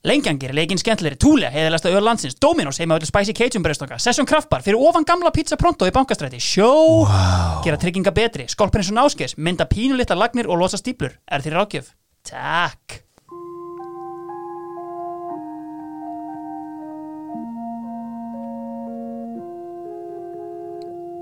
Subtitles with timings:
[0.00, 4.62] Lengjangir, leikinn skemmtleri, Túle, heiðalegsta öll landsins, Dominos, heima öllu Spicy Cajun bröðstokka, Session Kraftbar,
[4.64, 6.70] fyrir ofan gamla pizza pronto í bankastræti, sjó,
[7.04, 7.60] Vá.
[7.66, 11.92] gera trygginga betri, skolprinsun áskes, mynda pínulitla lagnir og losa stíplur, er þér rákjöf?
[12.24, 13.02] Takk.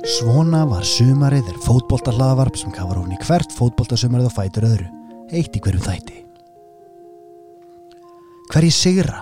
[0.06, 4.88] Svona var sumarið er fótbolta hlaðvarp sem kafar ofn í hvert fótboltasumarið og fætur öðru,
[5.34, 6.27] eitt í hverjum þætti.
[8.48, 9.18] Hverjir sigra,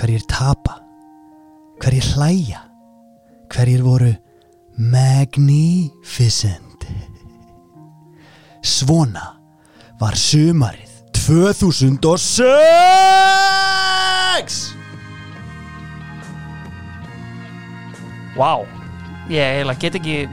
[0.00, 0.80] hverjir tapa,
[1.76, 2.62] hverjir hlæja,
[3.52, 4.16] hverjir voru
[4.80, 6.88] magnificent.
[8.64, 9.36] Svona
[10.00, 12.00] var sumarið 2006!
[18.40, 18.64] Vá,
[19.28, 20.24] ég eiginlega get ekki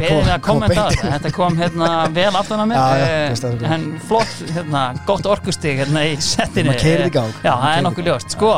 [0.00, 1.12] beðið að kom kommenta þetta.
[1.14, 3.70] Þetta kom hérna vel aftan að mér.
[3.70, 6.14] En flott, hérna, gott orkustig hérna í
[7.14, 7.32] gang.
[7.44, 8.36] Já, það er nokkuð ljóst.
[8.36, 8.52] Sko,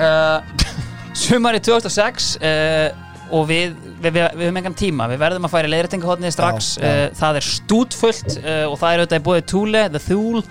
[0.00, 0.66] uh,
[1.24, 2.88] sumari 2006 uh,
[3.30, 5.08] og við, við, við, við höfum engan tíma.
[5.12, 6.74] Við verðum að fara í leiðrætingahotnið strax.
[6.76, 6.90] Já, já.
[6.90, 10.44] Uh, það er stútfullt uh, og það er auðvitað í búið Thule, The Thule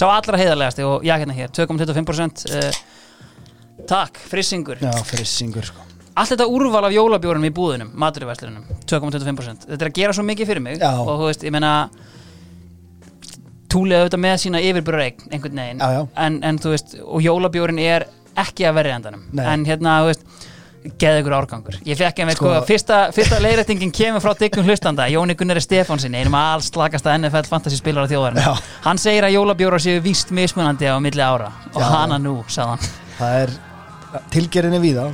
[0.00, 0.86] sá allra heiðarlegasti.
[0.88, 2.82] Og já hérna hér 2,25% uh,
[3.88, 5.89] Takk, frissingur Já, fyrir syngur sko.
[6.18, 10.50] Allt þetta úrval af jólabjórnum í búðunum, maturverslunum 2,25% Þetta er að gera svo mikið
[10.50, 10.90] fyrir mig Já.
[10.98, 11.72] og þú veist, ég meina
[13.70, 16.00] Túlið auðvitað með sína yfirbjörreik einhvern veginn Já, já.
[16.26, 18.08] En, en þú veist, og jólabjórin er
[18.40, 19.44] ekki að verja endanum Nei.
[19.52, 20.26] En hérna, þú veist
[20.98, 25.04] geði ykkur árgangur ég fekk einmitt sko, Sko- fyrsta, fyrsta leiðrættingin kemur frá diggum hlustanda
[25.12, 28.54] Jóni Gunnari Stefánsin einum að alls slagasta NFL fantasy spilar á þjóðarinn Já.
[28.86, 31.88] hann segir að jólabjórar séu víst mismunandi á milli ára og Já.
[31.92, 33.52] hana nú, sagði hann Það er
[34.32, 35.10] tilgerinni víða.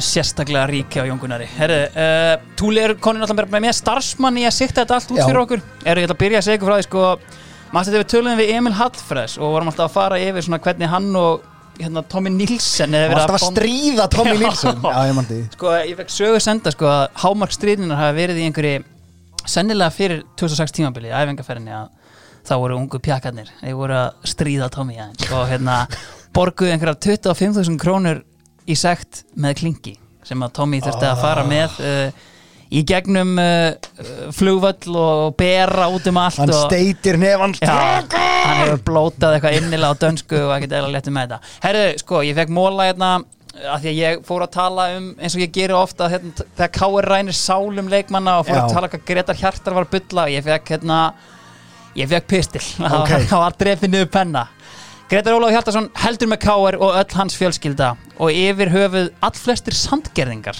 [0.00, 4.56] Er sérstaklega rík á Jóngunari uh, Túli er konin alltaf með mér starfsmann í að
[4.56, 5.24] sikta þetta allt út Já.
[5.28, 7.06] fyrir okkur Herru, ég ætla að byrja að segja ykkur frá því sko
[7.72, 10.90] maður þetta við töluðum við Emil Hallfræs og vorum alltaf að fara yfir svona hvernig
[10.92, 11.46] hann og
[11.80, 14.40] hérna, Tommy Nilsen Það var alltaf að bomb- stríða Tommy Já.
[14.42, 14.82] Nilsson.
[14.84, 15.38] Já, ég mandi.
[15.56, 18.82] Sko, ég fekk sögu senda sko að hámarkstríðinar hafa verið í einhverju
[19.48, 21.88] sennilega fyrir 2006 tímabili í æfingarferðinni að
[22.46, 25.78] þá voru ungu pjakkarnir þeir voru að stríða Tommy aðeins og hérna
[26.36, 28.20] borguðu einhverjar 25.000 krónur
[28.68, 29.96] í sekt með klingi
[30.26, 32.28] sem að Tommy þurfti að fara með uh,
[32.72, 33.74] í gegnum uh,
[34.32, 39.92] flugvöll og bera út um allt Hann og, steitir nefn hann hefur blótað eitthvað innilega
[39.92, 43.12] á dönsku og ekkert eða léttum með þetta Herðu, sko, ég fekk móla hérna
[43.52, 46.72] að því að ég fór að tala um eins og ég geri ofta hérna, þegar
[46.78, 47.08] K.R.
[47.12, 48.62] rænir sálum leikmanna og fór Já.
[48.62, 51.00] að tala hvað Gretar Hjartar var að bulla og ég fekk hérna
[51.98, 53.12] ég fekk pistil Ok.
[53.30, 54.46] það var drefið niður penna
[55.12, 56.76] Gretar Ólaf Hjartarsson heldur með K.R.
[56.80, 60.56] og öll hans fjölskylda og yfir höfuð allflestir sandgerðingar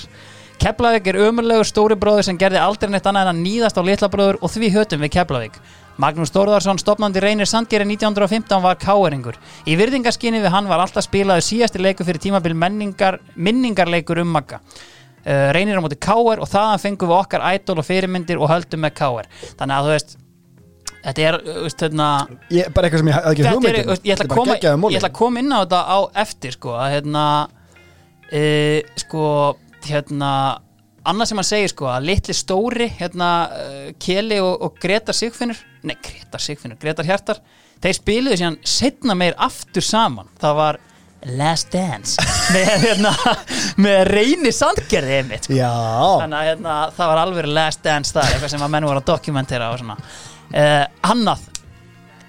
[0.60, 4.10] Keflavík er ömurlegur stóri bróður sem gerði aldrei neitt annað en að nýðast á litla
[4.12, 5.56] bróður og því hötum við Keflavík.
[6.04, 9.40] Magnús Þórðarsson, stopnandi reynir Sandgeri 1915 var káeringur.
[9.64, 14.60] Í virðingaskinni við hann var alltaf spilaður síðasti leikur fyrir tímabil menningar, minningarleikur um Magga.
[15.24, 18.84] Uh, reynir á móti káer og þaðan fengum við okkar ædol og fyrirmyndir og höldum
[18.84, 19.32] með káer.
[19.56, 20.18] Þannig að þú veist,
[21.02, 22.10] þetta er, uh, veist, hérna,
[22.52, 23.92] Ég, bara eitthvað sem ég hafði ekki þetta hugmynd er, um.
[23.92, 24.58] veist, ég ætla að koma
[24.92, 27.24] ég ætla að koma inn á þetta á eftir sko, að hérna
[28.28, 28.44] e,
[29.02, 29.24] sko,
[29.88, 30.30] hérna
[31.12, 35.58] annað sem hann segir sko, að litli stóri hérna, uh, Keli og, og Gretar Sigfinnur,
[35.88, 37.42] nei Gretar Sigfinnur Gretar Hjartar,
[37.82, 40.82] þeir spiluðu síðan setna meir aftur saman, það var
[41.38, 42.18] Last Dance
[42.54, 43.12] með, hérna,
[43.82, 45.54] með reyni sandgerði einmitt sko.
[45.54, 49.10] Þannig að hérna, það var alveg last dance þar eitthvað sem að menn voru að
[49.12, 49.98] dokumentera og svona
[50.52, 51.48] uh, annað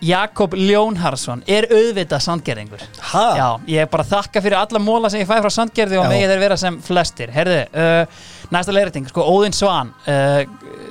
[0.03, 2.81] Jakob Ljónharsson er auðvitað sandgerðingur?
[3.13, 6.09] Já, ég er bara að þakka fyrir alla móla sem ég fæ frá sandgerði og
[6.11, 7.31] megið þeir vera sem flestir.
[7.31, 10.41] Herðu, uh, næsta leiriting, sko Óðinn Svan uh,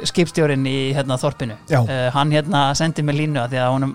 [0.08, 1.58] skipstjórin í hérna, þorpinu.
[1.68, 3.92] Uh, hann hérna sendi mig línu að því að honum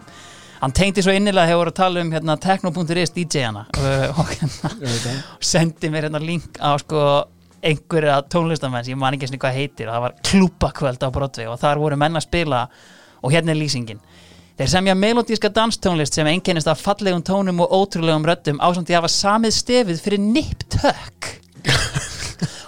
[0.58, 3.66] hann tengdi svo innilega hefur voru að tala um hérna, techno.is DJ-ana.
[4.14, 5.18] Og hérna Ég veit það.
[5.53, 7.08] sendi mér hérna link á sko
[7.66, 9.90] einhverja tónlistamenn sem ég man ekki eins og hvað heitir.
[9.90, 12.62] Og það var klúbakvöld á Broadway og þar voru menn að spila
[13.22, 14.00] og hérna er lýsingin.
[14.57, 19.03] Þeir semja melodíska danstónlist sem einkennist af fallegum tónum og ótrúlegum röddum ásamt því að
[19.03, 21.28] hafa samið stefið fyrir Nip Tuck.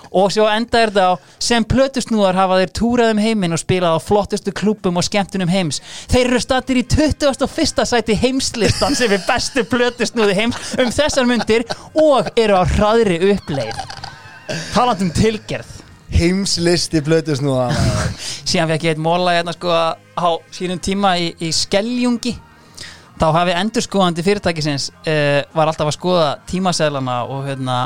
[0.09, 1.13] Og svo enda er þetta á
[1.49, 5.81] sem plötusnúðar hafa þeir túrað um heiminn og spilað á flottustu klúbum og skemmtunum heims.
[6.09, 7.85] Þeir eru stattir í 21.
[7.89, 13.85] sæti heimslistan sem er bestu plötusnúði heims um þessar myndir og eru á hraðri uppleið.
[14.73, 15.78] Talandum tilgerð
[16.13, 17.55] Heimslisti blötus nú
[18.49, 22.35] síðan fekk ég eitt móla hérna sko á sínum tíma í, í Skeljungi.
[23.19, 27.79] Þá hafi endurskoðandi fyrirtækisins uh, var alltaf að skoða tímaseðlana og hérna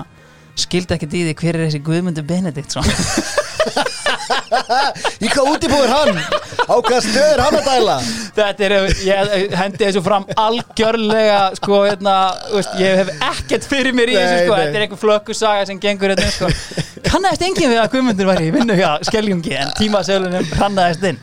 [0.60, 2.86] skildi ekkert í því hver er þessi Guðmundur Benediktsson
[5.24, 6.20] Í hvað útibúið er hann?
[6.64, 7.96] Á hvað stöð er hann að dæla?
[8.38, 8.76] Þetta er,
[9.08, 12.16] ég hendi þessu fram algjörlega, sko, hérna,
[12.54, 16.14] veist, ég hef ekkert fyrir mér í þessu, sko, þetta er einhver flökkusaga sem gengur
[16.14, 16.52] hérna, sko.
[17.10, 21.20] Kannaðist enginn við að Guðmundur var í vinnu hjá Skeljungi en tímasölunum hrannaðist inn.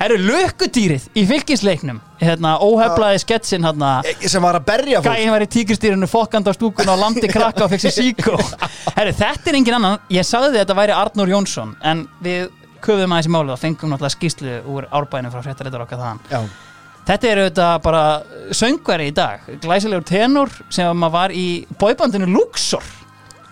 [0.00, 3.90] Eru lökkudýrið í fylgisleiknum, hérna, óheflaði sketsin, hérna,
[4.24, 5.18] Sem var að berja fólk.
[5.18, 8.38] Gæin var í tíkristýrinu fokkand á stúkun og landi krakka og fekk sér síkó.
[8.96, 10.00] Herru, þetta er engin annan.
[10.08, 12.48] Ég sagði þetta væri Arnur Jónsson En við
[12.80, 16.22] köfum aðeins í málið og fengum náttúrulega skýslu úr árbænum frá fréttaréttar okkar þaðan.
[16.32, 16.40] Já,
[17.10, 18.00] Þetta er auðvitað bara
[18.54, 19.46] söngveri í dag.
[19.60, 21.46] Glæsilegur tenor sem var í
[21.80, 22.84] bóibandinu Luxor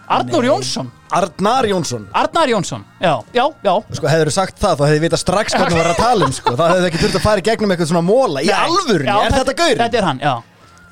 [0.08, 0.48] Arnur Nei.
[0.48, 0.90] Jónsson.
[1.10, 2.02] Arnar Jónsson.
[2.12, 3.72] Arnar Jónsson, já, já, já.
[3.96, 6.52] Sko, hefur sagt það, þá hefði vita strax hvað það var að tala um, sko.
[6.58, 8.58] Það hefði ekki þurft að fara í gegnum eitthvað svona móla Í Nei.
[8.66, 9.76] alvörunni, Já, er þetta gaur?
[9.82, 10.34] Þetta er hann, já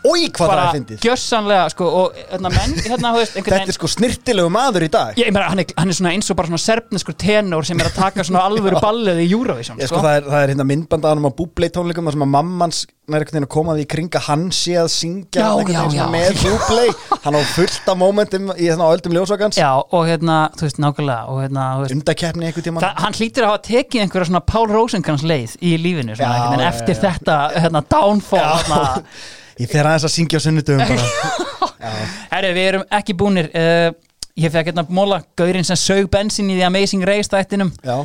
[0.06, 1.00] Ói, hvað það er fyndið.
[1.04, 5.18] gjössanlega, sko, og hérna menn, hérna, veist, Þetta er sko snirtilegu maður í dag.
[5.20, 7.90] Ég meina, hann er, hann er svona eins og bara svona serfneskur tenor sem er
[7.90, 11.06] að taka svona alvöru ballið í Eurovision Ég sko, það er, það er hérna myndband
[11.08, 13.84] að hann á búblei tónleikum þar sem að mammans nær einhvern veginn að koma því
[13.92, 16.06] kringa hann sé að syngja Já, já, já.
[16.10, 16.88] með búblei
[17.22, 21.30] hann á fullt af momentum í þarna öldum ljósakans Já, og hérna, þú veist, nákvæmlega
[21.30, 24.42] og hérna, þú veist undakeppni einhvern tíma Það, hann hlýtur að hafa tekið einhverja svona
[24.50, 28.82] Pál Rósenkrans leið í lífinu svona, já, eftir þetta hérna, downfall hérna.
[29.62, 31.70] Ég fer aðeins að syngja á sunnudöfum bara.
[32.34, 33.88] Herri, við erum ekki búnir uh,
[34.36, 37.70] Ég fekk hérna móla Gaurinn sem sög bensin í The Amazing Race þættinum.
[37.88, 38.04] Uh,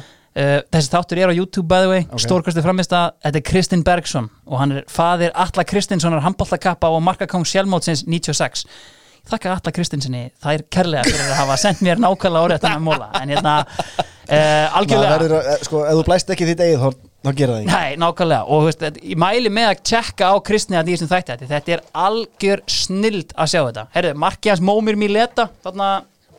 [0.71, 2.13] Þessi þáttur er á YouTube by the way Ok.
[2.13, 2.23] okay.
[2.23, 7.03] Stórkostu framist að þetta er Kristinn Bergson og hann er faðir Alla Kristinssonar handbóltakappa og
[7.03, 8.63] markakóng sjálfmótsins 96
[9.21, 12.71] Ég þakka Alla Kristinssoni það er kærlega fyrir að hafa sendt mér nákvæmlega orðið þetta
[12.77, 16.63] með móla en hérna uh, algjörlega verður að, eh, sko, ef þú blæst ekki þitt
[16.63, 16.85] eigið
[17.21, 17.71] þá gera það ekki.
[17.71, 18.45] Nei, nákvæmlega.
[18.51, 21.35] Og veist, ég mæli með að tjekka á kristni að því sem þætti.
[21.41, 23.85] Þetta þetta er algjör snild að sjá þetta.
[23.95, 25.91] Herðu, marki hans Mómir Mileta þarna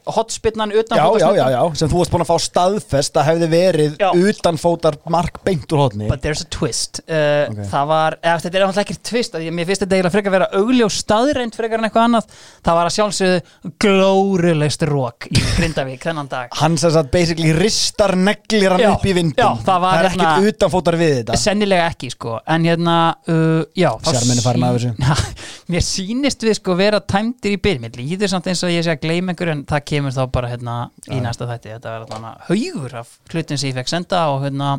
[0.06, 3.49] hotspinnan utan Já, já, já, já, sem þú varst búin að fá staðfest að hefði
[3.52, 4.08] verið Já.
[4.12, 7.00] utanfótar mark beint úr hodni But there's a twist.
[7.08, 7.58] Uh, Ok.
[7.72, 10.32] Það var, eða, þetta er náttúrulega ekki twist að ég, Mér finnst þetta eiginlega frekar
[10.32, 12.37] að vera augljós staðreind frekar en eitthvað annað.
[12.66, 16.52] Það var að sjálfsögðu glórulegst rók í Grindavík þennan dag.
[16.60, 20.08] Hann sem sagt basically ristar neglir hann Já, upp í vindum já, það var er
[20.10, 21.38] hérna- ekkert utanfótar við þetta.
[21.43, 22.37] Sennilega ekki sko.
[22.50, 22.96] En hérna,
[23.28, 24.94] uh, já þá Sjarminn er farinn af þessu.
[24.96, 28.84] sí- Mér sýnist við sko vera tæmdir í byrð Mér líður samt eins og ég
[28.84, 30.77] sé að gleyma einhver En það kemur þá bara hérna
[31.09, 31.75] í næsta þætti.
[31.77, 34.75] Þetta var allavega haugur af hlutin sem ég fekk senda Og hérna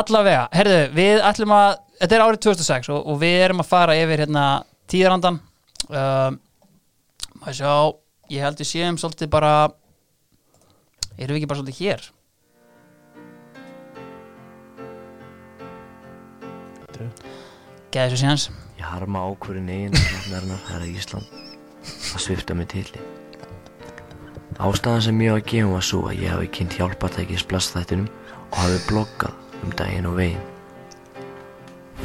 [0.00, 3.96] allavega Herðu, við ætlum að Þetta er árið 2006 og, og við erum að fara
[3.96, 4.44] yfir hérna
[4.90, 5.40] tíðarandan
[5.88, 6.34] uh,
[7.40, 7.72] Maður sjá
[8.34, 9.54] Ég held við séum svolítið bara
[11.16, 12.06] Erum við ekki bara svolítið hér?
[17.92, 18.46] Gæði þessu síðans.
[18.76, 21.30] Ég harma ákvörðin eigin knafnarinnar herra Ísland.
[22.12, 23.00] Að svifta mig tilli.
[24.56, 28.06] Ástæðan sem ég á að gefa var svo að ég hafi kynnt hjálpartækis blastþættinum
[28.46, 30.46] og hafi bloggað um daginn og veginn.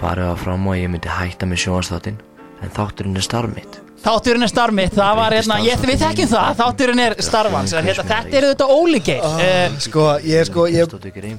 [0.01, 2.19] Farið var fram að ég myndi hætta með sjónastáttin
[2.61, 3.79] en þátturinn er starf mitt.
[4.01, 7.85] Þátturinn er starf mitt, það var hérna, ég, við þekkjum það, þátturinn er starfans, en
[7.85, 9.21] hérna, þetta er auðvitað ólíkir.
[9.21, 10.95] Uh, Sko, ég sko, ég,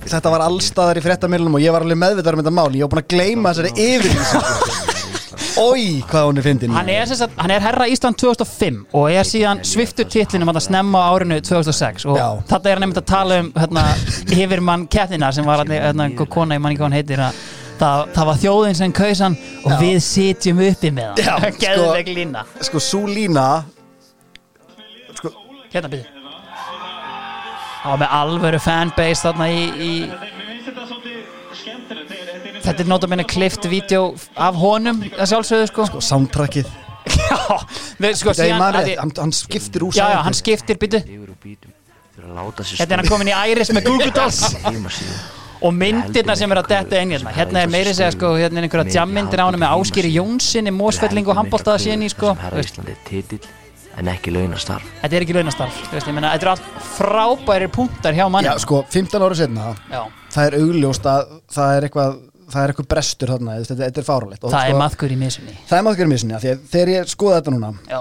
[0.06, 2.70] þetta var allstaðar í fréttamilunum og ég var alveg meðvitaður um þetta mál.
[2.78, 4.91] Ég var búin að gleyma þessari yfirlýsingu
[5.62, 6.72] Ói, hvað hún er fyndin.
[6.74, 10.60] Hann, er, sem sagt, hann er herra Ísland 2005 og er síðan sviftur titlinum að
[10.66, 12.28] snemma á árinu 2006 og Já.
[12.50, 13.84] þetta er einmitt að tala um hérna,
[14.34, 17.42] yfirmann kettina sem var hérna, hérna, kona, ég man ekki hvað hann heitir að
[17.82, 19.78] það, það var þjóðin sem kaus hann og Já.
[19.84, 22.44] við sitjum uppi með Já, hann sko- lína.
[22.68, 23.46] Sko, sú lína
[25.18, 25.32] Sko,
[25.72, 26.18] hérna byrju
[27.82, 29.92] það var með alvöru fanbase þarna í, í
[30.62, 32.01] þetta
[32.70, 36.70] er notabene klift vídeo af honum að sjálfsögðu sko, sko soundtrackið.
[37.12, 41.00] Já, sko síðan að því- hann, skiptir úr já, já, hann skiptir byttu
[42.62, 44.42] sér Hérna er hann komin í Iris með Google Dolls
[45.66, 47.32] og myndirna sem er að detta inn hérna.
[47.34, 51.28] Hérna er meiri segja sko, hérna er einhverja jammyndir á hann með Áskýri Jónssoni, Mósfelling
[51.30, 53.42] og handbóltaða síðan í sko, Þú veist, Ísland er titill
[54.00, 54.86] en ekki launastarf.
[55.02, 58.48] þetta er ekki launastarf þú veist, ég meina, þetta er allt frábærir punktar hjá manni.
[58.48, 60.02] Já, sko, 15 ára setna Já,
[60.32, 62.14] það er augljóst að það er eitthvað
[62.50, 65.78] það er eitthvað brestur þarna, þetta, þetta er fáralegt það er maðkur í misunni það
[65.78, 65.86] er
[66.36, 68.00] af því að þegar ég skoða þetta núna Já,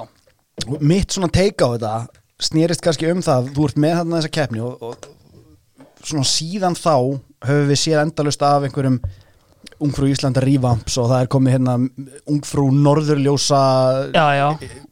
[0.80, 1.94] mitt svona teika á þetta
[2.42, 6.96] snýrist kannski um það, þú ert með þarna þessa keppni og, og svona síðan þá
[7.46, 8.98] höfum við séð endalust af einhverjum
[9.82, 11.76] ungfrú Íslanda revamps og það er komið hérna
[12.30, 13.62] ungfrú norðurljósa
[14.14, 14.48] já, já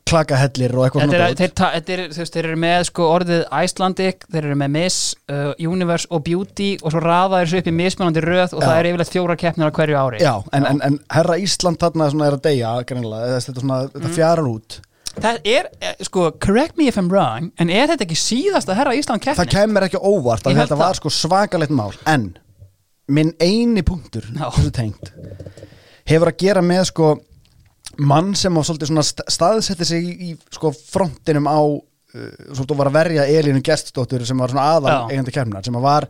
[0.09, 4.57] klakahellir og eitthvað Þetta svona þeir, þetta þeir eru með sko orðið Icelandic, þeir eru
[4.57, 4.99] með Miss,
[5.29, 8.65] uh, Universe og Beauty og svo raða þessu upp í mismunandi röð og Já.
[8.65, 12.09] það er yfirleitt fjóra keppnir á hverju ári Já, en, en, en herra Ísland þarna
[12.09, 13.93] er að deyja þetta, svona, Mm.
[13.95, 14.79] þetta fjarar út
[15.19, 18.95] það er, eh, sko, correct me if I'm wrong en er þetta ekki síðasta herra
[18.97, 19.39] Ísland keppni?
[19.43, 22.31] það kemur ekki óvart að þetta var sko svakalegt mál en
[23.09, 24.27] minn eini punktur
[24.75, 25.13] tengt
[26.09, 27.13] hefur að gera með sko
[27.99, 34.25] mann sem á staðsetti sig í, sko frontinum á uh, var að verja Elínu Gestsdóttur
[34.27, 36.09] sem var aðal eigandi keppnar sem að var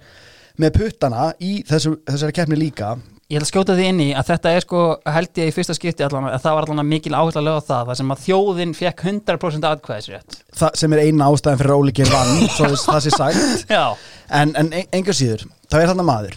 [0.59, 2.97] með puttana í þessu, þessari keppni líka.
[3.29, 5.75] Ég ætla að skjóta því inn í að þetta er sko held ég í fyrsta
[5.77, 8.73] skipti allan að það var allan mikil áherslu að löga það þar sem að þjóðin
[8.75, 10.39] fekk 100% atkvæðisrétt.
[10.59, 13.75] Það sem er eina ástæðan fyrir að Geir vann svo það sé sagt.
[14.29, 15.41] En, en engar síður,
[15.73, 16.35] það er þarna maður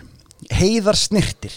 [0.58, 1.56] heiðar snirtir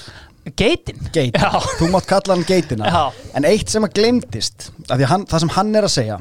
[0.53, 0.99] geitin?
[1.09, 1.57] Geitin, Já.
[1.79, 2.89] þú mátt kalla hann geitina.
[2.89, 3.29] Já.
[3.37, 6.19] en eitt sem að glemdist af því að hann, það sem hann er að segja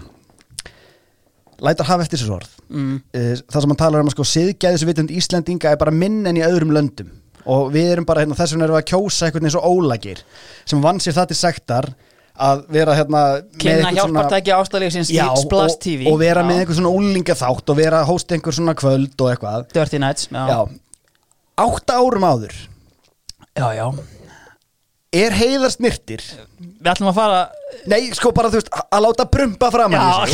[1.64, 2.54] lætar hafa eftir sér orð.
[2.68, 2.96] Mm.
[3.14, 6.42] Eh, það sem hann talar um að sko siðgæðisvitund Íslendinga er bara minn en í
[6.44, 7.12] öðrum löndum.
[7.44, 10.22] Og við erum bara, hérna, þess vegna erum við að kjósa einhvern veginn svo ólagir
[10.64, 11.90] sem vann sér það til sektar
[12.34, 15.52] að vera hérna með Kynna hjálpartæki ástæðlegsins og,
[16.10, 16.62] og vera með Já.
[16.64, 19.68] einhver svona úlinga þátt og vera að hósta einhver svona kvöld og eitthvað.
[19.76, 20.58] Dirty Nights Já, já,
[21.60, 22.54] átta árum áður.
[23.54, 23.86] Já, já.
[25.14, 26.22] er heiðar snirtir
[26.58, 27.42] Við ætlum að fara
[27.86, 30.26] nei, sko bara þú veist, að láta brumpa fram Já,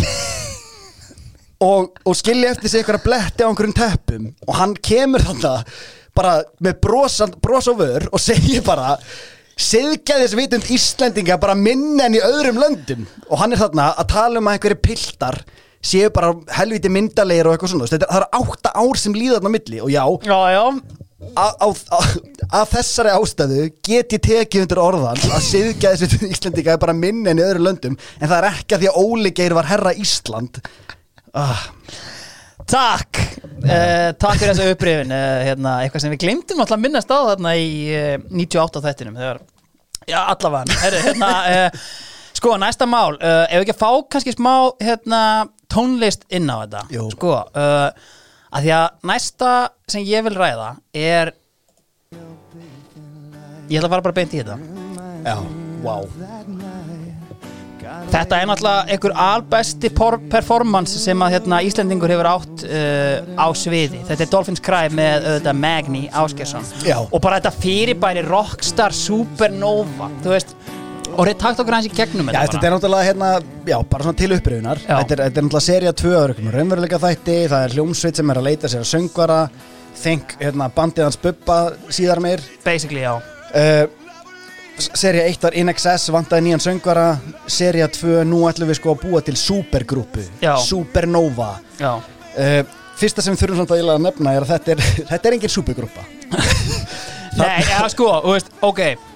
[1.60, 4.30] og, og skilja eftir sig einhverja bletti á einhverjum teppum.
[4.48, 5.58] Og hann kemur þarna
[6.16, 8.94] bara með brosan, bros á vör og segir bara
[9.60, 13.04] siðgæðisvitund Íslendinga bara minna en í öðrum löndum.
[13.28, 15.42] Og hann er þarna að tala um að einhverju piltar
[15.84, 17.84] séu bara helviti myndalegir og eitthvað svona.
[17.84, 19.84] Þú veist, þetta, það eru átta ár sem líða þarna á milli.
[19.84, 20.64] Og já, já, já
[21.36, 21.68] á, á,
[22.60, 27.42] að þessari ástæðu get ég tekið undir orðan að siðgæðisvitund Íslendinga er bara minna en
[27.42, 30.62] í öðrum löndum en það er ekki að því að Óli Geir var herra Ísland.
[31.36, 31.66] Ah,
[32.70, 33.18] Takk.
[33.60, 37.18] Uh, Takk fyrir þessa upprifin uh, hérna, Eitthvað sem við glemdum alltaf að minnast á
[37.28, 39.40] þarna í uh, 98 þættinum þegar,
[40.08, 40.78] Já, allavega.
[40.84, 41.82] Herri, hérna, uh,
[42.40, 43.18] Sko, næsta mál.
[43.20, 45.20] Ef við ekki að fá kannski smá hérna,
[45.68, 46.84] tónlist inn á þetta?
[46.94, 47.02] Jú.
[47.12, 48.14] Sko, uh,
[48.50, 49.52] að því að næsta
[49.90, 51.34] sem ég vil ræða er
[53.70, 54.58] Ég ætla að fara bara beint í þetta
[55.22, 55.36] Já,
[55.84, 56.08] wow
[58.10, 63.46] Þetta er náttúrulega einhver albesti por- performance sem að hérna, Íslendingur hefur átt uh, á
[63.56, 64.02] sviði.
[64.08, 66.66] Þetta er Dolphins Cry með auðvitað Magni Áskersson.
[66.86, 66.96] Já.
[67.02, 70.54] Og bara þetta fyrirbæri Rockstar Supernova, þú veist,
[71.20, 73.28] og reyð takt okkur hans í gegnum Já, þetta er náttúrulega hérna,
[73.68, 74.94] já, bara svona til uppröfunar Já.
[74.94, 78.40] þetta er, þetta er náttúrulega serið tvö örgum raunveruleika þætti, það er hljómsveit sem er
[78.40, 79.40] að leita sér að söngvara.
[80.00, 81.56] Think, hérna, bandið hans Bubba
[81.92, 82.40] síðar meir.
[82.64, 83.18] Basically, já.
[83.20, 83.84] uh,
[84.80, 87.06] Serið 1 var In Excess, vantaði nýjan söngvara.
[87.50, 90.24] Serið 2, nú ætlum við sko að búa til supergrúpu.
[90.40, 90.54] Já.
[90.64, 91.52] Supernova.
[91.82, 92.60] Já, uh,
[93.00, 96.08] Fyrsta sem við þurfum svona að nefna er að þetta er, þetta er engin supergrúpa.
[97.40, 99.09] Nei, ja, sko, veist, ok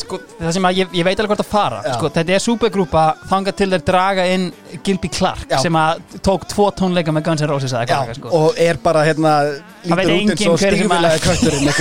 [0.00, 3.04] sko, það sem að ég, ég veit alveg hvort að fara sko, þetta er supergrúpa
[3.30, 4.48] þangað til þeir draga inn
[4.84, 5.58] Gilby Clark Já.
[5.64, 8.32] sem að tók tvo tónleika með Guns N' Roses Já, sko.
[8.32, 9.34] og er bara hérna
[9.84, 11.16] lítur út eins og stífilega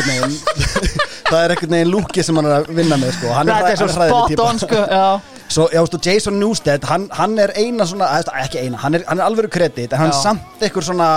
[0.07, 0.39] veginn
[1.31, 3.35] það er einhvern veginn lúki sem hann er að vinna með sko.
[3.37, 4.49] hann er, svo týpa.
[4.49, 5.05] on, sko, já
[5.51, 8.07] Svo, já, stu, Jason Newsted, hann, hann er eina svona,
[8.39, 11.07] ekki eina, hann er, hann er alveg kredit, en hann samt eitthvað svona,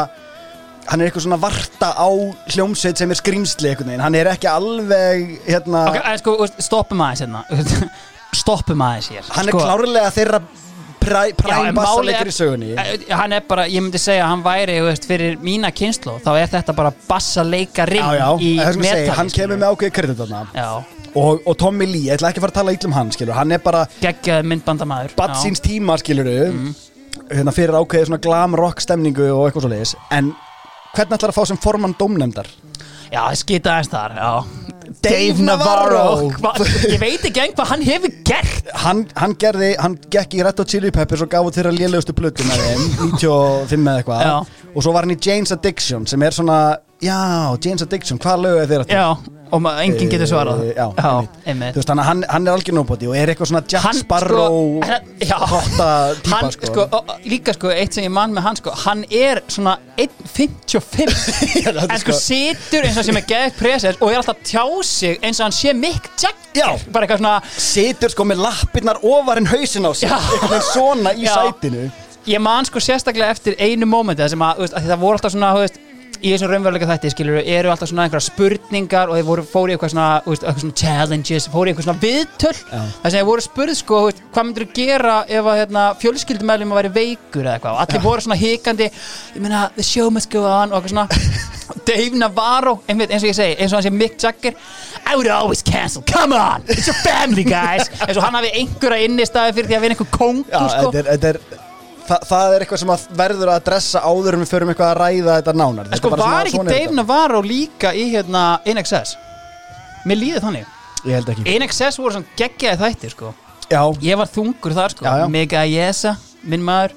[0.88, 2.08] hann er eitthvað svona varta á
[2.54, 7.00] hljómsveit sem er skrýmsli einhvern veginn, hann er ekki alveg, hérna, Ok, en sko, stoppum
[7.06, 7.44] aðeins hérna.
[8.44, 10.40] Stoppum aðeins hér hann er sko, klárlega þeirra
[11.04, 12.68] præ, Já, en málið bassalegur er- í sögunni.
[12.80, 16.14] eh, Hann er bara, ég myndi segja að hann væri þú veist, fyrir mína kynslu
[16.24, 19.32] þá er þetta bara bassaleikaring Já, já, í það er sem ég segi, metali hann
[19.38, 20.42] kemur með ákveði kredit þarna.
[20.54, 20.68] Já,
[21.14, 23.52] Og, og Tommy Lee, ég ætla ekki að fara að tala ítlum hann, skilur, hann
[23.54, 26.72] er bara geggjaði myndbandamaður badd síns tíma, skilur Mhm.
[27.30, 30.32] hérna fyrir ákveði svona glam rock stemningu og eitthvað svo leiðis, en
[30.96, 32.48] hvernig ætlar að fá sem formann dómnefndar?
[33.12, 34.64] Já, það skita aðeins þar, já.
[35.04, 36.30] Dave Navarro.
[36.40, 36.52] Hva,
[36.88, 38.70] Ég veit ekki enn hvað hann hefur gert.
[38.84, 42.46] Hann, hann gerði, hann gekk í Red Hot Chili Peppers og út þeirra lélegustu plötu
[42.48, 42.84] með þeim
[43.20, 44.50] 95 eða eitthvað.
[44.74, 46.58] Og svo var hann í Jane's Addiction sem er svona,
[47.04, 47.18] já,
[47.64, 49.06] Jane's Addiction hvað lög er þeirra Já,
[49.52, 50.62] og enginn getur svarað.
[50.64, 51.74] Eh, já, já einmitt.
[51.76, 55.88] veist, hann, hann, er algjör nóbóti og er eitthvað svona Jack Sparrow sko, hotta
[56.22, 59.04] típa hann, sko, sko, og- líka sko, eitt sem ég mann með hann sko, hann
[59.10, 61.14] er svona 1.55
[61.64, 64.20] Já, þetta er en sko sko- situr eins og sem er geðið presens og er
[64.22, 65.74] alltaf tjá sig eins og hann sé
[66.20, 66.90] Jagger Já.
[66.92, 67.36] bara eitthvað svona,
[67.68, 71.90] situr sko með lappirnar ofar en hausin á sig eitthvað svona í sætinu.
[72.24, 73.84] Ég man sko sérstaklega eftir einu
[74.80, 75.82] því það voru alltaf svona, þú veist
[76.24, 79.76] í þessum raunveruleika þætti, skilur, eru alltaf svona einhverja spurningar og þeir voru, fóru í
[79.76, 82.52] eitthvað svona, veist, eitthvað svona challenges, fóru í eitthvað svona viðtöl.
[82.54, 82.80] Já.
[83.02, 86.72] þar sem þeir voru spurð, sko, veist, hvað myndir þú gera ef að, hérna, fjölskyldumæljum
[86.72, 90.46] að væri veikur eða eitthvað, allir voru svona hikandi ég meina, the show must go
[90.48, 91.08] on og eitthvað svona.
[91.88, 94.56] Dave Navarro, einmitt, eins og ég segi, eins og hann sé Mick Jagger
[95.04, 97.90] I would always cancel, come on, it's your family guys.
[98.06, 101.12] Eins og hann hafi einhverja inni staði fyrir því að vera einhver Já, kóngur,
[101.52, 101.63] sko
[102.04, 104.68] er, er Þa, það er eitthvað sem að verður að dressa áður en við förum
[104.72, 105.84] eitthvað að ræða þetta nánar.
[105.84, 106.94] En Þetta sko, er svona- var ekki er Dave.
[106.94, 109.16] Navarro líka í hérna INXS?
[110.04, 110.66] Mér líði þannig.
[111.04, 111.46] Ég held ekki.
[111.54, 113.34] INXS voru svona geggjaði þættir sko.
[113.70, 115.04] Já, Ég var þungur þar sko.
[115.04, 115.28] Já, já.
[115.28, 116.92] Mega Jesa, minn maður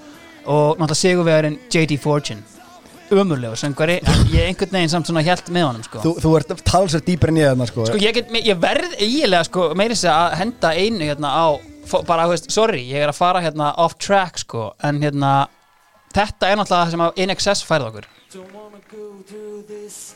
[0.48, 2.42] Og náttúrulega sigurvegarinn JD Fortune.
[3.12, 6.00] Ömurlegu söngvari En ég einhvern veginn samt svona hjælt með honum sko.
[6.00, 9.44] Þú, þú ert talsverð dýpar en ég þarna sko, Sko ég, get, ég verð eiginlega
[9.48, 11.48] sko meiri sér að henda einu hérna á
[12.08, 15.32] bara, þú veist, sorry, ég er að fara hérna off track sko, en hérna
[16.16, 18.08] þetta er náttúrulega það sem að INXS færð okkur.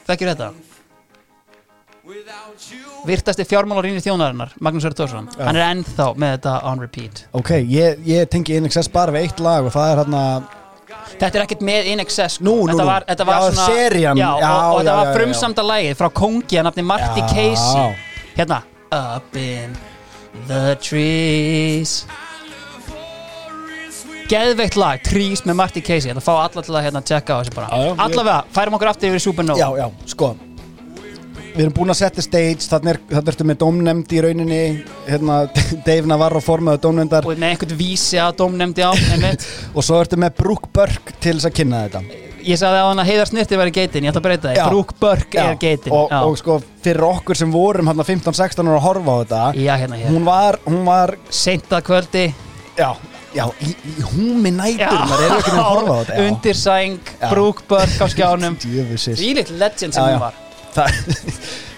[0.07, 0.51] Þekkir þetta?
[3.05, 7.21] Virtasti fjármálarínir þjónarinnar Magnús Örd Tórsson, hann er ennþá með þetta on repeat.
[7.37, 10.23] Ok, ég, ég tengi INXS bara við eitt lag og það er hérna
[11.11, 12.55] Þetta er ekkert með INXS sko.
[12.71, 16.09] Þetta var, þetta var Já, svona, já, Já, og, og þetta var frumsamda lagið frá
[16.21, 17.29] Kongi að nafni Marty Já.
[17.31, 17.95] Casey.
[18.39, 18.61] Hérna
[18.91, 19.90] Up in
[20.47, 22.05] the trees.
[24.31, 26.07] Geðveikt lag, Trees með Marty Casey.
[26.13, 27.67] Þetta fá alla til að hérna tjekka á þessu bara.
[27.67, 30.29] Já, já, ég- Allavega, færum okkur aftur yfir Supernova Já, já, sko.
[31.51, 34.59] Við erum búin að setja stage Þannig er, þannig ertu með dómnefnd í rauninni
[35.09, 35.41] hérna,
[35.87, 37.27] Dave Navarro formaðu dómnefndar.
[37.27, 39.43] Og með einhvern vísi að dómnefndi á einmitt.
[39.75, 43.01] og svo ertu með Brooke Burke til þess að kynna þetta Ég sagði á hann
[43.01, 45.93] að Heiðar Snirti væri geitin Ég ætla að breyta það, Brooke Burke er geitin.
[45.95, 49.71] Og, og sko fyrir okkur sem vorum hérna 15-16 ára að horfa á þetta já,
[49.83, 52.23] hérna hér hún var, hún var Seint að kvöldi.
[52.79, 52.89] Já,
[53.35, 56.15] já, í, í húmi nætur maður er ekki að horfa á þetta?
[56.17, 56.23] Já.
[56.31, 57.27] Undir sæng, Já.
[57.33, 58.57] Brooke Burke á skjánum.
[59.17, 60.39] Ílitt legend sem hún var.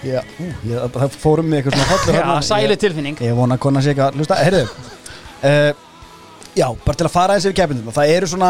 [0.04, 3.22] Já, ú, ég, það fórum með eitthvað svona hollur Já, sælu tilfinning.
[3.24, 4.40] Ég vona að kona sé ekki að hlusta.
[4.44, 5.70] Heyrðu uh,
[6.54, 8.50] Já, bara til að fara þessi við keppindum Það eru svona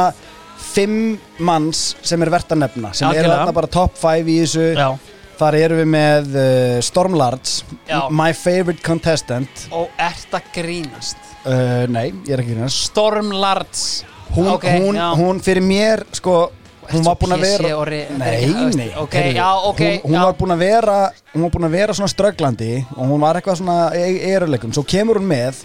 [0.58, 3.40] fimm manns sem er verðt að nefna sem eru Algjörlega.
[3.44, 4.70] þarna bara top 5 í þessu.
[4.78, 4.90] Já,
[5.34, 7.54] Þar eru við með uh, Stormlards
[7.90, 8.04] Já.
[8.14, 9.64] My favorite contestant.
[9.74, 11.18] Og ert að grínast?
[11.44, 14.04] Uh, Nei, ég er ekki hérna Stormlards
[14.36, 15.08] hún, Ok, hún, já.
[15.18, 16.52] hún fyrir mér sko
[16.84, 18.46] Hún var búin að PC vera og re- Nei,
[18.78, 20.24] nei Ok, heyrðu, já, ok Hún, hún já.
[20.28, 20.98] var búin að vera
[21.34, 24.74] Hún var búin að vera svona strögglandi Og hún var eitthvað svona eruleikum.
[24.76, 25.64] Svo kemur hún með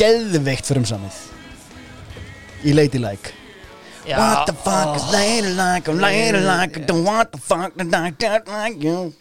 [0.00, 1.20] Geðveikt fyrir umsamið
[2.64, 3.36] Í Ladylike
[4.06, 4.96] Já, What the fuck ó.
[4.96, 9.12] is ladylike I'm ladylike I don't want the fuck that I got like you.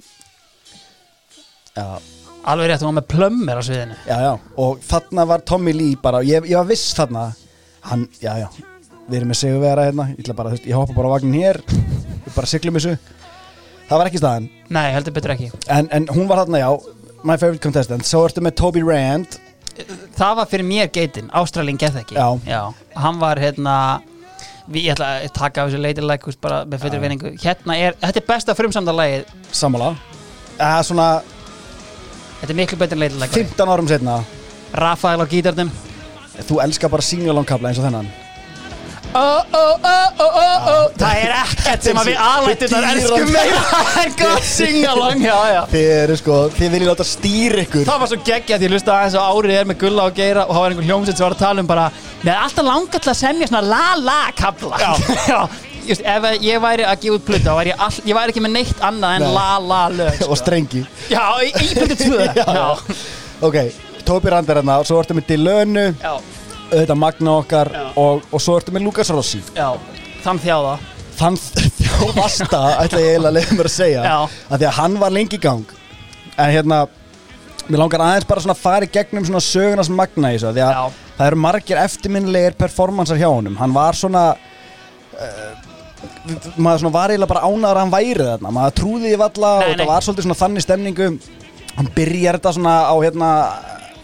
[1.78, 2.00] Já,
[2.44, 3.96] Alveg rétt, hún var með plömmir á sviðinu.
[4.10, 4.32] Já, já.
[4.58, 7.28] Og þarna var Tommy Lee bara Ég, ég var viss þarna.
[7.86, 8.48] Hann, já, já.
[9.06, 10.08] Við erum með sigurvera hérna.
[10.16, 11.62] Ég, ætla bara, þú veist, ég hoppa bara á vagnin hér.
[12.26, 12.96] Við bara siglum þessu.
[13.92, 14.50] Það var ekki staðan.
[14.74, 15.52] Nei, heldur betur ekki.
[15.70, 16.72] En, en hún var þarna, já.
[17.22, 18.08] My favorite contestant.
[18.10, 19.38] Svo ertu með Toby Rand.
[20.18, 22.18] Það var fyrir mér geitin, Ástralin geth ekki.
[22.50, 22.62] Já.
[22.98, 23.76] Hann var hérna
[24.78, 28.22] Ég ætla að taka af þessu leidileg like, bara með fyrir vinningu Hérna er, þetta
[28.22, 29.30] er besta frumsamda lagið.
[29.52, 29.94] Sammála.
[30.58, 31.08] Eða svona
[32.42, 34.20] Þetta er miklu betur en leidileg 15 árum setna
[34.72, 35.72] Rafael á gítarnum.
[36.48, 38.08] Þú elskar bara singalongkabla eins og þennan
[41.02, 42.90] Það er ekkert sem að við aðlættum Dýran.
[42.92, 43.64] elskum meira.
[44.02, 45.26] En gott singalong
[45.72, 47.84] Þið eru sko, þið viljið láta stýra ykkur.
[47.90, 50.46] Það var svo geggja því að hlusta aðeins á árið er með gulla og geira
[50.48, 51.90] og það var einhver hljómsveit sem var að tala um bara
[52.22, 55.40] Mér er alltaf langar til að semja svona la-la-kabla Já,
[55.90, 58.44] Just, ef ég væri að gefa út plötu þá væri ég, all, ég væri ekki
[58.46, 60.28] með neitt annað en la-la-lög sko.
[60.30, 60.84] Og strengi.
[61.10, 62.28] Já, í, plötu tvö.
[62.38, 62.46] Já.
[62.54, 62.68] Já,
[63.42, 63.58] Ok,
[64.06, 66.12] Toby Rand er hérna Og svo ertu með Dilönu já,
[66.72, 69.42] Auðvitað Magna okkar og, og svo ertu með Lukas Rossi.
[69.58, 69.70] Já
[70.24, 70.74] Þann þjáða
[71.22, 74.18] Þann þjófasta ætla ég eiginlega að leiða mér að segja Já.
[74.50, 75.74] að Því að hann var lengi í gang.
[76.40, 76.80] En hérna
[77.72, 80.64] Mér langar aðeins bara svona að fara í gegnum svona sögunas Magna í þessu Því
[80.66, 80.86] að Já.
[81.18, 83.60] það eru margir eftirminnilegir performansar hjá honum.
[83.62, 85.52] Hann var svona uh,
[86.58, 88.54] maður svona var eiginlega bara ánaður að hann væri þarna.
[88.58, 89.78] Maður trúði því valla Nei, og nei.
[89.84, 91.10] það var svolítið svona þannig stemningu.
[91.78, 93.30] Hann byrjar þetta svona á hérna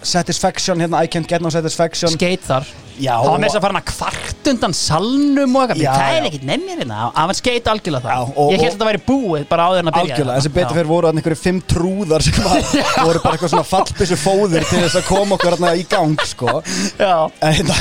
[0.03, 2.09] satisfaction, hérna I can't get no satisfaction.
[2.11, 2.65] Skeit þar.
[2.97, 5.81] Já, Það var og- með þess að fara hann að kvart undan salnum og eitthvað.
[5.83, 6.27] Já, Það er já.
[6.31, 7.11] ekkert með mér hérna.
[7.13, 9.63] Það var skeit algjörlega Já, þar og- Ég held og- að það væri búið bara
[9.67, 10.77] áður en að byrja algjörlega, þessi betur Já.
[10.77, 12.61] fyrir voru þarna einhverju fimm trúðar sem var,
[13.07, 16.63] voru bara eitthvað svona fallbissu fóður til þess að koma okkur þarna í gang sko.
[16.97, 17.75] Já, en hérna,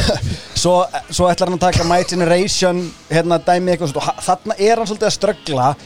[0.55, 4.55] svo, svo ætlar hann að taka My Generation hérna dæmi eitthvað svona, og ha- þarna
[4.61, 5.77] er hann svolítið að ströggla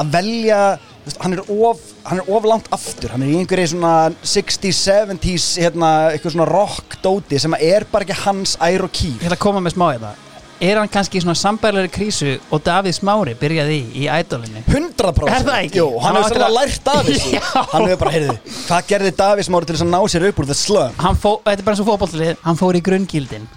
[0.00, 0.78] að velja
[1.20, 3.12] hann er, of, hann er of langt aftur.
[3.14, 3.92] Hann er í einhverju svona
[4.22, 9.16] 60s, 70s hérna, eitthvað svona rock dóti sem er bara ekki hans ær og kýr.
[9.18, 10.26] Ég ætla að koma með smá í það.
[10.60, 15.30] Er hann kannski í svona sambæðlega krísu og Davíð Smári byrjaði í í ædólinni 100%
[15.32, 15.78] Er það ekki?
[15.80, 17.30] Jú, hann hefur svolítið lært af þessu.
[17.38, 17.62] Já.
[17.70, 18.34] Hann hefur bara, heyrðu,
[18.66, 20.98] hvað gerði Davís Mári til þess að ná sér upp úr the slum?
[21.00, 23.48] Hann fó, þetta er bara eins og fótbollið Hann fór í grunngildin.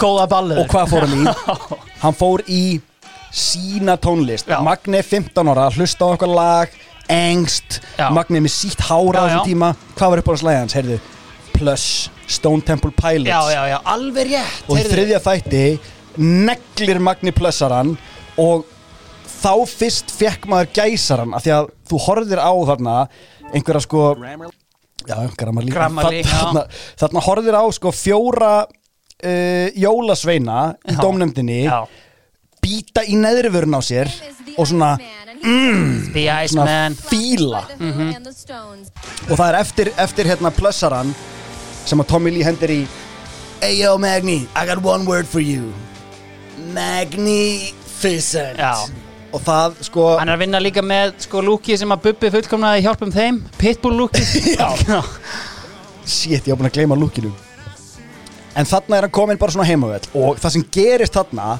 [0.00, 1.36] Góða ballið Og hvað fór hann í?
[2.06, 2.62] Hann fór í
[3.32, 4.58] sína tónlist Já.
[4.64, 6.74] Magni er 15 ára, hlusta á eitthvað lag
[7.12, 8.06] Engst, Já.
[8.14, 9.48] Magni er með sítt hára á Já, þessum já.
[9.50, 10.98] tíma Hvað var upp á hans lagi hans, heyrðu?
[11.52, 11.86] Plus,
[12.30, 14.94] Stone Temple Pilots Já, já, já, alveg rétt Og í heyrðu.
[14.96, 15.64] þriðja þætti
[16.22, 17.94] neglir Magni Plessaran
[18.40, 18.66] og
[19.42, 22.96] þá fyrst fekk maður gæsaran af því að þú horfðir á þarna
[23.52, 24.02] einhverja sko
[25.08, 26.28] já, Grammarly Grammarly, já.
[26.30, 26.62] þarna,
[27.00, 31.00] þarna horfðir á sko fjóra uh, jólasveina í Já.
[31.02, 31.80] dómnefndinni Já,
[32.62, 34.08] býta í neðri vörun á sér
[34.56, 34.94] og svona,
[35.42, 37.62] The svona Iceman fíla.
[37.78, 38.08] Mhm.
[39.30, 41.14] og það er eftir, eftir hérna plössaran
[41.86, 42.86] sem að Tommy Lee hendir í
[43.62, 45.72] Hey yo Magni, I got one word for you.
[46.74, 48.58] Magnificent.
[48.58, 48.74] Já.
[49.32, 52.82] og það sko Hann er að vinna líka með sko lúki sem að Bubbi fullkomnaði
[52.84, 53.38] hjálpum þeim.
[53.58, 54.20] Pitbull lúki
[54.58, 55.02] Já.
[56.04, 57.32] shit, ég var búin að gleyma lúkinu
[58.54, 61.54] en þarna er hann komin bara svona heimavell og það sem gerist þarna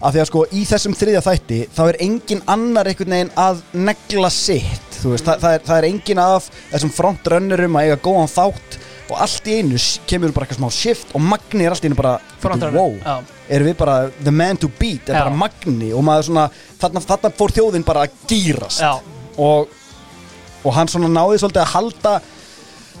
[0.00, 3.64] að því að sko í þessum þriðja þætti þá er engin annar einhvern veginn að
[3.76, 8.00] negla sitt þú veist, það, það, er, það er engin af þessum frontrunnerum að eiga
[8.04, 11.84] góðan þátt og allt í einu kemur bara eitthvað smá shift og Magni er allt
[11.84, 12.16] í einu bara
[12.70, 12.92] wow,
[13.50, 15.24] erum við bara the man to beat, er Já.
[15.24, 15.90] bara Magni.
[15.96, 16.46] Og maður svona,
[16.80, 18.92] þarna, þarna fór þjóðin bara að gýrast Já.
[19.42, 19.72] og,
[20.62, 22.14] og hann svona náði svolítið að halda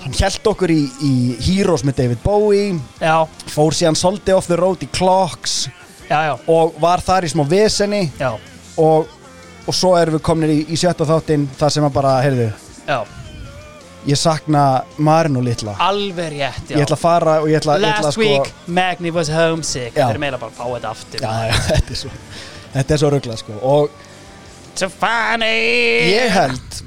[0.00, 1.12] hann held okkur í, í
[1.44, 2.78] Heroes með David Bowie.
[2.98, 3.18] Já,
[3.52, 5.66] fór síðan svolítið off the road í Clocks
[6.10, 8.02] já, já, og var þar í smá veseni.
[8.20, 8.34] Já,
[8.82, 9.16] og,
[9.66, 12.50] og svo erum við komin í, í sjötta þáttinn þar sem að bara, heyrðu,
[12.84, 12.98] já.
[14.10, 14.64] ég sakna
[14.98, 15.78] Marino litla.
[15.86, 16.76] Alveg rétt, já.
[16.76, 19.94] Ég ætla að fara og ég ætla, ætla Last að week, sko Magni was homesick.
[19.96, 21.28] Þeir eru meira bara að fá þetta aftur.
[21.70, 22.14] Þetta er svo
[22.74, 23.58] þetta er svo ruglað sko.
[23.66, 23.90] Og
[24.80, 26.80] ég held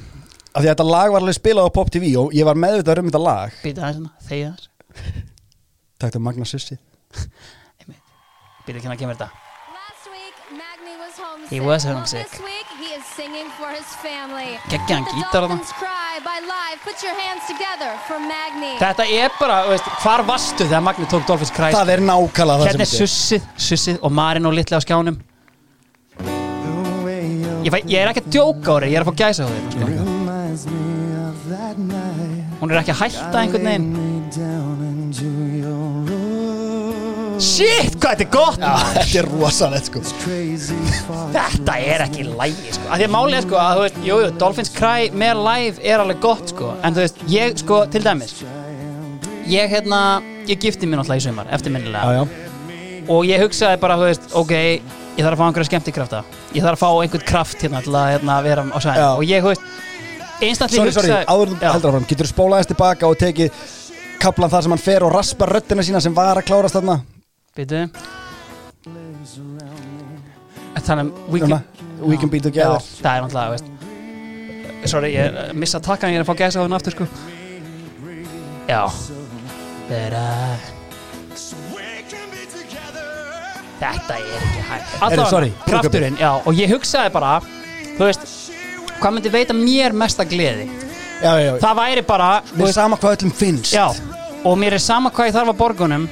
[0.53, 3.01] að því að þetta lag var alveg spilað á Pop TV og ég var meðvitað
[3.01, 3.57] um þetta lag.
[3.63, 4.69] Býta aðeins þegja aðeins.
[6.01, 6.77] Takk til Magna Sussi
[8.63, 9.29] Býta ekki að kemur þetta
[9.73, 11.51] Last week, Magni was homesick.
[11.51, 12.29] He was homesick.
[12.31, 14.55] this week, he is singing for his family.
[14.71, 15.31] The gítar þarna.
[15.33, 16.79] Dolphins cry by live.
[16.87, 18.77] Put your hands together for Magni.
[18.79, 22.57] Þetta er bara, þú veist, hvar varstu þegar Magni tók Dolphins Christ það er nákvæmlega
[22.63, 25.17] það Hérna er sem þetta sussið, sussið og Marin og litla á skjánum
[27.63, 29.47] Ég, fæ, ég er ekki að djóka á þér, ég er að fá gæsa á
[29.47, 29.83] þér sko.
[32.59, 35.42] Hún er ekki að hætta einhvern veginn
[37.43, 40.01] Shit, hvað þetta er gott Já, þetta er rosalegt sko
[41.33, 42.85] Þetta er ekki lægi sko.
[42.87, 45.83] að Því að málið er sko að þú veist, jú, jú, Dolphins Cry með live
[45.91, 48.37] er alveg gott sko En þú veist, ég sko, til dæmis
[49.51, 49.99] Ég hérna,
[50.47, 53.05] ég gifti mér náttúrulega í sumar Eftirminnilega já, já.
[53.11, 56.23] Og ég hugsaði bara, þú veist, ok Ég þarf að fá einhverja skemmtikrafta
[56.55, 59.09] Ég þarf að fá einhvern kraft hérna til að hérna, vera á sæðin Já.
[59.19, 59.71] Og ég, þú veist,
[60.39, 61.73] sorry, sorry, hugsaði áður en þú Já.
[61.75, 63.65] heldur áfram getur þú spólaðist tilbaka og tekið
[64.23, 67.01] kaplan þar sem hann fer og raspar röddina sína sem var að klárast þarna
[67.53, 67.85] Býtu
[70.83, 71.53] Þannig, we can,
[72.01, 72.79] we can be já, together.
[72.99, 73.67] það er náttúrulega, veist.
[74.91, 77.05] Sorry, ég missa takkan, ég er að fá gæsa á hún aftur, sko.
[78.67, 78.81] Já.
[83.83, 85.23] Þetta er ekki hægt.
[85.29, 87.37] Sorry, krafturinn, já Og ég hugsaði bara,
[87.93, 88.27] þú veist
[88.97, 90.67] Hvað myndi veita mér mesta gleði?
[91.21, 91.53] Já, já, já.
[91.63, 93.71] Það væri bara, veist, sama hvað öllum finnst.
[93.75, 93.87] Já
[94.43, 96.05] Og mér er sama hvað ég þarf að borgunum.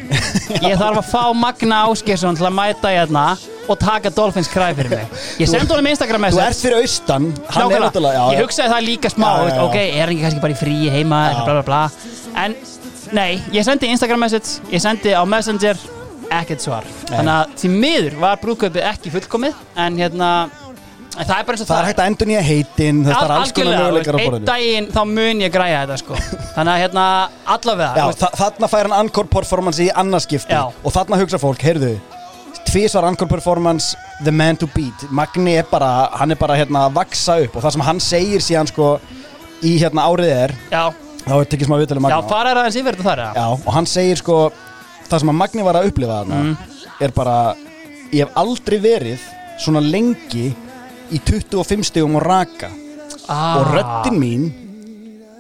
[0.64, 3.24] Ég þarf að fá Magna Ásgeirsson til að mæta hérna
[3.70, 5.18] og taka Dolphins kræð fyrir mig.
[5.42, 7.28] Ég sendi honum Instagram Þú message ert fyrir austan.
[7.52, 8.44] Náttúrulega já, ég já.
[8.46, 9.62] hugsaði það líka smá Já, já, já.
[9.66, 11.42] ok, er hann ekki kannski bara í frí heima Já.
[11.44, 11.82] bla bla bla.
[12.46, 12.56] En
[13.20, 15.84] nei, ég sendi Instagram message ég sendi á Messenger
[16.42, 16.88] ekkert svar.
[17.12, 20.32] Þannig að því miður var brúðkaupið ekki fullkomið en hérna
[21.18, 23.34] en það er bara eins og Það er hægt að endur nýja heitin Það er
[23.36, 24.48] alls konar möguleikar á einn borðinu.
[24.52, 26.20] daginn þá mun ég græja þetta sko.
[26.56, 27.06] Þannig að hérna
[27.56, 30.64] allavega Já, þarna fær hann encore performance í annarskipti Já.
[30.72, 31.94] og þarna hugsa fólk, heyrðu
[32.72, 35.04] tvísvar encore performance the man to beat.
[35.12, 37.56] Magni er bara, hann er bara hérna að vaksa upp.
[37.58, 38.92] Og það sem hann segir síðan sko
[39.66, 40.84] í hérna árið er já,
[41.26, 43.34] þá er tekið smá viðtölu já, Magna fara er aðeins yfir þetta þar eða?
[43.42, 44.38] Já, og hann segir sko
[45.10, 46.56] það sem að Magni var að upplifa þarna Mm.
[47.06, 47.36] er bara
[48.14, 49.26] ég hef aldrei verið
[49.62, 50.48] svona lengi
[51.12, 52.72] í 25 stegum og raka.
[53.30, 54.50] Ah, og röddin mín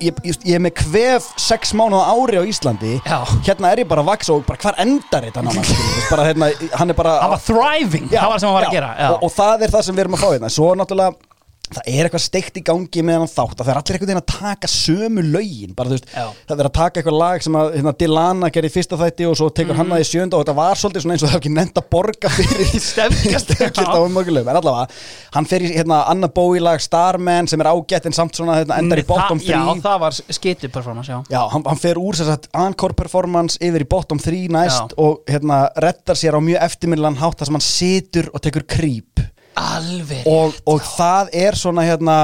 [0.01, 2.93] ég, ég, ég er með kvef 6 mánuða ári á Íslandi.
[3.05, 3.19] Já.
[3.45, 6.97] hérna er ég bara að vaksa og bara hvar endar þetta náma hérna, hann er
[6.97, 8.93] bara hann var thriving, Já, það var sem hann var að gera.
[9.11, 10.53] Og, og það er það sem við erum að fá hérna.
[10.57, 11.30] Svo náttúrulega
[11.75, 14.21] það er eitthvað steikt í gangi með hann þátt að það er allir einhvern veginn
[14.21, 16.25] að taka sömu lögin bara þú veist, Já.
[16.49, 19.49] það er að taka eitthvað lag sem að hérna, Dilana gerði fyrsta þætti og svo
[19.61, 21.53] tekur hann það í sjönda og þetta var svolítið svona eins og það hef ekki
[21.55, 24.51] nefnt að borga fyrir Stefnkast, stefnkast á umögulegum.
[24.51, 24.99] En allavega,
[25.37, 28.79] hann fer í hérna, Anna Bowie lag Starman sem er ágætt en samt svona hérna,
[28.81, 31.19] endar í bottom Það- já, 3 það var skitu performance, já.
[31.31, 34.99] Já, hann, hann fer úr þess að encore performance yfir í bottom 3 næst Já.
[35.01, 39.21] og hérna reddar sér á mjög eftirminnilegan hátt þar sem hann situr og tekur creep
[39.77, 42.15] alveg og, og það er svona hérna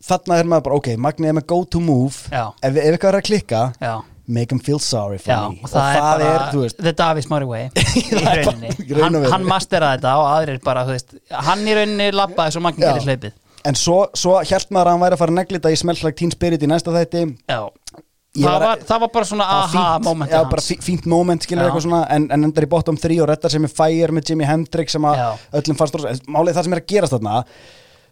[0.00, 2.46] þarna er maður bara, ok, Magni er með go to move Já.
[2.62, 3.92] ef, ef eitthvað er að klikka já,
[4.30, 7.28] make him feel sorry for Já, me og það, er bara þú veist, The Davis
[7.30, 7.68] Murray way
[8.00, 9.32] í Það er bara- rauninni í raun og hann, veru.
[9.34, 11.14] hann masteraði þetta og aðrir bara þú veist,
[11.50, 12.92] hann í rauninni labbaði svo magn Já.
[12.94, 13.36] gerir hlaupið
[13.68, 16.16] en svo, svo held maður að hann væri að fara að neglita í Smells Like
[16.16, 17.60] Teen Spirit í næsta þætti Já.
[18.38, 20.62] Ég Það var- var, það var bara svona Það var aha fínt- moment já, bara
[20.62, 23.64] fí- fínt moment skilur eitthvað svona en, en endar í bottom 3 og reddar sem
[23.66, 25.22] er Fire með Jimi Hendrix sem að
[25.58, 25.98] öllum fannst
[26.30, 27.40] málið það sem er að gerast þarna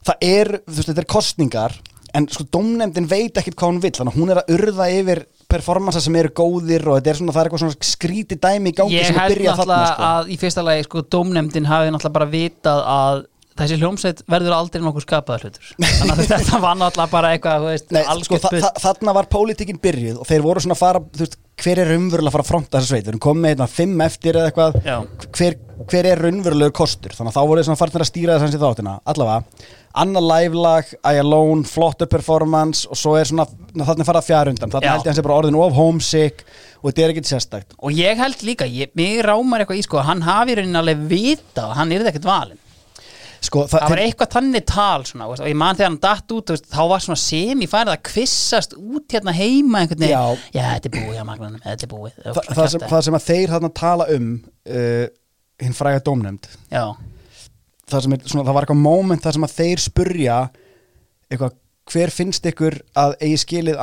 [0.09, 1.76] það er, þú veist, þetta er kostningar
[2.18, 5.22] en sko domnefndin veit ekkit hvað hún vill þannig að hún er að urða yfir
[5.48, 8.74] performansa sem eru góðir og þetta er svona, það er eitthvað svona skríti dæmi í
[8.74, 10.09] gangi Ég sem er held byrjað þarna náttúrulega sko.
[10.09, 13.22] að í fyrsta lagi sko dómnefndin hafi náttúrulega bara vitað að
[13.59, 15.73] þessi hljómsveit verður aldrei nokkuð skapaður hlutur.
[15.83, 19.81] Þannig að þetta var náttúrulega bara eitthvað veist, Nei, sko, þa þa þarna var pólitíkin
[19.83, 22.79] byrjuð og þeir voru svona að fara, veist, hver er raunverulega að fara að fronta
[22.79, 24.79] þessa sveit, við erum komið með hérna fimm eftir eða eitthvað,
[25.35, 25.59] hver,
[25.90, 28.55] hver er raunverulegur kostur, þannig að þá voru þeir svona farnir að stýra þess hans
[28.59, 29.66] í þáttina, allavega
[29.99, 34.71] Anna live lag, I Alone, flottu performance og svo er svona, þarna er farað fjárundan,
[34.71, 34.92] þarna Já.
[34.94, 36.44] held ég hans er bara orðin of homesick
[36.79, 40.05] og þetta er ekkit sérstækt og ég held líka, ég, mig rámar eitthvað í sko
[40.07, 42.61] hann hafi í rauninni alveg vitað að hann yrði ekkert valinn
[43.44, 46.53] sko, það var eitthvað þannig tal svona, veist, og ég man þegar hann datt út
[46.55, 50.16] veist, þá var svona sem ég færið að kvissast út hérna heima einhvern veginn.
[50.16, 50.51] Já.
[50.57, 52.18] já, þetta er búið hjá magnanum, þetta er búið.
[52.24, 55.07] Þa, það, sem, það sem að þeir þarna tala um uh,
[55.62, 56.85] hinn fræga dómnefnd já,
[57.90, 60.37] það, er, það var eitthvað moment þar sem að þeir spurja
[61.29, 61.57] eitthvað
[61.88, 63.79] hver finnst ykkur að eigi skilið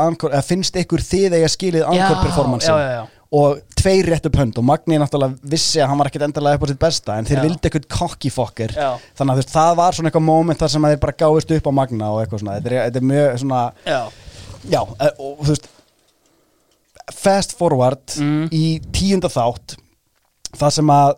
[0.45, 3.14] finnst ykkur þið eigi skilið ankor performance já, já, já.
[3.35, 6.65] Og tveir rétt upp hönd og Magni náttúrulega vissi að hann var ekkert endalega upp
[6.65, 7.43] á sitt besta en þeir Já.
[7.45, 8.89] vildi eitthvað fucker Já.
[9.17, 11.69] þannig að þú veist, það var svona eitthvað moment þar sem þeir bara gáist upp
[11.69, 14.01] á Magna og eitthvað svona þetta er, þetta er mjög svona já,
[14.71, 15.69] já, eh, og þú veist
[17.13, 18.47] fast forward Mm.
[18.51, 19.75] í tíunda þátt
[20.55, 21.15] það sem að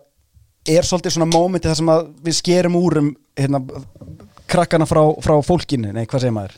[0.68, 3.60] er svolítið svona momenti það sem að við skerum úr um hérna,
[4.50, 6.56] krakkana frá, frá fólkinu nei, hvað segir maður?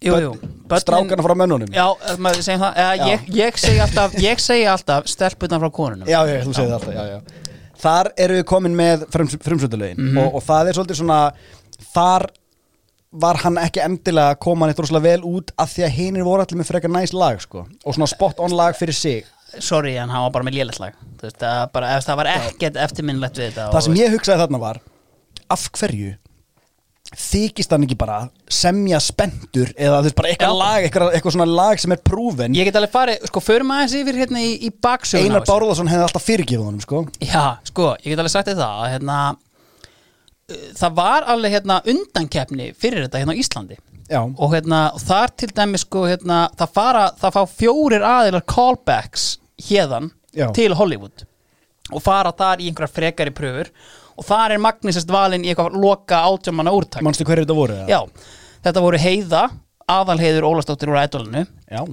[0.00, 0.32] Jú, jú
[0.70, 1.86] Börnin- strákana frá mönnunum já,
[2.42, 3.06] segjum það eða, Já.
[3.10, 4.14] ég, ég segi alltaf,
[4.74, 7.20] alltaf stelputan frá konunum já, þú segir alltaf já, já.
[7.80, 10.18] þar eru við komin með frums, frumsvöldulögin Mhm.
[10.18, 11.32] og, og það er svolítið svona
[11.94, 12.26] þar
[13.12, 16.44] var hann ekki endilega að koma neitt rosalega vel út af því að hinir voru
[16.44, 17.66] allir með frekar næs lag sko.
[17.84, 19.24] og svona spot on lag fyrir sig
[19.58, 23.72] sorry, en hann var bara með lélætslag það, bara, það var ekkert eftirminnlegt við þetta
[23.72, 24.78] það sem ég hugsaði þarna var
[25.50, 26.12] af hverju
[27.10, 28.20] þykist hann ekki bara
[28.52, 32.54] semja spendur eða þú veist bara eitthvað lag eitthvað, eitthvað svona lag sem er prúven
[32.54, 36.06] ég get alveg farið, sko, förum aðeins yfir hérna í, í baksögun Einar Bárðarsson hefði
[36.06, 37.02] alltaf fyrirgefið honum sko.
[37.18, 42.70] Já, sko, ég get alveg sagt það að, hérna, uh, það var alveg hérna, undankeppni
[42.78, 43.80] fyrir þetta hérna á Íslandi.
[44.10, 49.28] Já, og hérna, þar til dæmis sko, hérna, það, fara, það fá fjórir aðilar callbacks
[49.66, 50.12] hérðan
[50.54, 51.26] til Hollywood
[51.90, 53.70] og fara þar í einhverjar frekari pröfur
[54.20, 57.04] og þar er Magnisest valinn í eitthvað loka átjámanna úrtak.
[57.06, 57.80] Manstu hverju þetta voru?
[57.88, 58.00] Já,
[58.66, 59.42] þetta voru Heiða
[59.90, 61.46] aðalheiður Ólastóttir úr ædolinu.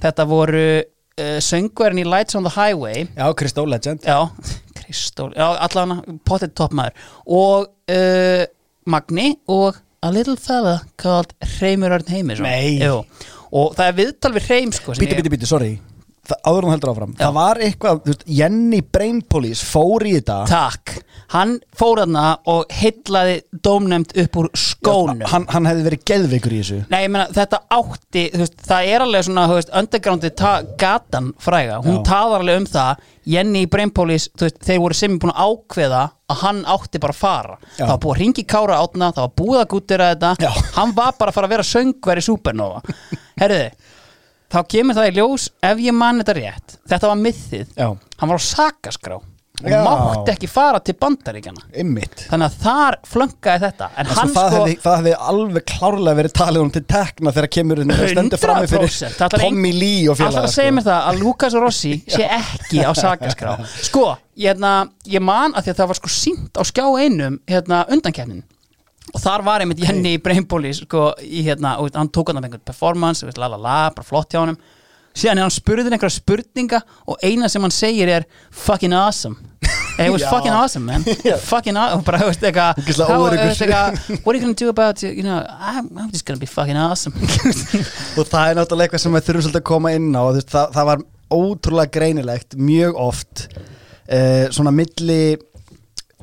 [0.03, 3.07] Þetta voru uh, söngverðin í Lights on the Highway.
[3.15, 4.05] Já, Kristó Legend.
[4.05, 4.27] Já,
[4.81, 7.09] Kristól Já, allan potið toppmaður.
[7.25, 8.45] Og uh,
[8.87, 12.45] Magni og A little fella called Reymur Örn Heimisson.
[12.45, 12.77] Nei.
[12.77, 13.01] Jú.
[13.57, 15.71] Og það er viðtal við Reym sko Bíti, bíti, bíti, sorry
[16.43, 17.19] áður þú heldur áfram Já.
[17.21, 20.95] Það var eitthvað, þú veist, Jenny Brain Police fór í þetta Takk
[21.33, 26.59] Hann fór þarna og heillaði dómnefnd upp úr skónum hann, hann hefði verið geðveikur í
[26.61, 30.31] þessu Nei, ég meina, þetta átti, þú veist, það er alveg svona, þú veist, undergroundi
[30.79, 32.03] gatan fræga, hún Já.
[32.07, 36.03] taðar alveg um það, Jenny í Brainpolis, þú veist, þeir voru sem búin að ákveða
[36.31, 37.57] að hann átti bara að fara.
[37.75, 37.81] Já.
[37.81, 41.19] Það var búið að ringi Kára átna, það var búið að gútira þetta, hann var
[41.19, 42.81] bara að fara að vera söngver í Supernova.
[43.41, 43.69] Herriði,
[44.53, 47.89] þá kemur það í ljós, ef ég man þetta rétt, þetta var mythið, Já,
[48.21, 49.17] hann var á sakaskrá
[49.57, 49.79] og Já.
[49.81, 51.63] mátti ekki fara til bandaríkjana.
[51.81, 54.59] ymmit Þannig að þar flönkaði þetta, en Sko, hann það, sko...
[54.59, 58.41] hefði, það hefði alveg klárlega verið talið hún til tekna þegar kemur inn og stendur
[58.43, 59.15] frammi fyrir 100%.
[59.17, 62.29] Það ætlar Tommy Lee og Alltaf félaga að segja mér það að Lukas Rossi sé
[62.37, 63.55] ekki á sakaskrá?
[63.89, 64.05] Sko,
[64.37, 64.75] hérna,
[65.09, 68.45] ég man að því að það var sko sínt á skjá einum hérna, undankeppnin
[69.17, 72.45] og þar var einmitt Jenny í Brainbóli sko, í, hérna, og hann tók hann af
[72.45, 74.59] einhvern performance og la, la, la, bara flott hjá honum.
[75.17, 79.39] Síðan hann spurðin einhverja spurninga og eina sem hann segir er fucking awesome.
[79.97, 81.01] It was fucking awesome man.
[81.51, 85.39] Fucking awesome bara, veist, Ógeðslega how- eitthvað, what are you gonna do about you know,
[85.57, 87.17] I'm, I'm just gonna be fucking awesome.
[88.13, 90.89] Og það er náttúrulega eitthvað sem við þurfum svolítið að koma inn á það, það
[90.91, 91.01] var
[91.33, 95.19] ótrúlega greinilegt mjög oft uh, svona milli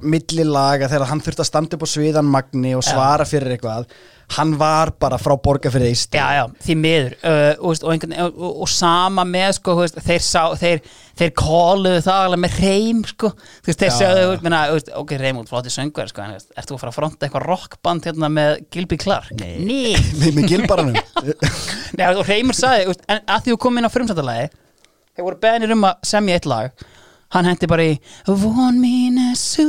[0.04, 3.88] milli laga þegar hann þurfti að standa upp á sviðan Magni og svara fyrir eitthvað
[4.34, 7.14] hann var bara frá borga fyrir eist Já, já, því miður.
[7.20, 10.80] Uh, og, og, og, og, sama með sko, veist, þeir, sá, þeir,
[11.18, 13.30] þeir kóluðu það alveg með reym sko.
[13.66, 16.98] Veist, þeir veist, ok, reym út flotti söngver sko, en ert þú að fara að
[16.98, 19.36] fronta eitthvað rockband hérna með Gilby Clark?
[19.38, 20.98] Nei, Nei, með, gilbaranum?
[21.98, 24.50] Nei og reymur sagði, veist, en að því þú kom inn á frumsættalagi
[25.14, 26.86] þeir voru beðnir um að semja eitt lag
[27.34, 27.94] hann hendi bara í
[28.28, 29.66] Von mínu sú.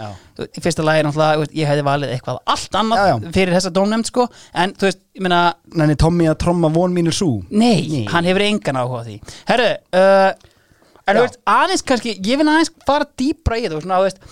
[0.00, 0.10] Já.
[0.40, 3.32] í fyrsta lagi náttúrulega, ég hefði valið eitthvað allt annað Já, já.
[3.36, 4.26] fyrir þessa dómnefnd sko.
[4.56, 5.40] En þú veist, ég meina
[5.76, 7.30] Nenni Tommy að tromma von mínir sú.
[7.52, 9.16] Nei, hann hefur engan áhuga á því.
[9.50, 10.30] Herru, uh,
[11.04, 11.26] en þú Já.
[11.26, 14.22] veist, aðeins kannski, ég vil aðeins fara dýpra í þetta, þú veist, þú veist,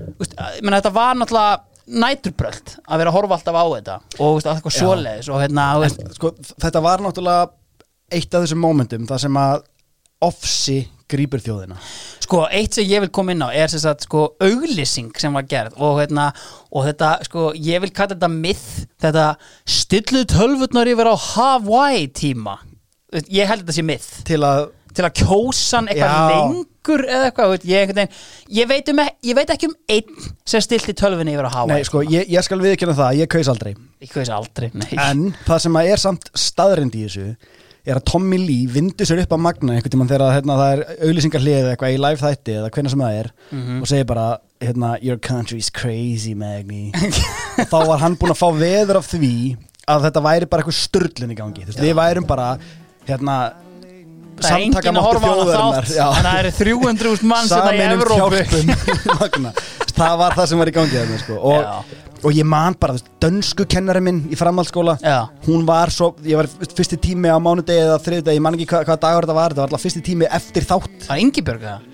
[0.00, 1.58] þú veist ég meina, þetta var náttúrulega
[1.90, 5.40] næturbröld að vera að horfa alltaf á þetta og þú veist, að eitthvað svoleiðis og
[5.42, 6.30] hérna, þú veist, sko,
[6.64, 7.48] þetta var náttúrulega
[8.14, 9.64] eitt af þessum momentum það sem að
[10.22, 10.76] ofsi
[11.10, 11.78] grípur þjóðina?
[12.24, 15.46] Sko, eitt sem ég vil koma inn á er sem sagt, sko, auglýsing sem var
[15.50, 16.30] gerð og hérna,
[16.70, 18.66] og þetta, sko, ég vil kalla þetta myth,
[19.02, 19.28] þetta
[19.78, 22.60] stillu tölvurnar yfir á Hawaii tíma,
[23.26, 24.12] ég held þetta sé myth.
[24.28, 28.16] Til að til að kjósa hann eitthvað lengur eða eitthvað, ég, veginn,
[28.56, 31.86] ég, veit um, ég veit ekki um einn sem stilti tölvunni yfir að hafa Nei,
[31.86, 33.74] sko, ég, ég skal viðkjöna það, ég kaus aldrei.
[34.00, 34.90] Ég veist aldrei, nei.
[34.98, 37.26] En það sem að er samt staðrind í þessu
[37.86, 40.82] er að Tommy Lee vindur sér upp að magna einhvern tímann þegar hérna, það er
[41.08, 43.30] auðlýsingarhlið eða eitthvað í live þætti eða hvernig sem það er
[43.80, 44.26] og segir bara
[44.60, 46.90] hérna, Your country's crazy, Magni.
[47.70, 49.34] Þá var hann búinn að fá veður af því
[49.90, 51.64] að þetta væri bara eitthvað störlun í gangi.
[51.64, 52.50] Þú veist, við værum bara
[53.08, 53.36] hérna
[54.44, 57.74] það er enginn að horfa á hana þátt en það eru 300.000 mann sem það
[57.74, 59.52] í Sameinum Evrópu
[60.00, 61.38] það var það sem var í gangi þarna, sko.
[61.50, 65.18] og, og ég man bara dönsku kennari minn í framhaldsskóla Já.
[65.46, 68.86] hún var svo, ég var fyrsti tími á mánudegi eða þriðdegi, ég man ekki hvað,
[68.88, 71.86] hvað dagur þetta var þetta var alltaf fyrsti tími eftir þátt það er Ingibjörg það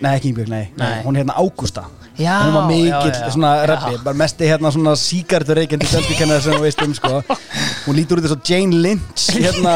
[0.00, 0.84] nei ekki Ingbjörg, nei, nei.
[0.84, 1.00] Nei.
[1.06, 1.88] hún er hérna Ágústa
[2.20, 3.30] Já, hún var mikill já, já.
[3.32, 7.20] svona reppi, bara mesti hérna svona síkartur reykjandi dönsku kennari sem þú veist um sko.
[7.86, 9.74] hún lítur út eins og Jane Lynch hérna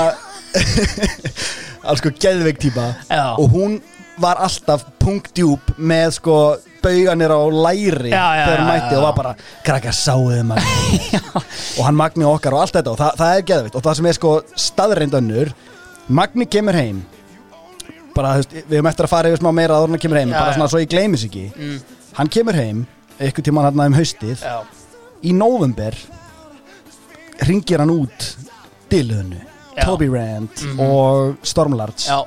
[1.89, 3.35] alls sko geðveik típa Já.
[3.39, 3.81] og hún
[4.23, 6.37] var alltaf punktdjúp með sko
[6.85, 8.99] bauganir á læri Já, já, þegar já, mætti já.
[8.99, 9.33] og var bara
[9.67, 11.19] krakkar sáuðu maður
[11.79, 14.09] og hann Magni okkar og allt þetta og það, það er geðveikt og það sem
[14.13, 14.33] er sko
[14.69, 15.51] staðreind önnur
[16.09, 17.03] Magni kemur heim
[18.15, 20.21] bara, þú veist, við höfum eftir að fara yfir smá meira áður en hann kemur
[20.21, 20.57] heim, Já, bara já.
[20.59, 21.79] svona svo ég gleymis ekki Mm.
[22.21, 22.85] hann kemur heim
[23.19, 24.55] eitthvað tímann hann um haustið já,
[25.25, 25.97] í november
[27.49, 28.29] ringir hann út
[28.95, 29.41] Já.
[29.83, 30.81] Toby Rand Mhm.
[30.81, 32.19] og Stormlards já.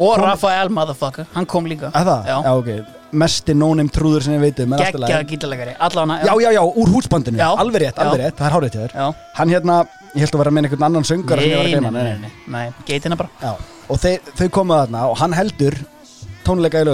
[0.00, 1.90] Og Kom- Rafael motherfucker, hann kom líka.
[1.94, 2.26] Er það?
[2.26, 2.84] já, Já, ok.
[3.12, 5.12] Mesti no-name trúður sem ég veit um en allt í lagi.
[5.12, 5.74] geggjað gítalegari
[6.24, 7.36] Já, já, já, úr húsbandinu.
[7.38, 7.56] Já.
[7.58, 9.14] Alveg rétt, alveg rétt, það er hárið til þér.
[9.34, 12.72] Hann hérna, ég held að vera með einhvern annan söngar nei, nei, nei, nei, nei,
[12.86, 13.28] geitina bara.
[13.42, 13.56] Já,
[13.90, 15.74] og þeir, þau komu þarna og hann heldur
[16.44, 16.84] tónleika í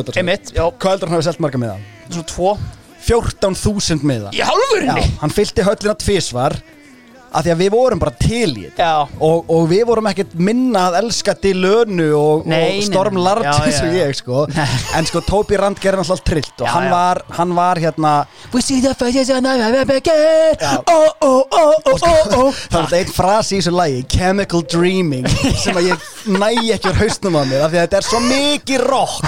[0.55, 1.79] já, Hvað heldur hann hafi selt marga miða?
[2.11, 2.59] svo tvo.
[3.07, 4.33] 14.000 miða.
[4.33, 6.57] Í hálfurinni Já, hann fyllti höllina tvisvar
[7.37, 8.91] af því að við vorum bara til í þetta.
[9.27, 13.19] Og, og við vorum ekkert minna að elska til lönu og, og Storm.
[13.21, 14.07] Large Já, og já, já.
[14.07, 14.45] ég sko.
[14.97, 16.89] En sko Toby Rand gerði alltaf trillt og Já, hann.
[16.93, 18.13] Var, hann var hérna
[18.55, 20.77] we see the faces and I have again Já.
[20.87, 25.29] oh, oh, oh, oh, oh, oh það var einn frasi í þessu lagi Chemical Dreaming
[25.63, 28.23] sem að ég næ ekki úr hausnum á mér af því að þetta er svo
[28.27, 29.27] mikið rock.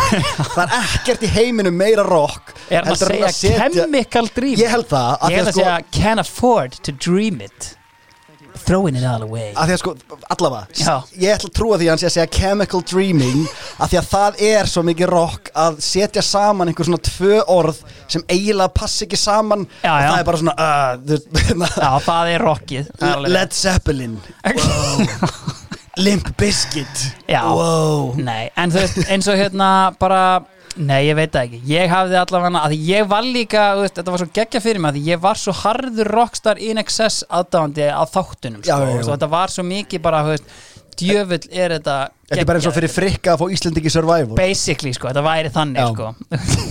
[0.54, 4.88] Það er ekkert í heiminum meira rock er heldur að segja chemical dream ég held
[4.90, 7.74] það ég held að að sko, segja can afford to dream it
[8.66, 9.92] throwing it all away að því að sko,
[10.34, 10.94] allavega Já.
[11.22, 13.44] ég ætla að trúa því að hann sé að segja chemical dreaming
[13.78, 17.80] af því að það er svo mikið rock að setja saman einhver svona tvö orð
[18.08, 20.08] sem eiginlega passi ekki saman Já, og já.
[20.10, 24.18] það er bara svona uh, þú- já, það er rockið það er alveg Led Zeppelin
[24.58, 25.06] wow.
[25.98, 27.42] Limp Bizkit Já.
[27.50, 28.12] wow.
[28.22, 30.20] Nei, en þú veist, eins og hérna bara
[30.78, 31.58] Nei, ég veit það ekki.
[31.72, 35.08] Ég hafði allavega, að ég var líka veist, Þetta var svo geggja fyrir mig, að
[35.10, 39.02] ég var svo harður rockstar in excess aðdáðandi að þáttunum, sko, Já, já, já.
[39.02, 40.54] og þetta var svo mikið bara, þú veist,
[40.98, 44.38] djöfull er þetta Þetta er bara eins og fyrir frikka að fá Íslendingi Survivor.
[44.38, 46.10] Basically, sko, þetta væri þannig, sko.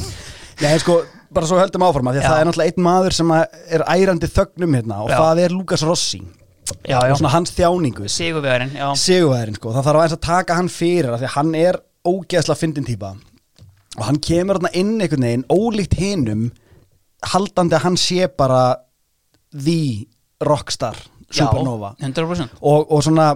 [0.63, 0.98] Nei, sko,
[1.34, 3.86] bara svo höldum áfram að því að það er náttúrulega einn maður sem að er
[3.93, 6.22] ærandi þögnum hérna og það er Lukas Rossi.
[6.67, 8.08] Og svona hans þjáningu.
[8.12, 8.88] Sigurvegurinn, já.
[9.00, 12.60] Sigurvæðurinn sko, það þarf aðeins að taka hann fyrir af því að hann er ógeðslega
[12.60, 13.13] fyndin típa
[13.97, 16.47] og hann kemur þarna inn einhvern veginn ólíkt hinum
[17.33, 18.62] haldandi að hann sé bara
[19.51, 20.05] the
[20.45, 20.95] rockstar
[21.31, 21.95] supernova.
[21.99, 23.31] Já, 100% og, og svona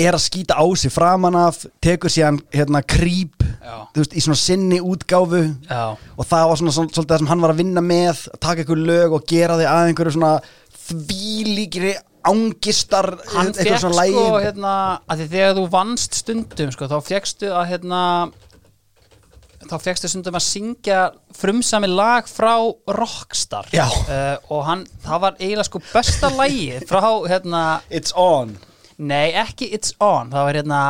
[0.00, 3.42] er að skýta á sig framan af tekur síðan hérna krýp
[4.14, 5.42] í svona sinni útgáfu.
[5.68, 8.40] Já, og það var svona svol- svolítið það sem hann var að vinna með að
[8.40, 10.32] taka einhver lög og gera þig að einhverju svona
[10.86, 14.74] þvílíkri ángistar hann fekk sko, hérna
[15.10, 18.00] að því þegar þú vannst stundum, sko, þá fjekkstu að hérna
[19.70, 21.00] þá fjekkstu stundum að syngja
[21.36, 22.54] frumsami lag frá
[22.98, 28.56] Rockstar uh, og hann, það var eiginlega sko besta lagi frá hérna, It's on
[28.98, 30.80] nei ekki It's On, það var hérna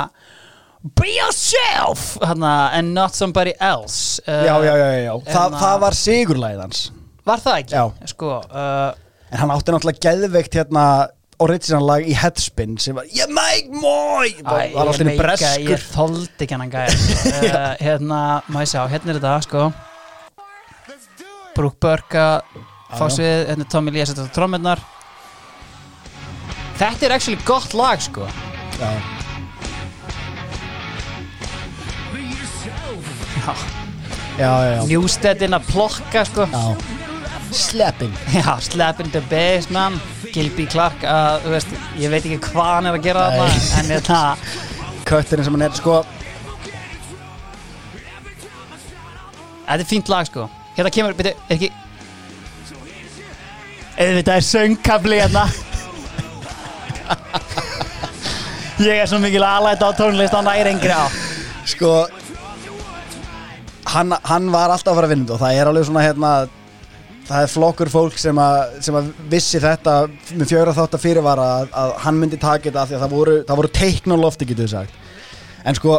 [1.01, 5.15] Be yourself hérna, and not somebody else uh, Já, já, já, já, já.
[5.25, 6.83] Þa, hérna- það var sigurlæðið hans
[7.25, 7.73] Var það ekki?
[7.79, 8.11] Já.
[8.13, 8.91] Sko, uh,
[9.33, 10.85] En hann átti náttúrulega geðveikt hérna
[11.43, 16.45] original lag í Headspin sem var Ég make more Æ, var alltaf breskur ég þoldi
[16.47, 17.33] ekki hann sko.
[17.49, 18.21] uh, hérna,
[18.53, 19.65] má ég sjá, hérna er þetta sko
[21.55, 21.79] Brooke
[23.09, 23.17] já.
[23.17, 24.83] svið, hérna Tommy Lee að setja trommirnar
[26.81, 28.27] þetta er actually gott lag sko
[28.81, 28.91] Já.
[33.45, 33.55] já.
[34.35, 36.65] Já, já, já, Newsteadin að plokka sko já.
[37.55, 40.01] Slapping já, slapping the bass man.
[40.35, 41.05] Gilby Clark
[41.45, 43.47] þú veist, ég veit ekki hvað hann er að gera þarna
[43.79, 44.21] en þetta
[45.05, 46.01] Kötturinn sem hann er sko.
[49.65, 50.49] Þetta er fínt lag sko.
[50.75, 51.71] Hérna kemur, byrju, er ekki.
[54.01, 55.45] Eða er söngkabli hérna.
[58.83, 61.07] Ég er svo mikil aðlæta á tónlist á næringri á.
[61.69, 61.93] Sko
[63.95, 66.31] hann, hann var alltaf að fara að vinna þetta og það er alveg svona hérna
[67.29, 69.95] það er flokkur fólk sem að, sem að vissi þetta
[70.35, 73.15] með fjögra þátt að fyrirvara að, að hann myndi taka þetta af því að það
[73.19, 75.01] voru, það voru teikn á lofti getur við sagt.
[75.65, 75.97] En sko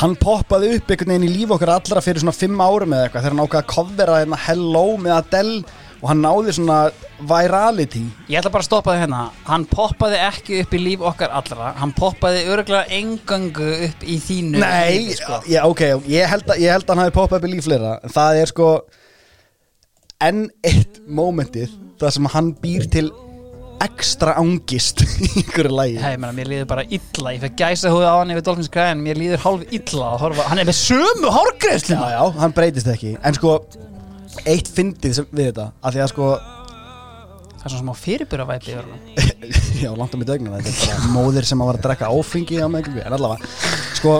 [0.00, 3.24] hann poppaði upp einhvern veginn í líf okkar allra fyrir svona fimm árum eða eitthvað
[3.26, 6.78] þegar hann ákvaði að covera hérna Hello með Adele og hann náði svona
[7.30, 8.00] virality.
[8.26, 9.20] Ég ætla bara að stoppa þig hérna.
[9.46, 11.68] Hann poppaði ekki upp í líf okkar allra.
[11.78, 15.38] Hann poppaði örgulega engöngu upp í þínu Nei, lífi, sko.
[15.46, 17.94] já, ok, ég held, að, ég held að hann hafi poppað upp í líf fleira.
[18.16, 18.72] Það er sko
[20.22, 23.10] enn eitt mómentið það sem hann býr til
[23.82, 25.98] ekstra angist í einhverju lagi.
[25.98, 27.34] Hei, menna, mér líður bara illa.
[27.34, 30.48] Ég fekk gæsa húið á hann yfir Dolphins græðin Mér líður hálf illa að horfa.
[30.50, 33.16] Hann er með sömu hárgreðslu Já, já, hann breytist ekki.
[33.26, 33.56] En sko,
[34.46, 36.28] eitt fyndið sem, við þetta af því að sko,
[37.62, 38.72] Það er svona smá fyrirbyrra væpi
[39.84, 43.14] já, langt þetta er bara móðir sem að var að drekka áfengi á mig, en
[43.14, 43.50] allavega
[43.94, 44.16] sko,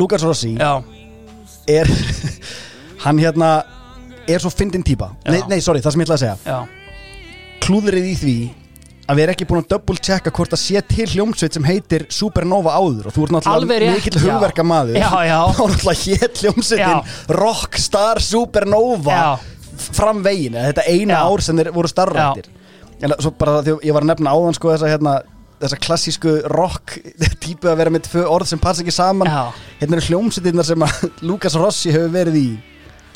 [0.00, 0.80] Lukas Rossi Já,
[1.68, 1.90] er
[3.04, 3.50] hann hérna
[4.28, 5.12] er svo fyndin típa.
[5.24, 5.32] Já.
[5.34, 6.60] nei, nei, sorry, það sem ég ætla að segja.
[7.66, 8.36] Klúðrið í því
[9.06, 12.06] að við erum ekki búin að double checka hvort það sé til hljómsveit sem heitir
[12.10, 15.38] Supernova áður og þú ert náttúrulega mikill hugverka maður Já, já.
[15.54, 19.28] þá er náttúrulega hétt hljómsveitin Rockstar Supernova Já.
[19.94, 21.22] fram veginn, þetta eina Já.
[21.22, 22.50] ár sem þeir voru starfrættir
[23.06, 25.16] en svo bara því ég var að nefna áðan sko þessa hérna
[25.60, 26.96] þessa klassísku rock
[27.44, 29.30] típu að vera með tvö orð sem passa ekki saman.
[29.80, 32.48] Hérna eru hljómsveitirnar sem að Lukas Rossi hefur verið í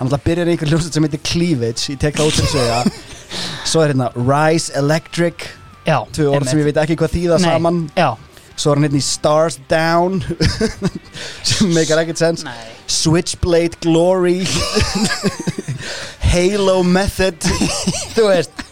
[0.00, 2.82] hann alltaf byrjar í einhver hljómsveit sem heitir Cleavage ég tek það út sem segja
[3.68, 5.46] svo er hérna Rise Electric
[5.86, 7.78] Já, tvö orð sem ég veit ekki hvað þýða Nei, saman.
[7.96, 8.08] Já,
[8.52, 10.18] svo er hann hérna í Stars Down
[11.48, 12.44] sem meikar ekkert sens.
[12.44, 12.58] Nei.
[12.90, 14.42] Switchblade Glory
[16.32, 17.40] Halo Method.
[18.14, 18.66] Þú veist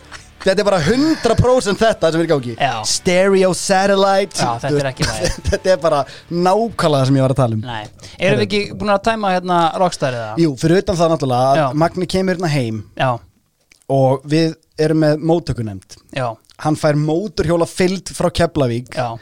[0.48, 2.56] þetta er bara 100% þetta sem er í gangi.
[2.88, 4.40] Stereo Satellite.
[4.40, 5.32] Já, þetta er ekki lagi.
[5.52, 7.64] þetta er bara nákvæmlega það sem ég var að tala um.
[7.68, 10.34] Nei, erum við ekki búin að tæma hérna Rockstar eða?
[10.42, 13.10] Jú, fyrir utan það náttúrulega að Magni kemur hérna heim Já,
[13.88, 16.28] og við erum með móttökunemnd já,
[16.64, 19.16] hann fær móturhjóla fyllt frá Keflavík já.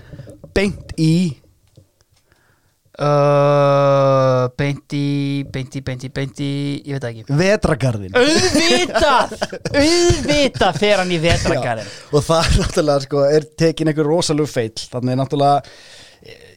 [0.57, 1.13] beint í
[3.03, 5.03] uh, Beinti,
[5.53, 6.49] beinti, beinti, beinti
[6.87, 7.27] Ég veit ekki.
[7.41, 9.37] Vetragarðin Auðvitað,
[9.73, 14.89] auðvitað fer hann í vetragarinn og það er náttúrulega sko, er tekin einhver rosalegu feill
[14.93, 15.59] þannig er náttúrulega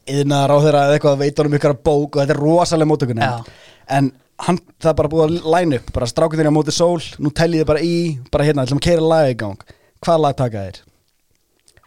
[0.10, 3.62] yðnaðar á þeirra eða eitthvað veitur um ykkur bók og þetta er rosalega móttökunemnd Já.
[4.00, 4.12] en
[4.46, 7.32] hann, það er bara búið að line upp bara strákið þeirra á móti sól, nú
[7.36, 7.96] tellið þið bara í
[8.32, 9.66] bara hérna, ætlum að keira lag í gang.
[10.06, 10.80] Hvað lag taka þeir?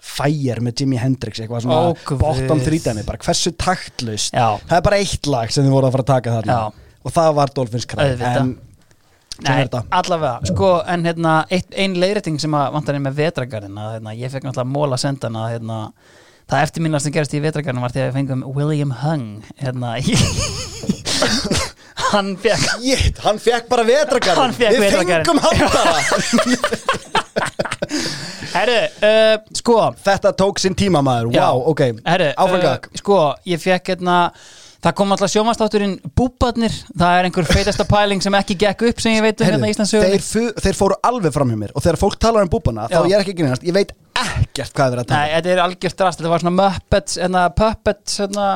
[0.03, 4.34] Fire með Jimi Hendrix eitthvað svona Ó, bottom þrítæmi, bara hversu taktlust.
[4.34, 4.59] Já.
[4.66, 6.59] það er bara eitt lag sem þið voru að fara að taka þarna.
[6.59, 6.98] Já.
[7.03, 8.09] og það var Dolphins Cry.
[8.32, 8.53] En
[9.42, 13.94] Nei, allavega, sko, en hérna eitt, ein leiðrétting sem að vantar inn með vetragarinn að
[13.96, 15.78] hérna, ég fekk náttúrulega móla sendan að hérna,
[16.53, 19.26] það eftirminnast sem gerist í vetragarinn var því að við fengum William Hung
[19.62, 19.96] hérna
[22.12, 25.82] hann fekk Jétt, hann fekk bara vetragarðin Hann Við fengum handara
[28.52, 29.76] Herru, uh, sko.
[30.04, 31.44] Þetta tók sinn tíma maður, Já.
[31.48, 31.80] wow, ok.
[32.06, 34.18] Herru, Áframgak uh, sko, ég fekk hérna
[34.82, 39.14] Það kom alltaf sjómanstátturinn Búbarnir Það er einhver feitasta pæling sem ekki gekk upp sem
[39.14, 41.74] ég veit um hérna Heyrðu, Íslandsögunni þeir, fu- þeir fóru alveg fram hjá mér.
[41.78, 43.06] Og þegar fólk talar um búbana, þá Já.
[43.12, 43.62] ég er ekki grínast.
[43.68, 45.34] Ég veit ekkert hvað er verið að Nei, tala um.
[45.36, 48.46] þetta er algjört drast, þetta var svona Muppets, hérna, Puppets, hérna.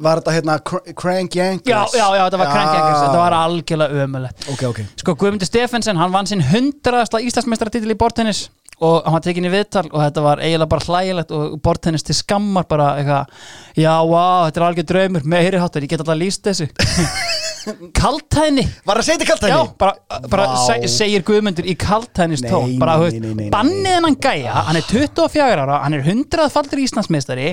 [0.00, 1.68] Var þetta hérna Cr- Crank Yankers?
[1.70, 4.80] Já, já, já, þetta var Crank Yankers, þetta var algjörlega ömulegt Ok, ok.
[5.02, 8.46] Sko, Guðmundur Stefensen, hann vann sinn hundraðasta Íslandsmeistaratitil í bortennis
[8.80, 12.14] og hann var tekin í viðtal og þetta var eiginlega bara hlægilegt og bortennis til
[12.16, 13.34] skammar bara eitthvað,
[13.76, 16.70] já, wow, þetta er algjör draumur meiri háttar, ég get alltaf lýst þessu
[17.96, 18.64] Kaltæðni.
[18.86, 20.56] Var það að segja þetta kalt Já, bara, bara Vá.
[20.64, 22.76] se, segir Guðmundur í kaltæðnis tón.
[22.80, 23.48] Bara, nei.
[23.52, 27.50] bannið hennan gæja hann er 24 ára, hann er 100 faldur Íslandsmeistari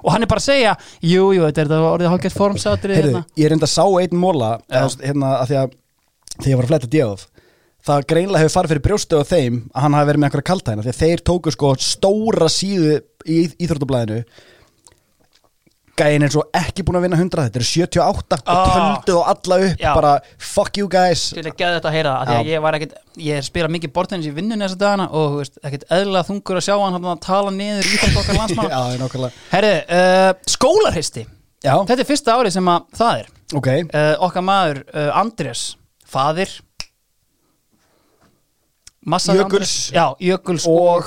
[0.00, 3.24] og hann er bara að segja jú, jú, þetta er þetta orðið hálfgett formsátri Heyrðu,
[3.36, 5.76] ég er enda að sá einn móla hérna, að því að
[6.36, 7.26] þegar ég var að fletta djöf
[7.90, 10.84] það greinlega hefur farið fyrir brjóstu á þeim að hann hafi verið með einhverja kaltæna
[10.84, 14.24] því að þeir tóku sko stóra síðu í Íþróttablaðinu
[16.00, 18.70] gæin er svo ekki búin að vinna 100 þetta eru 78 og Ah.
[18.74, 19.90] töldu og alla upp Já.
[19.94, 21.26] bara fuck you guys.
[21.36, 23.92] Til að geða þetta að heyra það, því að ég var ekkit Ég spila mikið
[23.92, 27.50] bortennis í vinnunni þessa dagana og veist, ekkit eðlilega þungur að sjá hann að tala
[27.50, 29.30] niður í þetta okkar nákvæmlega.
[29.50, 31.26] Herri, uh, skólarhisti.
[31.60, 33.26] Já, Þetta er fyrsta árið sem að það er.
[33.58, 33.68] Ok.
[33.92, 35.64] Uh, Okkar maður uh, Andrés
[36.08, 36.48] Fadir
[39.06, 39.28] Jökuls.
[39.28, 39.74] Andrés.
[39.92, 41.04] Já, Jökuls og, og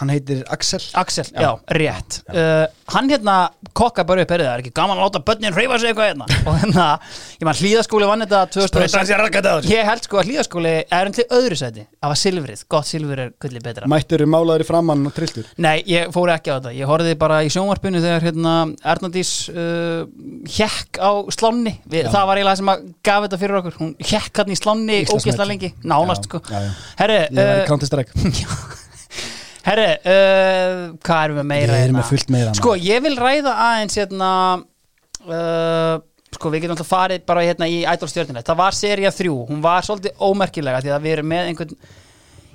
[0.00, 0.80] hann heitir Axel.
[0.98, 2.22] Axel, já, rétt.
[2.28, 3.34] Uh, Hann hérna
[3.76, 6.26] kokka bara upp erið Það er ekki gaman að láta börnin hreyfa sig eitthvað hérna?
[6.50, 6.86] Og hérna,
[7.38, 8.96] ég maður hlýðaskóli vann þetta 2006
[9.70, 11.86] Ég held sko að hlýðaskóli er enn til öðru sæti.
[12.02, 13.88] Það var silfrið, gott silfur er gulli betra.
[13.92, 15.48] Mættur málaður í framann og trilltur?
[15.62, 16.74] Nei, ég fór ekki á þetta.
[16.76, 18.54] Ég horfði bara í sjónvarpinu þegar hérna,
[18.92, 20.04] Ernadís uh,
[20.52, 21.78] hjekk á slánni.
[21.88, 23.78] Við, Það var eiginlega sem að gaf þetta fyrir okkur.
[23.80, 25.40] Hún hjekk hann í slánni Íslandsmet.
[29.62, 32.00] Herri, uh, hvað erum við meira Við erum hérna?
[32.02, 34.30] með fullt meira, Sko, ég vil ræða aðeins hérna
[35.28, 35.96] uh,
[36.32, 39.84] Sko, við getum alltaf farið bara hérna í Idol-stjörnina Það var seria 3, hún var
[39.86, 41.76] svolítið ómerkilega Því að við erum með einhvern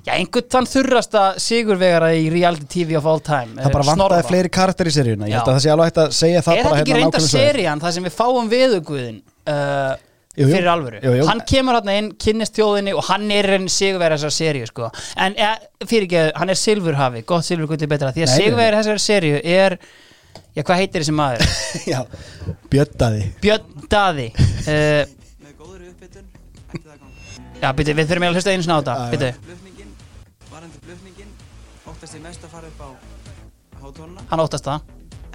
[0.07, 4.27] Já, einhvern þann þurrasta sigurvegara í reality TV of all time Það bara vantaði Snorra.
[4.29, 6.63] fleiri karakter í seríuna Ég held að það sé alveg hægt að segja það Er
[6.63, 7.49] bara þetta ekki hérna reynda nákvæmlega svo er.
[7.51, 9.17] serían þar sem við fáum veðuguðin
[9.51, 9.91] uh,
[10.37, 10.53] Jú, jú.
[10.53, 11.25] fyrir alvöru Jú, jú.
[11.25, 14.89] Hann kemur hann inn, kynnist þjóðinni og hann er reynda sigurvegara þessar seríu sko.
[15.17, 19.39] En ja, fyrir ekki, hann er silfurhafi gott silfurgulli betra, því að sigurvegara þessar seríu
[19.41, 19.79] er
[20.57, 21.43] Já, hvað heitir þessi maður?
[21.91, 21.99] Já,
[22.71, 25.03] bjöttaði Björn Daði uh,
[25.43, 27.13] með góðri uppbytun ætti það að ganga.
[27.61, 29.11] Já, byrju, við þurfum að hlusta einu sinna á þetta Já, já.
[29.13, 29.93] Byrju, Flutningin,
[30.53, 31.31] varandi flutningin,
[31.93, 32.89] óttast ég mest að fara upp á
[33.83, 34.79] hátónuna hann óttast það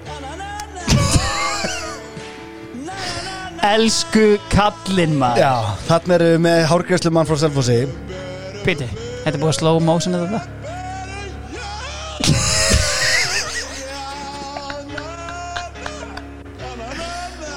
[0.07, 0.51] tónuna
[3.67, 5.55] Elsku kallinn maður Já,
[5.89, 7.81] þarna erum við með hárgræslu mann frá Selfossi
[8.67, 8.89] Byrju,
[9.25, 10.56] þetta er búið að slow motion þetta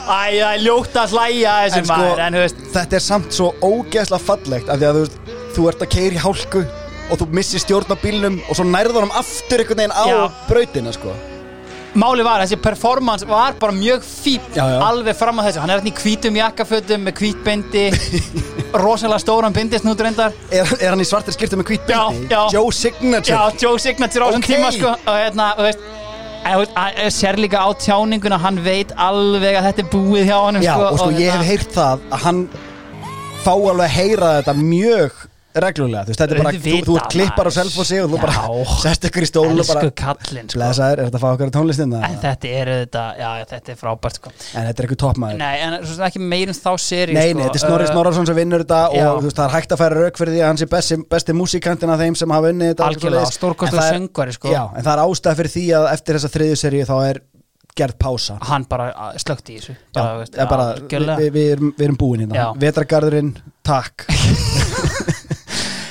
[0.10, 2.98] Æ, það er ljótt að hlæja að þessu En sko, maður En þú veist, þetta
[3.00, 6.24] er samt svo ógeðslega fallegt af því að þú, veist, þú ert að keira í
[6.24, 6.64] hálku
[7.10, 10.18] og þú missir stjórn á bílnum og svo nærður honum aftur einhvern veginn á Já.
[10.50, 11.14] brautina sko.
[11.98, 14.78] máli var, þessi performance var bara mjög fín Já, já.
[14.86, 17.86] Alveg fram að þessu Hann er hérna í hvítum jakkafötum með hvítbendi
[18.84, 22.30] Rosalega stóran bindisnút reyndar er, er hann í svartir skiptum með hvít Já, bindi?
[22.30, 22.44] já.
[22.54, 24.52] Joe Signature Já, Joe Signature á þessum Ok.
[24.54, 25.88] tíma sko Og hérna, þú veist
[26.50, 29.90] En þú veist, að- að sér líka á tjáninguna Hann veit alveg að þetta er
[29.94, 32.40] búið hjá honum Já, sko, og sko ég hef hérna- heyrt það að hann
[33.44, 35.19] fá alveg að heyra þetta mjög
[35.56, 37.56] reglulega, þú veist, þetta er bara, þú, þú klippar á maður.
[37.58, 38.22] Selfossi og þú Já.
[38.22, 41.30] bara sest ykkur í stól og bara Elsku kallinn sko Blesaður, er þetta að fá
[41.34, 44.86] okkar tónlistin En þetta er þetta, já, já, þetta er frábært sko En þetta er
[44.86, 47.40] eitthvað toppmaður Nei, en svo ekki meir um þá seri Nei, sko.
[47.40, 49.08] nei, þetta er Snorri Uh, Snorrason sem vinnur þetta já.
[49.10, 51.00] og þú veist, það er hægt að færa rauk fyrir því að hann sé besti,
[51.16, 54.54] besti músikantin af þeim sem hafa unnið þetta Algjörlega, er- söngvari, sko.
[54.54, 57.22] Já, en það er ástæð fyrir því að eftir þessa er
[57.80, 61.32] gerð pása Hann bara uh, slökti í þessu Já, bara, veist, er bara, við, við,
[61.38, 62.48] við, erum, búin hérna Já.
[62.66, 63.34] Vetragarðurinn,
[63.66, 64.06] takk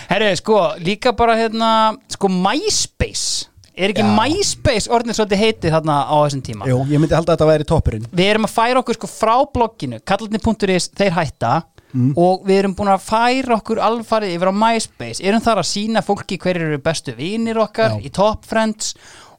[0.09, 1.71] Herri, sko, líka bara hérna
[2.15, 3.47] Sko, MySpace.
[3.79, 4.11] Er ekki Já.
[4.19, 6.67] MySpace orðin svolítið heitið þarna á þessum tíma?
[6.67, 8.07] Jú, ég myndi halda að þetta væri toppurinn.
[8.11, 10.01] Við erum að færa okkur sko frá blogginu.
[10.09, 11.59] Kallarni.is, þeir hætta.
[11.89, 12.11] Mm.
[12.21, 16.03] og við erum búin að færa okkur alfarið yfir á MySpace, erum þar að sína
[16.05, 18.03] fólki hverjir eru bestu vinir okkar Já.
[18.05, 18.91] í Top Friends.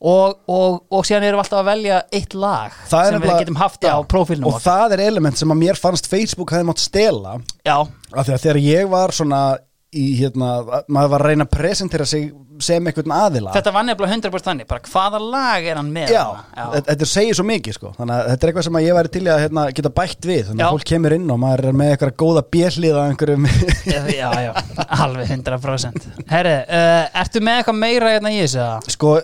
[0.01, 3.20] Og, og, og síðan erum við alltaf að velja eitt lag Það er sem við
[3.20, 4.63] nefnilega- getum haft Já, á prófílnum Og okkar.
[4.65, 7.34] það er element sem að mér fannst Facebook hefði mátt stela.
[7.67, 9.41] Já, af því að þegar ég var svona
[9.90, 10.50] í hérna,
[10.92, 12.28] maður var að reyna að presentera sig
[12.62, 13.54] sem einhvern aðila.
[13.56, 16.12] Þetta var nefnilega 100% þannig bara hvaða lag er hann með?
[16.14, 16.24] Já,
[16.54, 16.82] þarna?
[16.90, 17.94] þetta segir svo mikið sko.
[17.98, 20.44] Þannig að þetta er eitthvað sem ég væri til að hérna, geta bætt við.
[20.50, 20.74] Þannig að Já.
[20.76, 23.50] fólk kemur inn og maður er með eitthvað góða bjellið af einhverjum.
[23.90, 24.52] Já, já, já,
[25.00, 28.68] alveg 100% Herri, uh, ertu með eitthvað meira hérna í þessu?
[28.94, 29.16] Sko,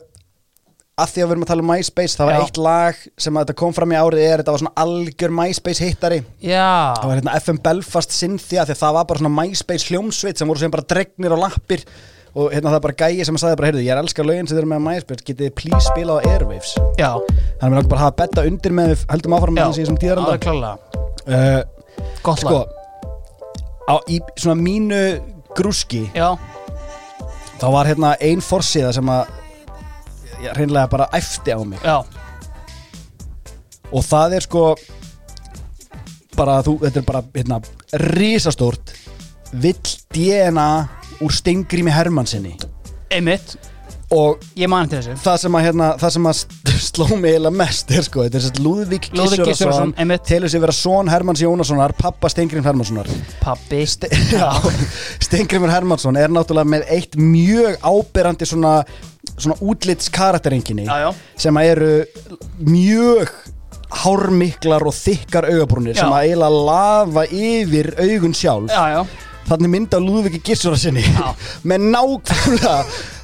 [0.95, 2.41] að því að við erum að tala um MySpace Það var Já.
[2.45, 5.83] eitt lag sem að þetta kom fram í árið er Þetta var svona algjör MySpace
[5.89, 6.19] hittari.
[6.39, 10.39] Já, Það var hérna FM Belfast Cynthia Því að það var bara svona MySpace hljómsveit
[10.39, 11.83] sem voru sem bara dregnir á lappir.
[12.35, 14.47] Og hérna það er bara gæi sem að sagði bara, heyrðu, ég er elskar lögin
[14.47, 16.71] sem þið eru með MySpace Getið þið please spilað á Airwaves?
[16.99, 19.61] Já, Þannig að við langar bara að hafa betta undir með við höldum áfram já
[19.61, 20.73] með þessi í þessum alveg tíðaranda klálega
[21.31, 21.61] uh,
[22.27, 22.83] Gott Sko, lag
[23.87, 25.01] á, í svona mínu
[25.55, 26.27] grúski Já,
[27.61, 29.31] Þá var hérna ein forsíða sem að
[30.45, 31.79] já, Hreinlega bara æfti á mig.
[31.83, 31.97] Já,
[33.93, 34.63] Og það er sko
[36.35, 37.61] Bara þú, þetta er bara hérna
[38.15, 38.91] Rísastórt
[39.55, 39.77] Vill
[40.11, 40.69] DNA
[41.23, 42.57] úr Steingrími Hermannsinni
[43.15, 43.53] einmitt,
[44.11, 45.13] og ég man til þessu.
[45.23, 46.39] það sem að, hérna, það sem að
[46.89, 50.25] sló mig eiginlega mest er sko, þetta er sett Lúðvík einmitt.
[50.27, 53.07] telur sig vera son Hermanns Jónassonar pappa Steingrim Hermannssonar.
[53.39, 53.85] Pappi.
[53.87, 54.49] Ste já,
[55.23, 58.73] Steingrimur Hermannsson er náttúrulega með eitt mjög áberandi svona,
[59.37, 60.85] svona útlits karakterenginni
[61.37, 61.91] sem að eru
[62.65, 63.31] mjög
[63.95, 66.01] hármiklar og þykkar augabrúnir Já.
[66.03, 68.71] sem að eiginlega lafa yfir augun sjálf.
[68.73, 69.01] Já, já,
[69.45, 71.03] þannig mynda Lúðviki Gissura sinni
[71.69, 72.73] með nákvæmlega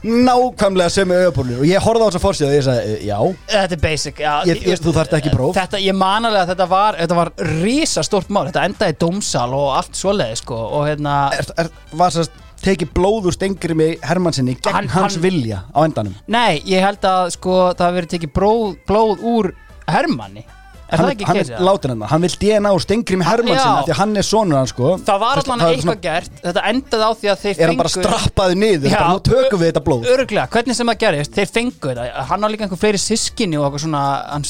[0.05, 1.59] nákvæmlega sömu augabrúnir.
[1.63, 3.17] Og ég horfði á þessa fórsíðu og ég sagði, "Eh, já.
[3.55, 5.55] Þetta er basic já, Ég- ég- þú þarft ekki próf.
[5.57, 7.31] þetta, ég man alveg að þetta var, þetta var
[7.65, 11.69] rísa stort mál, þetta endaði í dómsal og allt svoleiði sko og hérna er, er,
[11.93, 12.31] var sérst
[12.65, 16.13] tekið blóður Steingrími Hermannsinni gegn Hann- hans hann- vilja á endanum?
[16.27, 19.51] Nei, ég held að sko það hafi verið tekið blóð, blóð úr
[19.87, 20.45] Hermanni
[20.91, 21.51] Er hann, það ekki hann keisið?
[21.55, 24.67] er látin hann, hann vil DNA úr Steingrími Hann- Hermannsson því hann er sonur hann
[24.67, 24.97] sko.
[25.07, 26.31] Það var er eitthvað svona- gert.
[26.43, 28.99] Þetta endaði á því að þeir er hann bara strappaði niður, Já.
[29.07, 30.05] nú tökum við þetta blóð.
[30.11, 32.25] Öruglega, hvernig sem það gerist, þeir fengu þetta.
[32.31, 34.43] Hann á líka einhver fleiri sískinni og eitthvað svona Hann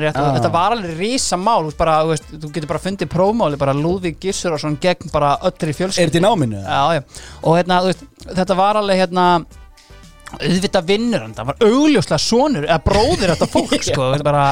[0.00, 0.16] rétt.
[0.16, 0.34] Og Ah.
[0.38, 4.18] Þetta var alveg rísa mál, þú, veist, bara, þú, getur bara fundið prófmáli Bara Lúðvík
[4.20, 5.98] Gissurason gegn bara öllri fjölskyld
[10.36, 14.44] auðvitað vinnur hann, það var augljóslega sonur eða bróðir þetta fólk, sko þetta er bara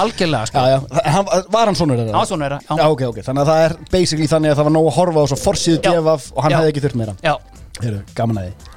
[0.00, 0.62] algjörlega, sko.
[0.62, 2.20] Já, já, hann, var hann sonur þeirra?
[2.20, 4.68] á sonur þeirra, já, Já, ok, ok, þannig að það er basically þannig að það
[4.68, 5.84] var nóg að horfa á svo forsíðu Já.
[5.96, 6.58] devaf og hann Já.
[6.60, 7.14] hefði ekki þurft meira.
[7.24, 7.34] Já.
[7.80, 8.74] Heyrðu, gaman að því.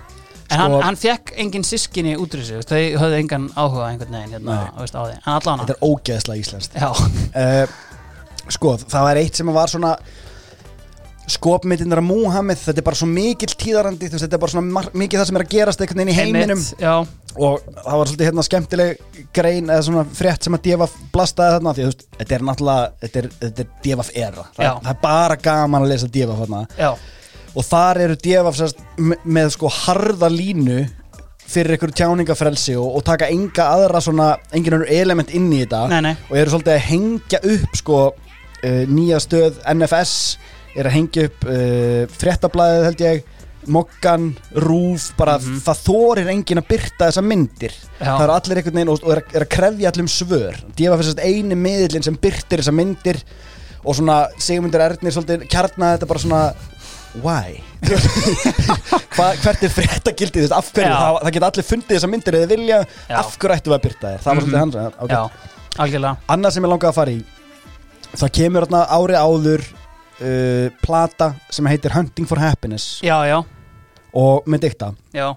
[0.50, 4.16] En hann, Sko- hann fekk engin sískinni út úr þessu, þau höfðu engan áhuga einhvern
[4.18, 5.20] veginn, hérna, veist, á því.
[5.20, 6.80] En allan Þetta er ógeðslega íslenskt.
[6.80, 7.78] Já, uh,
[8.50, 9.92] Sko, það var eitt sem var svona
[11.34, 15.30] skopmyndirnar af Múhammed þetta er bara svo mikill tíðarandi þetta er bara svona mikið það
[15.30, 16.64] sem er að gerast einhvern veginn í heiminum.
[16.64, 21.58] Einmitt, og það var svolítið hérna skemmtileg grein eða svona frétt sem að Devaf blastaði
[21.58, 24.46] þarna því að þú veist, þetta er náttúrulega þetta er, þetta er Devaf era.
[24.58, 26.64] Það, það er bara gaman að lesa Devaf þarna.
[26.80, 26.90] Já,
[27.56, 30.80] og þar eru Devaf sérst, með, með sko harða línu
[31.50, 35.86] fyrir einhverju tjáningafrelsi og, og taka enga aðra svona, engin önnur element inn í þetta.
[35.90, 36.14] Nei, nei.
[36.30, 40.14] og eru svolítið að hengja upp sko uh, nýja stöð NFS
[40.80, 43.36] er að hengja upp uh, fréttablaðið held ég
[43.70, 44.30] Mokkan,
[44.64, 47.74] Rúf, bara það þorir enginn að byrta þessa myndir.
[48.00, 48.08] Já.
[48.16, 51.04] það eru allir einhvern veginn og, og er, að- er að krefja allum svör Devaf
[51.04, 53.20] er sérst eini miðlinn sem byrtir þessa myndir
[53.84, 56.42] og svona Sigmundur Ernir svolítið kjarnaði þetta bara svona
[57.20, 57.60] why?
[59.16, 60.96] Hva, hvert er fréttagildið, þú veist, af hverju Já.
[61.00, 62.86] það, það geta allir fundið þessa myndir eða vilja Já.
[62.86, 63.18] Mhm.
[63.20, 65.12] af hverju ættu við að byrta þér, það var svolítið hans okay.
[65.12, 65.22] já,
[65.84, 67.20] algjörlega annað sem ég langaði að fara í
[68.24, 69.66] það kemur þarna ári áður
[70.22, 73.00] uh, plata sem heitir Hunting for Happiness.
[73.06, 73.40] Já, já,
[74.14, 74.92] og með dikta.
[75.16, 75.28] Já,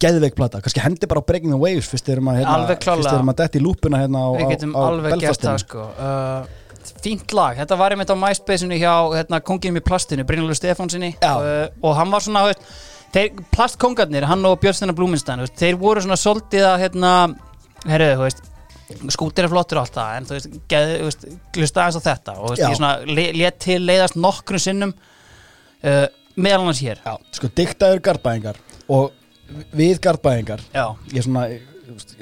[0.00, 3.02] geðveik plata, kannski hendi bara á Breaking the Waves fyrst erum að, hérna, Alveg klárlega.
[3.02, 5.50] fyrst erum að detti í lúpuna hérna á, við á, getum á alveg gert Belfastinu.
[5.50, 5.86] það sko.
[5.98, 11.10] Uh, fínt lag, þetta var einmitt á MySpace-inu hjá hérna, konginum í plastinu, Brynjólfur Stefánsinni
[11.16, 11.32] Já.
[11.34, 12.62] uh, og hann var svona veist,
[13.14, 17.12] þeir, plastkongarnir, hann og Björnstina Blúminstein veist, þeir voru svona svolítið að hérna,
[17.90, 18.46] herriðu, þú veist
[19.14, 20.38] skútir er flottur og allt það en þú
[21.06, 22.92] veist, glusta aðeins á þetta og veist, ég svona
[23.36, 27.00] let til leiðast nokkrum sinnum uh, meðal annars hér.
[27.04, 28.60] Já, sko dikta eru gardbæðingar
[28.90, 29.10] og
[29.76, 30.84] við gardbæðingar já,
[31.14, 31.66] ég svona, ég,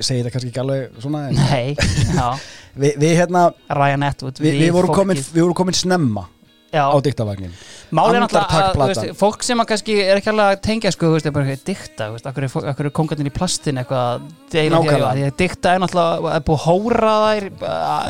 [0.00, 1.76] segi þetta kannski ekki alveg svona nei,
[2.14, 2.30] já.
[2.78, 3.40] Við, við hérna,
[3.74, 6.28] Ryan Atwood, við, við, vorum komin, við vorum komin snemma
[6.72, 7.52] já, á diktavagnin
[7.90, 9.04] Málið er Andartak náttúrulega að, þú platan.
[9.08, 12.08] veist, fólk sem að kannski er ekki alveg að tengja sko, veist, er bara dikta,
[12.12, 16.34] veist, akkur er, akkur er kongarnir í plastin eitthvað að að að dikta er náttúrulega
[16.36, 17.48] er búið að hóra þær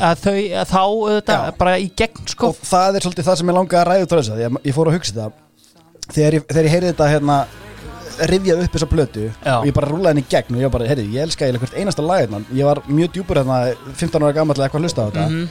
[0.09, 2.51] að þau, að þá auðvitað, bara í gegn sko.
[2.51, 4.59] og það er svolítið það sem ég langaði að ræða út á þess að ég,
[4.71, 7.39] ég fór að hugsa þetta þegar ég, þegar ég heyrði þetta hérna
[8.29, 9.53] rifjað upp þessa plötu Já.
[9.61, 11.77] og ég bara rúlaði henni í gegn og ég bara, heyrði, ég elska eiginlega hvert
[11.79, 13.59] einasta lag hérna ég var mjög djúpur hérna
[13.95, 15.45] 15 ára gammal eitthvað að hlusta á þetta Mhm.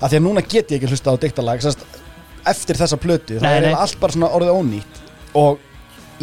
[0.00, 1.84] af því að núna get ég ekki hlusta á diktalag sest,
[2.48, 3.74] eftir þessa plötu, það Nei, er nei.
[3.74, 5.00] allt bara svona orðið ónýtt.
[5.40, 5.58] Og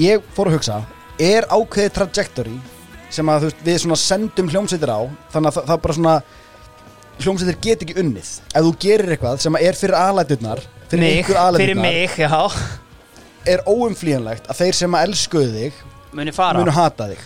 [0.01, 0.79] ég fór að hugsa
[1.19, 2.57] er ákveðið trajectory
[3.13, 4.99] sem að veist, við svona sendum hljómsveitir á
[5.33, 6.15] þannig að það, það bara svona
[7.23, 8.33] hljómsveitir get ekki unnið.
[8.53, 10.61] Ef þú gerir eitthvað sem er fyrir aðlæturnar
[10.91, 12.59] fyrir mig, ykkur fyrir aðlæturnar
[13.47, 15.81] er óumflýjanlegt að þeir sem að elskuðu þig
[16.35, 16.59] fara.
[16.59, 17.25] munu hata þig.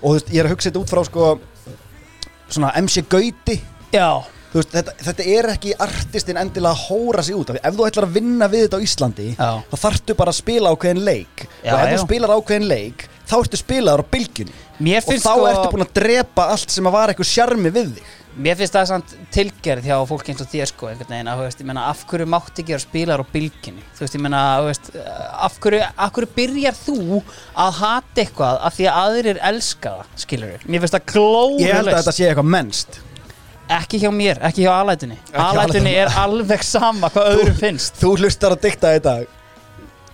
[0.00, 1.28] Og þú veist, ég er að hugsa þetta út frá sko
[2.52, 3.56] svona MC Gauti.
[3.94, 4.08] Já,
[4.60, 7.62] veist, þetta, þetta er ekki artistinn endilega að hóra sig út af því.
[7.68, 9.50] Ef þú ætlar að vinna við þetta á Íslandi Já.
[9.70, 11.46] þá þarftu bara að spila ákveðin leik.
[11.62, 11.94] Já, og ef já.
[11.96, 14.60] þú spilar ákveðin leik þá ertu spilaður á bylgjunni.
[14.86, 17.72] Mér og finnst þá sko ertu búin að drepa allt sem að var eitthvað sjarmi
[17.74, 18.14] við þig.
[18.36, 21.46] Mér finnst það samt tilgerð hjá fólki eins og þér sko einhvern veginn að, þú
[21.46, 24.42] veist, ég meina, af hverju mátt ekki vera spilar á bylginni þú veist, ég meina,
[24.60, 24.90] þú veist,
[25.46, 27.22] af hverju, af hverju byrjar þú
[27.64, 31.78] að hata eitthvað af því að aðrir elska það, skilur Mér finnst það klóru ég
[31.78, 33.00] held að þetta sé eitthvað mennst
[33.66, 35.16] Ekki hjá mér, ekki hjá alætunni.
[35.32, 35.94] Ekki Alætunni.
[35.98, 37.96] Er alveg sama hvað öðrum finnst.
[37.98, 39.26] þú hlustar að dikta dag.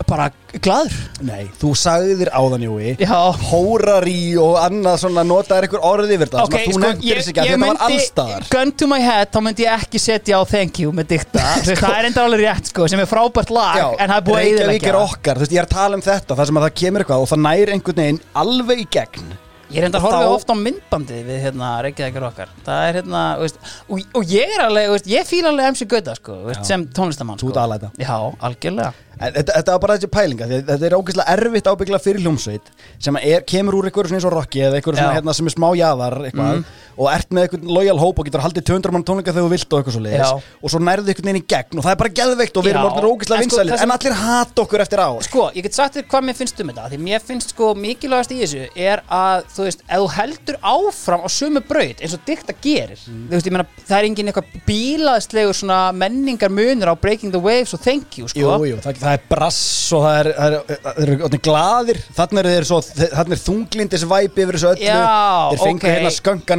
[0.08, 0.26] Bara
[0.62, 0.94] gladur
[1.24, 3.18] Nei, þú sagðir áðan Jói Já.
[3.48, 7.06] Hórari og annað svona notaðir einhver orði yfir þetta Ok, sem að þú sko, nefndir
[7.08, 10.02] ég, þess ekki að þetta var allstaðar Gun to my head, þá myndi ég ekki
[10.02, 11.44] setja á Thank you með dikta.
[11.62, 14.26] Veist, Það er enda alveg rétt sko, sem er frábært lag Já, En það er
[14.26, 14.58] búið að það.
[15.22, 17.32] þú veist, ég er að tala um þetta það sem að það kemur eitthvað og
[17.32, 19.32] það næri einhvern veginn alveg í gegn
[19.72, 23.22] Ég er Og horfa þá- ofta á myndbandið við hérna, Reykjavíkur okkar Það er hérna,
[23.40, 23.56] veist,
[23.88, 27.48] og, og ég er alveg, veist, ég fíla alveg MC Gauta sko, sem tónlistamann Þú
[27.48, 27.54] sko.
[27.54, 27.90] ert alæta.
[27.98, 28.16] Já,
[28.48, 32.70] algjörlega En Þetta, þetta var bara þessi pælinga, þetta er ógeðslega erfitt ábyggla fyrir hljómsveit
[32.98, 35.16] sem er, kemur úr einhverju svona eins og rocki eða einhverju svona Já.
[35.20, 36.64] hérna sem er smá jaðar eitthvað
[37.02, 39.72] og ert með einhvern loyal hóp og getur haldið 200 mann tónleika þegar þú vilt
[39.72, 40.40] og eitthvað svo leiðis Já.
[40.62, 42.82] og svo nærðu einhvern veginn í gegn og það er bara geðveikt og við erum
[42.82, 42.88] Já.
[42.90, 45.62] orðinir ógeðslega En sko, vinsælir það sem- en allir hata okkur eftir á Sko, ég
[45.68, 48.66] get sagt þér hvað mér finnst um þetta Því mér finnst sko mikilvægast í þessu
[48.76, 52.98] Er að, þú veist, ef þú heldur áfram á sömu braut eins og dikta gerir
[53.02, 53.26] Mm.
[53.28, 57.40] Þú veist, ég meina, það er engin eitthvað bílaðslegur svona menningar munur á Breaking the
[57.40, 59.60] Waves og Thank you, sko Jú, jú, það, það er brass
[59.96, 62.00] og það er, það er, það er, er glaðir.
[62.18, 65.00] Þannig er þeir svo, þannig er þunglindis væpi yfir þessu öllu, Já,
[65.52, 65.88] þeir fengu ok.
[65.92, 66.58] hérna skönga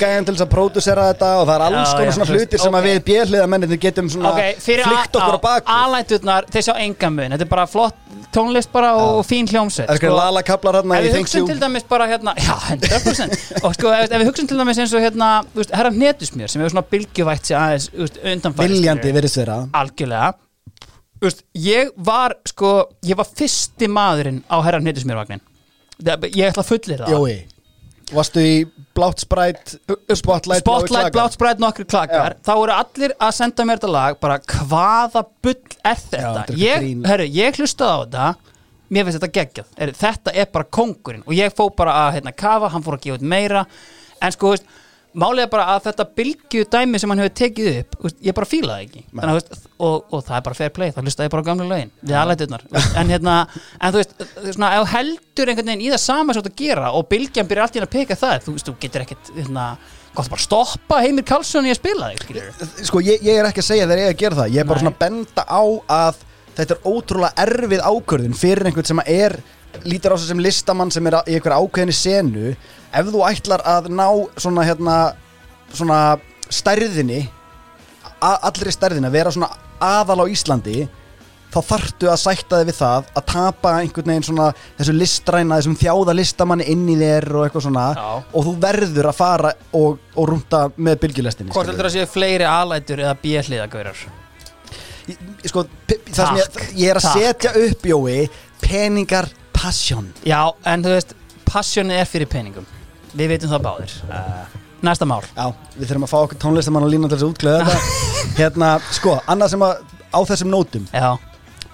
[0.00, 2.88] gæðan til þess að pródusera þetta og það er alls konar svona hlutir sem að
[2.88, 5.74] við björliða mennir getum svona Ok, fyrir flykt okkur á bak.
[5.80, 7.34] Alæturnar, þeir sjá enga mun.
[7.34, 10.98] Þetta er bara flott tónlist bara og, fín hljómsveit Það er eitthvað lala kaplar hérna
[10.98, 14.50] Ef í við hugsun til dæmis bara hérna Já, 100% Og sko, ef, við hugsun
[14.50, 15.30] til dæmis eins og hérna
[15.72, 20.30] Herra hnetusmjör sem hefur svona undanfæri Viljandi virðist þeirra Algjörlega
[21.20, 22.74] Þú veist, Ég var sko
[23.06, 25.42] Ég var fyrsti maðurinn á herra hnetusmjörvagnin
[26.00, 27.10] Ég ætla að fullir það.
[27.12, 27.34] Jói,
[28.16, 28.54] varstu í
[28.96, 29.74] blátt sprætt
[30.16, 32.36] Spotlight, Spotlight, blátt sprætt, nokkri klakar.
[32.38, 32.44] Já.
[32.48, 36.22] þá voru allir að senda mér þetta lag bara hvaða bull er þetta?
[36.22, 38.56] eitthvað ég, herru, ég hlustaði á þetta.
[38.90, 42.72] Mér finnst þetta geggjað, þetta er bara kongurinn og ég fó bara að hérna, kafa
[42.72, 43.66] hann fór að gefa út meira.
[44.20, 44.66] En sko, veist,
[45.18, 48.48] málið er bara að þetta bylgju dæmi sem hann hefur tekið upp veist, ég bara
[48.48, 51.32] fíla það ekki Þannig, veist, og, og það er bara fair play, þá hlustaði ég
[51.34, 53.36] bara á gamlu lögin við aðlæturnar en, hérna,
[53.80, 54.14] en þú veist,
[54.54, 57.50] svona, ef heldur einhvern veginn í það sama sem þú ert að gera og bylgjan
[57.50, 59.66] byrjar allt í hann að peka það þú, veist, þú getur ekkert hérna,
[60.14, 62.70] gott bara stoppa Heimir Karlsson í að spila þig skilurðu.
[62.88, 64.80] Sko, ég, ég er ekki að segja þeir eiga að gera það Ég er bara
[64.80, 64.84] Nei.
[64.84, 65.62] svona að benda á
[66.00, 69.36] að Þetta er ótrúlega erfið ákvörðin Fyrir einhvern sem er
[69.86, 72.54] Lítur á sig sem listamann sem er í einhver ákveðinni senu
[72.92, 74.06] Ef þú ætlar að ná
[74.40, 74.96] Svona hérna
[75.72, 76.00] Svona
[76.50, 77.20] stærðinni
[78.20, 80.88] Allri stærðinni að vera svona aðal á Íslandi
[81.50, 85.76] Þá þarftu að sætta þig við það Að tapa einhvern veginn svona Þessu listræna, þessum
[85.80, 88.08] þjáða listamanni inn í þér Og eitthvað svona Já.
[88.36, 92.46] Og þú verður að fara og, og rúnta með bylgjulestinni Hvort heldur að séu fleiri
[92.50, 94.02] alætur eða bjöliðagaurar
[95.10, 97.16] Ég- sko, p- það sem ég, Takk, ég er að takk.
[97.24, 98.18] setja upp Jói
[98.62, 99.26] peningar
[99.56, 100.06] passion.
[100.28, 101.14] Já, en þú veist,
[101.48, 102.66] passionið er fyrir peningum
[103.16, 103.94] Við veitum það báðir.
[104.10, 105.22] Uh, Næsta mál.
[105.36, 107.80] Já, við þurfum að fá okkur tónlistamann að lína til þess að útklæða þetta.
[108.40, 111.10] Hérna, sko, annað sem að á þessum nótum, Já,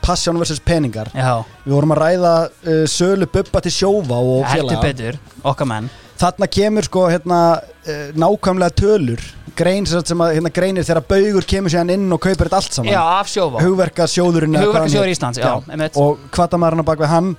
[0.03, 1.11] passion versus peningar.
[1.15, 4.91] Já, við vorum að ræða uh, sölu bubba til sjófa og heldur félaga.
[4.91, 5.89] betur Okkar menn.
[6.17, 9.25] Þarna kemur sko hérna uh, nákvæmlega tölur.
[9.57, 12.59] Grein sem, sagt sem að hérna greinir þegar baugur kemur sér inn og kaupir þetta
[12.61, 12.93] allt saman.
[12.93, 15.97] Já, af sjófa hugverka sjóðurinn Hugverkasjóður Íslands, já, einmitt.
[15.97, 17.33] og kvartamæðurinn á bak við hann?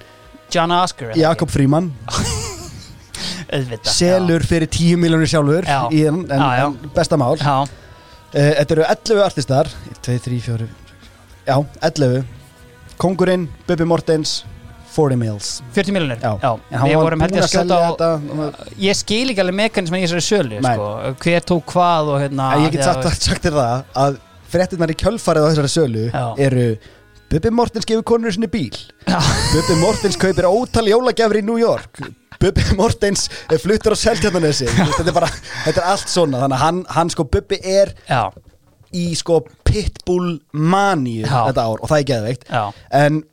[0.54, 1.92] John Oscar eða Jakob Fríman
[3.54, 5.80] Auðvitað selur fyrir 10 miljónir sjálfur Já.
[5.94, 6.66] í en, en, Já, já.
[6.68, 7.38] en besta mál.
[7.40, 7.70] Já, uh,
[8.34, 9.70] Þetta eru 11 artistar.
[10.04, 10.68] 2, 3, 4
[11.48, 12.26] Já, 11
[12.98, 14.44] Kongurinn, Bubi Mortens
[14.98, 15.62] 40 mils.
[15.76, 16.34] 40 miljonir Já,
[16.74, 20.74] Við vorum ég að skjóta á þetta Ég skil ekki alveg mekanism í þessari Nei.
[20.74, 20.88] sko.
[21.22, 24.18] Hver tók hvað og hérna En Ég get sagt, að- sagt þér það að
[24.48, 26.26] fréttinnar í kjölfarið á þessari sölu Já.
[26.48, 26.68] eru
[27.30, 28.74] Bubi Mortens gefur konur sinni bíl.
[29.06, 32.00] Bubi Mortens kaupir ótal jólagjafri í New York
[32.42, 35.30] Bubi Mortens er fluttur á Seltjarnanesi þetta er bara,
[35.66, 36.44] þetta er allt svona.
[36.44, 38.22] Þannig að hann, hann sko Bubi er Já,
[38.96, 40.38] í sko pitbull
[41.26, 41.42] Já.
[41.50, 42.48] þetta ár og það er geðveikt.
[42.52, 42.64] Já,
[43.02, 43.24] en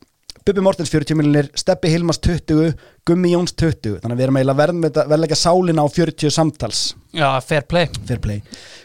[0.45, 2.75] Bubi Mortens 40 miljonir Steppi Hilmas 20,
[3.09, 6.83] Gummi Jóns 20 þannig að við erum eiginlega þetta verðleika sálina á 40 samtals.
[7.17, 7.89] Já, fair play.
[8.05, 8.43] Fair play.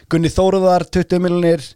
[0.08, 1.66] Gunni Þóruðar 20 miljonir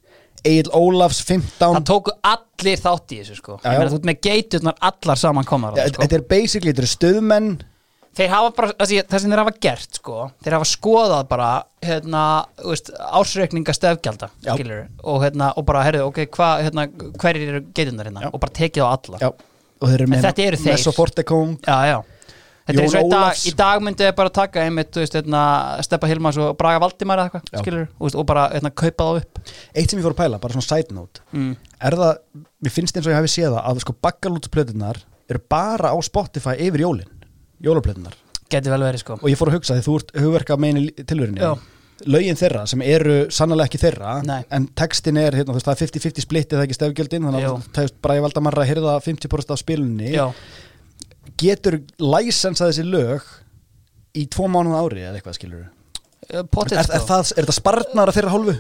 [0.45, 3.59] Egil Ólafs 15 Það tóku allir þátt í þessu sko.
[3.61, 3.77] Já, já.
[3.79, 6.03] meina þú ert með geiturnar allar saman komar Ja, sko.
[6.05, 7.49] Þetta er basically, þetta eru stöðmenn
[8.15, 11.49] Þeir hafa bara, það sem- þeir hafa gert sko Þeir hafa skoðað bara
[11.83, 12.23] hérna,
[12.63, 14.55] veist, ásreikninga stefgjalda Já.
[14.55, 16.87] skilur, og, hérna, og bara, herrðu, ok, hva, hérna,
[17.19, 18.31] hverjir eru geiturnar hérna Já.
[18.33, 20.73] og bara tekið á alla Já, og þeir eru með þetta eru þeir.
[20.77, 21.99] Mesoforte Kong já, já.
[22.65, 25.41] Þetta Jón er í dag, í dag myndi ég bara taka einmitt, þú veist, hérna,
[25.85, 29.41] Steppa Hilmas og Braga Valdimar eitthvað, skilur og, og bara hérna, kaupa það upp
[29.75, 31.51] Eitt sem ég fór að pæla, bara svona side note mm.
[31.85, 32.15] Er það,
[32.65, 36.57] mér finnst eins og ég hafi séð það að sko bakkalútsplötunar eru bara á Spotify
[36.65, 37.09] yfir jólin
[37.65, 38.19] Jólaplötunar
[38.53, 39.17] Geti vel verið sko.
[39.23, 41.55] Og ég fór að hugsa því þú ert hugverka meini tilverinni Já.
[42.11, 44.43] lögin þeirra sem eru sannlega ekki þeirra Nei.
[44.53, 47.71] en textin er, hérna, þú veist, það er 50-50 splittið það ekki stefgjöldin, þannig að
[47.75, 50.13] það er bara ég valda marra að hyrða 50% af spilunni.
[50.13, 50.27] Já,
[51.41, 53.25] getur læsensa þessi lög
[54.15, 55.65] í tvo mánuða ári eða eitthvað skilur
[56.29, 58.55] er, potið er, það, er þetta spartnar að þeirra hálfu?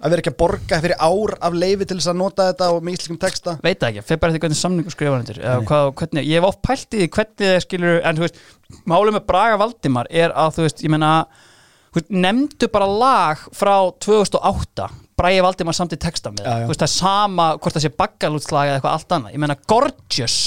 [0.00, 2.80] Að vera ekki að borga fyrir ár af leifi til þess að nota þetta og
[2.86, 3.56] með íslenskum texta?
[3.64, 6.48] Veit það ekki, fyrir bara því hvernig samningu skrifa hendur eða hvað, hvernig, ég hef
[6.48, 8.40] oft pælt í því hvernig þeir skilur, en þú veist,
[8.88, 13.74] málið með Braga Valdimar er að þú veist, ég veist, nefndu bara lag frá
[14.06, 14.88] 2008,
[15.20, 18.80] Bragi Valdimar samt í texta með, veist, það er sama hvort það sé baggalútslag eða
[18.80, 20.40] eitthvað allt annað ég meina Gorgeous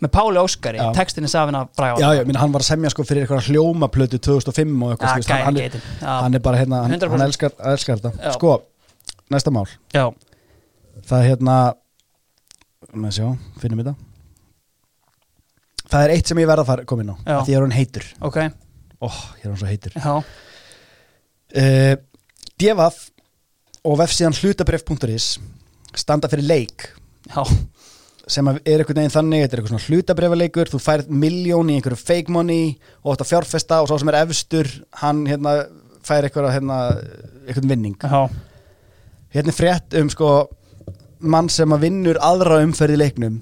[0.00, 0.88] með Páli Óskari Já.
[0.96, 3.50] textin er safin af Braga Já, já, minna, hann var að semja sko fyrir eitthvað
[3.50, 7.16] hljómaplötu 2005 og eitthvað, Ja, hann, hann, er, hann er bara hérna, hann, 100%.
[7.16, 8.32] hann elskar, elskar þetta.
[8.36, 8.54] Sko,
[9.32, 9.68] næsta mál.
[9.94, 10.08] Já,
[11.06, 11.56] Það er hérna
[13.14, 13.26] sjá,
[13.62, 13.94] finnum þetta.
[15.90, 18.06] Það er eitt sem ég verða að koma inn á Því er hann heitur.
[18.26, 18.38] Ok,
[19.00, 19.08] Ó,
[19.40, 19.94] ég er hann svo heitur.
[19.96, 20.14] Já,
[21.56, 21.94] uh,
[22.60, 22.98] Devaf
[23.88, 25.38] og vefsíðan hlutabref.is
[25.96, 26.90] standa fyrir leik.
[27.30, 27.42] Já.
[28.30, 31.98] Sem er einhvern veginn þannig, þetta er eitthvað svona hlutabrefleikur þú færð miljón í einhverju
[31.98, 34.68] fake money og þetta fjárfesta og svo sem er efstur
[35.00, 35.56] hann hérna
[36.06, 36.76] fær eitthvað hérna,
[37.48, 37.96] eitthvað vinning.
[38.04, 38.28] Já,
[39.34, 40.30] hérna frétt um sko
[41.20, 43.40] mann sem að vinnur aðra umferð í leiknum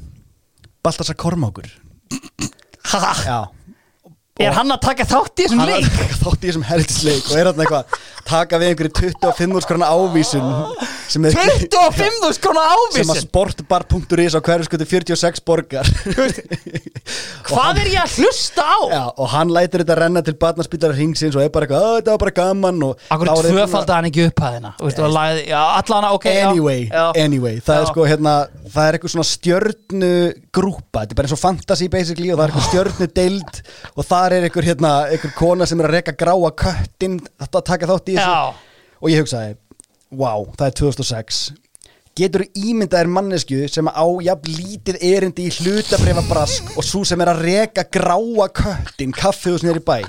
[0.84, 1.68] Baltasar Kormákur.
[2.89, 3.39] Ha, já.
[4.39, 5.89] Er hann að taka þátt í þessum hann er leik?
[5.89, 7.97] að taka þátt í þessum helgisleik og er hann eitthvað
[8.29, 8.93] taka við einhverju
[9.24, 10.47] 25 skrona ávísun
[11.09, 12.64] sem er 25 skona
[12.95, 15.89] sem að sportbar.is á hverju skutu 46 borgar
[17.49, 18.76] Hvað er ég að hlusta á?
[18.93, 22.12] Já, og hann lætur þetta renna til barnaspítar ringsins og er bara eitthvað, "Ó, þetta
[22.12, 24.41] var bara gaman og Akkur þá er þeir búin að- tvöfalda hann ekki upp
[25.16, 27.12] lagði, já, allana, ok Anyway, já.
[27.16, 27.89] anyway, það er Já.
[27.93, 28.35] sko hérna
[28.68, 30.12] það er eitthvað svona stjörnu
[30.53, 33.62] grúpa, þetta er bara eins og fantasy basically og það er eitthvað stjörnu deild
[33.97, 37.64] og þar er eitthvað hérna, eitthvað kona sem er að reka gráa köttin, þetta að
[37.64, 38.17] taka þátt í.
[38.98, 39.56] Og ég hugsaði,
[40.10, 41.40] wow, það er 2006
[42.18, 47.30] getur ímyndaðir mannesku sem á jafn lítið erindi í hlutabrifa brask og svo sem er
[47.30, 50.02] að reka gráa köttin er í bæ?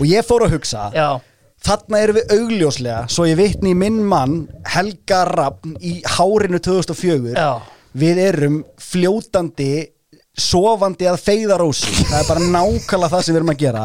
[0.00, 1.20] Og ég fór að hugsa Já,
[1.64, 7.32] Þarna erum við augljóslega, svo ég vitni í minn mann Helga Rappn í hárinu 2004
[7.32, 7.62] Já.
[7.94, 9.86] Við erum fljótandi,
[10.34, 11.92] sofandi að feyðarósi.
[12.10, 13.84] Það er bara nákvæmlega það sem við erum að gera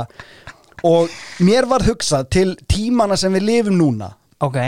[0.88, 1.10] Og
[1.44, 4.14] mér var hugsað til tímana sem við lifum núna.
[4.44, 4.60] Ok.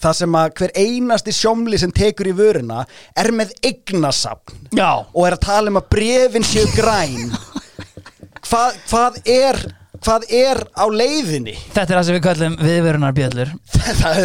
[0.00, 2.84] Það sem að hver einasti sjómli sem tekur í vöruna
[3.18, 7.34] er með eignasapn Já, og er að tala um að brefin séu græn.
[8.50, 9.60] Hvað, hvað er
[10.04, 11.54] hvað er á leiðinni?
[11.74, 13.52] Þetta er það sem við kallum viðverunar bjöllur
[14.00, 14.20] það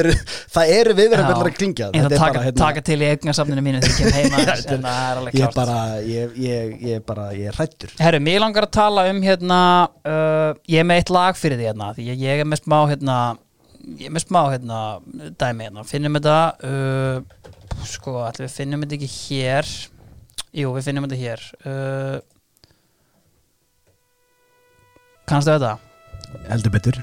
[0.80, 1.36] eru, viðverðum Já.
[1.36, 1.90] að klingja.
[1.92, 4.44] Ég ætla að er taka, hérna, taka til í eignasafninu mínu þegar ég kem heima
[4.56, 7.96] er- en það er alveg er bara ég, ég, ég er bara, ég er hrættur
[8.02, 9.62] Herru, mér langar að tala um hérna
[10.06, 12.78] uh, ég er með eitt lag fyrir því hérna því ég, ég er með smá
[12.92, 13.18] hérna
[13.86, 14.80] ég er með smá hérna
[15.38, 15.84] dæmi hérna.
[15.88, 17.52] Finnum þetta uh,
[17.86, 19.74] sko, ætlum við finnum þetta ekki hér?
[20.56, 21.44] Jú, við finnum þetta hér.
[21.68, 22.16] Uh,
[25.30, 25.76] kannstu þetta?
[26.50, 27.00] heldur betur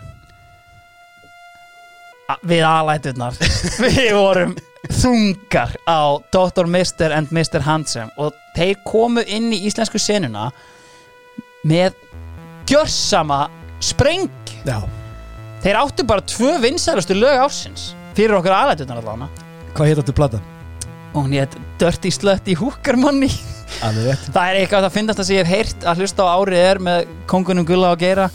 [2.49, 3.37] við aðlæturnar
[3.85, 4.55] við vorum
[4.91, 6.67] þungar á Dr.
[6.67, 7.13] Mr.
[7.15, 7.63] and Mr.
[7.63, 10.49] Handsome og þeir komu inn í íslensku senuna
[11.69, 11.95] með
[12.69, 13.45] gjörsama
[13.83, 14.31] spreng
[14.67, 14.81] já.
[15.63, 19.31] þeir áttu bara tvö vinsælustu lög ársins fyrir okkur aðlæturnar allána
[19.77, 20.51] hvað hétt áttu platan?
[21.13, 22.11] Og hún hétt Dirty
[22.97, 23.31] Money
[23.85, 24.29] alveg rétt.
[24.35, 26.81] Það er eitthvað að finnast að sem ég hef heyrt að hlusta á árið er
[26.89, 28.29] með kongunum Gulla og Geira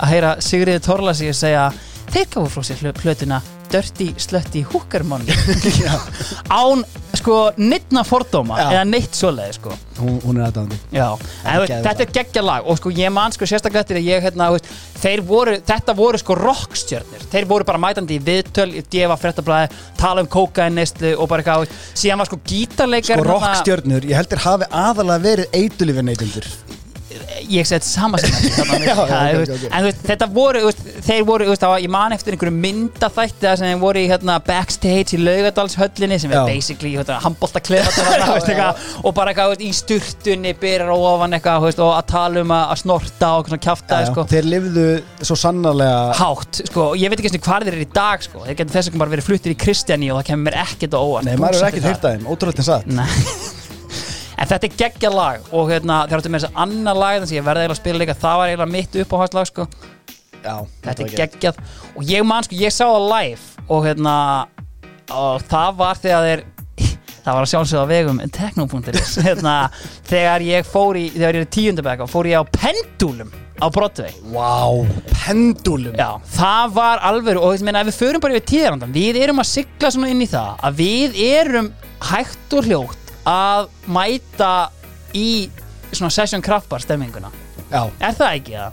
[0.00, 1.66] að heyra Sigriði Torlasi segja
[2.10, 3.40] þeir gáðu frá sér hlu- plötuna
[3.70, 5.34] Dirty Slutty Hooker Money
[6.60, 6.84] án
[7.20, 8.66] sko nittna fordóma Já.
[8.74, 9.74] eða neitt svoleiði sko.
[10.00, 12.66] Hún, hún er geðveikt þetta er geggja lag.
[12.70, 14.70] Og sko ég man sko sérstaklega eftir að ég hérna, veist,
[15.02, 19.70] þeir voru, þetta voru sko rockstjörnir, þeir voru bara mætandi í viðtöl, í djefa fréttablaði,
[20.00, 24.70] tala um kókainistlu og bara eitthvað, síðan var sko gítarleikar sko rockstjörnur, ég heldur hafi
[24.70, 26.52] aðalega verið eitulífi neytundur
[27.48, 28.30] ég sett sama sem
[29.84, 30.70] veist, þetta voru,
[31.06, 35.20] þeir voru það ég man eftir einhverju myndaþætti þar sem þeir voru hérna, backstage í
[35.22, 38.70] Laugadalshöllinni sem er basically handbólta klefa
[39.04, 44.26] og bara í sturtunni byrjar ofan og að tala um að, snorta og kjafta sko.
[44.30, 44.88] þeir lifðu
[45.22, 48.44] svo sannarlega hátt, sko, ég veit ekki hvað þeir eru í dag sko.
[48.46, 51.00] þeir getur þess að bara verið fluttir í Kristjani og það kemur mér ekkert á
[51.00, 51.28] óvart.
[51.28, 51.94] Nei, maður er ekkert það.
[51.94, 52.92] hýrt að þeim, ótrúlega satt.
[53.00, 53.58] Nei
[54.40, 57.32] En þetta er geggja lag og hérna, þegar áttu með þess að annar lag þannig
[57.32, 59.66] að ég verði eiginlega að spila líka það var eiginlega mitt uppáhaldslag sko.
[60.40, 60.54] já,
[60.86, 61.60] þetta er geggjað.
[61.92, 64.14] Og ég man sko, ég sá það live og hérna
[65.10, 66.44] og það var þegar þeir
[67.24, 69.54] það var að sjálfsögða vegum techno.is hérna,
[70.08, 74.14] þegar ég fór í þegar ég er tíundabæk og fór ég á pendulum á Broadway.
[74.32, 74.72] Vá,
[75.12, 79.50] pendulum Já, það var alveg og meina við förum bara yfir tíðarandan við erum að
[79.52, 81.68] sigla svona inn í það að við erum
[82.08, 84.70] hægt og hljótt að mæta
[85.14, 85.50] í
[85.92, 87.30] svona session kraftbar stemminguna
[87.70, 88.72] Já, er það ekki það?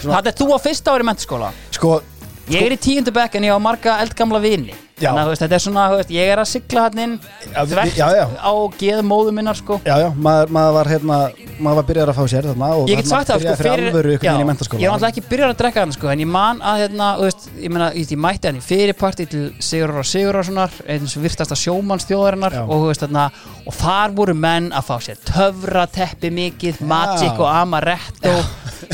[0.00, 2.02] Svona- Það er þú á fyrsta ári mentaskóla sko,
[2.50, 4.74] ég er í tíundu bekk en ég á marga eldgamla vini.
[4.98, 7.14] Þannig að veist, þetta er svona, veist, ég er að sigla hann inn
[7.54, 8.24] þvert já, já.
[8.30, 9.78] á geð móðu minnar sko.
[9.86, 11.18] Já, já, maður, maður var hérna
[11.58, 14.12] maður var byrjar að fá sér þarna og ég get sagt það sko fyrir, fyrir
[14.14, 17.08] já, ég var alltaf ekki byrjar að drekka hann sko en ég man að hérna,
[17.20, 21.26] veist, ég meina ég, ég mætti hann í fyrirparti til Sigur og Sigurarssonar eins og
[21.26, 22.62] virtasta sjómannsþjóðarinnar Já.
[22.64, 23.26] og, veist, þarna,
[23.64, 28.34] og þar voru menn að fá sér töfrateppi mikið, Magic og Amaretto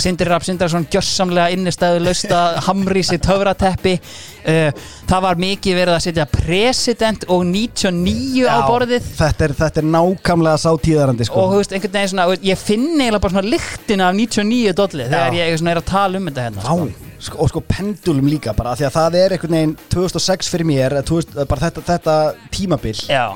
[0.00, 3.96] Sindri Rapp Sindrason gjössamlega innistæðu lausta hamri sér töfrateppi
[4.44, 4.70] uh,
[5.10, 9.10] það var mikið verið að setja president og 99 á borðið.
[9.20, 11.44] þetta er, þetta er nákvæmlega sá tíðarandi sko.
[11.44, 15.06] og þú veist, einhvern veginn svona, ég finn eiginlega bara svona lyktina af 99 dolli
[15.10, 18.56] þegar ég svona er að tala um þetta hérna Vá, sko, og sko pendulum líka
[18.56, 22.16] bara því að það er einhvern veginn 2006 fyrir mér eða 2000, bara þetta, þetta
[22.54, 22.96] tímabil.
[23.10, 23.26] Já,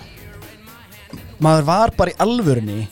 [1.43, 2.85] maður var bara í alvörunni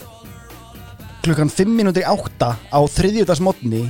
[1.23, 3.83] klukkan 5 minútur í 8 á þriðjudagsmotni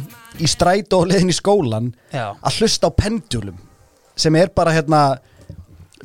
[0.43, 2.33] í strætó og leiðin í skólan já.
[2.37, 3.57] að hlusta á pendulum
[4.23, 5.03] sem er bara hérna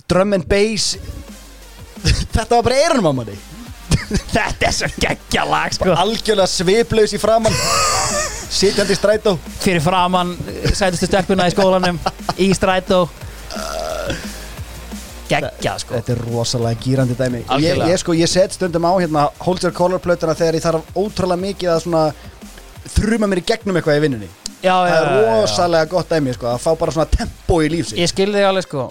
[0.09, 0.95] drum and bass.
[2.35, 3.37] Þetta var bara eirunum á manni.
[4.35, 5.91] Þetta er svo geggja lag sko.
[5.93, 7.55] Algjörlega sviplaus í framann
[8.47, 9.35] sitjandi í strætó.
[9.61, 11.99] Fyrir framann eh, sætustu stelpuna í skólanum
[12.39, 13.05] Í strætó.
[15.27, 15.97] Geggja sko.
[15.97, 17.43] Þetta er rosalega gýrandi dæmi.
[17.59, 20.93] Ég, ég, sko, ég set stundum á hérna Hold Your Color plötuna þegar ég þarf
[20.95, 22.03] ótrúlega mikið að svona
[22.93, 24.29] þrjuma mér í gegnum eitthvað í vinnunni.
[24.57, 27.99] Já, það er já, rosalega gott dæmi sko, að fá bara svona tempo í lífsins
[28.01, 28.87] Ég skil þig alveg sko.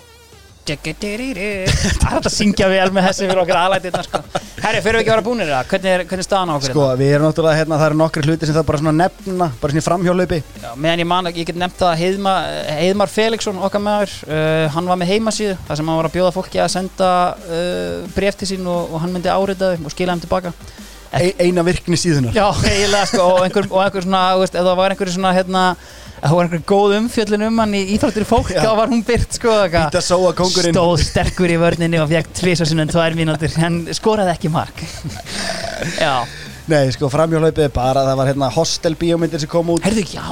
[0.66, 4.20] Það er að syngja vel með þessi fyrir okkur aðlættirna sko.
[4.64, 5.68] Herri, fyrir við ekki að vera búinir það?
[5.70, 8.24] Hvernig er, hvernig er staðan á okkur Sko, við erum náttúrulega, hérna, það eru nokkri
[8.26, 10.40] hluti sem það bara svona nefna, bara svona í framhjólaupi.
[10.64, 12.48] Já, meðan ég man, ég get nefnt það að Heiðmar,
[12.80, 16.34] Heiðmar Felixson, okkar maður uh, hann var með heimasíðu, þar sem hann var að bjóða
[16.34, 17.12] fólki að senda
[17.46, 20.54] uh, bref til sín og, og hann myndi árita þeim og skila þeim tilbaka
[21.16, 22.34] Eina virkni síðunar.
[22.36, 25.62] Já, eiginlega sko, og einhver, og einhver svona, veist, ef það var einhver svona, hérna
[26.16, 29.36] ef það var einhver góð umfjöllin um hann í íþróttir fólk, þá var hún byrt
[29.36, 29.54] sko,
[30.70, 34.80] stóð sterkur í vörninni og fekk tvisa sinnum tvær mínútur, en skoraði ekki mark.
[36.04, 36.24] Já,
[36.66, 39.84] Nei, sko, framhjólaupið er bara, það var hérna hostel bíómyndir sem kom út.
[39.86, 40.24] Heyrðu, já,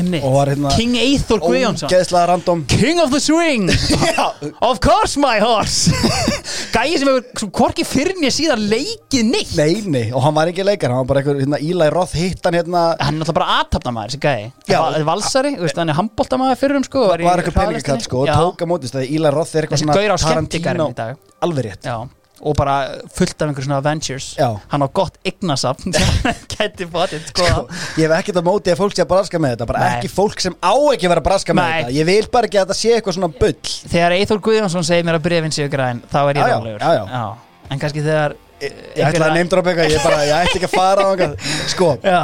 [0.00, 0.22] einmitt.
[0.24, 1.90] Og var hérna- King Eithor Guðjónsson.
[1.90, 2.62] Ógeðslega random.
[2.70, 3.68] King of the Swing.
[4.08, 4.30] Já,
[4.64, 5.92] Of course my horse.
[6.72, 9.52] Gæi sem hefur svo hvorki fyrir mér síðan leikið neitt.
[9.58, 12.40] Nei, nei, og hann var ekki leikar, hann var bara einhver, hérna, Eli Roth hitt
[12.48, 12.86] hann hérna.
[12.96, 14.48] Hann er náttúrulega bara aðtapnamaður, þessi gæi.
[14.72, 14.78] Já.
[14.80, 18.32] Va- Valsari, þú veist, hann er handbóltamaður fyrir um sko Var eitthvað peningakall, sko, og
[18.32, 21.20] tók á mótist Það Eli Roth er eitthvað Þessi svona gaur á skemmtikarinn í dag.
[21.44, 21.84] Alveg rétt.
[21.92, 21.98] Já,
[22.42, 22.76] og bara
[23.14, 24.48] fullt af einhver svona adventures Já.
[24.72, 25.94] Hann á gott hann
[26.52, 27.46] gæti bótið sko.
[27.46, 27.62] Sko,
[28.00, 29.92] ég hef ekkert að móti að fólk sé að braska með þetta bara Nei.
[29.96, 31.76] ekki fólk sem á ekki að vera að braska með Nei.
[31.78, 31.94] þetta.
[31.98, 33.72] Ég vil bara ekki að þetta sé eitthvað svona bull.
[33.94, 36.82] Þegar Eithor Guðjónsson segir mér að brefin séu græn þá er ég Já, já, rálegur
[36.82, 37.24] já, já.
[37.72, 40.68] En kannski þegar ég, ég ætla að neymdra upp eitthvað ég, bara, ég ætti ekki
[40.70, 42.20] að fara á eitthvað sko, Já,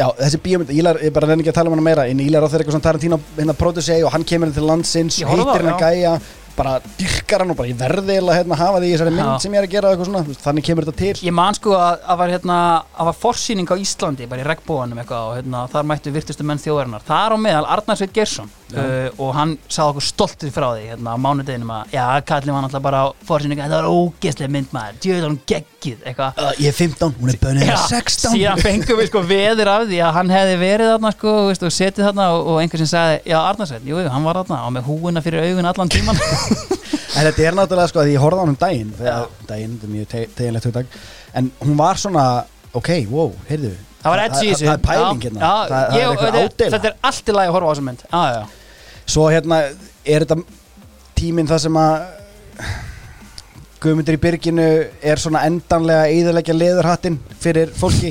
[0.00, 2.08] já, þessi bíómynd Ílar, ég bara nenni ekki að tala um hana meira.
[2.08, 5.20] En Ílar á þeirra eitthvað svona Tarantino hérna produsei og hann kemur inn til landsins
[5.22, 6.14] Ég horfði á hittir það, hann að gæja
[6.58, 9.56] bara dyrkar hann og bara ég verði eiginlega hérna að hafa því þessari mynd sem
[9.56, 11.26] ég er að gera eitthvað svona, þannig kemur þetta til.
[11.28, 12.60] Ég man sko að að var hérna
[12.98, 16.62] að var forsýning á Íslandi bara í regnbóanum eitthvað og hérna, þar mættu virtustu menn
[16.62, 17.06] þjóðarinnar.
[17.08, 21.14] Þar á meðal Arnar Sveit Gersson uh, og hann sagði okkur stoltur frá því hérna
[21.14, 24.98] á mánudeginum að já, kallið var náttúrulega bara á forsýningu þetta var ógeðslega mynd maður,
[25.04, 26.42] djöðan hún geggið eitthvað.
[26.42, 29.86] Uh, ég er 15, hún er bönnið Já, 16 síðan fengum við sko veður af
[29.88, 32.92] því að hann hefði verið þarna sko veist, og setið þarna og, og einhver sem
[32.92, 36.22] sagði já Arnarsveit, jú, hann var þarna og með húuna fyrir augun allan tíman
[37.18, 39.88] En þetta er náttúrulega sko að ég horfði á hann um daginn þegar, daginn, þetta
[39.88, 40.98] er mjög te teginlegt hugtak
[41.38, 42.24] en hún var svona,
[42.78, 44.68] ok, wow, heyrðu það var edgi í þessu.
[44.68, 45.50] Það er pæling hérna,
[46.38, 48.04] er þetta, er allt í lagi að horfa á þessa mynd.
[48.08, 48.57] Já, já.
[49.08, 49.62] Svo hérna,
[50.04, 50.36] er þetta
[51.18, 51.94] tíminn það sem að
[53.78, 54.64] Guðmundur í byrginu
[55.06, 58.10] er svona endanlega eðalegja leðurhattin fyrir fólki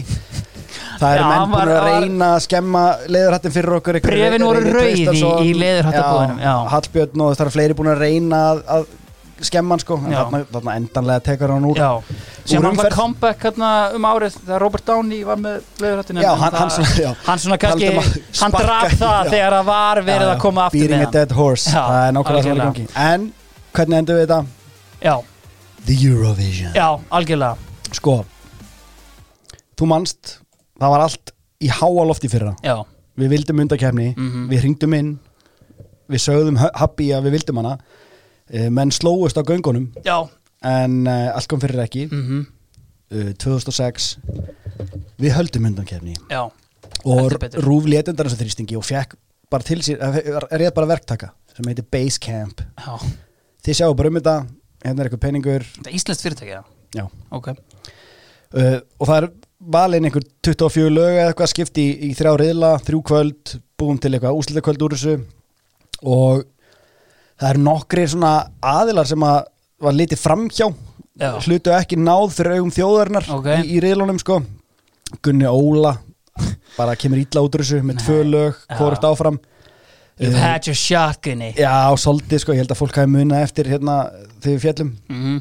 [0.97, 2.83] Það Já, menn búin að reyna að skemma
[3.13, 6.39] leðurhattin fyrir okkur Bréfin voru Reynir rauð í- leðurhattabúðinum.
[6.71, 8.87] Hallbjörn og það eru fleiri búin að reyna að, að
[9.45, 10.17] skemma hann sko Já.
[10.23, 11.89] þarna, þarna endanlega tekur hann úr já.
[12.45, 16.53] sem hann var comeback hérna um árið þegar Robert Downey var með leðurhættinu Já, hann-
[16.57, 17.11] hann svona- já.
[17.27, 19.29] hann svona kannski að hann draf það já.
[19.29, 22.43] þegar það var verið að koma aftur Beating a dead horse Já, Það er nákvæmlega
[22.43, 22.73] algjörlega.
[22.73, 23.33] gangi En
[23.73, 24.45] hvernig endur við þetta?
[25.01, 25.15] já,
[25.85, 27.57] The Eurovision já, algjörlega
[27.93, 28.17] Sko
[29.77, 30.37] Þú manst
[30.79, 31.31] Það var allt
[31.63, 32.75] í háa lofti fyrra já,
[33.17, 34.49] Við vildum undakefni Mhm.
[34.49, 35.13] Við hringdum inn
[36.09, 37.77] Við sögðum happy að við vildum hana
[38.47, 39.89] Menn slóust á göngunum.
[40.05, 40.29] Já.
[40.63, 42.07] En uh, allt kom fyrir ekki.
[42.11, 42.45] Mm
[43.13, 44.15] uh, 2006
[45.17, 47.35] Við höldum undakefni já, og.
[47.65, 49.15] Rúf létundar þessu þrýstingi og fekk
[49.51, 52.61] bara til sér, er ég bara verktaka sem heitir Basecamp.
[52.77, 52.97] Já,
[53.65, 54.35] þið sjáu bara um þetta,
[54.83, 55.65] hérna er eitthvað peningur.
[55.77, 56.61] Þetta er íslenskt fyrirtæki, já
[56.97, 57.05] já.
[57.33, 59.29] Ok, uh, og það er
[59.77, 64.13] valin einhver 24 lög eða eitthvað skipt í, í þrjá riðla, þrjú kvöld búum til
[64.13, 65.17] eitthvað úslitakvöld úr þessu.
[66.05, 66.45] Og
[67.39, 68.31] það eru nokkri svona
[68.61, 69.39] aðilar sem að
[69.81, 70.67] var litið framhjá.
[71.17, 71.31] Já.
[71.41, 73.47] hlutu ekki náð fyrir augum þjóðarinnar Ok.
[73.63, 74.35] í, í riðlunum sko.
[75.25, 75.95] Gunni Óla
[76.77, 79.39] bara kemur ítla út úr þessu með tvö lög, hvort áfram.
[80.19, 83.67] You've Eh, had your shotgunni Já, svolítið sko, ég held að fólk hafi munað eftir
[83.69, 83.95] hérna
[84.41, 85.35] þegar við fjallum mm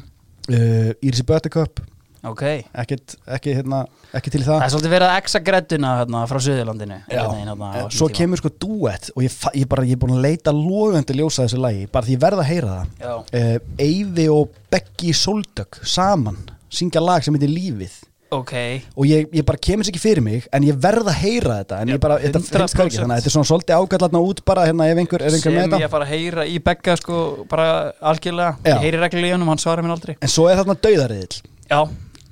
[0.49, 1.81] uh, Írisi Buttercup,
[2.27, 2.43] Ok,
[2.83, 3.81] ekkit, ekki, hérna,
[4.17, 4.57] ekki til það.
[4.59, 8.17] Það er svolítið verið að exa gredduna hérna, frá Suðurlandinu hérna, Eh, svo tíma.
[8.19, 11.61] kemur sko duett og ég, ég, bara, ég er búin að leita logandi ljósa þessu
[11.61, 13.31] lagi, bara því ég verð að heyra það.
[13.33, 13.57] Uh,
[13.87, 16.37] Eyvi og Beggi Soldök saman,
[16.69, 18.03] syngja lag sem heitir Lífið.
[18.29, 18.51] Ok.
[18.99, 21.77] Og ég, ég bara kemur sér ekki fyrir mig en ég verð að heyra þetta
[21.79, 22.57] en ég bara, þetta 100%.
[22.59, 25.31] finnst hvergi þannig að þetta er svona svolítið ágætlatna út bara hérna ef einhver er
[25.31, 27.67] einhver sem með ég þetta að fara að heyra í Begga sko bara
[28.11, 28.73] algjörlega, Já.
[28.75, 30.17] ég heyri honum, hann svarar mér aldrei.
[30.19, 31.79] En svo er þarna dauðariðil Já,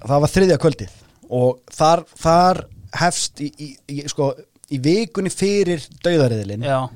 [0.09, 0.93] það var þriðja kvöldið.
[1.35, 2.61] Og þar, þar
[3.01, 4.29] hefst í, í, í, sko,
[4.71, 6.87] í vikunni fyrir dauðariðilin uh,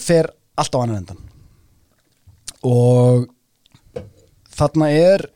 [0.00, 0.30] fer
[0.60, 1.20] allt á annan endan.
[2.66, 3.26] Og
[4.56, 5.26] þarna er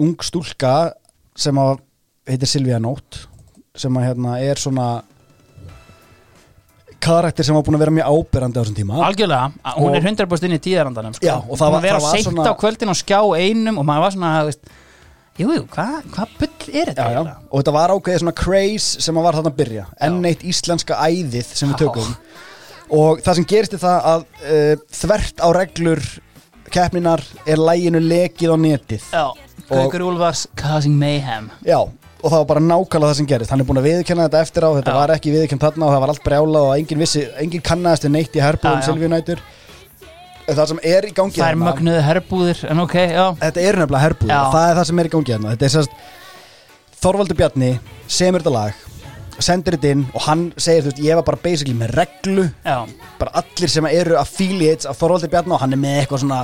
[0.00, 0.92] ung stúlka
[1.40, 1.78] sem að
[2.28, 3.24] heitir Silvía Nótt
[3.80, 4.88] sem að hérna er svona
[7.00, 8.98] karakter sem var búin að vera mjög áberandi á þessum tíma.
[9.06, 9.46] Algjörlega,
[9.78, 11.24] hún Og- er 100% inn í tíðarandanum sko.
[11.24, 13.78] Já, og það var- að vera það var seint svona- á kvöldin og skjá einum
[13.78, 14.52] og maður var svona, þú
[15.40, 17.08] veist Jú, jú, hvað hva bull er þetta?
[17.10, 17.34] já, já.
[17.50, 19.84] og þetta var ákveðið svona craze sem var þarna að byrja.
[20.06, 22.10] Enn eitt íslenska æðið sem við tökum.
[22.90, 26.02] Og það sem gerist er það að uh, þvert á reglur
[26.70, 29.06] keppninar er læginu lekið á netið.
[29.14, 29.26] Já,
[29.70, 31.48] Gaukur Úlfars Causing Mayhem.
[31.66, 33.52] Já, og það var bara nákvæmlega það sem gerist.
[33.54, 34.70] Hann er búin að viðurkenna þetta eftir á.
[34.80, 34.98] Þetta Já.
[34.98, 38.14] var ekki viðurkennt þarna og það var allt brjálað og enginn vissi, enginn kannaðist við
[38.16, 38.82] neitt í herbúðum.
[38.86, 39.42] Silvíunætur
[40.58, 43.24] Það sem er í gangi Það er þarna- mögnuðu herbúðir, en ok, já.
[43.40, 44.40] Þetta er nefnilega herbúð Já.
[44.54, 45.90] það er það sem er í gangi þarna Þetta er sérst
[47.00, 47.70] Þorvaldur Bjarni
[48.10, 48.86] semur þetta lag
[49.40, 52.42] sendir þetta inn og hann segir þú veist ég var bara basically með reglu.
[52.66, 52.74] Já,
[53.18, 56.40] bara allir sem eru affiliates af Þorvaldur Bjarni og hann er með eitthvað svona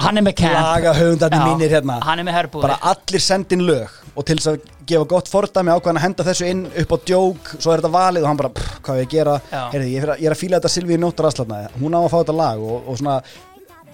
[0.00, 0.54] hann er með camp.
[0.56, 1.98] laga höfundarnir Já, mínir hérna.
[2.06, 2.62] Hann er með herbúðir.
[2.64, 6.48] Bara allir sendin lög og til þess að gefa gott fordæmi ákvæðan að henda þessu
[6.50, 9.06] inn upp á djók svo er þetta valið og hann bara, pff, hvað á ég
[9.06, 9.36] að gera.
[9.74, 12.08] Heyrði, ég, er að, ég er að fíla þetta Silvíu Nóttur Aslatna hún á að
[12.10, 13.20] fá þetta lag og, og svona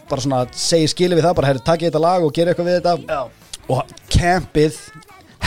[0.07, 2.81] bara svona segir skilið við það bara, herri, takk þetta lag og gera eitthvað við
[2.81, 2.97] þetta.
[3.11, 4.81] Já, og campið,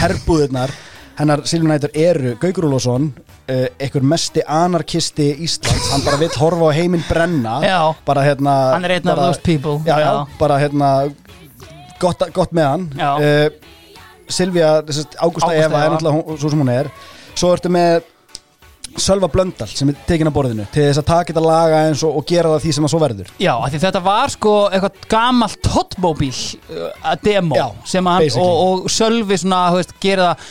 [0.00, 0.74] herbúðurnar
[1.20, 3.10] hennar Silvíu Nætur eru Gaukur Úlfsson
[3.50, 5.90] uh, einhver mesti anarkisti Íslands.
[5.92, 7.58] Hann bara vill horfa á heiminn brenna.
[7.64, 7.80] Já.
[8.06, 9.80] bara hérna hann er einn af those people.
[9.86, 10.90] Já, já, bara hérna
[12.00, 12.88] gott, gott með hann.
[12.96, 13.78] Uh,
[14.34, 14.78] Silvía,
[15.18, 16.90] Ágústa Eva er náttúrulega svo sem hún er.
[17.34, 18.00] Svo ertu með
[18.98, 22.16] Sölva Blöndal sem er tekin á borðinu til þess að taka þetta laga eins og,
[22.18, 23.30] og gera það því sem það svo verður.
[23.38, 26.32] Já, þetta var sko eitthvað gamalt hotmóbíl
[26.74, 30.50] uh, demo Já, sem að hann, og, og Sölvi svona, veist, gera það.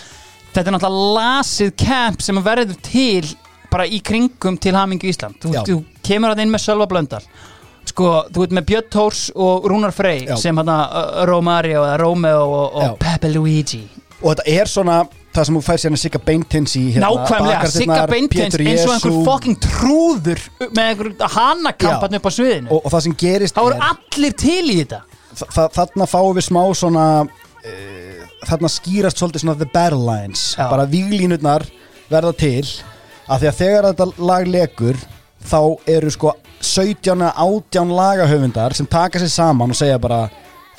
[0.50, 3.34] Þetta er náttúrulega lasið camp sem að verður til
[3.70, 5.38] bara í kringum til Hamingu Ísland.
[5.44, 5.76] Þú, þú
[6.08, 7.22] kemur hann inn með Sölva Blöndal
[7.90, 10.36] sko, þú veit með Björn Tórs og Rúnar Frey Já.
[10.42, 12.90] sem hann uh, Romario eða Romeo og, Já.
[12.94, 13.82] og Pepe Luigi
[14.20, 14.98] og þetta er svona
[15.30, 18.82] það sem þú fær sérna Sigga Beintins í hérna, Nákvæmlega, Bakardirnar, Sigga Beintins Pétur eins
[18.88, 19.22] og einhver Jesú.
[19.28, 20.42] fucking trúður
[20.74, 24.36] með einhver hanakampan upp á sviðinu og, og það sem gerist þá eru er allir
[24.42, 25.00] til í þetta
[25.40, 30.44] þa- þa- þarna fáum við smá svona uh, þarna skýrast svolítið svona the battle lines
[30.58, 30.66] Já.
[30.74, 31.68] bara víglínurnar
[32.10, 32.66] verða til
[33.30, 35.00] að því að þegar þetta lag lekur
[35.50, 35.60] þá
[35.96, 40.26] eru sko 17 eða 18 lagahöfundar sem taka sér saman og segja bara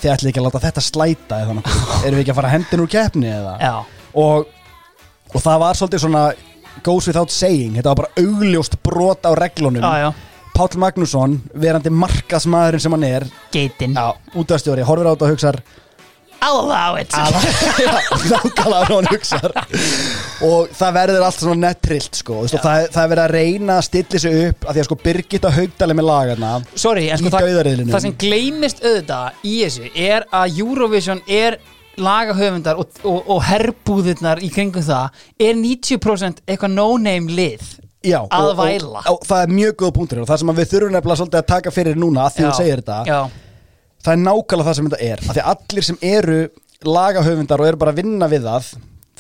[0.01, 1.57] þið ætli ekki að láta þetta slæta eða
[2.05, 3.74] erum við ekki að fara hendin úr keppni eða?
[4.20, 4.49] Og,
[5.35, 6.24] og það var svolítið svona
[6.87, 9.83] goes without saying, þetta var bara augljóst brot á reglunum.
[9.85, 10.11] Já, já,
[10.55, 13.24] Páll Magnússon, verandi markasmaðurinn sem hann er
[13.55, 15.59] geitin Já, útastjóri, horfir á þetta og hugsar
[16.40, 17.12] I'll allow it
[18.30, 19.52] nákvæmlega hann hugsar.
[20.46, 23.84] Og það verður allt svona nettrillt sko, og það, það er verið að reyna að
[23.88, 27.50] stilla sig upp að því að sko Birgitta Haugdali með lagarna Sorry, en sko það,
[27.90, 31.60] það sem gleymist auðvitað í þessu er að Eurovision er
[32.00, 38.46] lagahöfundar og, og, og herbúðirnar í kringum það er 90% eitthvað no-name lið Já, Að
[38.46, 39.02] og, væla.
[39.12, 40.20] og, það er mjög góð punktur.
[40.22, 42.54] Og það sem að við þurfum nefnilega svolítið að taka fyrir núna að því hún
[42.56, 43.18] segir þetta Já,
[44.05, 46.39] það er nákvæmlega það sem þetta er að því að allir sem eru
[46.90, 48.70] lagahöfundar og eru bara að vinna við það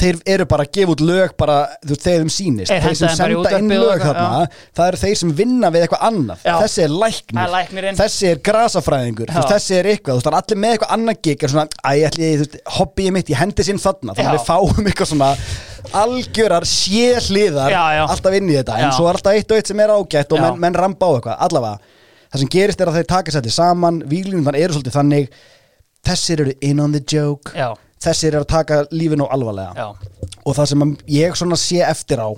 [0.00, 2.70] þeir eru bara að gefa út lög bara þú veist, þegar þeim sýnist.
[2.70, 4.46] Þeir þeir sem senda inn lög þarna
[4.78, 6.46] það eru þeir sem vinna við eitthvað annað.
[6.46, 6.54] Já.
[6.62, 9.34] þessi er læknir, þessi er grasafræðingur.
[9.50, 12.62] Þessi er eitthvað, þú veist, allir með eitthvað annað gig er svona, æ, ég ætli,
[12.78, 15.30] hobbyið mitt ég hendi sinn þarna, þannig að við fáum eitthvað svona
[16.00, 17.76] algjörar sérliðar
[18.06, 20.40] alltaf inn í þetta, en svo er alltaf eitt og eitt sem er ágætt og
[20.44, 21.98] menn, menn ramba á eitthvað, allavega
[22.30, 25.30] það sem gerist er að þeir taka sætti saman víglínum eru svolítið þannig
[26.06, 29.74] þessir eru in on the joke Já, þessir eru að taka lífinu alvarlega.
[29.76, 32.30] Já, og það sem ég svona sé eftir á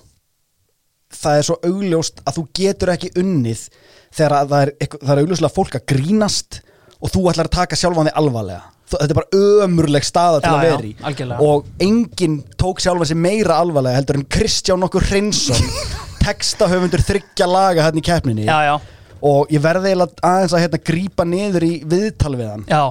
[1.12, 3.66] það er svo augljóst að þú getur ekki unnið
[4.12, 6.60] þegar að það er, það er augljóslega fólk að grínast
[7.02, 8.62] og þú ætlar að taka sjálfan þig alvarlega.
[8.92, 10.90] Þetta er bara ömurleg staða til Já, að já, í.
[11.08, 11.46] algjörlega.
[11.48, 15.62] og enginn tók sjálfan sig meira alvarlega heldur en Kristján nokkur Hreinsson
[16.24, 18.44] textahöfundur þryggja laga hérna í keppninni.
[18.46, 18.74] Já, já,
[19.22, 22.64] og ég verði eiginlega aðeins að hérna grípa niður í viðtal við hann.
[22.70, 22.82] Já,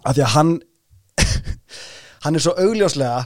[0.00, 0.54] af því að hann
[2.24, 3.20] hann er svo augljóslega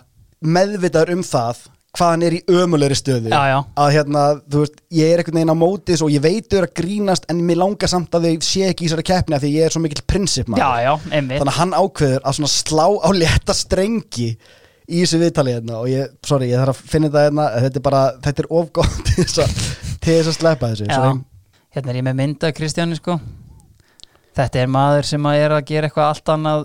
[0.45, 1.65] meðvitaður um það
[1.95, 3.31] hvað hann er í ömulegri stöðu.
[3.31, 3.59] Já, já.
[3.79, 6.69] að hérna, þú veist, ég er einhvern veginn á mótis og ég veit þau eru
[6.69, 9.53] að grínast en mér langar samt að þau sé ekki í þessari keppni af því
[9.55, 11.39] ég er svo mikill prinsip já, já, einmitt.
[11.39, 14.29] Þannig að hann ákveður að svona slá á létta strengi
[14.85, 17.87] í þessu viðtali hérna og ég, sorry, ég þarf að finna þetta hérna þetta er
[17.87, 19.55] bara, þetta er ofgótt til þess að
[20.05, 21.15] til þess að sleppa þessu Já, Sorry.
[21.75, 23.19] Hérna er ég með mynda Kristjáni sko.
[24.35, 26.65] Þetta er maður sem að er að gera eitthvað allt annað.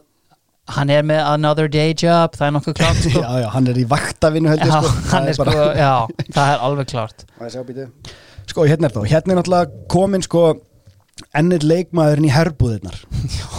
[0.69, 3.21] Hann er með another day job Það er nokkuð klárt sko.
[3.25, 6.25] Já, já, hann er í vaktavinu held ég Já, sko hann er sko, bara- já,
[6.35, 7.23] það er alveg klárt?
[8.51, 10.43] Sko, hérna er þá, hérna er náttúrulega komin sko
[11.41, 12.99] ennir leikmaðurinn í herbúðirnar.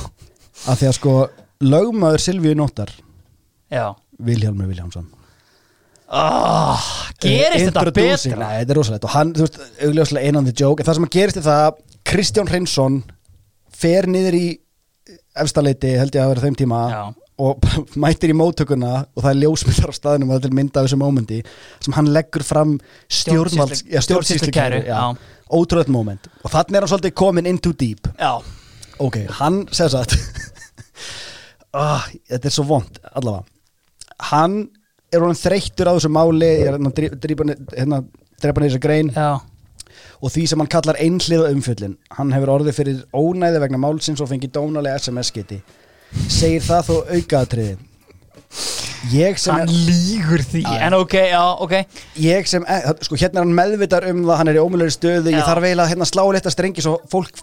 [0.71, 1.15] Af því að sko
[1.67, 2.95] lögmaður Silvíu Nóttar
[3.75, 3.91] Já.
[4.23, 5.11] Vilhjálmur Vilhjálmsson
[6.11, 6.91] oh,
[7.23, 8.41] Gerist þetta betra?
[8.41, 9.07] Nei, þetta er rosalegt.
[9.07, 10.83] Og hann, þú veist, augljóslega einan the joke.
[10.83, 11.81] En það sem að gerist er það að
[12.11, 13.01] Kristján Hreinsson
[13.81, 14.47] fer niður í
[15.41, 17.03] efstaleiti held ég að vera þeim tíma Já.
[17.45, 17.69] og
[18.03, 20.89] mætir í móttökuna og það er ljósmyndar á staðnum og það er til mynda af
[20.89, 21.41] þessu mómenti
[21.85, 22.77] sem hann leggur fram
[24.89, 25.01] já.
[25.51, 26.31] ótrúlega moment.
[26.45, 28.11] Og þannig er hann svolítið komin in too deep.
[28.19, 28.41] Já,
[28.99, 30.17] ok, hann segir satt
[31.79, 33.47] oh, þetta er svo vond allavega.
[34.31, 34.61] Hann
[35.11, 37.01] er honum þreyttur á þessu máli er hérna að
[37.77, 38.03] hérna,
[38.41, 39.13] drepa niður þessa grein.
[39.15, 39.41] Já,
[40.21, 44.29] og því sem hann kallar einhliða umfjöllin hann hefur orðið fyrir ónæði vegna málsins og
[44.31, 45.61] fengið dónalega SMS-geti
[46.31, 47.77] segir það þó aukaðatriði
[49.15, 50.63] ég sem hann er, lígur því.
[50.67, 50.81] Já.
[50.87, 51.75] En ok, já, ok.
[52.21, 55.31] Ég sem er, sko hérna er hann meðvitar um það hann er í ómjölulegri stöðu,
[55.31, 55.39] Já.
[55.39, 57.41] ég þarf eiginlega að hérna, slá létta strengi svo fólk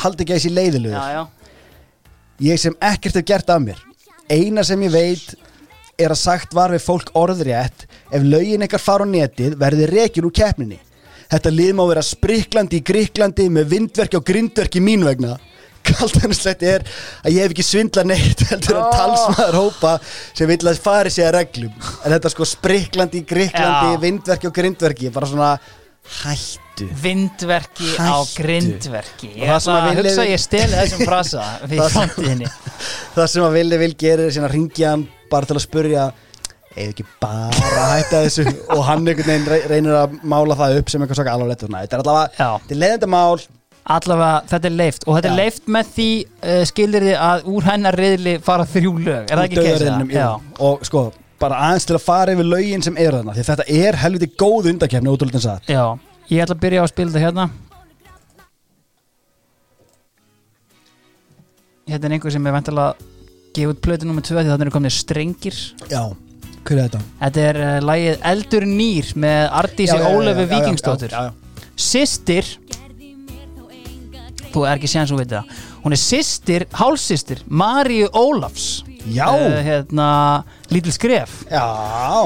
[0.00, 1.26] haldi ekki að þessi leiðilugur
[2.44, 3.82] ég sem ekkert hef gert af mér.
[4.32, 5.34] Eina sem ég veit
[5.98, 10.26] er að sagt var við fólk orðrétt ef lögin ykkar fara á netið verði rekin
[10.28, 10.80] úr keppninni
[11.30, 15.36] þetta lið má vera spriklandi í Gríklandi með vindverki og grindverki mín vegna
[15.84, 16.84] kaltanslegt er
[17.24, 18.92] að ég hef ekki svindla neitt heldur en Oh.
[18.96, 19.94] talsmaður hópa
[20.32, 21.72] sem vill að fari sig að reglum
[22.04, 24.00] en þetta sko spriklandi í Gríklandi Já.
[24.00, 25.50] vindverki og grindverki bara svona
[26.22, 28.42] hættu Vindverki á Hættu.
[28.42, 32.48] grindverki Og Ég ætla að hugsa að ég steli þessum frasa Það
[33.14, 36.06] það sem að villi vil gerir er að ringja hann bara til að spurja
[36.74, 37.50] eða ekki bara
[37.82, 38.46] að hætta þessu?
[38.74, 41.84] Og hann einhvern veginn re- reynir að mála það upp sem eitthvað svaka alvarlegt þetta
[41.98, 43.44] er allavega þetta er leiðandi mál.
[43.84, 45.02] Allavega, þetta er leift.
[45.04, 48.92] Og þetta er leift með því uh, skilir þið að úr hennar reyðli fara þrjú
[48.96, 49.26] lög.
[49.28, 50.28] Er það ekki úr keisa?
[50.64, 51.02] og sko,
[51.42, 53.34] bara aðeins til að fara yfir lögin sem eru þarna.
[53.36, 55.68] Því að þetta er helviti góð undakefni ótrúlega en satt.
[55.68, 55.84] Já,
[56.32, 57.46] ég ætla að byrja á að spila þetta hérna.
[61.92, 63.12] Hérna er einhver sem er vantilega
[63.54, 65.60] gefa út plötu nummer 2 því þannig er komnið strengir.
[65.90, 66.02] Já,
[66.64, 67.02] hver er þetta?
[67.22, 69.42] Þetta er uh, lagið Eldur Nýr með
[70.54, 72.50] Víkingsdóttur já, já, Sistir
[74.54, 75.54] Þú er ekki séðan svo veit það.
[75.82, 78.84] Hún er sistir, hálsistir Maríu Ólafs.
[79.10, 79.26] Já.
[79.34, 80.08] uh, Hérna,
[80.70, 81.42] lítil skref.
[81.50, 81.64] Já,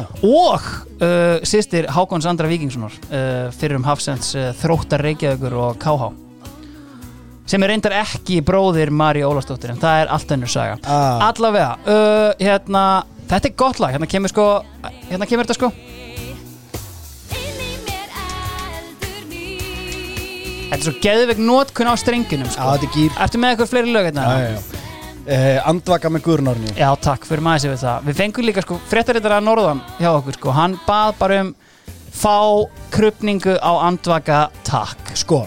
[0.04, 0.68] og
[1.00, 6.27] uh, sýstir Hákons Andra Víkingssonar uh, fyrir um Hafsends uh, Þróttar Reykjavíkur og KH
[7.48, 11.28] sem er reyndar ekki bróðir Mari Ólafsdóttir en það er allt önnur saga Ah.
[11.30, 12.82] allavega, uh, hérna
[13.28, 14.48] þetta er gott lag, hérna kemur sko
[15.08, 15.72] hérna kemur þetta sko
[20.68, 22.66] þetta er svo geðveik nótkun á strengunum já, sko.
[22.74, 24.26] þetta er gýr ertu með eitthvað fleiri lög hérna?
[24.28, 24.84] já, já, já.
[25.28, 28.78] Uh, andvaka með Guðrunárni Já, takk fyrir maður sér við það Við fengum líka sko
[28.88, 31.50] fréttarittar að Norðan hjá okkur sko Hann bað bara um
[32.16, 32.36] fá
[32.94, 35.42] krupningu á andvaka takk sko,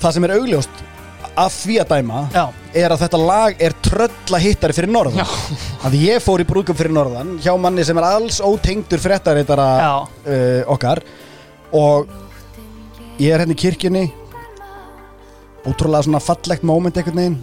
[0.00, 0.82] það sem er augljóst
[1.40, 2.42] af því að dæma Já,
[2.82, 5.34] er að þetta lag er trölla hittari fyrir norðan.
[5.86, 9.92] Að ég fór í brúðkum fyrir norðan hjá manni sem er alls ótengdur fréttaritara Já.
[10.26, 11.02] uh, okkar.
[11.76, 12.10] Og
[13.20, 14.04] ég er hérna í kirkjunni.
[15.68, 17.40] Ótrúlega svona fallegt moment einhvern veginn.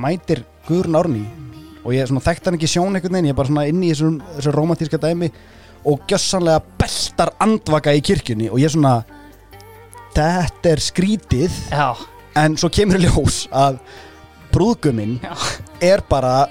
[0.00, 1.24] Mætir Guðrun Árný
[1.84, 4.54] og ég þekkt hann ekki sjón einhvern veginn, ég er bara svona inn í þessum
[4.56, 5.28] romantíska dæmi
[5.84, 8.94] og gjössanlega beltar andvaka í kirkjunni og ég er svona
[10.14, 11.88] þetta er skrítið Já,
[12.44, 13.80] en svo kemur í ljós að
[14.54, 15.32] brúðguminn Já.
[15.82, 16.44] er bara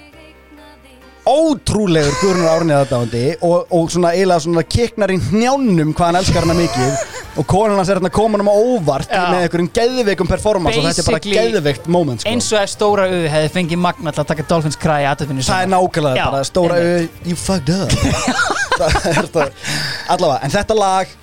[1.23, 6.43] ótrúlegur Guðrunur Árnið aðdáðandi og, og svona eiginlega svona kiknar í hnjánum hvað hann elskar
[6.43, 9.21] hana mikið og konan hans er hérna komin um á óvart Já.
[9.31, 12.33] með einhverjum geðveikum performance og þetta er bara Basically, geðveikt moment sko.
[12.33, 15.45] eins og ef stóra U hefði fengið magna til að taka Dolphins kræ í aðtöfinu
[15.47, 17.15] það er nákvæmlega Já, bara stóra einmitt.
[17.23, 17.89] uh, you fucked up
[18.83, 19.71] það er það
[20.17, 21.15] allavega, en þetta lag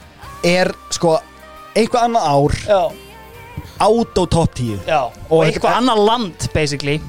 [0.57, 1.19] er sko
[1.77, 2.83] einhvað annað ár Já,
[3.81, 5.01] át og top 10 já.
[5.05, 7.01] Og Og þetta- eitthvað annað land, basically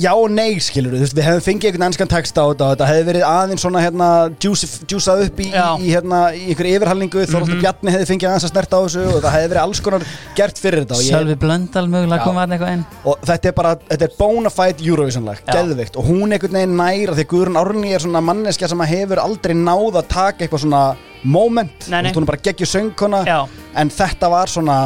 [0.00, 3.24] já og nei skilur við hefum fengið einhvern ennskan texta á þetta þetta hefði verið
[3.28, 4.08] aðeins svona hérna
[4.42, 7.24] djúsað upp í, í, í hérna í einhverju yfirhalningu.
[7.24, 7.60] Mm Mhm.
[7.60, 10.04] Bjarni hefði fengið aðeins að snerta á þessu og það hefði verið alls konar
[10.36, 12.24] gert fyrir þetta Sölvi Blöndal mögulega Já.
[12.24, 12.84] koma að eitthvað inn.
[13.04, 15.52] Og þetta er bara, þetta er bona fide Eurovision lag, Já.
[15.54, 15.96] geðveikt.
[15.96, 20.00] Og hún einhvern veginn næra því Guðrun Árni er svona manneskja sem hefur aldrei náð
[20.00, 22.12] að taka eitthvað svona moment, Nei, nei.
[22.12, 23.48] Hún er bara geggjur söngkona.
[23.74, 24.78] En þetta var svona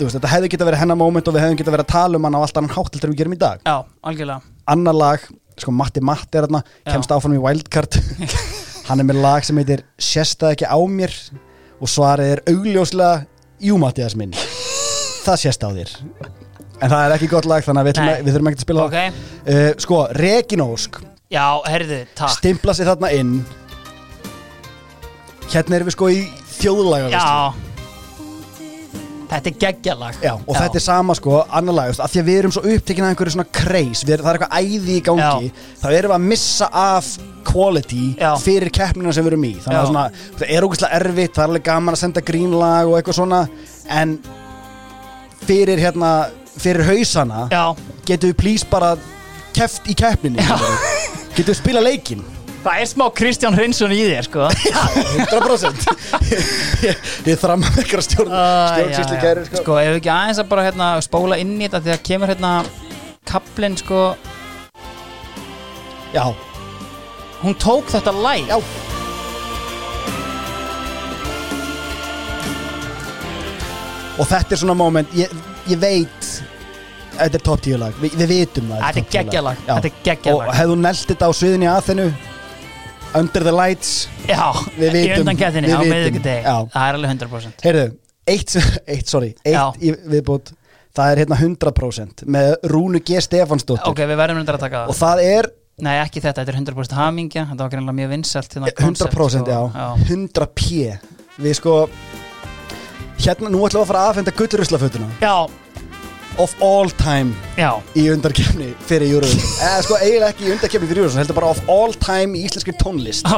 [0.00, 2.28] veist, þetta hefði geta verið hennar moment og við hefðum geta verið að tala um
[2.28, 3.62] hann á allt annan hátt heldur en við gerum í dag.
[3.64, 3.76] Já,
[4.10, 4.52] algjörlega.
[4.74, 5.26] Annar lag,
[5.60, 6.92] sko Matti Matti er þarna Já.
[6.92, 8.00] kemst áfram í Wildcard.
[8.88, 11.14] Hann er með lag sem heitir Sérstað ekki á mér?
[11.80, 13.24] Og svarið er augljóslega
[13.64, 14.34] Jú Mattias minn
[15.24, 15.92] það sést á þér.
[16.82, 18.24] En það er ekki gott lag þannig að við, ætlum, Nei.
[18.24, 20.98] við þurfum ekki að spila Ok, það uh, sko, Regin Ósk
[21.32, 22.34] já, herðu, takk.
[22.36, 23.36] Stimpla sig þarna inn.
[25.54, 26.26] Hérna erum við sko í
[26.58, 27.73] þjóðlaga Já
[29.30, 30.18] Þetta er geggjalag.
[30.22, 32.52] Já, og þetta er sama sko, annar lag, þú veist, af því að við erum
[32.54, 36.12] svo upptekinn af einhverju svona kreis, við, það er eitthvað æði í gangi, þá erum
[36.12, 37.08] við að missa af
[37.48, 38.30] quality Já.
[38.42, 39.80] fyrir keppnina sem við erum í, þannig Já.
[39.80, 40.04] að svona,
[40.38, 43.40] það er ógeðslega erfitt, það er alveg gaman að senda grínlag og eitthvað svona,
[44.02, 44.14] en
[45.48, 46.12] fyrir hérna,
[46.54, 47.64] fyrir hausana, Já,
[48.08, 48.94] getum við please bara
[49.56, 50.44] keft í keppninu,
[51.34, 52.24] getum við spila leikinn,
[52.64, 54.48] það er smá Kristján Hrinsson í þér, sko.
[55.32, 55.84] 100%
[56.88, 59.60] ég, ég þram að eitthvað stjórn, stjórnsýsli kæri, sko.
[59.62, 62.54] Sko, ef ekki aðeins að bara hérna, spóla inn í þetta að kemur hérna
[63.28, 64.02] kaplinn, sko.
[66.14, 66.24] Já,
[67.42, 68.58] hún tók þetta læg Já.
[74.14, 75.32] og þetta er svona moment ég,
[75.70, 76.28] ég veit
[77.14, 79.24] þetta er top 10 lag, Vi, við vitum það Þetta er top 10 lag.
[79.24, 79.72] geggjalag, Já.
[79.74, 82.06] þetta er geggjalag og hefðu nelt þetta á sviðinni að þennu
[83.14, 83.92] Under the Lights.
[84.26, 86.56] Já, Við í vitum, undan kettinni á miðvikudegi Já.
[86.74, 87.84] Það er alveg 100% heyrðu,
[88.34, 88.54] eitt,
[88.96, 89.64] eitt sorry Já.
[89.70, 90.54] eitt í viðbútt,
[90.96, 93.20] það er hérna 100% með Rúnu G.
[93.24, 95.50] Stefansdóttir Ok, við verðum reyndar að taka og það það er
[95.82, 97.42] Nei, ekki þetta, þetta er 100% hamingja.
[97.48, 100.04] Þetta var greinlega mjög vinsælt hérna, 100% concept, já, sko.
[100.06, 100.84] 100 p.
[101.42, 101.72] Við sko
[103.24, 105.34] hérna, nú ætlum við að fara að aðfenda gullruslafötuna já,
[106.42, 109.54] of all time já, í undarkefni fyrir Eurovision.
[109.68, 112.74] Eða sko eiginlega ekki í undarkefni fyrir Eurovision heldur bara of all time í íslenskri
[112.80, 113.28] tónlist.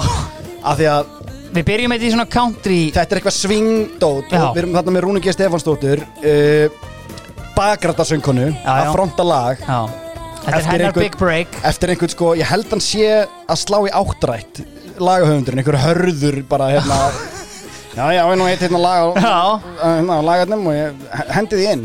[0.66, 1.12] Af því að
[1.56, 2.78] Við byrjum eitthvað í svona country.
[2.92, 4.40] Þetta er eitthvað svingdót Já.
[4.42, 5.32] og við erum þarna með Rúni G.
[5.32, 6.80] Stefansdóttur uh,
[7.56, 8.72] bakrættasöngkonu Já, já.
[8.82, 9.62] að fronta lag.
[9.62, 9.78] Já,
[10.42, 11.56] þetta er Eftir hennar einhvern- big break.
[11.70, 13.06] eftir einhvern sko, ég held hann sé
[13.48, 14.60] að slá í áttrætt
[14.98, 16.98] lagahöfundurinn, einhver hörður bara hérna.
[17.96, 19.38] Já, já, ég nú eitt hérna lag á, Já,
[19.80, 21.84] hérna, á lagarnum og ég hendi því inn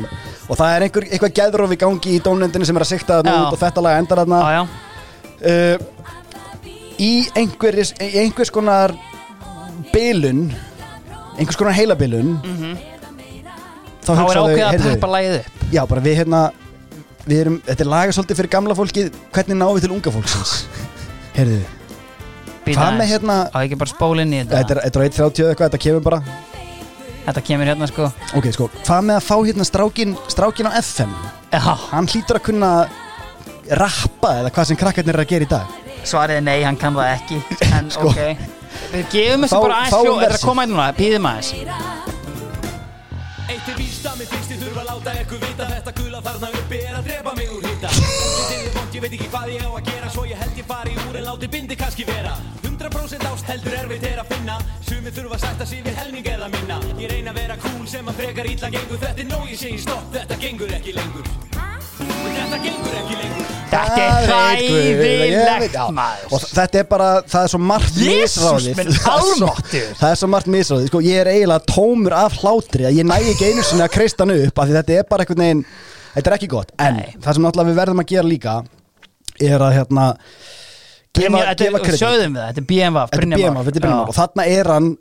[0.51, 3.35] og það er einhver, eitthvað geðróf í gangi í dómnendinni sem er að sikta þarna
[3.37, 3.41] Já.
[3.47, 4.63] út og þetta lag endar þarna já, já
[5.47, 5.77] uh,
[7.01, 8.93] í einhverjus í einhvers konar
[9.93, 10.43] bilun
[11.39, 12.73] einhvers konar heilabilun Mhm.
[14.01, 16.41] þá Þá er hugsaðu, ákveð að heyrðu, peppa lagið upp já, bara við hérna
[17.27, 20.53] við erum, þetta er laga svolítið fyrir gamla fólkið hvernig náum við til unga fólksins
[21.37, 21.59] heyrðu,
[22.65, 23.11] Býta hvað með aðeins.
[23.13, 25.69] hérna Á ekki bara spóla inn í þetta þetta er, þetta er 1.30 eða eitthvað,
[25.71, 26.19] þetta kemur bara
[27.25, 28.07] Þetta kemur hérna sko.
[28.39, 31.11] Ok, sko, hvað með að fá hérna strákin strákin á FM,
[31.51, 31.59] Já,
[31.91, 32.71] hann hlýtur að kunna
[33.81, 35.75] rappa eða hvað sem krakkarnir er að gera í dag.
[36.07, 37.37] Svarið er nei, hann kann það ekki
[37.77, 38.09] En Sko.
[38.09, 38.47] ok.
[38.91, 41.51] Við gefum þessu bara aðeins Þetta er að koma inn núna, býðum aðeins.
[43.51, 46.49] Eitt er víst að mér finnst ég þurfa að láta ykkur vita Þetta gula þarna
[46.57, 47.89] uppi er að drepa mig úr hýta
[48.95, 50.50] ég veit ekki hvað ég á að gera Svo ég held
[51.31, 52.35] láti bindi kannski vera.
[52.63, 54.57] 100% ást heldur erfitt er að finna.
[54.87, 56.79] Sumir þurfa að sætta sig við helming eða minna.
[56.99, 58.99] Ég reyna að vera cool sem að frekar illa gengur.
[58.99, 61.29] Þetta er nóg ég segi stopp, þetta gengur ekki lengur.
[62.01, 63.47] Þetta gengur ekki lengur.
[63.71, 66.25] Þetta er hræðilegt maður.
[66.35, 68.81] Og þetta er bara, það er svo margt misráðið.
[68.83, 69.95] er svo- almáttugur.
[70.01, 73.15] það er svo margt misráðið, sko, ég er eiginlega tómur af hlátri að ég næ
[73.31, 75.63] ekki einu sinni að kreista hann upp af því þetta er bara einhvern veginn
[76.17, 77.13] þetta er ekki gott, en Nei.
[77.23, 78.57] það sem náttúrulega við verðum að gera líka
[79.47, 80.07] er að hérna
[81.19, 82.01] gefa, kredit.
[82.01, 84.91] sögðum við það, þetta er BMF Þetta er BMF og þarna er hann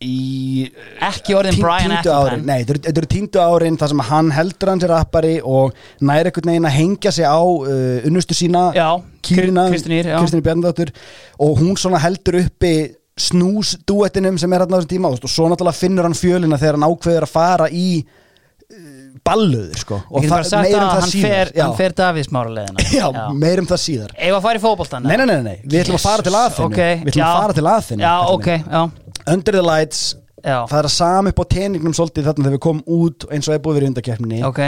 [0.00, 0.70] í
[1.04, 4.80] Ekki orðin tí- Brian árin, Nei, þetta eru- tíndu árin þar sem hann heldur hann
[4.80, 8.88] sér rappari og næri einhvern veginn að hengja sig á uh, unnustu sína Já,
[9.22, 9.66] Kýrina.
[9.70, 10.90] Kristín Bjarnadóttur
[11.38, 12.72] og hún svona heldur uppi
[13.20, 15.10] snús duettinum sem er hann á þessum tíma.
[15.12, 18.99] Og svo náttúrulega finnur hann fjölina þegar hann ákveður að fara í uh,
[19.30, 20.00] balluður sko.
[20.16, 21.30] Bara sagt meir um að það hann síðar.
[21.30, 21.62] fer, já.
[21.64, 23.06] hann fer Davís mára leðina já,
[23.44, 24.14] meir um það síðar.
[24.16, 26.68] Ef að fara í fótboltan Nei, nei, nei, nei, við ætlum að fara til aðfinnu
[26.74, 27.30] okay, Við ætlum já.
[27.30, 28.82] að fara til aðfinnu Já, ok, já,
[29.30, 30.04] Under the Lights
[30.42, 30.58] já.
[30.66, 33.60] Það er að sami upp á teningnum svolítið þarna þegar við komum út eins og
[33.64, 34.62] búið verið undarkeppninni Ok,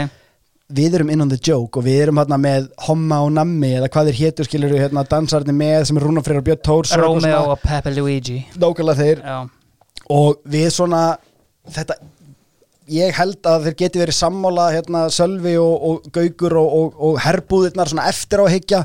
[0.73, 3.89] Við erum in on the joke og við erum hérna með Homma og Nammi eða
[3.91, 7.41] hvað þeir hétu skilur hérna dansarnir með sem er Rúna Freyr og Björn Tórs Romeo
[7.51, 8.39] og Pepe Luigi.
[8.55, 9.21] Nákvæmlega þeir.
[9.27, 9.35] Já,
[10.17, 11.01] og við svona
[11.67, 11.99] þetta
[12.91, 17.19] ég held að þeir geti verið sammála hérna Sölvi og, og Gaugur og, og, og
[17.23, 18.83] herbúðirnar svona eftir á higgja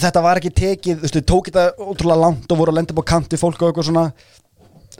[0.00, 2.94] þetta var ekki tekið, þú veist, við tók þetta ótrúlega langt og voru að lenda
[2.94, 4.04] upp á kant við fólk og eitthvað svona.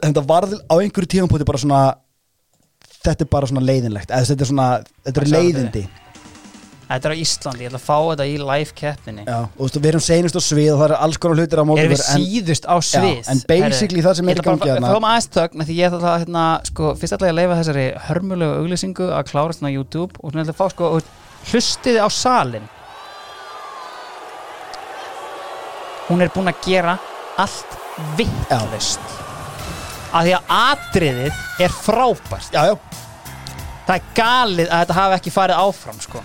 [0.01, 1.81] Þetta varð á einhverju tíðanpúti bara svona
[3.01, 4.67] þetta er bara svona leiðinlegt eða þetta er svona,
[5.07, 5.83] þetta er leiðindi
[6.97, 9.23] þetta er á Íslandi, ég ætla að fá þetta í live keppninni.
[9.27, 11.61] Já, og þú veist, við erum seinust á svið og það er alls konar hlutir
[11.61, 13.21] á móti Erum við en- síðust á svið?
[13.21, 15.29] Já, en basically það sem er í gangi Ég þarna- ætla bara að fá aðeins
[15.37, 19.07] þögn Því ég ætla að, hérna, sko, fyrst ætla ég að leifa þessari hörmulegu auglýsingu
[19.11, 21.01] að klárast hérna á YouTube og svona ætla að fá, sko,
[21.51, 22.67] hlustiði á salin
[26.09, 26.97] Hún er búin að gera
[27.39, 27.77] allt
[28.17, 28.99] vittlust
[30.11, 32.49] að því að atriðið er frábært.
[32.51, 32.75] Já, já,
[33.87, 36.23] það er galið að þetta hafi ekki farið áfram sko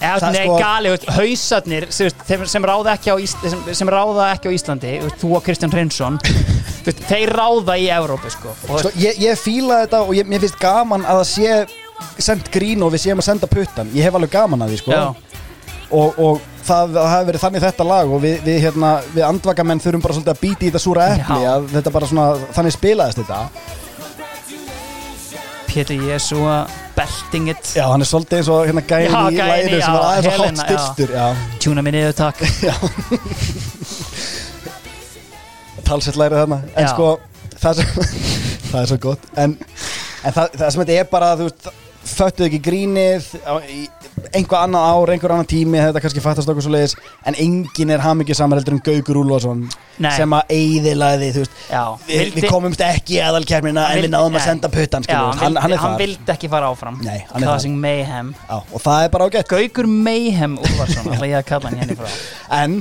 [0.00, 0.58] Eða, nei, sko-
[0.88, 2.08] veist, hausarnir sem,
[2.48, 6.16] sem, ráða sem, sem ráða ekki á Íslandi þú og Kristján Hrinsson
[7.10, 8.54] þeir ráða í Evrópu sko.
[8.64, 12.80] Sko, ég, ég fíla þetta og ég, mér finnst gaman að það sé sendt grín
[12.84, 15.00] og við séum að senda puttan ég hef alveg gaman að því sko
[15.90, 19.82] og, og það, það hafi verið þannig þetta lag og við, við, hérna, við andvakamenn
[19.82, 21.50] þurfum bara svolítið að býti í þetta súra epli Já.
[21.54, 23.40] að þetta bara svona, þannig spilaðist þetta
[25.70, 26.56] Pétur Jésúa
[27.00, 27.72] belting it.
[27.76, 30.60] Já, hann er svolítið eins og hérna gæðin í læri sem var aðeins og hátt
[30.64, 31.10] styrstur
[31.62, 32.38] tjúna mig niður takk.
[35.90, 36.58] Talsett lærið þarna.
[36.76, 36.90] En Já.
[36.92, 37.06] sko,
[37.58, 37.86] það, sem,
[38.70, 39.22] það er svo gott.
[39.34, 39.56] En,
[40.22, 41.70] en það, það sem þetta er bara þú veist,
[42.00, 43.26] föttuð ekki grínið
[44.30, 46.94] einhvað annað ár, einhver annan tími þetta kannski fattast okkur svo leiðis
[47.28, 49.66] en enginn er hamingið samar heldur en Gaukur Úlfarsson
[50.00, 50.10] Nei.
[50.16, 51.58] sem að eyðilaði þú veist,
[52.06, 55.60] við, vildi- við komumst ekki aðalkermina en við náðum að senda puttan Já, hann, hann,
[55.60, 57.00] hann hann vildi ekki fara áfram.
[57.04, 57.20] Nei,
[58.48, 59.50] Já, og það er bara ágætt.
[59.50, 62.10] Gaukur Mayhem hann hérna
[62.62, 62.80] en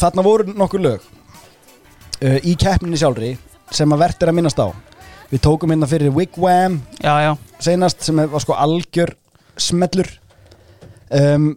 [0.00, 1.00] þarna voru nokkur lög
[2.24, 3.34] uh, í keppninni sjálfri
[3.70, 4.68] sem að verðt er að minnast á
[5.30, 7.32] við tókum hérna fyrir Wigwam Já, já,
[7.62, 9.14] seinast sem var sko algjör
[9.60, 10.08] smellur.
[11.10, 11.52] Um,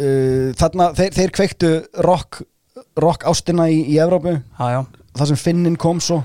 [0.00, 1.72] uh, þarna þeir, þeir kveiktu
[2.06, 2.42] rock,
[3.00, 4.38] rock ástina í, í Evrópu.
[4.58, 4.82] Já,
[5.18, 6.22] þar sem Finnin kom svo.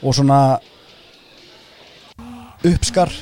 [0.00, 0.40] Og svona
[2.66, 3.12] uppskar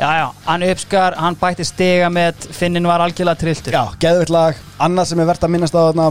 [0.00, 3.74] Já, já, hann uppskar, hann bætti stiga með Finnin var algjörlega trilltur.
[3.76, 6.06] Já, geðvitt lag, annað sem er verðt að minnast á þarna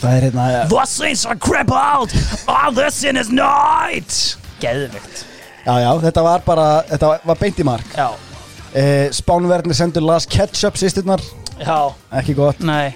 [0.00, 2.14] það er hérna The saints are crippled
[2.48, 4.16] All the sin is night.
[4.62, 5.26] Geðvikt
[5.64, 7.92] já, já, þetta var bara, þetta var beint í mark.
[7.96, 11.22] Já, uh, Spánverðinni sendur Las Ketchup sýsturnar,
[11.60, 11.78] já,
[12.20, 12.60] ekki gott.
[12.64, 12.94] Nei.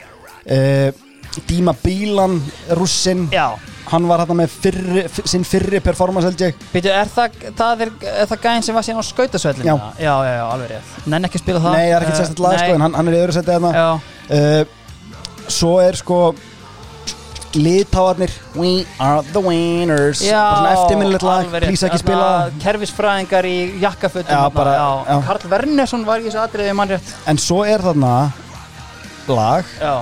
[0.49, 0.89] Uh,
[1.49, 2.41] Díma Bílan,
[2.81, 3.27] russin.
[3.33, 3.53] Já,
[3.93, 6.59] hann var hérna með fyrri, sinn fyrri performance held ég.
[6.73, 9.67] Býtu, er það, það er, er það gæðin sem var síðan á skautasvellinu?
[9.69, 9.77] Já.
[10.05, 10.93] já, já, já, alveg rétt.
[11.15, 11.79] Nenn ekki spila það.
[11.79, 12.75] Nei, það er ekki Eh, sérstætt lag sko, nei.
[12.79, 14.63] en hann, hann er í öðru seti hérna uh,
[15.49, 16.21] Svo er sko
[17.59, 20.21] Litáarnir We are the winners.
[20.21, 22.27] Eftirminnilegt lag, plís ekki spila.
[22.61, 24.59] Kerfisfræðingar í jakkafötum.
[25.25, 27.15] Karl Wernersson var í þessu atriði mann rétt.
[27.31, 28.13] En svo er þarna
[29.29, 29.95] lag Já,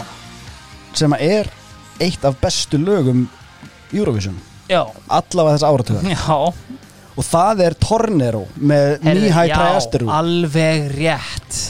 [0.95, 1.49] sem er
[2.03, 3.25] eitt af bestu lögum
[3.93, 4.37] Eurovision.
[4.69, 6.01] Já, allavega þess áratuga.
[6.11, 6.53] Já.
[7.17, 10.09] Og það er Tornero með Heyrðu, Mihai já, Trajasteru.
[10.13, 11.61] alveg rétt.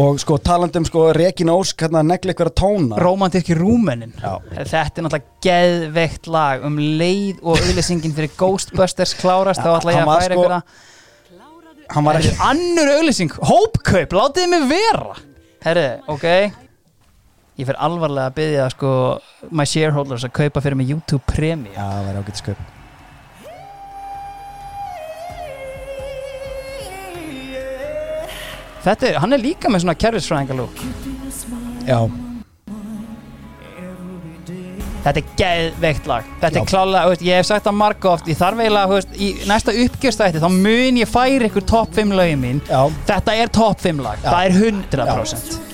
[0.00, 2.98] Og sko talandum sko Regina Ósk hérna negli ykkur að tóna.
[3.00, 4.12] Rómantíski rúmenin.
[4.20, 4.36] Já.
[4.54, 6.62] Þetta er náttúrulega geðveikt lag.
[6.64, 10.44] Um leið og auðlýsingin fyrir Ghostbusters klárast þá ætla ég hann að var færa sko-
[10.44, 10.62] ykkur
[11.90, 15.16] hann var ekki Annur auðlýsing, hópkaup, látið mig vera.
[15.64, 16.26] Herri, ok
[17.60, 18.90] Ég fer alvarlega að byggja sko
[19.52, 21.74] my shareholders að kaupa fyrir mig YouTube Premium.
[21.74, 22.68] Já, það væri ágætt sköp
[28.80, 30.80] Þetta er, hann er líka með svona kerfisfræðingalúk
[31.84, 31.98] Já,
[35.00, 36.26] Þetta er geðveikt lag.
[36.42, 36.60] Þetta Já.
[36.60, 39.74] er klálega, veist, ég hef sagt það marga oft Ég þarf eiginlega, veist, í næsta
[39.84, 42.62] uppgjörstætti Þá mun ég færi ykkur topp 5 lögin mín.
[42.68, 42.82] Já.
[43.08, 44.28] Þetta er topp 5 lag, Já.
[44.28, 45.69] það er 100%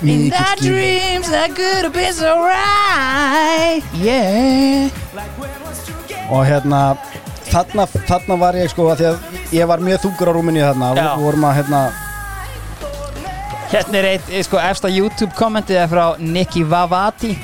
[0.00, 0.62] That skífa.
[0.62, 3.82] dreams that could have been so right.
[3.94, 4.90] Yeah.
[6.30, 6.96] Og hérna
[7.50, 9.18] þarna, þarna var ég sko að því að
[9.58, 11.06] ég var mjög þungur á rúminni þarna Já.
[11.16, 11.80] og vorum að hérna
[13.68, 17.34] Hérna er eitt, eh, sko, efsta YouTube kommentið er frá Nicky Vavati.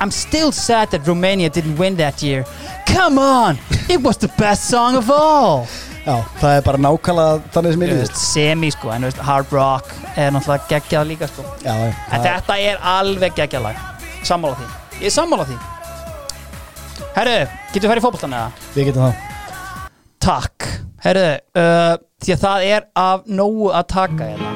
[0.00, 2.44] I'm still sad that Romania didn't win that year.
[2.86, 3.58] Come on,
[3.88, 5.66] it was the best song of all
[6.06, 9.92] já, það er bara nákvæmlega þannig sem ég veist, Semi sko, en veist, Hard Rock
[10.16, 11.44] er náttúrulega geggjað líka sko.
[11.64, 13.76] Já, já, En það- þetta er alveg geggjað lag.
[14.22, 14.66] Sammála því,
[15.00, 15.58] ég er sammála því.
[17.16, 17.36] Herru,
[17.72, 18.50] getur við farið í fótboltan eða?
[18.74, 19.14] við getum það.
[20.22, 20.68] Takk.
[21.02, 24.52] Herru, uh, því að það er af nógu að taka hérna.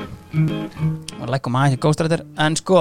[1.21, 2.81] Og leggum aðeins í góðstrættir en sko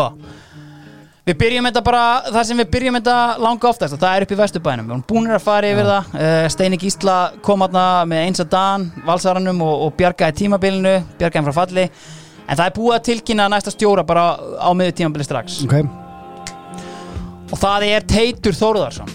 [1.26, 4.38] við byrjum þetta bara, það sem við byrjum þetta langa oftast það er upp í
[4.42, 4.86] Vesturbænum.
[4.86, 6.14] Við erum búinir að fara yfir það.
[6.20, 11.50] Uh, Steini Gísla kom aðna með eins að dan valsaranum og, og bjargaði tímabilinu bjargaði
[11.50, 11.90] frá falli.
[12.46, 15.64] En það er búið að tilkynna næsta stjóra bara á miður tímabili strax.
[15.66, 15.80] Ok,
[17.52, 19.12] og það er Teitur Þórðarsson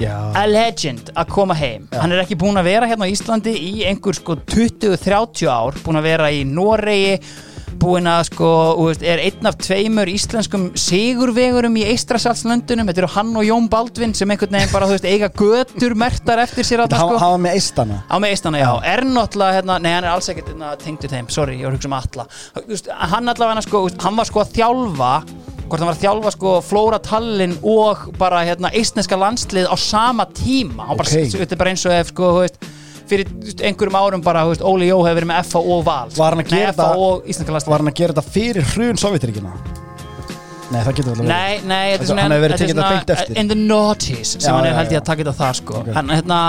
[0.00, 1.86] já, a legend að koma heim.
[1.94, 5.78] Hann er ekki búinn að vera hérna á Íslandi í einhver sko 20-30 ár.
[5.84, 7.18] Búinn að vera í Noregi
[7.80, 8.48] búinn að sko,
[8.80, 14.14] veist, er einn af tveimur íslenskum sigurvegurum í Eistrasaltslöndunum, þetta eru hann og Jón Baldvin
[14.16, 17.18] sem einhvern veginn bara, þú veist, eiga götur mertar eftir sér hann sko.
[17.20, 18.02] hann var með eistana.
[18.08, 21.30] Á með eistana, já, er náttúrulega hérna, nei, hann er alls ekkert hérna, tengdu þeim,
[21.32, 22.28] sorry, ég var að hugsa um alla
[23.14, 25.12] hann allavega, sko, hann var sko að þjálfa
[25.64, 30.26] hvort hann var að þjálfa sko Flóra Tallinn og bara hérna eistneska landslið á sama
[30.36, 30.90] tíma.
[30.90, 31.32] Hann bara, Ok.
[31.32, 32.58] þetta er bara eins og ef sko, þú veist,
[33.10, 36.12] fyrir einhverjum árum bara, veist, Óli Jó hefur verið með FA og Val.
[36.16, 39.82] Var hann að gera að gera þetta fyrir hrun Sovjetiríkina
[40.74, 43.38] nei, það getur vel að vera Nei, nei, þetta er svona þetta svona, beint eftir.
[43.40, 45.76] In the noughties sem Já, hann er held ég að taka þetta þar sko.
[45.80, 45.92] Ok.
[45.98, 46.40] Hann hérna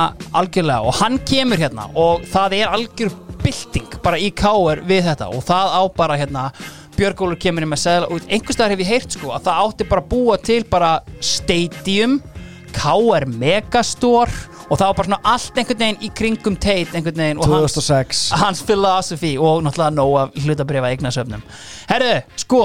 [0.42, 3.14] algjörlega og hann kemur hérna og það er algjör
[3.44, 6.48] bylting bara í káir við þetta og það á bara hérna
[6.96, 10.06] Björgólur kemur inn með segla og einhverstaðar hef ég heyrt sko að það átti bara
[10.14, 12.22] búa til bara stadium
[12.76, 17.42] KR Megastore og það var bara svona allt einhvern veginn í kringum teit einhvern veginn
[17.42, 18.22] og hans, 2006.
[18.42, 21.44] hans philosophy og náttúrulega nóg af hlutabrifa eignasöfnum.
[21.90, 22.64] Herru, sko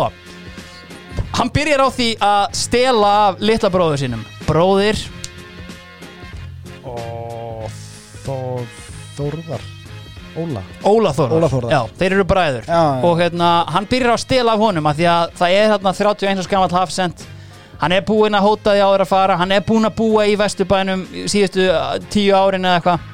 [1.36, 4.24] hann byrjar á því að stela af litla bróður sínum.
[4.48, 5.02] Bróðir?
[6.84, 7.68] Og
[8.24, 8.64] Þór,
[9.16, 9.68] Þórðar.
[10.38, 10.62] Óla.
[10.86, 11.72] Óla Þórðar, Óla Þórðar.
[11.74, 12.66] Já, þeir eru bræður.
[12.68, 13.04] Já, já.
[13.08, 15.92] og hérna, hann byrjar á að stela af honum af því að það er þarna
[15.98, 17.24] 31 skamall hafsend
[17.80, 19.38] hann er búinn að hóta því áður að fara.
[19.40, 23.08] Hann er búinn að búa í Vesturbænum síðustu uh, tíu árin eða eitthvað.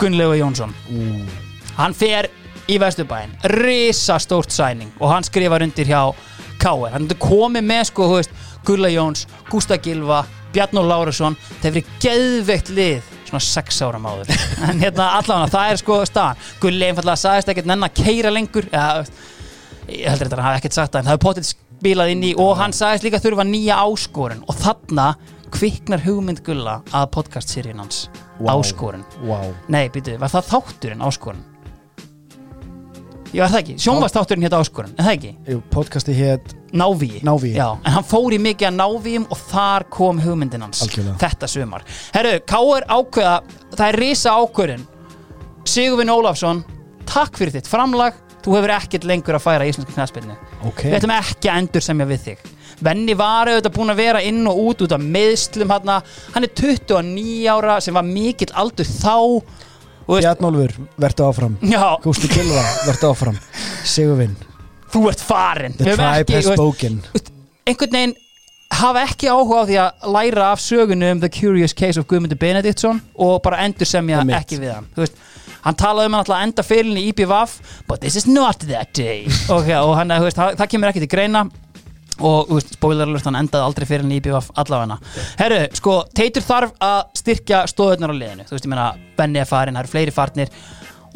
[0.00, 0.74] Gunnlegu Jónsson.
[1.76, 2.30] Hann fer
[2.70, 6.12] í Vesturbæn risastórt sæning og hann skrifar undir hjá
[6.60, 6.92] K.R.
[6.92, 8.34] hann komið með sko, þú veist,
[8.68, 10.20] Gulla Jóns, Gústa Gilva
[10.52, 14.32] Bjarnó Lárusson, hefur verið geðveikt lið svona sex ára máður
[14.66, 16.46] en hérna allavega, það er sko staðan.
[16.62, 18.66] Gulli einfallega sagðist ekkert nenn að keira lengur.
[18.72, 19.04] Ja,
[19.86, 22.24] ég heldur þetta að hann hafi ekkert sagt það en það hefur potið spilað inn
[22.28, 25.14] í og hann sagðist líka þurfa nýja áskorun og þarna
[25.50, 28.08] kviknar hugmynd Gulla að podcast-seríun hans
[28.38, 28.52] Vá.
[28.52, 29.48] áskorun wow.
[29.72, 31.46] Nei, býtu, var það þátturinn áskorun?
[33.30, 35.32] Ég var það ekki, sjónvast þátturinn hétt áskorun, en það ekki?
[35.54, 37.56] Jú, podcasti hétt Návíi Návígi.
[37.56, 41.16] Já, en hann fór í mikið að návíum og þar kom hugmyndin hans Algjörlega.
[41.22, 42.86] Þetta sumar Herru, K.R.
[42.90, 43.36] ákveða,
[43.76, 44.84] það er risa ákvörðin
[45.70, 46.64] Sigurvin Ólafsson
[47.10, 51.14] Takk fyrir þitt framlag Þú hefur ekkert lengur að færa íslenska knæspilni ok, Við ætlum
[51.16, 52.44] ekki að endur semja við þig.
[52.80, 55.90] Venni var auðvitað búin að vera inn og út út af meðslum hann
[56.34, 59.16] Hann er 29 ára sem var mikill aldur þá.
[60.10, 61.58] Bjarnólfur, vertu áfram.
[62.02, 63.36] Gústi Gilva, vertu áfram.
[63.86, 64.34] Sigurvinn,
[64.90, 67.02] þú ert farin The Tribe has spoken.
[67.68, 68.16] einhvern veginn
[68.70, 72.38] hafa ekki áhuga á því að læra af sögunu um The Curious Case of Guðmundur
[72.40, 74.86] Benediktsson og bara endur semja ekki við hann.
[74.96, 75.16] Veist,
[75.64, 77.56] hann talaði um hann alltaf að enda fyrirlinni í IPVAF
[77.88, 79.26] but this is not that day.
[79.56, 81.48] Okay, og hann, veist, það, kemur ekki til greina
[82.20, 85.00] og alert, hann endaði aldrei fyrirlinni í IPVAF allavega.
[85.40, 89.48] Herru, sko, Teitur þarf að styrkja stóðunar á liðinu, þú veist, ég meina Benni er
[89.48, 90.52] farin, það eru fleiri farnir.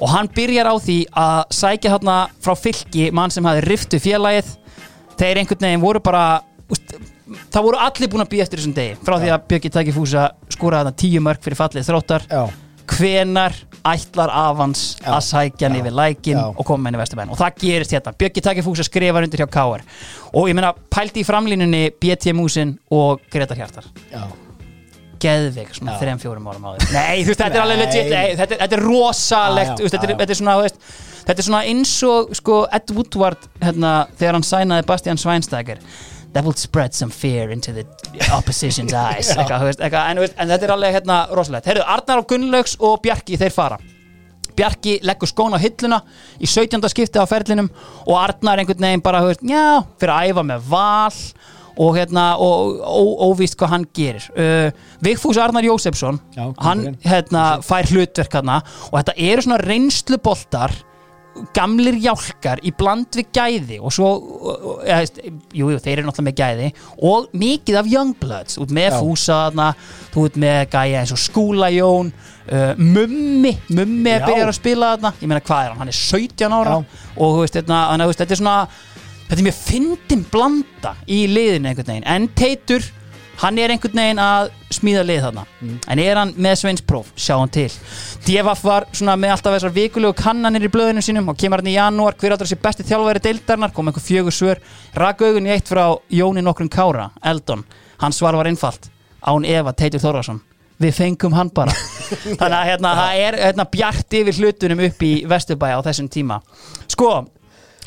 [0.03, 4.49] Og hann byrjar á því að sækja hérna frá fylki mann sem hafi riftu félagið.
[5.21, 6.25] Þeir einhvern veginn voru bara
[6.73, 6.97] úst,
[7.55, 10.27] það voru allir búin að býja eftir þessum degi frá því að Björki Tæki Fúsa
[10.53, 12.27] skóraði þarna tíu mörg fyrir fallið þróttar.
[12.29, 12.45] Já,
[12.95, 13.55] hvenar
[13.89, 18.13] ætlar Avans að sækja hann yfir lækin og koma henni vesturbæn og það gerist hérna,
[18.21, 19.85] Björki Tæki Fúsa skrifar undir hjá Káar
[20.33, 23.89] og ég meina pældi í framlínunni BT Músin og Gretar Hjartar.
[24.13, 24.27] Já.
[25.25, 26.91] Geðveik svona þrejum fjórum árum áður.
[26.93, 30.17] Nei, þú veist, þetta er alveg legit nei, þetta, þetta er rosalegt Já, þetta, er,
[30.21, 30.81] þetta er svona, þú veist
[31.25, 35.79] Þetta er svona eins og sko, Ed Woodward hérna, þegar hann sænaði Bastian Schweinsteiger
[36.35, 37.85] That will spread some fear into the
[38.35, 39.31] opposition's eyes.
[39.37, 41.69] Eitthvað, eitthvað, en, en þetta er alveg hérna, rosalegt.
[41.71, 43.79] Herru, Arnar og Gunnlaugs og Bjarki þeir fara.
[44.55, 46.01] Bjarki leggur skóna á hilluna
[46.39, 46.79] í 17.
[46.91, 47.71] skipti á ferlinum
[48.07, 51.21] og Arnar einhvern veginn bara, veist, já, fyrir að æfa með val
[51.75, 54.27] og hérna, og ó- óvíst hvað hann gerir.
[54.39, 54.69] Uh,
[55.03, 58.61] Vigfús Arnar Jósefsson Já, hann, hérna, fær hlutverk hérna
[58.93, 60.75] og þetta eru svona reynsluboltar
[61.55, 64.11] gamlir jálkar í bland við gæði og svo,
[64.85, 65.19] veist,
[65.55, 66.69] jú, jú, þeir eru náttúrulega með gæði
[67.11, 68.99] og mikið af youngbloods, út með Já.
[69.01, 69.69] fúsa þarna,
[70.15, 75.15] þú ert með gæja eins og skúlajón uh, mummi, mummi er byrjar að spila þarna,
[75.21, 76.99] ég meina hvað er hann, hann er 17 ára Já.
[77.27, 78.59] og veist, hérna, að þú veist, þetta er svona
[79.25, 82.93] þetta er mjög fyndin blanda í liðinu einhvern veginn, en Teitur
[83.41, 85.45] hann er einhvern veginn að smíða lið þarna.
[85.91, 87.69] En er hann með sveinspróf, sjá hann til.
[88.27, 91.77] Devaf var svona með alltaf þessar vikulegu kannanir í blöðinu sínum og kemur hann í
[91.77, 94.65] janúar, hver áttur þessi besti þjálfæri deildarnar, kom einhver fjögur svör.
[94.99, 97.65] Rak augun í eitt frá Jóni nokkrum Kára Eldon,
[98.03, 98.91] hans svar var einfalt.
[99.25, 100.43] Án Eva Teitur Þórðarsson
[100.83, 101.73] við fengum hann bara.
[102.41, 106.41] Þannig að hérna, það er hérna, bjart yfir hlutunum upp í Vesturbæja á þessum tíma.
[106.91, 107.11] Sko,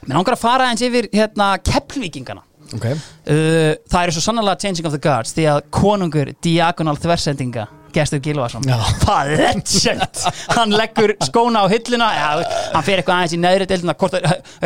[0.06, 4.88] mér langar að fara eins yfir hérna, keppvíkingana Ok, uh, það eru svo sannlega changing
[4.90, 8.76] of the guards því að konungur diagonal þversendinga Gestur Gilvason Já.
[9.06, 10.26] það er legend
[10.58, 12.28] hann leggur skóna á hilluna já,
[12.74, 13.70] hann fer eitthvað aðeins í neðri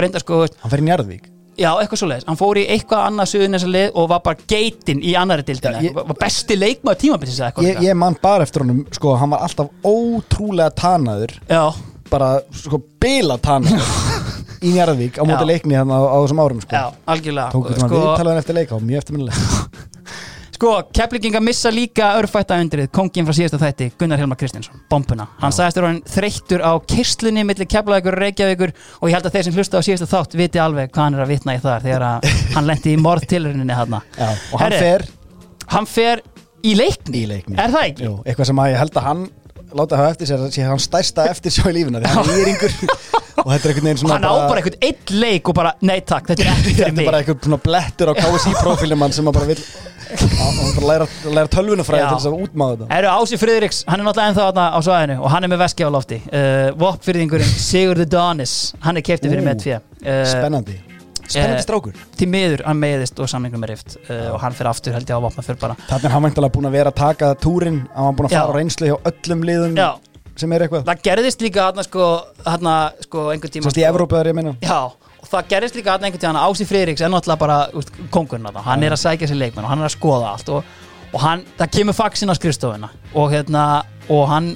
[0.02, 1.30] reynda sko hann fer í Njarðvík.
[1.60, 4.46] Já, eitthvað svo leiðis, hann fór í eitthvað annað suðun þessa lið og var bara
[4.50, 5.82] geitin í annari deildina.
[5.84, 9.44] Já, ég- var besti leikmaður tímabilsins ég, ég man bara eftir honum, sko, hann var
[9.46, 11.36] alltaf ótrúlega tanaður.
[11.52, 11.66] Já,
[12.10, 13.84] bara, sko, bila tanaður
[14.62, 16.76] í Njarðvík á móti leikni á, á þessum árum, sko.
[16.76, 17.50] Já, algjörlega.
[17.54, 19.40] Tók sko, sko, viðtalaðan eftir leika og mjög eftirminnilega.
[20.62, 22.92] Sko, Keflinginga missa líka örfætta undrið.
[22.94, 27.42] Kongin frá síðasta þætti, Gunnar Helmar Kristinsson bombuna, hann sagðist þér hann þreyttur á kirslunni
[27.50, 30.62] millir Keflavíkur og Reykjavíkur og ég held að þeir sem hlusta á síðasta þátt viti
[30.62, 33.98] alveg hvað hann er að vitna í þar þegar að hann lendi í morðtilurininni hann
[33.98, 35.08] og hann Herri, fer
[35.74, 36.22] hann fer
[36.62, 37.58] í leikni, í leikni.
[37.58, 38.06] Er það ekki?
[38.06, 39.26] Jú, eitthvað sem að ég held að hann
[39.78, 42.76] láta hafa eftir sér sé hann stærsta eftir sjá í lífuna því hann er ýringur
[43.42, 46.00] og þetta er einhvern veginn svona hann á bara einhvern einn leik og bara, nei
[46.02, 47.08] takk, þetta er ekki þetta fyrir er mig.
[47.10, 49.64] bara einhvern svona blettur á KSI profílum hann sem að bara vil
[50.12, 52.90] hann bara læra, læra tölvunafræði til þess að útmáða þetta.
[52.98, 55.88] Eru Ási Friðriks, hann er náttúrulega ennþá þarna á svæðinu og hann er með veski
[55.88, 56.20] á lofti.
[56.28, 60.82] Uh, Voppfyrðingurinn Sigurður Donis hann er keiptið fyrir með tvö uh, spennandi
[61.28, 61.94] spennandi Eh, strákur.
[62.18, 65.18] Til miður, hann meiðist og samlingum er rift uh, og hann fyrir aftur held ég
[65.18, 65.76] á vopna fyrir bara.
[65.90, 68.52] Þannig er hann væntalega búin að vera að taka túrin hann var búin að fara
[68.54, 69.90] á reynslu hjá öllum liðum Já,
[70.36, 70.86] sem er eitthvað.
[70.90, 72.10] Það gerðist líka hann sko,
[72.46, 72.72] hann
[73.08, 74.56] sko einhvern tíma Sannst í Evrópu er ég meina.
[74.66, 74.80] Já,
[75.22, 78.64] og það gerðist líka hann einhvern tíma Ási Friðriks er náttúrulega bara úst, kongurinn þarna.
[78.66, 80.64] hann er að sækja sér leikmenn og hann er að skoða allt og,
[81.14, 83.66] og hann, það kemur faxin á skrifstofuna og hérna,
[84.10, 84.54] og hann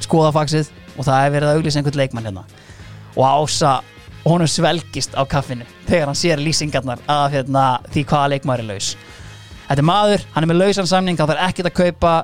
[0.00, 2.44] skoða faxið og það er verið að auglýsa einhvern leikmann hérna.
[3.14, 3.80] Og Ása,
[4.24, 8.94] honum svelgist á kaffinu þegar hann sér lýsingarnar af hérna, því hvaða leikmaður er laus.
[9.68, 12.14] Þetta er maður, hann er með lausan samning hann þarf ekkert að kaupa.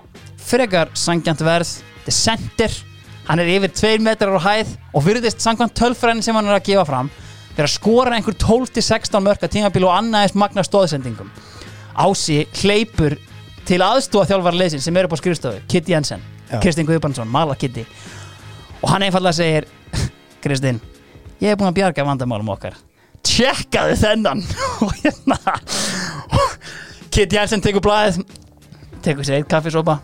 [0.40, 2.78] Frekar sangjant verð, þetta er center
[3.30, 6.66] hann er yfir 2 metrar á hæð og virðist samkvæmt tölfræðin sem hann er að
[6.66, 7.10] gefa fram
[7.52, 11.30] fyrir að skora einhver 12-16 mörka tímabíl og annaðist magna stóðsendingum
[12.00, 13.18] Ási hleypur
[13.68, 16.22] til aðstóða þjálfara leysin sem eru á skrifstofu Kitty Jensen.
[16.62, 17.84] Kristinn Guðbrandsson, Mala Kitty
[18.80, 19.68] og hann einfallega segir
[20.42, 20.80] Kristinn,
[21.40, 22.74] ég er búin að bjarga vandamálum okkar.
[23.26, 24.40] Tjekkaðu þennan.
[24.84, 25.36] Og hérna.
[27.10, 28.16] Kitty Jensen tekur blaðið.
[29.04, 29.94] Tekur sér eitt kaffisopa.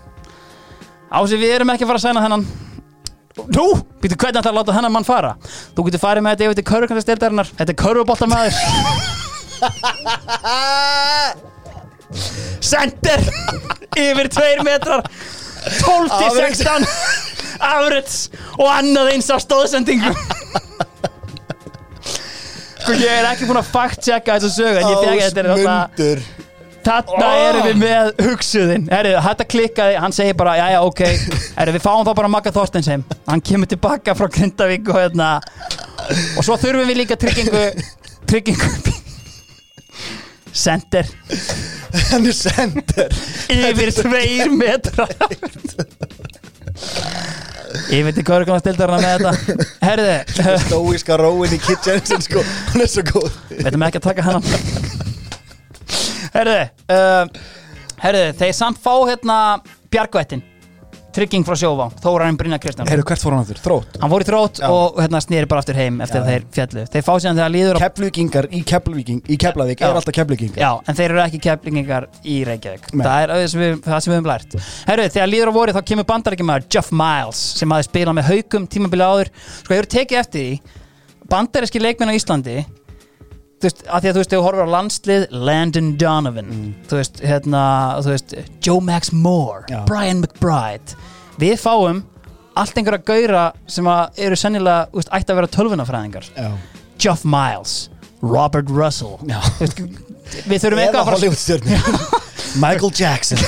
[1.13, 2.45] Ási, við erum ekki að fara að sæna þennan.
[3.53, 3.67] Nú,
[4.01, 5.33] býtu hvernig ætlar að láta þennan mann fara?
[5.77, 8.55] Þú getur farið með þetta yfir til körfukvæmstildarinnar Þetta er körfuboltamaður.
[12.71, 13.21] Sender
[13.97, 15.03] Yfir tveir metrar.
[15.67, 16.87] 12-16
[17.61, 20.13] Afrits Og annað eins á stóðsendingu
[22.87, 26.45] Sko ég er ekki búin að fact-checka þessu sögu En ég fegi þetta er alltaf
[26.87, 31.03] Þarna erum við með hugsuðin Þetta klikkaði, hann segir bara Jæja, ok,
[31.57, 33.03] Herri, við fáum þá bara Magga Þorsteinsheim.
[33.27, 35.33] Hann kemur tilbaka frá Grindavík og hérna.
[36.39, 37.65] Og svo þurfum við líka tryggingu
[38.31, 38.95] Tryggingu
[40.55, 41.11] Sender.
[42.13, 43.19] Hann er sender.
[43.51, 45.11] Yfir tveir metra
[47.97, 49.69] Yfir til Körgunastildurna með þetta.
[49.87, 50.17] Herði,
[50.67, 52.43] stóíska róin í Kit Jensen sko.
[52.73, 53.31] Hann er svo góð.
[53.53, 54.43] Við ætlum ekki að taka hann
[56.37, 56.59] Herði
[56.93, 57.25] uh,
[58.03, 59.39] Herði, þeir samt fá hérna
[59.93, 60.43] Bjargvættin
[61.17, 63.61] Trygging frá sjófá, Þórarinn Brynja Kristján Heyrðu, hvert fór hann aftur?
[63.65, 64.67] Þrótt Hann fór í þrótt Já.
[64.69, 66.27] og hérna snýri bara aftur heim eftir Já.
[66.27, 70.17] þeir fjallu Þeir fá síðan þegar líður á Keflvíkingar í Keflvíking í Keflavík er alltaf
[70.19, 73.05] Keflvíkingar Já, en þeir eru ekki keflingingar í Reykjavík Nei.
[73.07, 74.57] Það er það sem, við, það sem við höfum lært
[74.93, 78.69] Herru, þegar líður á voru þá kemur bandarækjumæður Jeff Miles sem aðeins spila með haukum
[78.77, 79.33] tímabili áður
[79.63, 80.75] Sko, eru tekið eftir því
[81.33, 82.61] Bandaríski leikmenn á Íslandi
[83.57, 86.51] Þú veist, að því að þú veist, þegar þú horfir á landslið Landon Donovan
[86.91, 87.63] Þú veist, hérna,
[88.05, 88.35] þú veist
[88.67, 89.79] Joe Max Moore, Já.
[89.89, 90.99] Brian McBride.
[91.41, 92.03] Við fáum
[92.57, 96.29] allt einhverja gaura sem að eru sennilega úst, ætti að vera tölvunafræðingar.
[97.01, 97.75] Geoff Miles,
[98.25, 99.17] Robert Russell.
[99.25, 99.83] Þú veist,
[100.49, 101.89] við þurfum eitthvað að fara Hollywood stjörnir
[102.63, 103.41] Michael Jackson.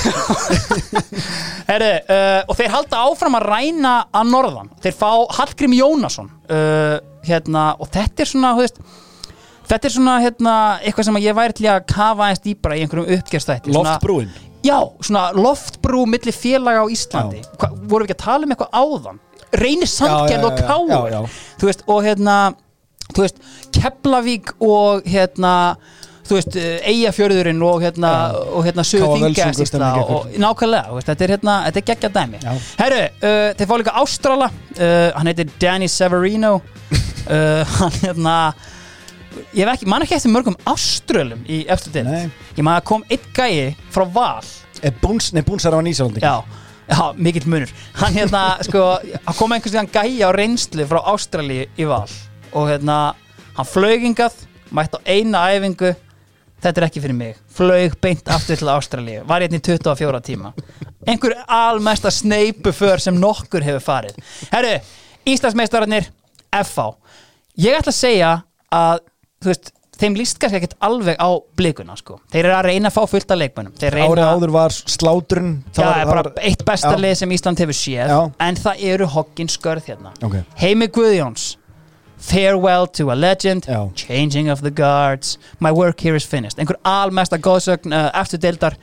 [1.68, 4.72] Heri, uh, og þeir halda áfram að ræna að norðan.
[4.84, 6.96] Þeir fá Hallgrím Jónasson uh,
[7.28, 8.80] hérna, og þetta er svona þú veist,
[9.68, 13.18] þetta er svona hérna, eitthvað sem ég væri til að kafa eins dýbra í einhverjum
[13.18, 14.30] uppgjörstætti Loftbrúin?
[14.66, 17.44] Já, svona loftbrú milli félaga á Íslandi.
[17.60, 19.20] Hva, vorum við ekki að tala um eitthvað áðan?
[19.54, 21.12] Reynir Já, já, og já, já, káur.
[21.12, 21.20] já.
[21.60, 22.34] þú veist, og hérna
[23.14, 23.38] þú veist,
[23.78, 25.52] Keflavík og hérna
[26.28, 26.58] þú veist,
[26.90, 28.10] Eyjafjörðurinn og hérna,
[28.52, 32.42] og hérna og nákvæmlega, veist, þetta er hérna, þetta er geggja dæmi.
[32.42, 32.52] Já.
[32.82, 38.36] Herru, uh, þeir fá líka Ástrala uh, hann heitir Danny Severino uh, hann hérna
[39.56, 42.30] ég ekki, man ekki eftir mörgum Áströlum í eftir Nei.
[42.56, 44.46] ég man að kom einn gæi frá Val.
[44.82, 46.44] Er Búns, nei Búns er á Nýsjálandi Já,
[46.88, 47.70] já, mikill munur.
[47.98, 52.06] Hann hérna, sko, hann kom einhvers veginn gæi á reynslu frá Ástralíu í val.
[52.54, 52.98] Og hérna,
[53.56, 54.44] hann flög hingað
[54.74, 55.94] mætti á eina æfingu.
[56.58, 60.50] Þetta er ekki fyrir mig, flög beint aftur til Ástralíu, var hérna í 24 tíma.
[61.06, 64.16] Einhver almesta sneipu för sem nokkur hefur farið.
[64.50, 64.72] Herru,
[65.28, 66.08] Íslandsmeistararnir
[66.50, 66.88] FH,
[67.62, 68.32] ég ætla að segja
[68.74, 69.04] að,
[69.42, 71.28] þú veist þeim líst kannski ekkert alveg á
[71.58, 72.20] blikuna sko.
[72.30, 75.48] þeir eru að reyna að fá fullt af leikmönnum Þeir reyna- Árið áður var slátrun
[75.74, 76.98] Já, það er bara eitt besta Já.
[77.02, 78.20] lið sem Ísland hefur séð Já.
[78.40, 80.36] en það eru hoggin skörð hérna Ok.
[80.62, 81.56] Heimi Guðjóns
[82.18, 83.90] Farewell to a legend Já.
[83.94, 88.74] Changing of the guards My work here is finished einhver almesta góðsögn uh, eftir deildar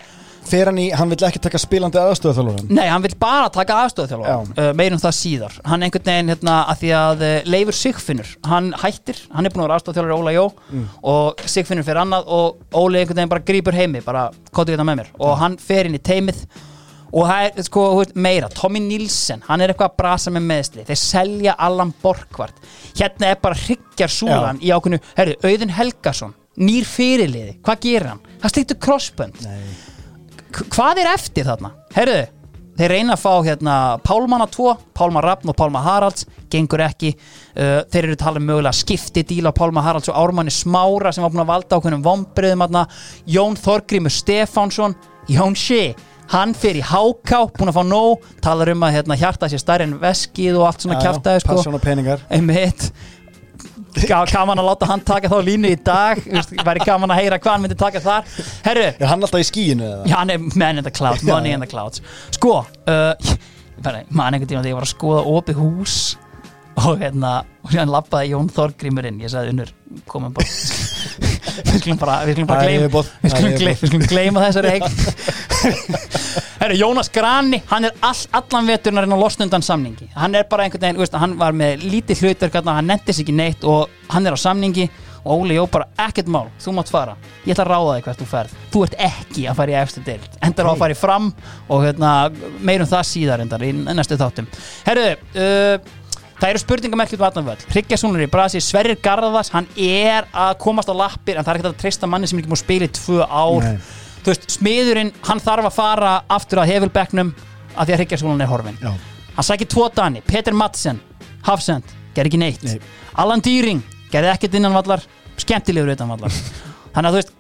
[0.45, 4.53] Fer hann í, hann vill ekki taka spilandi aðstöðu Nei, hann vil bara taka aðstofþjálfur
[4.61, 5.55] uh, meirum það síðar.
[5.65, 9.23] Hann einhvern veginn hérna að því að uh, Leifur Sigfinnur, hann hættir.
[9.33, 10.45] Hann er búin að vera aðstofþjálfur Óla Jó.
[11.15, 15.01] Og Sigfinnur fyrir annað og Óli einhvern veginn bara grípur heimi, bara kóttu þetta með
[15.01, 15.11] mér.
[15.25, 16.45] Og hann fer inn í teimið
[17.15, 17.81] og það er sko
[18.19, 22.57] meira, Tommy Nilsen hann er eitthvað að brasa með meðsli þeir selja Allan Borgvart
[22.97, 27.53] hérna er bara hryggjar súlan í ákveðnu herru, Auðun Helgason, nýr fyrirliði.
[27.63, 28.23] Hvað gerir hann?
[28.41, 29.39] Það slíktu crossbönd.
[29.45, 29.94] K-
[30.63, 31.71] hvað er eftir þarna?
[31.95, 32.21] Herðu,
[32.79, 33.75] þeir reyna að fá hérna
[34.05, 37.13] Pálmanna 2, Pálma Rafn og Pálma Haralds gengur ekki.
[37.55, 41.33] Uh, þeir eru talað um mögulega skipti díla Pálma Haralds og Ármanni Smára sem var
[41.33, 42.85] búin að valda ákveðnum vombriðum þarna.
[43.35, 44.97] Jón Þorgrímur Stefánsson
[45.31, 45.95] Jón Shea,
[46.29, 49.97] hann í háká búin að fá nóg, talar um að hérna, hjarta sér stærri en
[50.01, 51.57] veskið og allt svona kjaftaði sko
[54.03, 56.21] gaman að láta hann taka þá línu í dag.
[56.65, 58.29] Væri gaman að heyra hvað hann myndi taka þar.
[58.65, 60.03] Herru, Er hann alltaf í skíinu eða?
[60.09, 62.03] Já, hann er man in the clouds, money in the clouds.
[62.35, 65.97] Sko, uh, ég bara, man einhvern tíma þegar ég var að skoða opið hús
[66.75, 69.71] og hérna, og hérna lappaði Jón Þorgrímur inn, ég sagði unnur
[70.11, 70.49] komum bara.
[71.55, 74.83] Við skulum bara, við skulum bara gleyma við skulum gleyma þessari eign
[76.65, 80.07] Herru, Jónas Grani, hann er all, allan veturinn að reyna að losna undan samningi.
[80.17, 83.35] Hann er bara einhvern veginn, veist, hann var með lítið hlutverk, hann nefndi sig ekki
[83.37, 84.87] neitt og hann er á samningi.
[85.25, 87.13] Og Óli Jó bara ekkert mál, þú mátt fara.
[87.45, 90.03] Ég ætla að ráða þig hvert þú ferð, þú ert ekki að fara í efstu
[90.05, 91.27] deild, endar á að fara í fram
[91.69, 92.13] og hérna,
[92.61, 94.49] meirum það síðar endar í næstu þáttum.
[94.85, 95.05] Herru,
[95.41, 97.67] uh, það eru spurningamerkjum um allan völl.
[97.73, 101.61] Hryggjarsson er í brasi, Sverrir Garðas hann er að komast á lappir en það er
[101.61, 103.69] ekki hægt að treysta manni sem er ekki múið að spila í tvö ár.
[103.69, 104.04] Nei.
[104.25, 107.33] Þú veist, smiðurinn hann þarf að fara aftur að hefilbekknum
[107.75, 108.91] af því að Hryggjarsson er horfin Já.
[109.37, 111.01] hann sækir tvo dani, Peter Madsen
[111.45, 112.77] Hafsend, gerði ekki neitt Nei.
[113.21, 113.81] Allan Dýring,
[114.11, 115.03] gerði ekkert innan vallar
[115.37, 116.33] skemmtilegur utan vallar
[116.95, 117.35] þannig að þú veist,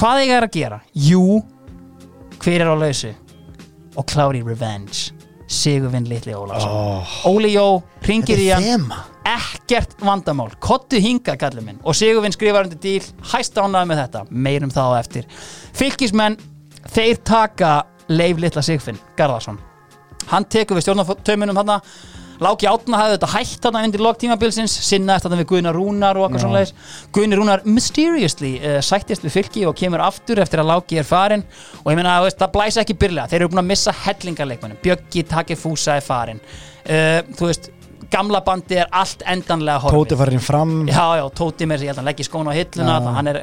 [0.00, 0.80] hvað eiga er að gera?
[0.94, 1.42] Jú,
[2.40, 3.12] hver er á lausu?
[3.96, 5.12] og klári revenge
[5.50, 8.92] Sigurvinn litli Ólafsson oh, Óli Jó, ringir í hann
[9.28, 11.80] ekkert vandamál, kottu hinga kallið minn.
[11.84, 13.08] Og Sigurvinn skrifar undir díl.
[13.32, 15.26] Hæst ánaði með þetta, meirum þá eftir.
[15.76, 16.38] Fylgismenn,
[16.94, 17.74] þeir taka
[18.10, 19.60] Leif litla Sigfinn, Garðarsson.
[20.30, 21.78] Hann tekur við stjórnartaumunum þarna.
[22.40, 26.24] Láki Átna hafði þetta hætt þarna undir lok tímabilsins, sinnaðist þarna við Guðnar Rúnar og
[26.24, 26.44] eitthvað Já.
[26.46, 31.02] svona leis Guðni Rúnar mysteriously uh, sættist við fylki og kemur aftur eftir að Láki
[31.02, 31.44] er farin
[31.82, 33.28] og ég meina, þú veist, það blæsa ekki byrlega.
[33.28, 37.70] Þeir eru búin að missa hellingarleikmannum Bjöggi Takefúsa er farin uh, þú veist,
[38.10, 39.98] gamla bandi er allt endanlega horfið.
[39.98, 40.72] Tóti farinn fram.
[40.88, 43.08] Já, já, Tóti með þess að leggja skóna á hilluna Já.
[43.16, 43.38] hann er,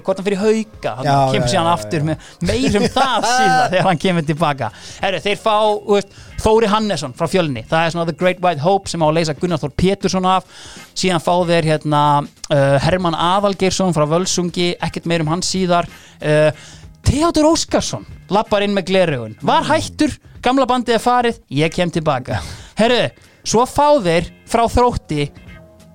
[0.00, 4.02] hvort hann fyrir hauka hann Já, kemur síðan aftur með meirum það síðan þegar hann
[4.06, 4.70] kemur tilbaka.
[5.04, 5.54] Herru, þeir fá,
[5.86, 9.16] veist, Þóri Hannesson frá fjölni, það er svona The Great White Hope sem á að
[9.18, 10.46] leysa Gunnar Þór Pétursson af.
[10.96, 15.88] Síðan fá þeir hérna uh, Herman Aðalgeirsson frá Völsungi ekkert meir um hann síðar.
[16.18, 16.48] Uh,
[17.04, 20.12] Theodor Óskarsson lappar inn með glerugun, var hættur
[20.44, 22.40] gamla bandið er farið, ég kem tilbaka.
[22.78, 23.02] Herru,
[23.44, 25.30] svo fá þeir frá þrótti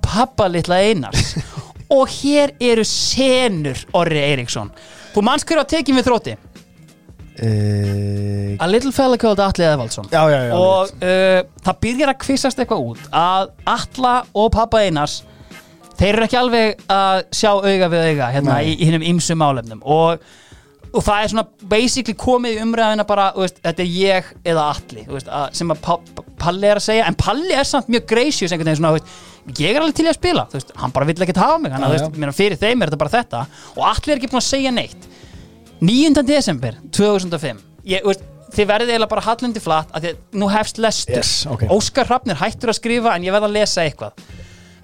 [0.06, 1.36] pappa litla Einars.
[1.96, 4.72] Og hér eru senur Orri Eiríksson.
[5.14, 6.34] Þú manns hver að tekið við þrótti?
[7.36, 10.08] Uh, A little fella called Atli Eðvaldsson.
[10.12, 14.82] Já, já, já og uh, það byrjar að kvissast eitthvað út að Atla og pappa
[14.86, 15.18] Einars
[16.00, 18.72] þeir eru ekki alveg að sjá auga við auga hérna Nei.
[18.72, 19.84] í, hinnum ymsum málefnum.
[19.84, 20.24] Og,
[20.96, 24.66] og það er svona basically komið í umræðina bara, veist, þetta er ég eða
[25.28, 28.54] að, sem að Pa- Pa- Palli er að segja, en Palli er samt mjög gracious
[28.56, 29.10] einhvern veginn svona, veist,
[29.60, 31.84] ég er alveg til í að spila veist, hann bara vill ekkert hafa mig, hann
[31.88, 33.42] að, fyrir þeim er þetta bara þetta.
[33.76, 35.10] Og Atli er ekki búin að segja neitt.
[35.86, 36.24] 9.
[36.26, 37.60] desember 2005
[37.92, 38.24] ég, veist,
[38.56, 41.20] þið verðið eiginlega bara hallundi flatt að að nú hefst lestur.
[41.20, 41.66] Yes, ok.
[41.76, 44.24] Óskar Hrafnir hættur að skrifa en ég verð að lesa eitthvað.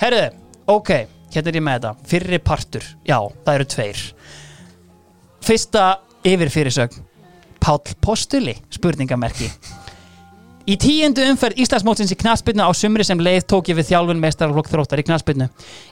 [0.01, 0.33] Herruðu,
[0.75, 0.91] ok,
[1.31, 2.09] hérna er ég með þetta.
[2.11, 4.01] Fyrri partur, já, það eru tveir
[5.45, 5.85] fyrsta
[6.27, 7.07] yfir fyrirsögn
[7.61, 9.51] Páll Postuli, spurningamerki
[10.69, 14.69] Í tíundu umferð Íslandsmótsins í knaspinu á sumri sem leið tók ég við þjálfun meistaraflokk
[14.69, 15.47] þróttar í knaspinu.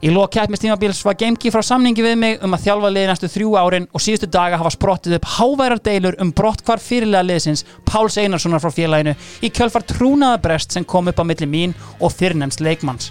[0.05, 3.55] Í lok keppnistímabíls var Gemki frá samningi við mig um að þjálfa liði næstu þrjú
[3.57, 8.61] árin og síðustu daga hafa sprottið upp háværar deilur um brottkvar fyrirlega liðsins Páls Einarssonar
[8.61, 13.09] frá félaginu í kjölfar trúnaðabrest sem kom upp á milli mín og fyrrnemst leikmanns.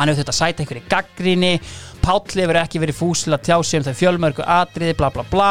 [0.00, 1.54] Hann hefur þetta sæta einhverju gaggríni
[2.00, 5.48] Páll hefur ekki verið fúsil að tjá sig um þau fjölmörgu atriði, bla bla bla.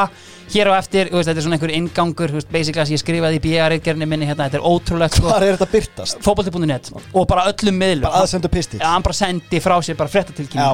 [0.49, 3.41] Hér á eftir, veist, þetta er svona einhver ingangur veist, basically að ég skrifaði í
[3.43, 6.23] BR-reitgerðinni minni hérna, þetta er ótrúlegt sko, Hvar er þetta byrtast?
[6.25, 8.07] fótbolti.net og bara öllum miðlum.
[8.07, 10.09] Bara aðsendu pistil Já, hann bara sendi frá sér bara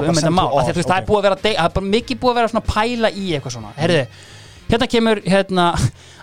[0.00, 0.48] um þetta sendi mál.
[0.48, 1.08] Á Af því að þú veist, það er
[1.76, 3.74] það mikið búið að vera svona pæla í eitthvað svona.
[3.76, 4.02] Herðu,
[4.66, 5.66] hérna kemur hérna,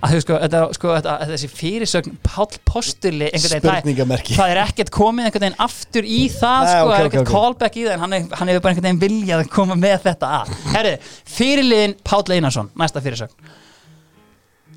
[0.03, 4.61] að þú sko, þetta, sko þetta, þessi fyrirsögn Páll Postuli einhvern veginn, það, það er
[4.65, 7.33] ekkert komið einhvern veginn aftur í það Nei, sko, ok, það er ekkert ok.
[7.33, 10.31] callback í það en hann, hann hefur bara einhvern veginn viljað að koma með þetta
[10.41, 10.95] að Herðu,
[11.39, 13.51] fyrirliðin Páll Einarsson næsta fyrirsögn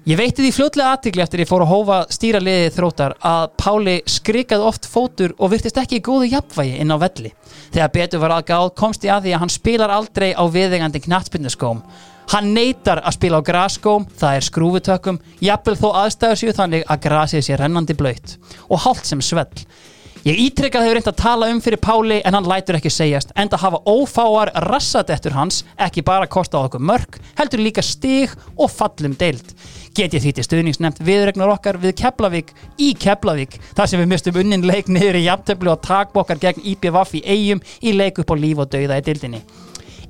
[0.06, 3.94] Ég veitti því fljótlega aðtikli eftir ég fór að hófa stýra liðið þróttar að Páli
[4.06, 7.32] skrikaði oft fótur og virtist ekki í góðu jafnvægi inn á velli.
[7.74, 11.80] Þegar betur var aðgáð komst ég að því að hann spilar aldrei á viðegandi knattspinnuskóm.
[12.32, 17.04] Hann neytar að spila á graskóm, það er skrúfutökkum, jafnvel þó aðstæður séu þannig að
[17.04, 18.34] grasið sé rennandi blöytt
[18.66, 19.66] og hálft sem svell.
[20.26, 23.60] Ég ítrekkað hefur reynd að tala um fyrir Páli en hann lætur ekki segjast enda
[23.62, 29.14] hafa ófáar rassadettur hans ekki bara kosta á okkur mörg heldur líka stig og fallum
[29.14, 29.52] deild.
[29.94, 34.40] Get ég því til stuðningsnefnt viðregnar okkar við Keflavík í Keflavík þar sem við mistum
[34.42, 38.36] unnin leik niður í jafntöflu og takbokkar gegn IPVF í eigum í leik upp á
[38.42, 39.44] líf og dauða í deildinni.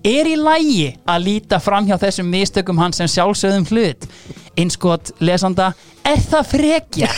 [0.05, 4.07] Er í lægi að líta fram hjá þessum mistökum hans sem sjálfsögðum hlut?
[4.57, 5.73] Einskot lesanda,
[6.07, 7.11] er það frekja?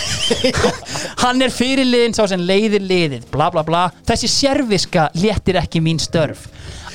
[1.22, 3.84] Hann er fyrirliðin sá sem leiðir liðið, bla bla bla.
[4.08, 6.48] Þessi sérviska léttir ekki mín störf.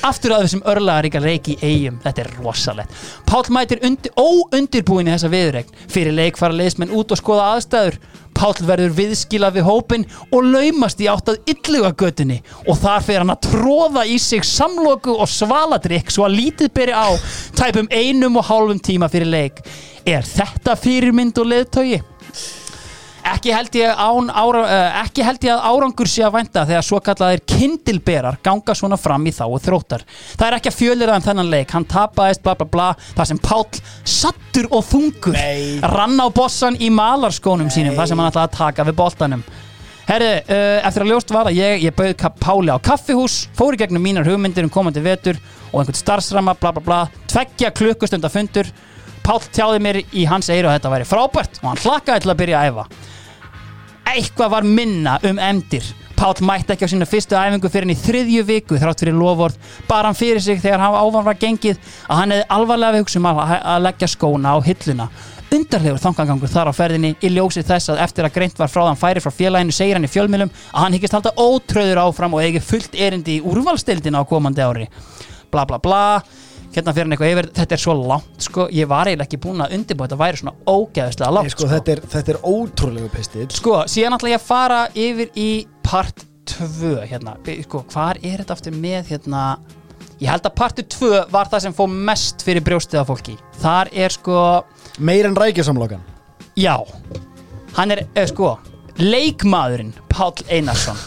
[0.03, 2.97] Aftur að þessum örlaðaríka leik í eigum, þetta er rosalegt.
[3.30, 5.77] Páll mætir undir, óundirbúin í þessa viðregn.
[5.93, 7.99] Fyrir leik fara leiðsmenn út og skoða aðstæður.
[8.35, 10.03] Páll verður viðskila við hópin
[10.34, 14.43] og laumast í átt að illuga götunni og þar fer hann að tróða í sig
[14.47, 17.07] samloku og svaladrykk svo að lítið beri á
[17.55, 19.61] tæpum einum og hálfum tíma fyrir leik.
[20.03, 22.01] Er þetta fyrirmynd og leðtögi?
[23.24, 26.84] Ekki held, ég án, ára, uh, ekki held ég að árangur sé að vænta þegar
[26.84, 30.04] svo kallaðir kindilberar ganga svona fram í þá og þróttar.
[30.36, 33.41] Það er ekki að fjölira um þennan leik, hann tapaðist bla bla bla, það sem
[33.44, 35.80] Páll sattur og þungur Nei.
[35.95, 39.45] rann á bossan í malarskónum sínum, það sem hann ætlaði að taka við boltanum.
[40.04, 43.80] Herri, uh, eftir að ljóst var að ég, ég bauð Páli á kaffihús, fór í
[43.80, 45.40] gegnum mínar hugmyndir um komandi vetur
[45.72, 48.68] og einhvern starfsramma, bla bla bla, tveggja klukkustunda fundur.
[49.24, 52.40] Pál tjáði mér í hans eyru að þetta væri frábært og hann hlakkaði til að
[52.44, 52.88] byrja að æfa.
[54.14, 55.94] Eitthvað var minna um emdir
[56.24, 59.58] Páll mætti ekki á sína fyrstu æfingu fyrir hann í þriðju viku þrátt fyrir lofvort
[59.90, 63.20] bara hann fyrir sig þegar hann ávan var gengið að hann hefði alvarlega við hugsa
[63.20, 63.52] um að,
[63.84, 65.08] leggja skóna á hilluna.
[65.54, 69.02] Undarlegur þangangangur þar á ferðinni í ljósi þess að eftir að greint var frá þann
[69.02, 72.64] færi frá félaginu segir hann í fjölmilum að hann hyggist halda ótröður áfram og eigi
[72.64, 74.88] fullt erindi í úrvalstildina á komandi ári.
[75.52, 76.06] Bla bla bla
[76.74, 79.64] hérna fyrir hann eitthvað yfir, þetta er svo langt sko, ég var eiginlega ekki búin
[79.64, 83.48] að undirbúa þetta væri svona ógeðslega langt Nei, sko, þetta, er, þetta er ótrúlegu pistill
[83.54, 85.50] Sko, síðan ætla ég að fara yfir í
[85.86, 89.44] part 2 hérna, sko, hvar er þetta aftur með hérna?
[90.22, 93.38] Ég held að partur 2 var það sem fór mest fyrir brjóstið af fólki.
[93.64, 94.38] Þar er sko,
[95.00, 96.04] Meir en rækjusamlokan
[96.56, 96.78] já.
[97.74, 98.58] Hann er, eh, sko,
[98.98, 100.98] leikmaðurinn Páll Einarsson.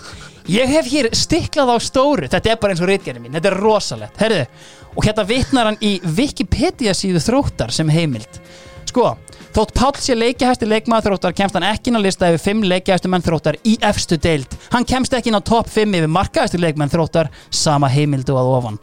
[0.47, 2.29] Ég hef hér stiklað á stóru.
[2.31, 4.17] Þetta er bara eins og reitgerðin mín, þetta er rosalegt.
[4.17, 4.47] Herðu,
[4.97, 8.40] og hérna vitnar hann í Wikipedia síðu þróttar sem heimild.
[8.89, 9.12] Sko,
[9.56, 13.10] þótt Páll sé leikjahæsti leikmaður þróttar kemst hann ekki inn á lista yfir 5 leikjahæstu
[13.12, 14.56] menn þróttar í efstu deild.
[14.73, 18.81] Hann kemst ekki inn á topp 5 yfir markahæstu leikmenn þróttar sama heimildu að ofan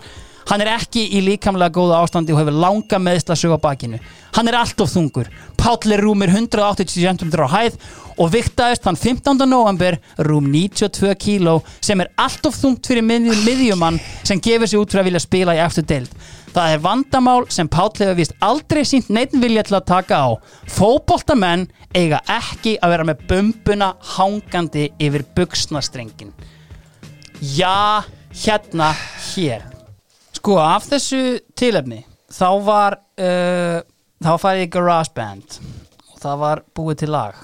[0.49, 3.99] Hann er ekki í líkamlega góða ástandi og hefur langa meðslasög á bakinu.
[4.35, 5.29] Hann er allt of þungur.
[5.57, 7.77] Páll er rúmir 180 cm á hæð
[8.19, 9.45] og viktaðist hann 15.
[9.49, 9.95] november
[10.27, 14.91] rúm 92 kíló sem er allt of þungt fyrir mið- miðjumann sem gefur sig út
[14.91, 16.11] fyrir að vilja spila í eftir deild.
[16.53, 20.29] Það er vandamál sem Páll hefur vist aldrei sínt neitt vilja til að taka á.
[20.69, 26.33] Fótboltamenn eiga ekki að vera með bumbuna hangandi yfir buksnastrengin.
[27.41, 28.03] Já,
[28.45, 28.93] hérna,
[29.33, 29.72] hér.
[30.43, 33.77] Sko, af þessu tilefni þá var uh,
[34.19, 35.55] þá farið í GarageBand.
[36.11, 37.37] Og það var búið til lag.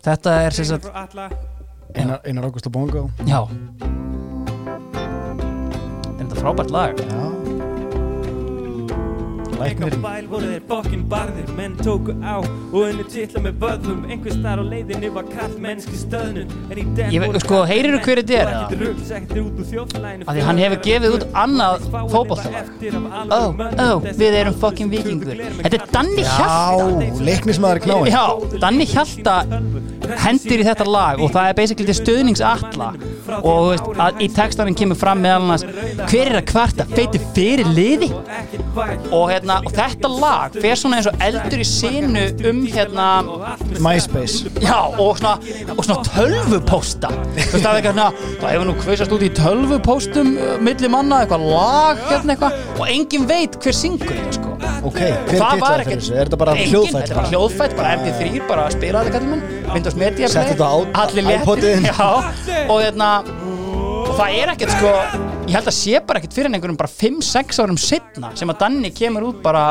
[0.00, 3.04] Þetta er sem sagt Einar, Einar Ágúst og Bongo.
[3.28, 3.44] Já.
[6.16, 7.04] Þetta er frábært lag?
[7.12, 7.49] Já
[9.60, 14.38] Læknirinn bæl voru þeir fokkin barðir Menn tóku á og unnu titla með vöðum Einhvers
[14.40, 18.00] þar á leiðinni var kall mennski stöðnun En í den Ég voru sko, kall heyrirðu
[18.00, 18.48] menn hver þetta er,
[20.24, 22.70] Af því hann hefur gefið út annað fótboltalag.
[23.28, 26.48] Ó, ó, við erum fucking vikingur Þetta er Danni Hjalta.
[26.48, 28.24] Já, leiknismæður knáin Já,
[28.64, 29.36] Danni Hjalta
[30.24, 31.86] hendir í þetta lag og það er basically
[32.50, 32.90] alla
[33.40, 35.64] og veist, að, í textanum kemur fram meðal annars
[36.10, 38.10] hver er að kvarta, feiti fyrir liði?
[39.10, 43.08] Og, hérna, og þetta lag fer svona eins og eldur í sinu um hérna
[43.82, 44.50] MySpace.
[44.62, 45.36] Já, og svona,
[45.76, 48.10] og svona tölvupósta það er eitthvað svona
[48.40, 52.60] Það hefur nú kveisast út í tölvupóstum uh, milli manna, eitthvað lag hérna eitthvað.
[52.78, 54.54] Og enginn veit hver syngur þetta sko.
[54.80, 56.14] Ok, hver titlaði fyrir þessu?
[56.14, 57.00] Er þetta bara hljóðfætt?
[57.00, 57.96] Þetta er bara hljóðfætt, bara?
[58.00, 60.56] MP3, bara þetta kallum minn Windows Media Play
[61.04, 61.80] allir léttir,
[62.68, 63.10] og hérna
[64.10, 64.90] og það er ekkert sko
[65.46, 68.90] ég held að sé bara ekkert fyrir einhverjum bara 5-6 árum setna sem að Danni
[68.94, 69.64] kemur út bara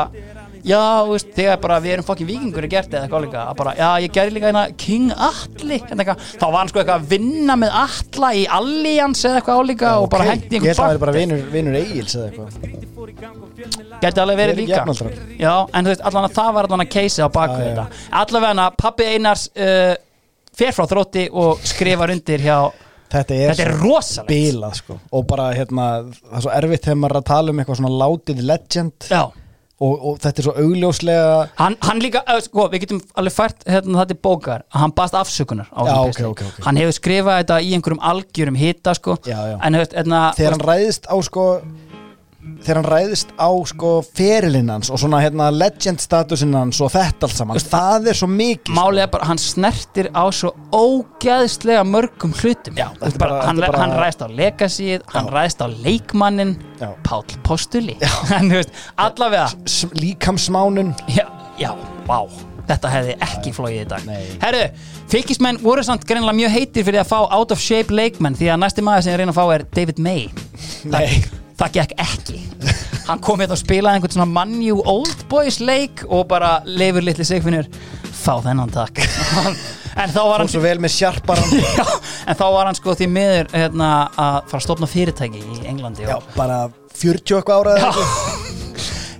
[0.66, 3.72] já, veist, þegar bara við erum fokkin vikingur að gert eða eitthvað líka, að bara,
[3.78, 7.08] já, ég gerði líka hérna King Atli, hérna eitthvað, þá var hann sko eitthvað að
[7.14, 10.76] vinna með Atla í Alliance eða eitthvað álíka og bara Ok, hendi Ég held að
[10.76, 13.00] það einhvern væri bara vinur, vinur Egils eða eitthvað.
[14.00, 14.84] Gæti alveg verið líka.
[15.40, 17.88] já, en þú veist, allan að það var allan að keisa á baku þetta.
[18.20, 19.94] Allavega pappi Einars uh,
[20.56, 22.58] fer frá þrótti og skrifar undir hjá
[23.10, 24.28] Þetta er, er rosalegt.
[24.30, 24.96] bilað sko.
[25.18, 25.86] Og bara hérna,
[26.30, 29.08] það er svo erfitt þegar maður er að tala um eitthvað svona látið legend.
[29.10, 29.22] Já
[29.80, 31.28] og, og þetta er svo augljóslega
[31.60, 35.16] Hann, hann líka, uh, sko, við getum alveg fært hérna þetta er bókar, hann baðst
[35.20, 36.26] afsökunar á Já, þessum ok, pistli.
[36.30, 36.64] ok, ok.
[36.68, 39.56] hann hefur skrifað þetta í einhverjum algjörum hita, sko Já, já.
[39.64, 41.46] en hérna Þegar hann ræðist á sko
[42.40, 47.26] Þegar hann ræðist á sko ferilinn hans og svona hérna legend statusinn hans og þetta
[47.28, 47.58] allt saman.
[47.60, 48.06] Það?
[48.12, 48.76] Er svo mikið sko.
[48.78, 52.76] Málið er bara, hann snertir á svo ógæðslega mörgum hlutum.
[52.80, 56.88] Já, er bara- hann, bara- hann ræðist á legacyð, hann ræðist á leikmannin Já.
[57.04, 57.96] Páll Postuli.
[58.96, 59.48] Allavega
[60.00, 60.94] Líkamsmánun.
[61.08, 61.26] Já,
[61.60, 61.74] já,
[62.08, 62.24] vá.
[62.70, 64.04] Þetta hefði ekki flóið í dag.
[64.06, 64.24] Nei.
[64.40, 64.62] Herru,
[65.10, 68.60] fylgismenn voru samt greinlega mjög heitir fyrir að fá out of shape leikmenn því að
[68.62, 70.28] næsti maður sem ég reyna að fá er David May.
[70.86, 71.24] Nei.
[71.60, 72.38] Það, gekk ekki.
[73.04, 77.26] Hann kom hérna og spilaði einhvern svona Manju Old Boys leik og bara leifur litli
[77.26, 77.68] sigfinnur.
[78.20, 79.00] Fá þennan takk.
[80.00, 81.50] En þá var hann svo vel með sjarparan
[81.80, 81.84] Já,
[82.30, 86.06] en þá var hann sko því miður hérna, að fara að stofna fyrirtæki í Englandi
[86.06, 86.60] Já, og bara
[87.00, 87.96] 40 eitthvað ára.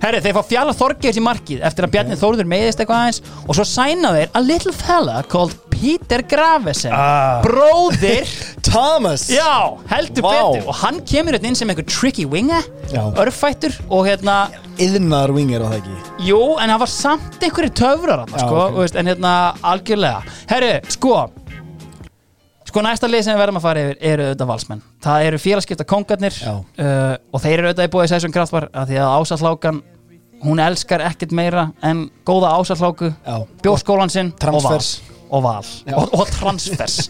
[0.01, 3.57] Herri, þeir fá fjalla Þorgeir í markið eftir að Bjarni Þórður meiðist eitthvað aðeins og
[3.59, 7.41] svo sæna þeir a little fella called Peter Gravesen Ah.
[7.41, 8.29] bróðir
[8.71, 10.29] Thomas já, heldur Vá.
[10.35, 12.61] betur og hann kemur hérna inn sem einhver tricky winger
[12.93, 13.01] Já.
[13.17, 14.35] örfættur og hérna
[14.81, 18.55] Yðnar winger á það ekki jú, en hann var samt einhverju töfrar hann, Já, sko,
[18.55, 18.65] ok.
[18.69, 18.79] okay.
[18.85, 19.33] veist, en hérna
[19.73, 20.21] algjörlega
[20.53, 21.15] herri, sko
[22.71, 25.87] sko næsta lið sem við verðum að fara yfir eru auðvitað valsmenn það eru félagskipta
[25.89, 26.53] kongarnir Já.
[26.61, 29.81] uh, og þeir eru auðvitað í búið Sæsson Kraftvar að því að ásatlákan
[30.45, 33.41] hún elskar ekkert meira en góða ásatláku Já.
[33.65, 34.93] bjóskólan sinn Transfers.
[35.01, 35.73] og val, og, val.
[35.95, 37.09] og, og transfers.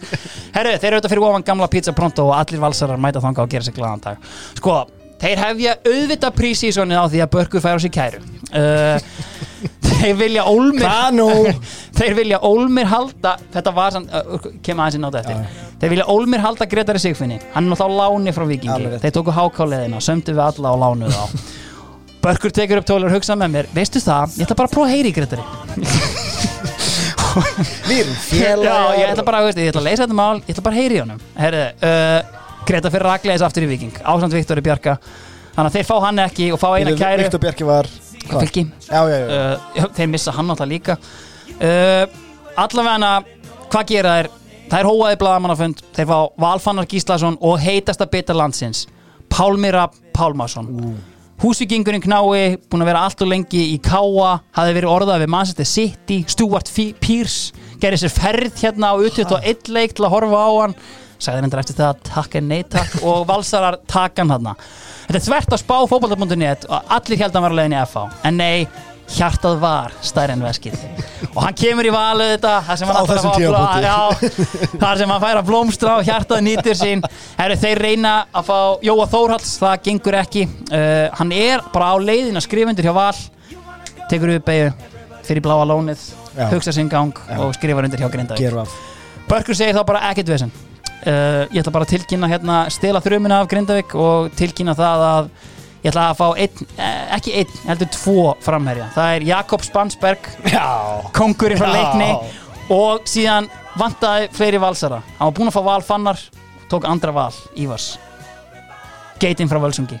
[0.54, 3.52] Herru, þeir eru auðvitað fyrir ofan gamla pizza pronto og allir valsarar mæta þanga og
[3.52, 4.28] gera sér glaðan dag.
[4.58, 4.76] Sko,
[5.22, 8.22] þeir hefja auðvitað prísísonið á því að Börkur fær á sig kæru.
[8.52, 9.02] Uh,
[10.02, 11.58] þeir vilja Ólmir
[11.98, 15.66] þeir vilja Ólmir halda þetta var sann, uh, kemur aðeins á þetta eftir.
[15.82, 19.34] Þeir vilja Ólmir halda Gretari Sigfinni hann er náttúrulega á láni frá Vikingi þeir tóku
[19.34, 21.26] hákáleðina, sömdu við alla og lánuðu á
[22.22, 23.70] Börkur tekur upp tólur og hugsa með mér.
[23.74, 26.71] Veistu það, ég ætla bara að prófa að heyri í Gretari
[27.88, 28.64] Við erum félagar.
[28.66, 30.76] Já, ég ætla bara að, veist, ég ætla að leysa þetta mál Ég ætla bara
[30.76, 31.20] að heyri í honum.
[31.38, 34.96] Herri, uh, Greta fyrir ragleis aftur í Viking Ásand Viktori Bjarka.
[35.52, 37.24] Þannig að þeir fá hann ekki og fá eina kæru.
[37.24, 37.88] Viktor Bjarki var?
[38.22, 38.66] Fylki.
[38.86, 39.28] Já, já, já.
[39.82, 40.98] Uh, Þeir missa hann alltaf líka.
[41.58, 42.04] Uh,
[42.62, 43.16] Allavega
[43.72, 44.16] Hvað gera?
[44.68, 48.86] Það er hóaði blaðamannafund Þeir fá Valfannar Gíslason og heitasta bita landsins
[49.32, 49.86] Pálmira
[50.16, 50.68] Pálmason
[51.42, 55.66] Húsvíkingurinn knái, búin að vera allt og lengi í Káa, hafði verið orðað við Manchester
[55.66, 56.70] City, Stuart
[57.02, 57.50] Pearce
[57.82, 60.76] gerði sér ferð hérna á utvitt og eitt leik til að horfa á hann.
[61.18, 62.94] Sagði hendur eftir það takk en nei takk.
[63.02, 64.30] Og valsarar takk hann
[65.08, 67.82] þetta er þvert að spá fótbolta.net og allir held að hann var að leiðin í
[67.82, 68.66] FH en nei,
[69.12, 70.78] hjartað var stærri en veskið.
[71.32, 72.96] Og hann kemur í valu þetta þar sem hann.
[73.84, 73.98] Já,
[75.22, 77.04] fær að blómstra og hjartað nýtir sín.
[77.38, 78.58] Heru, þeir reyna að fá
[78.88, 80.46] Jóa Þórhalds það gengur ekki.
[80.70, 83.14] Uh, hann er bara á leiðin að skrifundur hjá Val.
[84.10, 84.72] Tekur upp beigju
[85.22, 86.02] fyrir bláa lónið
[86.34, 86.48] Já.
[86.50, 88.76] hugsa sinn gang og skrifar undir hjá Grindavík.
[89.28, 90.52] Börkur segir þá bara ekkert vesen.
[91.02, 95.32] Uh, Ég ætla bara að tilkynna hérna stela þrjumina af Grindavík og tilkynna það að
[95.82, 98.88] ég ætla að fá einn, eh, ekki einn, heldur tvo framherja.
[98.94, 100.30] Það er Jakob Spansberg
[101.18, 102.10] kongurinn frá leikni
[102.72, 105.02] og síðan vantaði fleiri valsara.
[105.18, 106.24] Hann var búinn að fá valfannar
[106.70, 107.96] tók andra val, Ívars.
[109.20, 110.00] Geitin frá Völsungi.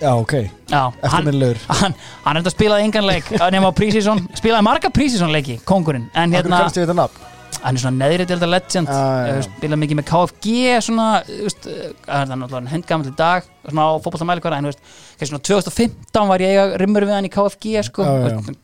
[0.00, 0.32] Já, ok.
[0.68, 1.94] Já, hann, Eftirminnilegur hann,
[2.24, 6.60] hann þetta spilaði engan leik nema á prísísson, spilaði marga prísísson leiki kongurinn, en hérna
[6.60, 7.22] kannstu við þetta nafn?
[7.62, 8.90] Hann er svona neðri delta legend
[9.46, 10.54] spilaði mikið með KFG
[10.86, 11.08] svona,
[12.06, 14.70] hann er náttúrulega hundgamall í dag svona á fótballtamælikvara en
[15.20, 18.06] svona 2015 var ég að rimmur við hann í KFG sko,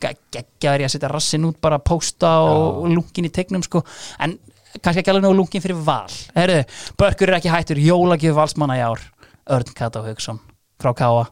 [0.02, 3.84] geggjaður ég að setja rassin út bara að pósta og, lunkin í tegnum sko,
[4.22, 4.38] en
[4.78, 6.08] kannski ekki alveg nógu lunkin fyrir val.
[6.36, 6.62] Herðu,
[7.00, 9.04] Börkur er ekki hættur, jólagjöf valsmanna í ár.
[9.52, 10.38] Örn Kato Hauksson
[10.80, 11.26] frá Káa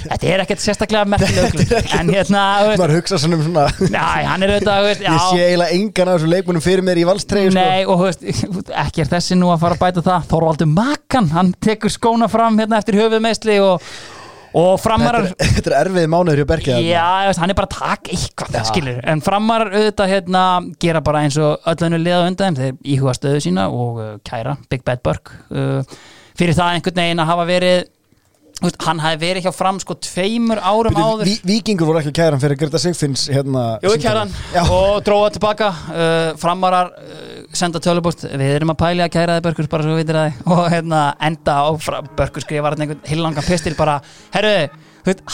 [0.00, 4.54] Þetta er ekkert sérstaklega merkileg en hérna, Maður hugsa svona um svona næ, hann er
[4.54, 7.58] auðvitað, veist, Ég sé eiginlega engan af þessum leikmunum fyrir mér í valstreyju sko.
[7.58, 8.24] Nei, og þú veist,
[8.84, 10.24] ekki er þessi nú að fara að bæta það.
[10.30, 13.86] Þorvaldur Makan, hann tekur skóna fram hérna eftir höfuðmeisli og,
[14.60, 17.06] og framarar þetta er erfið mánuður hjá Berkið Já,
[17.42, 20.44] hann er bara að taka eitthvað skilur, en framarar auðvitað hérna
[20.82, 22.58] gera bara eins og öllunni liða undan.
[22.58, 25.80] Þeim, þeir íhuga stöðu sína og uh, kæra Big Bad Burk uh,
[26.40, 27.88] fyrir það einhvern veginn að hafa verið
[28.60, 31.28] veist, hann hafi verið hjá fram sko tveimur árum áður.
[31.28, 34.32] Ví, Víkingur voru ekki að kæra hann fyrir Greta Sigfinns hérna Jú, kæran.
[34.54, 35.70] Já, og dróða tilbaka.
[35.90, 39.96] Uh, framarar uh, senda tölubúst við erum að pæli að kæra þið Börkur bara svo
[39.96, 41.00] við vitir það og hérna
[41.30, 41.68] enda á
[42.18, 43.98] Börkur skrifar hérna einhvern hillangan pistil bara
[44.34, 44.52] herru,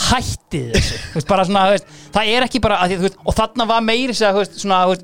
[0.07, 1.01] hættið þessu.
[1.17, 4.15] Veist, svona, veist, það er ekki bara að og þarna var meiri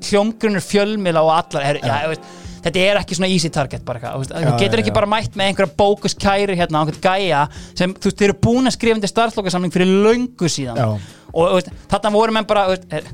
[0.08, 4.00] hljómgrunur fjölmila og allar, herru, já, þú veist Þetta er ekki svona easy target bara
[4.00, 4.96] eitthvað, þú veist, getur já, ekki já.
[4.96, 7.42] bara mætt með einhverja bókus kæri hérna á einhvern gæja
[7.76, 10.88] sem, þú veist, þeir eru búin að skrifa undir starflokasamling fyrir löngu síðan Já.
[11.34, 13.12] og veist, þarna voru menn bara veist,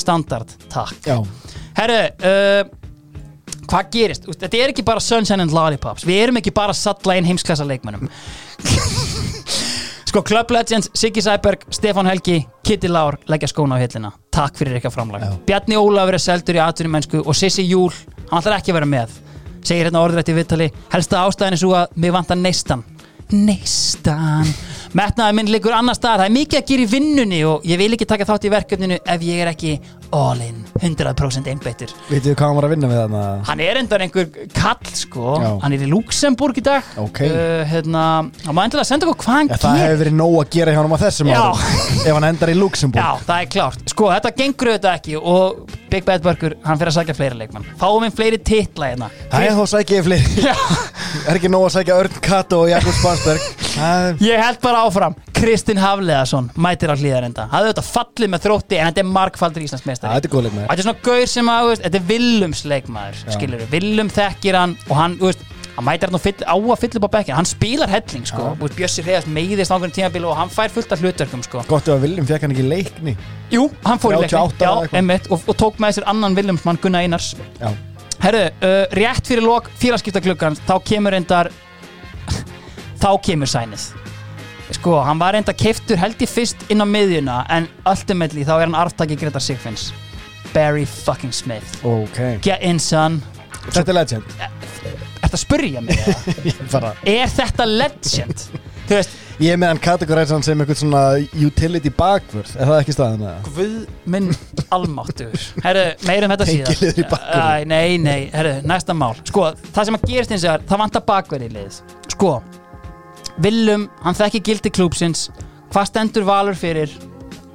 [0.00, 1.10] standard, takk
[1.76, 2.62] Herru, uh,
[3.68, 4.28] hvað gerist?
[4.30, 7.28] Veist, Þetta er ekki bara sunshine and lollipops Við erum ekki bara að salla inn
[7.28, 8.08] heimsklassa leikmönnum
[10.06, 14.76] Sko, Club Legends, Siggi Sæberg, Stefán Helgi Kitty Lár leggja skóna á hillina Takk fyrir
[14.78, 15.24] ykkar framlag.
[15.48, 17.88] Bjarni Ólafur er seldur í atvinnumennsku og Sissi Júl,
[18.30, 19.16] hann ætlar ekki að vera með.
[19.66, 22.84] Segir hérna orðrætt í viðtali helsta ástæðin er svo að mig vantar neistan
[23.32, 24.46] neistan
[24.96, 27.88] metnaði minn liggur annar staðar, það er mikið að gera í vinnunni og ég vil
[27.96, 29.72] ekki taka þátt í verkefninu ef ég er ekki
[30.14, 33.80] all in 100% einbeittur veitum við hvað hann var að vinna við þarna hann er
[33.80, 35.48] endar einhver kall sko Já.
[35.64, 37.22] hann er í Luxemburg í dag Ok.
[37.26, 38.04] uh, hérna,
[38.46, 40.80] hann má endilega senda okkur hvað hann Það gerir hefur verið nóg að gera hjá
[40.82, 41.40] hann á þessum Já.
[41.40, 41.64] árum
[42.06, 43.84] Ef hann endar í Luxemburg Já, það er klárt.
[43.90, 47.66] Sko, þetta gengur auðvitað ekki og Big Bad Burger, hann fyrir að sækja fleiri leikmann.
[47.80, 49.08] Fáum við fleiri titla hérna.
[49.30, 50.54] Það er þá sækja ég fleiri Já,
[51.26, 53.46] Er ekki nóg að sækja Örn Kato og Jakob Spansberg
[53.76, 55.16] Það er- ég held bara áfram.
[55.36, 57.44] Kristinn Hafleðarsson mætir á hlýðarenda.
[57.52, 60.16] Er auðvitað fallið með þrótti en þetta er markfaldur Já, Íslandsmeistari.
[60.16, 63.20] Þetta er góð leikmaður Þetta er svona gaur sem að, veist, þetta er Willums leikmaður,
[63.34, 63.68] skilur við.
[63.74, 65.44] Willum þekkir hann og hann, þú veist,
[65.76, 67.36] hann mætir hann fyll, á að fylla upp á bekkin.
[67.36, 68.46] Hann spilar helling, sko.
[68.60, 71.64] Veist, Bjössi Reyðast meiðist á einhvern tímabílu og hann fær fullt af hlutverkum, sko.
[71.68, 73.16] Gott ef að Viljum fekk hann ekki leikni
[73.52, 76.80] Jú, hann fór í 38 leikni, já, einmitt, og, og tók með sér annan Willumsmann
[76.82, 77.68] Gunnar Einars Já,
[78.24, 81.52] Herru, uh, rétt fyrir lok félagskiptaklukkans þá kemur reyndar
[83.02, 83.90] þá kemur sænið
[84.74, 88.64] sko, hann var reynda keiftur held ég fyrst inn á miðjuna en ultimately þá er
[88.66, 89.92] hann arftaki Greta Sigfinns
[90.54, 91.84] Barry fucking Smith.
[91.84, 92.38] Ok.
[92.42, 93.18] Get in son.
[93.66, 94.34] Þetta er legend.
[95.26, 95.98] Ertu að spyrja mig?
[96.00, 96.28] Það?
[96.48, 98.44] Ég, bara, Er þetta legend?
[98.86, 101.00] Þú veist, ég er með hann kategoræsan sem eitthvað svona
[101.44, 102.52] utility bakvörð.
[102.56, 103.34] Er það ekki staðan eða?
[103.50, 103.74] Guð
[104.14, 104.30] minn
[104.72, 105.34] almáttur
[105.64, 107.66] Herru, meirum þetta Tengiliður í síðan bakvörðinn.
[107.66, 109.12] Æ, Nei, nei, herru, næsta mál.
[109.26, 111.82] Sko, það sem að gerist eins og það vantar bakverði í liðis
[112.14, 112.36] Sko,
[113.42, 115.26] Willum, hann þekki gildi klúpsins
[115.72, 116.92] Hvað stendur Valur fyrir?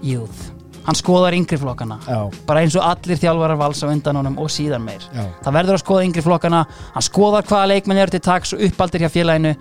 [0.06, 0.50] Youth.
[0.82, 2.00] Hann skoðar yngri flokkana.
[2.10, 5.04] Já, Bara eins og allir þjálfarar vals á undan honum og síðan meir.
[5.14, 6.62] Já, Það verður að skoða yngri flokkana.
[6.96, 9.54] Hann skoðar hvaða leikmenn eru til taks og uppaldir hjá félaginu.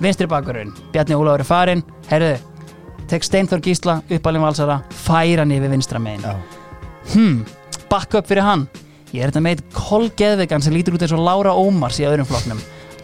[0.00, 1.84] Vinstri bakurinn Bjarni Ólafur er farinn.
[2.08, 2.34] Herðu,
[3.08, 6.24] tek Steinþór Gísla uppalinn valsara Færa hann yfir vinstra megin.
[7.14, 7.40] Hmm,
[7.90, 8.68] Back up fyrir hann.
[9.12, 12.28] Ég er þetta með eitt kolgeðvegan sem lítur út eins og Lára Ómars í öðrum
[12.28, 12.60] flokknum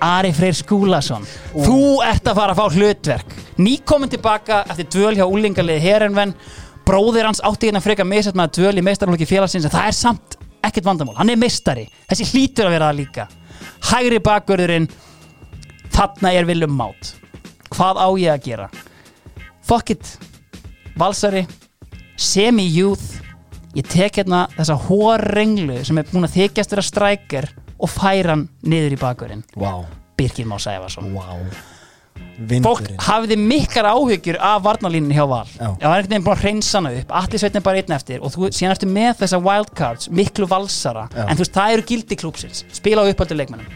[0.07, 1.25] Ari Freyr Skúlason.
[1.53, 3.35] Þú ert að fara að fá hlutverk.
[3.59, 6.35] Nýkomin tilbaka eftir dvöl hjá úlingarliði Herenven
[6.87, 10.37] Bróðir hans átti hérna frekar misast með að dvöl í meistarlokki félagsins það er samt
[10.67, 11.89] ekkert vandamál, hann er meistari.
[12.07, 13.27] Þessi hlýtur að vera það líka.
[13.91, 14.87] Hægri bakvörðurinn
[15.97, 17.13] Þarna er viljum mát
[17.73, 18.67] Hvað á ég að gera?
[19.67, 20.11] Fuck it.
[20.97, 21.43] Valsari
[22.17, 23.23] semi-youth.
[23.77, 27.49] Ég tek hérna þessa horrenglu sem er búin að þykjast vera strækir
[27.79, 29.73] og færa hann niður í bakverðin Vá,
[30.17, 31.25] Birgir Má Sæfarsson vá.
[32.65, 35.49] Fólk hafiði mikkar áhyggjur af varnalínunni hjá Val.
[35.57, 38.33] Það var einhvern veginn búin að hreinsa hana upp allir sveitin bara einn eftir og
[38.33, 41.07] þú síðan ertu með þessa wildcards, miklu valsara.
[41.13, 41.25] Já.
[41.27, 43.69] en þú veist, það eru gildi klúpsins spila á upphaldu leikmennum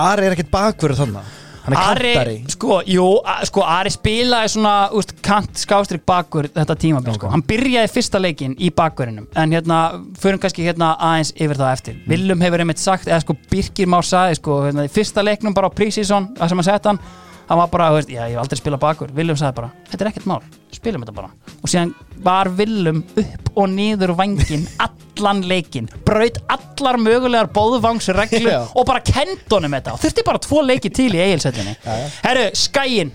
[0.00, 2.36] Ari er ekkert bakverður þannig Hann er Ari, kantari.
[2.48, 3.06] sko, jú,
[3.44, 7.28] sko, Ari spilaði svona úst, kant skástrík bakkur þetta tímabil, sko.
[7.34, 9.80] hann byrjaði fyrsta leikin í bakkurinum, en hérna
[10.18, 11.98] förum kannski hérna aðeins yfir það eftir.
[12.08, 15.76] Willum hefur einmitt sagt, eða sko Birkir Már sagði sko, hérna, fyrsta leiknum bara á
[15.76, 17.00] pre-season það sem að setja hann,
[17.50, 20.10] hann var bara, veist, já, ég hef aldrei spilað bakkur, Willum sagði bara, þetta er
[20.12, 20.42] ekkert mál
[20.74, 21.92] spilum þetta bara, og síðan
[22.24, 28.60] var Willum upp og niður vangin allan leikin, braut allar mögulegar bóðvangsreglur Já.
[28.70, 29.96] og bara kendunum þetta.
[29.96, 31.74] Og þurfti bara tvo leiki til í eigilsettinni
[32.22, 33.10] Herru, skæin,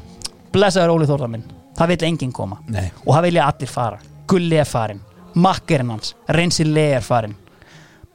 [0.53, 1.47] blessaður Óli Þórðar minn.
[1.75, 2.59] Það vil enginn koma.
[2.71, 2.91] Nei.
[3.03, 3.97] og það vilja allir fara.
[4.29, 5.01] Gulli er farin,
[5.35, 7.35] makkerinn hans Reynsi Lee er farin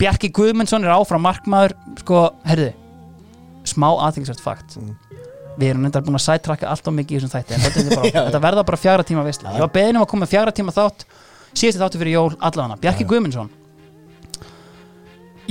[0.01, 2.71] Bjarki Guðmundsson er áfram markmaður sko, herru
[3.69, 4.79] smá aðþyggisvært fakt
[5.61, 8.13] við erum nefndar búin að sætrakka allt of mikið í þessum þætti en þetta, bara,
[8.31, 11.05] þetta verða bara fjara tíma veistla ég var beðin um að koma fjara tíma þátt
[11.55, 13.51] síðusti þáttu fyrir jól allavega Bjarki Guðmundsson.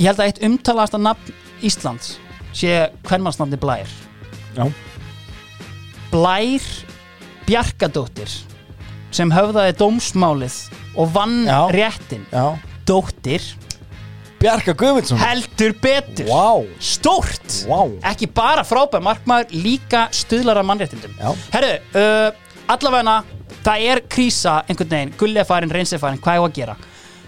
[0.00, 1.34] Ég held að eitt umtalaðasta nafn
[1.66, 2.14] Íslands
[2.56, 3.90] sé hvernmannsnafni Blær.
[4.56, 4.64] Já.
[6.10, 6.68] Blær
[7.46, 8.32] Bjarkadóttir
[9.14, 10.56] sem höfðaði dómsmálið
[10.98, 11.60] og vann Já.
[11.74, 12.56] réttin Já.
[12.88, 13.44] Dóttir
[14.40, 15.18] Bjarka Guðmundsson.
[15.20, 16.28] Heldur betur.
[16.30, 16.64] Vá.
[16.80, 17.58] Stórt.
[17.68, 17.82] Vá.
[18.08, 21.12] Ekki bara frábær markmaður líka stuðlar af mannréttindum.
[21.52, 23.18] Herru, uh, allavegna
[23.60, 25.12] það er krísa einhvern veginn.
[25.20, 26.76] Gulli er farin, reyns er farin, hvað er að gera?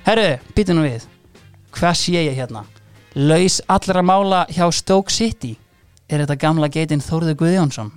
[0.07, 1.05] Herru, býtum nú við.
[1.77, 2.65] Hvað sé ég hérna?
[3.13, 5.59] Laus allra mála hjá Stoke City.
[6.09, 7.93] Er þetta gamla geitin Þórður Guðjónsson?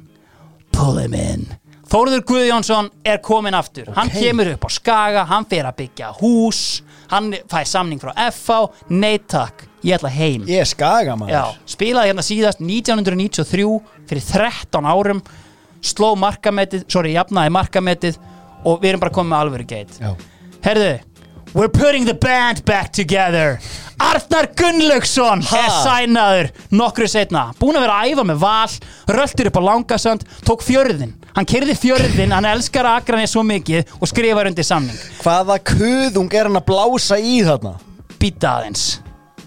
[0.76, 1.48] Pull him in
[1.86, 3.92] Þórður Guðjónsson er komin aftur.
[3.96, 4.18] Hann Ok.
[4.20, 6.82] kemur upp á Skaga, hann fer að byggja hús
[7.12, 10.46] hann fær samning frá FH nei takk, ég ætla heim.
[10.50, 15.22] Ég skaga Já, spilaði hérna síðast 1993 fyrir 13 árum
[15.86, 18.18] sló markametið, sorry, jafnaði markametið
[18.66, 20.00] og við erum bara komið með alvöru geit.
[20.66, 21.00] Herðu,
[21.54, 23.60] we're putting the band back together
[24.02, 29.60] Arnar Gunnlaugsson er sænaður nokkru setna, búin að vera að æfa með val röltur upp
[29.60, 34.68] á langasönd, tók fjörðin hann kerði fjörðin, hann elskar Akranes svo mikið og skrifar undir
[34.68, 34.96] samning.
[35.20, 37.76] Hvaða kuðung er hann að blása í þarna?
[38.26, 38.86] býta aðeins.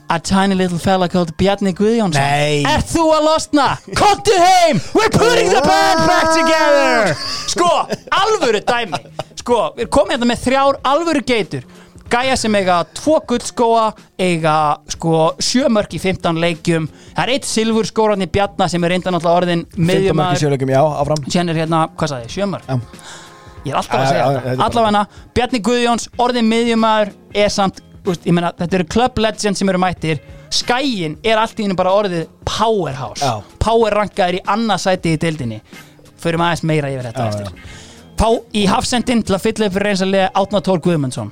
[0.09, 2.17] A tiny little fella called Bjarni Guðjónsson.
[2.17, 2.63] Nei.
[2.65, 3.67] Er þú að losna?
[3.99, 4.81] Kontu heim!
[4.97, 7.13] We're putting the band back together!
[7.53, 7.69] Sko,
[8.17, 9.03] alvöru dæmi.
[9.37, 11.69] Sko, við erum komið hérna með þrjár alvöru geitur
[12.09, 13.91] Gæja sem eiga tvo gullskóa
[14.25, 14.53] eiga
[14.89, 16.87] sko sjömörk í 15 leikjum.
[17.13, 20.41] Það er eitt silfur skóran í Bjarna sem er reyndan alltaf orðin 15 marki miðjumæður
[20.41, 21.27] sjöleikum, já, áfram.
[21.27, 22.79] Síðan er hérna, hvað sagði, sjömörk Já.
[23.67, 24.69] Ég er alltaf að segja já, þetta.
[24.69, 25.03] Allavega
[25.37, 27.11] Bjarni Guðjóns, orðin miðjumæður
[27.43, 30.23] er samt, úst, ég meina, þetta eru club legend sem eru mættir.
[30.49, 33.21] Skæin er allt í henni bara orðið powerhouse.
[33.21, 33.59] Já.
[33.61, 35.61] Power rankaður í annarsæti í deildinni.
[36.23, 37.77] Förum aðeins meira yfir þetta eftir.
[38.17, 41.29] Pá í hafsendin til að fylla upp fyrir reynsalega Átna Tór Guðmundsson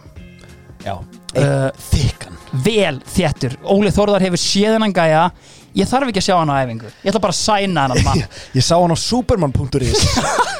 [0.85, 2.41] þykkan.
[2.67, 5.31] Vel þéttur, Óli Þórðar hefur séð hennan gæja.
[5.77, 6.93] Ég þarf ekki að sjá hann á æfingu.
[7.03, 8.23] Ég ætla bara að sæna hann mann.
[8.57, 10.07] Ég sá hann á superman.is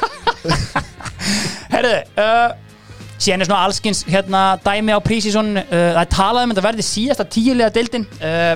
[1.73, 2.51] Herðu, uh,
[3.17, 6.67] síðan er svona allskins hérna dæmi á prísísson uh, það er talað um að þetta
[6.67, 8.53] verði síðasta tíulega deildin uh,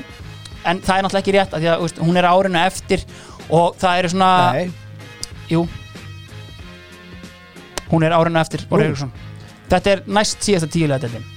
[0.69, 3.05] en það er náttúrulega ekki rétt að úst, hún er árinu eftir
[3.51, 4.67] og það eru svona Nei,
[5.51, 5.65] jú.
[7.91, 8.65] Hún er árinu eftir
[9.71, 11.27] þetta er næst síðasta tíulega deildin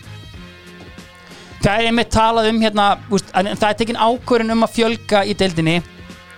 [1.65, 5.25] það er einmitt talað um hérna úst, að, það er tekin ákvörðin um að fjölga
[5.25, 5.77] í deildinni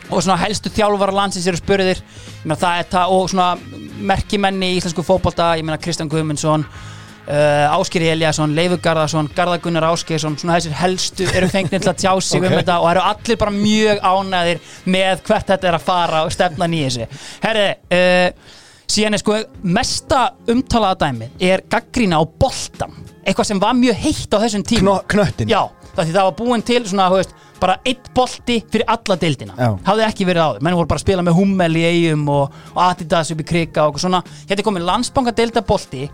[0.06, 2.02] og svona helstu þjálfara landsins eru spurðir.
[2.46, 3.48] Það er það og svona
[4.06, 9.88] merkimenni í íslensku fótbolta, ég meina Kristján Guðmundsson uh, Áskir Eliasson, Leifur Garðarsson Garðar Gunnar
[9.90, 12.58] Áskeirsson, svona þessir helstu eru fengnir til að tjá sig um Ok.
[12.60, 14.62] þetta og eru allir bara mjög ánæðir
[14.94, 17.08] með hvert þetta er að fara og stefna í þessu.
[17.42, 17.66] Herri,
[17.98, 18.54] uh,
[18.86, 20.22] síðan er sko mesta
[20.54, 22.94] umtalaða dæmi er gaggrína á boltan
[23.26, 25.00] eitthvað sem var mjög heitt á þessum tíma.
[25.10, 25.66] Knöttin Já,
[25.96, 29.56] það það var búin til svona, veist, bara eitt bolti fyrir alla deildina.
[29.58, 29.70] Já.
[29.86, 32.82] hafði ekki verið áður, menn voru bara að spila með Hummel í eigum og, og
[32.84, 36.04] Adidas upp í krika og svona, hérna er komin landsbanka deilda bolti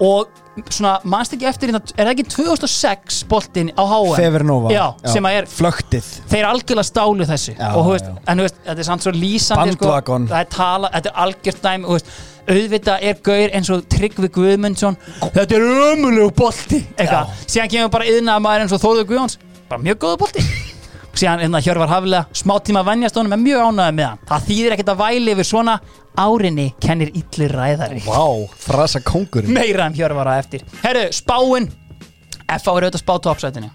[0.00, 0.28] og
[0.70, 4.14] svona, mannst ekki eftir, hérna, er það ekki 2006 boltin á HM?
[4.18, 4.72] Fevernova.
[4.74, 6.08] Já, sem að er Flöktið.
[6.30, 7.54] Þeir algjörlega stálu þessu.
[7.58, 10.26] Já, og veist, en þú veist, þetta er samt svo lýsandi Bandvagon.
[10.26, 12.14] sko, það er tala, þetta er algjört dæmi þú veist,
[12.48, 14.96] auðvitað er gaur eins og Tryggvi Guðmundsson.
[15.26, 19.38] Þetta er ömulegu bolti síðan kemur bara yðnaða maður eins og Þórður Guðjóns.
[19.68, 20.46] Bara mjög góða bolti
[21.18, 24.46] síðan hérna Hjörvar Haflega, smá tíma að venjast honum er mjög ánægði með hann, það
[24.50, 25.74] þýðir ekkert að væli yfir svona,
[26.18, 28.04] árinni kennir illir ræðari.
[28.06, 28.22] Vá,
[28.62, 29.54] frasa kóngurinn.
[29.54, 30.64] Meira en Hjörvar að eftir.
[30.84, 31.68] Herru, spáin.
[32.48, 32.72] F.A.
[32.72, 33.68] er auðvitað spá toppsætinu.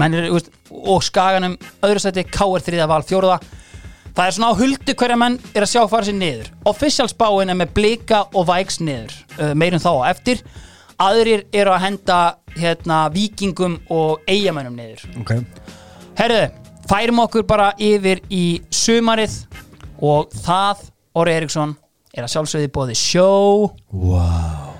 [0.00, 2.62] Menn er, úst, og skaganum öðru sæti, K.R.
[2.64, 3.36] þriða val fjóruða
[4.14, 6.50] það er svona á huldu hverja menn er að sjá fara sér niður.
[6.70, 9.14] Official spáin er með blika og vægs niður.
[9.36, 10.42] Uh, meirum þá á eftir.
[11.02, 12.18] Aðrir eru að henda
[12.54, 15.02] hérna, vikingum og eigamennum niður.
[15.20, 15.32] Ok,
[16.14, 16.44] Herru,
[16.90, 18.44] færum okkur bara yfir í
[18.74, 19.40] sumarið
[20.04, 20.84] og það,
[21.16, 21.76] Óri Eriksson
[22.14, 23.28] er að sjálfsögði bóði sjó
[23.90, 24.74] wow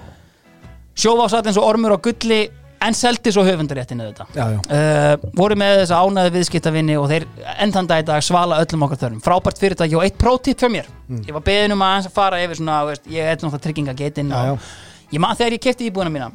[0.95, 2.45] sjóvásatt eins og ormur og gulli
[2.85, 7.27] en seldi svo höfundaréttinu þetta Já, já, uh, voru með þessa ánæði viðskiptavinni og þeir
[7.65, 9.23] endan dag í dag svala öllum okkar þörfum.
[9.25, 10.91] Frábært fyrirtæki og eitt prótipp fyrir mér.
[11.25, 14.35] Ég var beðin um að aðeins að fara yfir svona veist, ég er náttúrulega tryggingagetin
[14.35, 16.29] Já, og ég man þegar ég kefti íbúina mína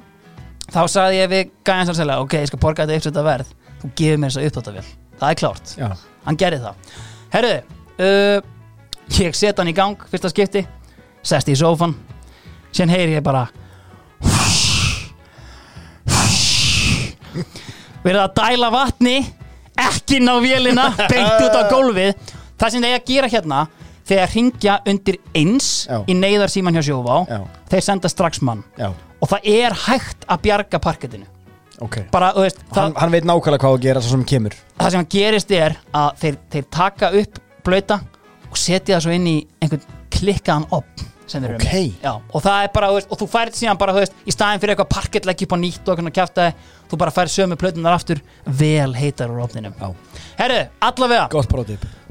[0.74, 3.54] þá sagði ég við gæðan sannsælega ok, ég skal borga þetta uppsetta verð.
[3.80, 4.90] Þú gefur mér þessa upptáttavél,
[5.20, 5.74] það er klárt.
[5.78, 5.90] Já.
[6.26, 6.94] Hann gerði það.
[7.34, 7.56] Herru,
[8.00, 8.38] uh,
[9.20, 10.66] ég set hann í gang fyrsta skipti,
[11.26, 11.96] sest í sófan
[12.74, 13.48] síðan heyri ég bara
[18.04, 19.18] verið að dæla vatni
[19.80, 22.16] ekki ná vélina beint út á gólfið.
[22.60, 23.60] Það sem þeir að gera hérna
[24.10, 26.02] þegar ringja undir eins Já.
[26.10, 27.22] í neyðarsíman hjá sjóvá.
[27.30, 27.40] Já.
[27.72, 28.64] þeir senda strax mann.
[28.80, 28.90] Já,
[29.20, 31.28] og það er hægt að bjarga parkettinu
[31.86, 31.98] ok.
[32.14, 34.56] Bara, veist, það, hann, hann veit nákvæmlega hvað að gera svo sem kemur.
[34.80, 38.00] Það sem gerist er að þeir, þeir taka upp blöta
[38.50, 39.84] og setja það svo inn í einhvern
[40.16, 41.66] klikkaðan op sem þeir eru Ok.
[41.70, 41.90] með.
[42.02, 44.74] Já, og það er bara, veist, og þú færið síðan bara, veist, í staðin fyrir
[44.76, 46.54] eitthvað parkettleggi upp á nýtt og eitthvað kjaftaði,
[46.90, 49.76] þú bara færið sömu plötunar aftur, vel heitar úr opninum.
[50.40, 51.28] Herru, allavega,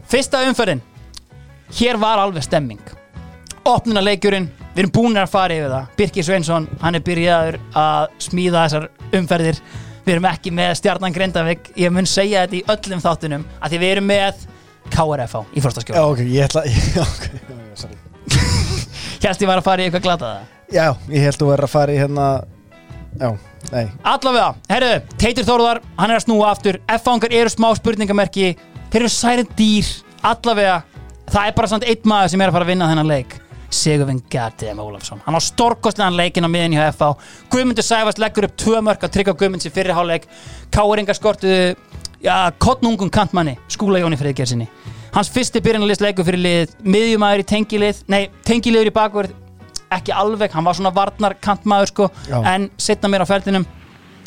[0.08, 0.84] fyrsta umferðin.
[1.78, 2.78] Hér var alveg stemming
[3.72, 5.88] opnunarleikurinn, við erum búin að fara yfir það.
[5.98, 8.88] Birkir Sveinsson, hann er byrjaður að smíða þessar
[9.18, 9.62] umferðir.
[10.04, 11.72] Við erum ekki með stjarnan Grindavík.
[11.76, 14.46] Ég mun segja þetta í öllum þáttunum að því við erum með
[14.92, 17.98] KRFA í fórstaskjóla ok, ég ætla Já, ok, já, já, sorry.
[19.22, 20.38] Hérst ég var að fara í eitthvað glataða
[20.72, 22.28] Já, ég held þú verður að fara í hérna
[23.18, 23.30] Já,
[23.72, 23.84] nei.
[24.06, 28.52] Allavega, herru, Teitur Þórðar hann er að snúa aftur, F-fangar eru smá spurningamerki,
[28.92, 29.88] þeir eru særið dýr.
[30.28, 30.76] Allavega,
[31.32, 33.38] það er bara samt einn maður sem er að fara að vinna þennan leik
[33.70, 35.20] Sigurvin Gardem Ólafsson.
[35.26, 37.12] Hann á stórkostlegan leikin á miðin hjá FH
[37.52, 40.28] Guðmundur Sæfast leggur upp tvö mörk að tryggja Guðmunds í fyrri hálfleik.
[40.74, 41.52] Káringar skortu
[42.24, 44.68] ja, kottnungum kantmanni Skúla Jóni Friðgersinni
[45.14, 49.36] hans fyrsti byrjunarlist leikur fyrir lið miðjumæður í tengilið, nei, tengiliður í bakverð
[49.94, 52.36] ekki alveg, hann var svona varnar kantmaður sko, Já.
[52.52, 53.64] en setna mér á ferðinum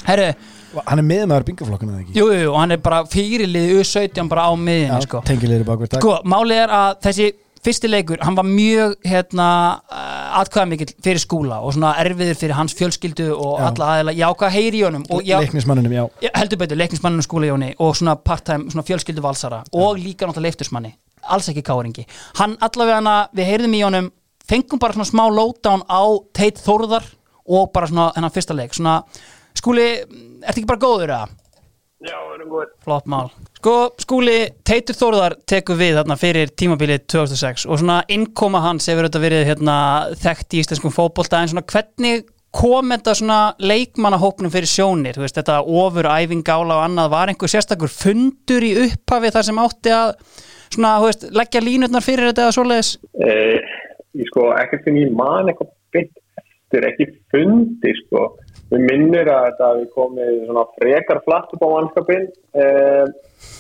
[0.07, 0.34] herru,
[0.72, 2.13] Hann er miðmaður bingaflokkuna eða ekki?
[2.15, 5.19] Jú, jú, og hann er bara fyrirlið U17 bara á miðinni sko.
[5.27, 6.05] tengilegri bakverð takk.
[6.05, 7.26] Sko, málið er að þessi
[7.66, 9.48] fyrsti leikur, hann var mjög hérna,
[9.92, 13.66] uh, atkvæðamikill fyrir skúla og svona erfiður fyrir hans fjölskyldu og Já.
[13.70, 15.06] alla aðeila, já, hvað heyri í honum?
[15.26, 16.04] Já, Leiknismannunum, já.
[16.26, 20.50] Já, heldur betur, leiknismanninu skúla Jóni og svona part-time, svona fjölskyldu valsara og líka náttúrulega
[20.50, 20.96] leiftursmanni,
[21.30, 22.08] alls ekki káringi.
[22.40, 24.10] Hann allavega hana, við heyrðum í honum
[24.50, 26.02] fengum bara svona smá lowdown á
[26.34, 27.06] Teit Þórðar
[27.52, 29.02] og bara svona hennan fyrsta leik, svona
[29.58, 29.88] skúli,
[30.42, 31.40] ertu ekki bara góður eða?
[32.02, 32.69] Já, við erum góðir.
[32.82, 33.28] Flott mál.
[33.60, 39.06] Sko, skúli, Teitur Þórðar tekur við þarna fyrir tímabilið 2006 og svona innkoma hans hefur
[39.06, 39.76] þetta verið hérna,
[40.18, 45.61] þekkt í íslenskum fótbolta en svona hvernig kom þetta svona leikmannahópnum fyrir sjónir, veist, þetta
[45.61, 50.15] ofur æfingála og annað, var einhver sérstakur fundur í upphafi þar sem átti að
[50.73, 52.91] svona, veist, leggja línutnar fyrir þetta eða svoleiðis?
[53.23, 53.78] Eh,
[54.19, 58.26] ég sko, ekkert sem ég man eitthvað byggt eftir, ekki fundi, sko.
[58.72, 62.30] Við minnir að þetta hafi komið svona frekar flatt upp á mannskapin.
[62.56, 63.06] Eh,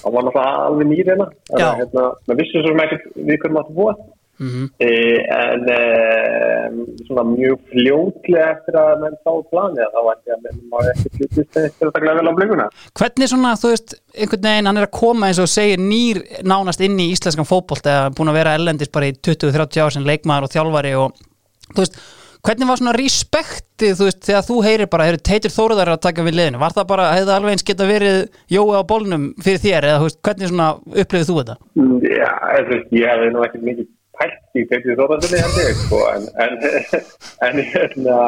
[0.05, 1.27] hann var náttúrulega alveg nýr hérna.
[1.51, 3.95] Að, Hérna, maður vissi svo ekkert við hverjum áttu búa.
[4.41, 6.71] Mm Eh, en eh,
[7.05, 11.11] svona mjög fljótlega eftir að menn sá planið, þá var ekki að menn má ekki
[11.17, 12.65] flytist eftir að taka vel á blönguna.
[12.97, 16.81] Hvernig svona, þú veist, einhvern veginn hann er að koma eins og segir nýr nánast
[16.81, 20.47] inn í íslenskan fótbolt eða búin að vera ellendis bara í 20-30 ár sem leikmaður
[20.47, 21.21] og þjálfari og
[21.69, 22.01] þú veist,
[22.45, 26.25] hvernig var svona respektið, þú veist, þegar þú heyrir bara, heyrðu, Teitur Þóruðar að taka
[26.25, 28.19] við liðinu, var það bara, hefði alveg eins geta verið
[28.51, 30.69] jói á bólnum fyrir þér eða veist, hvernig svona
[31.03, 31.57] upplifið þú þetta?
[31.77, 32.31] Mm, Já,
[32.71, 33.89] veist, ég hefði nú ekki mikið
[34.21, 36.57] pælt í þessi þóttastunni held ég, sko, en, en,
[37.47, 38.19] en, hérna,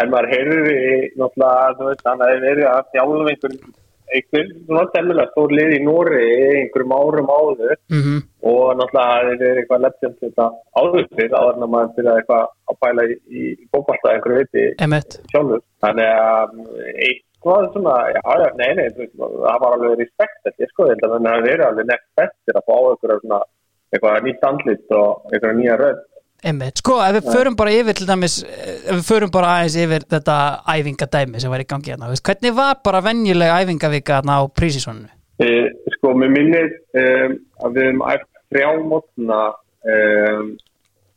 [0.00, 0.78] en maður heyrði
[1.20, 3.76] náttúrulega, þú veist, hann hefði verið að þjálfa einhver, einhver,
[4.66, 6.20] svona temmilega stór lið í Nóri
[6.60, 8.20] einhverjum árum áður Mm
[8.50, 10.44] og náttúrulega hefði verið eitthvað legend þetta
[10.80, 13.42] áður fyrir, áður en að maður byrjaði eitthvað að pæla í, í
[13.74, 14.64] bókbalta einhverju viti
[15.32, 15.62] sjálfur.
[15.84, 16.62] Þannig að um,
[17.04, 18.86] eitthvað svona, já, já, nei, nei,
[19.20, 22.66] það var alveg respekt, ég sko, þetta, þannig að það verið alveg nefnt bestir að
[22.70, 23.40] fá eitthvað svona,
[23.92, 26.02] eitthvað nýtt andlit og eitthvað nýja rödd.
[26.40, 30.06] Emmett, sko, ef við förum bara yfir til dæmis, ef við förum bara aðeins yfir
[30.08, 30.36] þetta
[30.72, 35.10] æfingadæmi sem var í gangi hérna, hvernig var bara venjulega æfingavika hérna á prísísoninu?
[35.40, 35.50] E,
[35.96, 39.40] sko, mér minnir um, að við hefum æft þrjá mótna
[39.94, 40.48] um,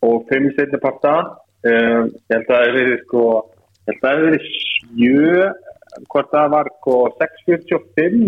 [0.03, 1.15] og fimm setni parta.
[1.63, 3.23] Um, ég held að það hefur sko,
[3.87, 5.47] ég held að það hefur sjö
[6.09, 8.21] hvort það var sko 6.45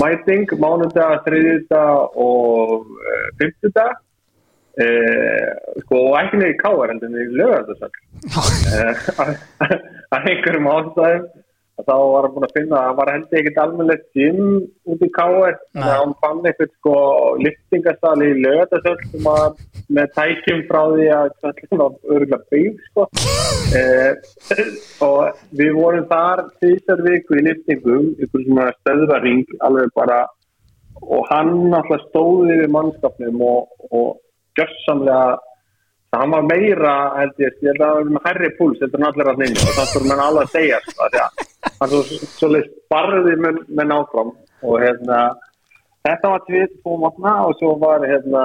[0.00, 3.96] mæting, mánudag, þriðjudag og uh, fymtudag
[5.84, 7.94] sko og ekki nefnir í káar en það er lögðardagsall
[10.10, 11.30] að einhverjum ástæðum
[11.80, 14.40] að þá var hann búin að finna að hann var heldur ekkert almennilegt gym
[14.92, 16.94] út í káar þannig að hann fann eitthvað sko
[17.44, 19.54] liftingastali í lögðardagsall sem var
[19.98, 23.06] með tækjum frá því að það var örgulega byggð sko.
[23.80, 24.12] Eh,
[25.08, 30.24] og við vorum þar þessar viku í liftingum ykkur svona stöðvaring alveg bara
[31.00, 34.18] og hann alltaf stóði við mannskapnum og, og
[34.60, 35.28] gjössamlega
[36.10, 39.00] það hann var meira held ég, ég held að hann var með herri púls heldur
[39.00, 41.44] en allir að nynja og það fyrir mann alveg að segja sko, því að
[41.80, 45.20] hann svo, leist barði með, með náfram og hérna
[46.06, 48.44] þetta var tvið tvo matna og svo var hérna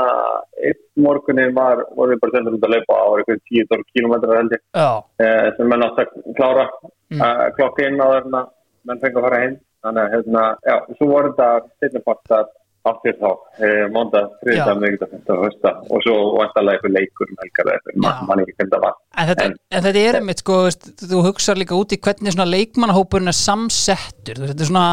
[0.69, 4.55] einn morgunni var, voru við bara sendur út að leipa á eitthvað 10 km held
[4.55, 4.63] ég.
[4.75, 4.89] Já,
[5.23, 7.21] eh, sem menn átt að klára mm.
[7.21, 8.43] uh, klokka inn á þarna
[8.87, 9.57] menn fengi að fara heim.
[9.85, 11.49] Þannig að hérna, já, svo voru þetta
[11.83, 12.47] setnipartar
[12.90, 13.30] aftur þá,
[13.66, 14.40] eh, mándag, Já.
[14.44, 18.02] þriðdag, miðvikudag, fyrsta, hösta og svo vantarlega eitthvað leikur um helgar eða eitthvað, Já.
[18.06, 18.95] man, man ekki hvernig það var.
[19.16, 20.57] En þetta, en þetta er einmitt sko,
[21.02, 24.41] þú hugsar líka út í hvernig svona leikmannahópurinn er samsettur.
[24.41, 24.88] Þetta er svona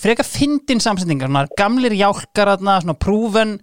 [0.00, 3.58] freka fyndin samsetningar, svona gamlir jálkar þarna, svona prúven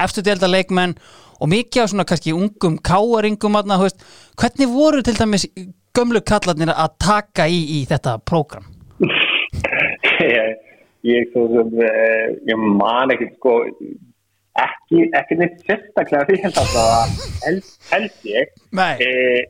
[0.00, 0.96] eftir delta leikmenn
[1.42, 5.48] og mikið af svona kannski ungum káaringum hvernig voru til dæmis
[5.92, 8.64] gömlu kallarnir að taka í, í þetta prógram?
[10.20, 10.56] ég,
[11.08, 13.58] ég sem eh, ég man ekki sko
[14.62, 17.12] ekki, ekki neitt sérstaklega því held að
[17.46, 18.50] held, held ég
[19.06, 19.40] eh,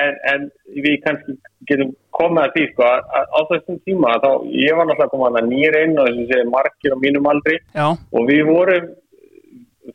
[0.00, 1.36] en, en við kannski
[1.68, 5.50] getum komið að því sko að á þessum tíma þá ég var náttúrulega komað að
[5.52, 8.92] nýra inn og þess að segja margir á mínum aldri já, og við vorum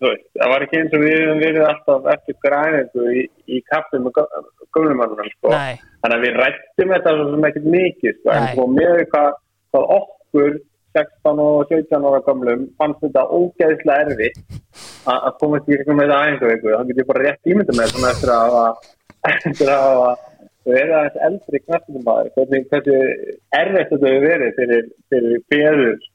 [0.02, 4.02] veist, það var ekki eins og við höfum verið alltaf eftir græningu í, í kaffi
[4.02, 4.22] með
[4.72, 5.56] gömlumannunum sko.
[5.56, 8.34] nei þannig að við rættum þetta svo sem ekkert mikið sko.
[8.34, 8.52] en Nei.
[8.54, 10.60] sko með hvað okkur
[10.98, 14.42] 16 og 17 ára gömlum fannst þetta ógeðislega erfitt
[15.12, 18.12] að komast í eitthvað með þetta æfingu þá get ég bara rétt ímynda með svona
[18.14, 18.58] eftir að
[19.32, 20.02] eftir að
[20.72, 23.14] eru aðeins eldri knættum maður hvernig, hvernig
[23.58, 26.08] erfitt þetta hefur verið fyrir, fyrir fjöður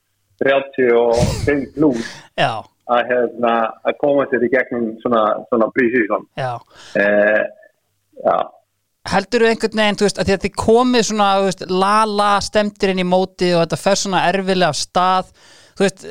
[0.45, 2.53] 35 plus Já,
[2.93, 3.55] að, hérna,
[3.89, 6.53] að koma sér í gegnum svona, svona prísísson já.
[7.01, 7.43] Eh,
[8.23, 8.37] já
[9.11, 12.31] heldur þú einhvern veginn, þú veist, að því að þið komið svona, þú veist, la-la
[12.45, 15.31] stemtir inn í móti og þetta fer svona erfilega af stað,
[15.77, 16.07] þú veist,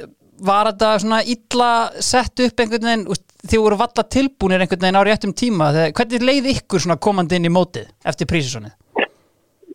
[0.45, 1.71] var þetta svona illa
[2.03, 5.69] sett upp einhvern veginn, þú veist, þið voru valla tilbúnir einhvern veginn á réttum tíma,
[5.75, 8.73] þegar, hvernig leið ykkur svona komandi inn í mótið eftir prísisonið?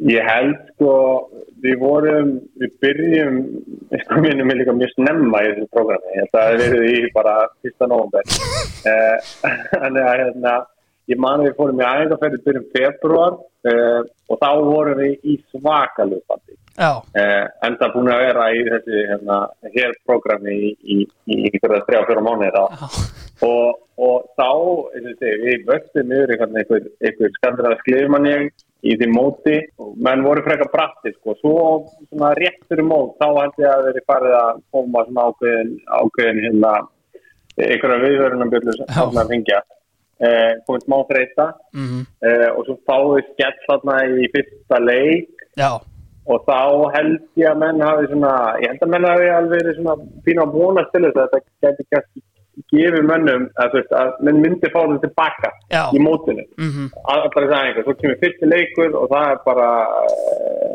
[0.09, 0.93] Ég held sko,
[1.61, 3.35] við vorum, við byrjum,
[4.07, 7.15] sko minnum við líka mjög snemma í þessu prógrami, ég held að hefur verið í
[7.19, 8.25] bara fyrsta nóvember.
[11.11, 14.99] Eh, að ég man að við fórum í æðingarferði byrjum februar uh, og þá vorum
[15.01, 16.57] við í svakalupandi.
[16.79, 19.39] Já, Uh, en það búin að vera í þessi hérna,
[19.75, 24.51] hér prógrami í, í einhverja þrjá, fjóra mánuðir og, og þá,
[25.19, 28.47] segi, við vöxtum yfir einhver, skandræða skrifumann ég
[28.81, 29.59] í því móti.
[30.01, 31.57] Menn voru frekar bratti sko, svo
[32.07, 36.43] svona rétt fyrir mót þá held ég að þeirri farið að koma svona ákveðin, ákveðin
[36.47, 36.73] hérna
[37.61, 38.01] einhverja
[38.87, 38.95] Já.
[38.95, 39.61] þarna að hringja
[40.21, 45.47] eh, komið smá þreita mhm, eh, og svo fáið skell þarna í fyrsta leik.
[45.59, 45.73] Já,
[46.31, 46.59] og þá
[46.97, 49.95] held ég að menn hafi svona, ég held að menn hafi alveg verið svona
[50.27, 52.25] pínu að vonast til þess að þetta geti kannski
[52.71, 55.83] gefið mönnum að, veist, að menn myndi fá þetta tilbaka Já.
[55.97, 56.45] í mótinu.
[56.61, 59.69] Mhm, allar þess aðeins, svo kemur fyrsti leikur og það er bara
[60.05, 60.75] uh,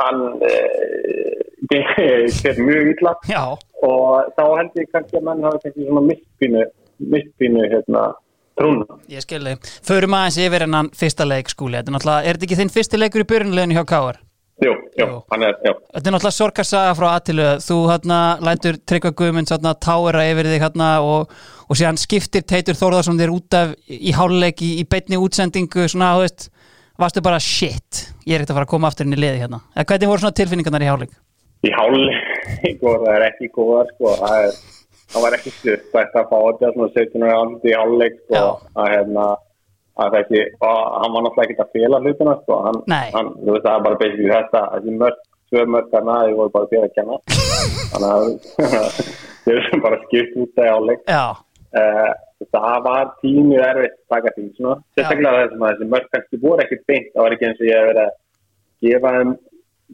[0.00, 1.36] hann uh,
[1.70, 3.14] ger mjög illa.
[3.30, 3.44] Já,
[3.86, 6.66] og þá held ég kannski að menn hafi kannski svona mistpínu
[7.14, 8.02] mistpínu hérna
[8.58, 9.56] trúna ég skilði.
[9.86, 13.00] Förum aðeins yfir hennan fyrsta leik skúli, þetta er náttúrulega, er þetta ekki þinn fyrsti
[13.00, 14.20] leikur í byrjunleginu hjá Káar?
[14.62, 19.10] Jú, jú, hann er, jú Þetta er náttúrulega sorgarsaga frá aðtilu þú hérna lætur Tryggva
[19.18, 21.34] Guðmunds hérna táera yfir þig hérna og,
[21.66, 26.12] og síðan skiptir Teitur Þórðarsson þér út af í háluleik í, í beinni útsendingu svona,
[26.14, 26.46] þú veist,
[27.02, 29.64] varstu bara shit ég er ekkert að fara að koma aftur inn í liði hérna
[29.74, 31.18] eða hvernig voru svona tilfinningarnar í háluleik?
[31.64, 34.56] í hálfleik og það er ekki góða sko, það er
[35.12, 38.46] það var ekki stutt að fá þetta svona 17 ára andið í hálfleik sko, Já.
[38.82, 39.26] að hérna
[39.94, 43.06] að þessi, og hann var náttúrulega ekki að fela hlutina sko, hann, Nei.
[43.14, 45.20] hann, þú veist það er bara basically þetta, þessi mörg,
[45.52, 47.18] tvö mörg þarna, þau voru bara fyrir að kenna.
[47.92, 49.00] Þannig að
[49.44, 51.04] þau erum bara skipt út það í hálfleik.
[51.14, 51.24] Já,
[51.78, 52.12] uh,
[52.56, 56.64] það var tímið erfitt að taka því svona, sérstaklega þessum að þessi mörg kannski voru
[56.64, 58.14] ekkert beint, það var ekki eins og ég hef verið að
[58.84, 59.34] gefa þeim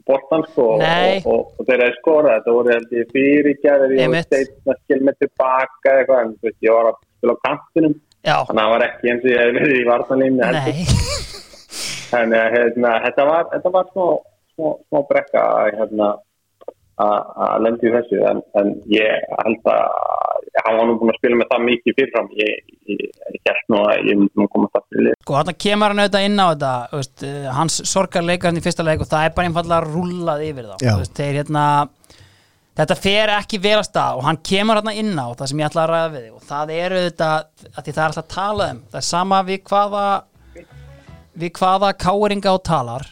[0.07, 0.85] boltan sko og,
[1.27, 5.01] og, og þeir eru skora þetta voru held ég fyrirgæðir ég var steinn að skil
[5.07, 7.97] með tilbaka eitthvað en þú veist, ég var að spila á kantinum.
[8.21, 10.73] Já, þannig að það var ekki eins og ég hef verið í varnalínu nei.
[12.11, 15.45] Þannig að hérna, þetta var, þetta var smá, brekka
[15.79, 16.09] hérna,
[17.01, 17.17] að
[17.47, 19.85] að lendi í þessu en, en ég held að
[20.65, 22.31] hann var nú búin að spila með það mikið fyrirfram.
[22.41, 23.05] Ég, ég,
[23.37, 26.27] ég held nú að ég myndi nú koma það til Sko, þarna kemur hann auðvitað
[26.29, 29.87] inn á þetta veist, uh, hans sorgarleikar í fyrsta leik og það er bara einfallega
[29.87, 30.77] rúllað yfir þá.
[31.01, 31.67] Veist, þeir hérna
[32.81, 35.69] þetta fer ekki vel að stað og hann kemur hérna inn á það sem ég
[35.69, 38.69] ætla að ræða við og það er auðvitað, að því það er alltaf að tala
[38.71, 40.07] um það er sama við hvaða
[41.41, 43.07] við hvaða káringa og talar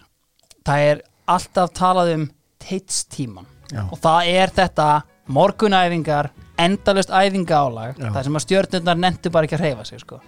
[0.68, 1.04] það er
[1.34, 2.26] alltaf talað um
[2.62, 3.82] teitstíman Já.
[3.84, 4.88] og það er þetta
[5.28, 10.20] morgunæfingar endalust æfinga álag það sem að stjörnurnar nendu bara ekki að hreyfa sig sko.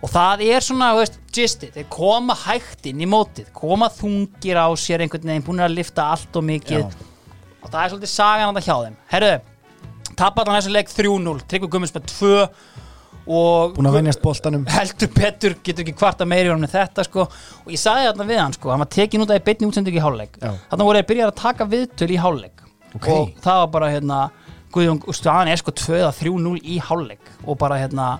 [0.00, 4.66] og það er svona, veist, gistið þeir koma hægt inn í mótið koma þungir á
[4.80, 7.06] sér einhvern veginn búin að lifta allt og mikið Já.
[7.62, 9.32] og það er svolítið sagan að það hjá þeim herru,
[10.16, 12.34] tapar hann þessu leik 3-0 Tryggvi Gummins með 2
[13.28, 17.68] og Búin að venjast boltanum heldur betur, getur ekki kvarta meiri en þetta sko, og
[17.68, 20.04] ég sagði þarna við hann sko, hann var tekin út af í beinni útsendingu í
[20.06, 20.54] hálfleik Já.
[20.70, 23.08] þarna voru þeir byrjað að taka viðtöl í hálfleik Ok.
[23.08, 24.20] og það var bara hérna
[24.72, 28.18] Guðjón, staðan er sko 2-3-0 í hálfleik og bara hérna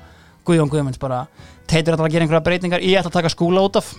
[0.49, 1.27] Guðjón Guðmunds bara,
[1.69, 3.91] teitur þetta að gera einhverja breytingar ég ætla að taka skúla út af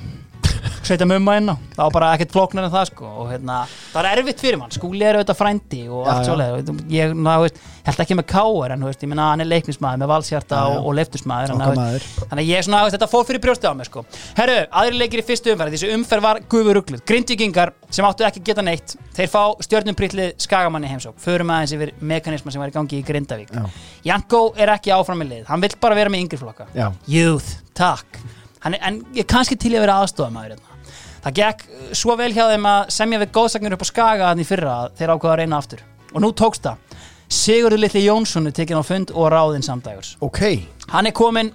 [0.89, 3.59] setja mumma inn á, það var bara ekkert flóknar en það sko, og hérna,
[3.93, 6.29] það er erfitt fyrir mann skúli er auðvitað frændi og allt já.
[6.29, 10.01] svoleið ég, ná, veist, held ekki með káar en veist, ég minna hann er leiknismæður
[10.03, 10.77] með valsjarta Já, já.
[10.79, 12.07] og, og leiftusmæður.
[12.19, 14.03] Þannig að ég er svona, veist, þetta fór fyrir brjóstið á mig sko.
[14.37, 18.63] Herru, aðri leikir í fyrstu umferð Þessi umferð var gufurugluð Grindvíkingar sem áttu ekki geta
[18.65, 23.05] neitt Þeir fá stjörnumprillið skagamanni heimsók Förum aðeins yfir mekanisma sem var í gangi í
[23.07, 23.65] Grindavík Já.
[24.11, 26.89] Janko er ekki áfram í lið Hann vill bara vera með yngri flokka Já.
[27.09, 28.19] Youth, takk
[28.63, 30.68] Hann er, En ég er kannski til að vera aðstofamaður hérna.
[31.23, 34.47] Það gekk uh, svo vel hjá þeim að semja við góðsagnir upp á skaga þannig
[34.49, 35.83] fyrra að þeir ákvaða að reyna aftur.
[36.13, 37.03] Og nú tókst það.
[37.29, 40.15] Sigurður Litli Jónsson er tekinn á fund og ráðinn samdægurs.
[40.25, 40.41] Ok,
[40.89, 41.51] hann er kominn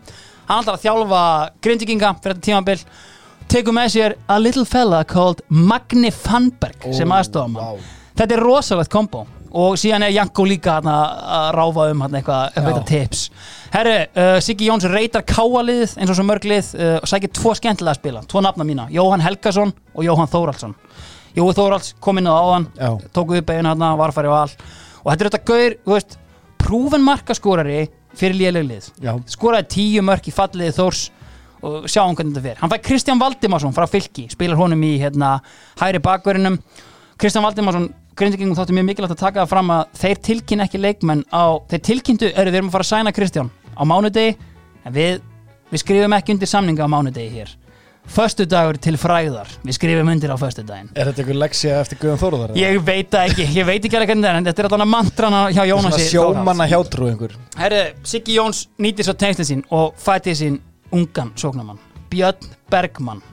[0.48, 1.22] hann ætlar að þjálfa
[1.64, 2.80] grindiginga fyrir þetta tímabil.
[3.48, 7.88] Tekur með sér a little fella called Magni Fanberg sem Ó, aðstofamann vá.
[8.16, 9.24] þetta er rosalegt kombo
[9.55, 10.94] og síðan er Janko líka þarna
[11.39, 13.24] að ráfa um hann eitthvað, eitthvað tips.
[13.74, 17.55] Herru, uh, Siggi Jóns reytar káaliðið eins og svo mörg lið uh, og sækir tvo
[17.59, 20.74] skemmtilega að spila, tvo nafna mína Jóhann Helgason og Jóhann Þóraldsson
[21.35, 22.90] Jói Þóralds kom inn á áðan Já.
[23.14, 26.16] tóku upp einu hann, varfæri val og þetta er þetta gaur, þú veist
[26.64, 27.81] prúfen markaskórari
[28.14, 28.86] fyrir léleg lið.
[29.02, 29.12] Já.
[29.28, 31.09] skoraði tíu mörk í falliði Þórs
[31.64, 32.60] og sjáum hvernig þetta fer.
[32.60, 35.39] Hann fær Kristján Valdimarsson frá fylki spilar honum í hérna,
[35.81, 36.60] hæri bakverðinum
[37.20, 41.24] Kristján Valdimarsson grindingum þáttu mjög mikilvægt að taka það fram að þeir tilkynna ekki leikmenn
[41.34, 44.36] á, þeir tilkynntu, eru við erum að fara að sæna Kristján á mánudegi
[44.84, 45.20] en við,
[45.72, 47.52] við skrifum ekki undir samninga á mánudegi hér.
[48.14, 50.90] Föstudagur til fræðar við skrifum undir á föstudaginn.
[50.92, 52.52] Er þetta einhver leksja eftir Guðan Þóruðar?
[52.60, 54.90] Ég veit það ekki, ég veit ekki alveg hvernig það er en þetta er alltaf
[54.92, 57.38] mantrana hjá Svona Jónasi sjómanna hjátrú einhver.
[57.56, 60.60] Herru, Siggi Jóns nýtir svo tengslinn sín og fætið sín
[60.92, 61.80] ungan sóknamann
[62.12, 63.24] Björn Bergmann.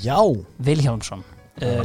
[0.00, 0.16] Já,
[0.64, 1.20] Vilhjálmsson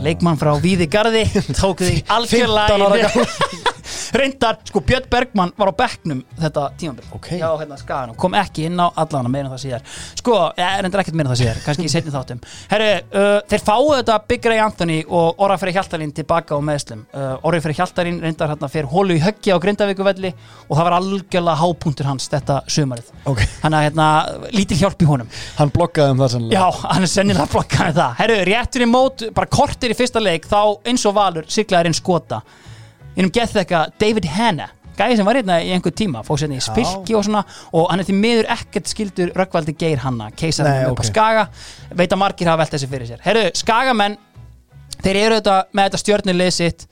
[0.03, 1.25] leikmann frá Víði Garði
[1.57, 3.73] tók því 15 ára algjörlega
[4.15, 7.07] reyndar, sko Björn Bergmann var á bekknum þetta tímabil.
[7.15, 7.29] Ok.
[7.39, 9.85] já, hérna skaganum, kom ekki inn á allana meira en það síðar.
[10.19, 12.41] Sko, ég reyndar ekkert meira en það síðar kannski í setni þáttum.
[12.71, 17.05] Herru, uh, þeir fáu þetta Big Ray Anthony og Orra Freyr Hjaltalín tilbaka á meðslum.
[17.13, 20.33] Uh, Orri Freyr Hjaltalín reyndar hérna fyrir hólu í höggi á Grindavíkuvelli
[20.67, 23.11] og það var algjörlega hápunktur hans þetta sumarið.
[23.29, 23.43] Ok.
[23.61, 24.09] Þannig að hérna,
[24.55, 25.31] lítil hjálp í honum.
[25.59, 28.19] Hann blokkaði um það sannlega Já, hann er sennilega flokkaði það.
[28.21, 31.97] Herru, réttur í mót, bara kortir í fyrsta leik þá eins og Valur siglaður inn
[31.97, 32.41] skota
[33.15, 36.63] innum gett eitthvað David Hanna gæði sem var hérna í einhver tíma fóð sérna í
[36.63, 37.43] spilki og svona
[37.75, 41.09] og hann er því miður ekkert skildur Rökkvaldi Geir Hanna keisarinn upp á ok.
[41.09, 41.45] Skaga.
[41.91, 43.21] Veit að margir hafa velt þessi fyrir sér.
[43.25, 44.17] Herru, Skagamenn
[45.03, 46.87] þeir eru þetta með þetta stjörnulið sitt.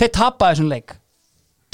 [0.00, 0.96] Þeir tapa þessum leik.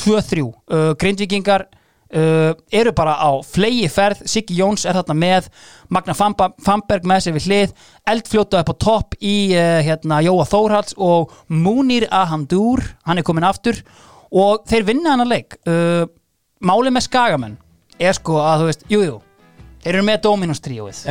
[0.01, 1.67] 2-3 uh, Grindvíkingar
[2.17, 5.49] uh, eru bara á flegi ferð Siggi Jóns er þarna með
[5.93, 7.75] Magna Famberg með sér við hlið.
[8.11, 12.85] Eldfljóta upp á topp í uh, hérna, Jóa Þórhalds og Munir Ahandur.
[13.09, 13.81] Hann er komin aftur.
[14.31, 15.59] Og þeir vinna hann að leik.
[15.67, 16.05] Uh,
[16.63, 17.59] málið með Skagamenn
[18.01, 19.17] er sko að þú veist, jújú jú,
[19.85, 21.03] þeir eru með Dominus tríóið.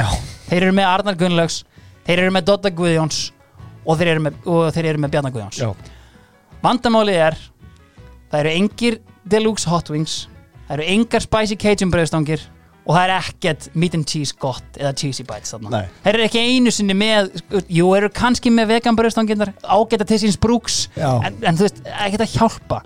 [0.49, 1.61] Þeir eru með Arnar Gunnlaugs.
[2.07, 3.19] Þeir eru með Dodda Guðjóns.
[3.89, 5.59] Og þeir eru með, og þeir eru með Bjarnar Guðjóns.
[5.61, 5.69] Já,
[6.63, 7.37] vandamálið er
[8.29, 8.99] það eru engir
[9.29, 10.23] deluxe hot wings
[10.69, 12.45] það eru engar spicy cajun bröðstangir
[12.85, 15.83] og það er ekkert meat and cheese gott eða cheesy bites þarna.
[16.05, 17.35] Þeir eru ekki einu sinni með
[17.69, 22.25] jú, eru kannski með vegan bröðstangirnar ágæta til síns brúks en, en þú veist, ekkert
[22.25, 22.83] að hjálpa.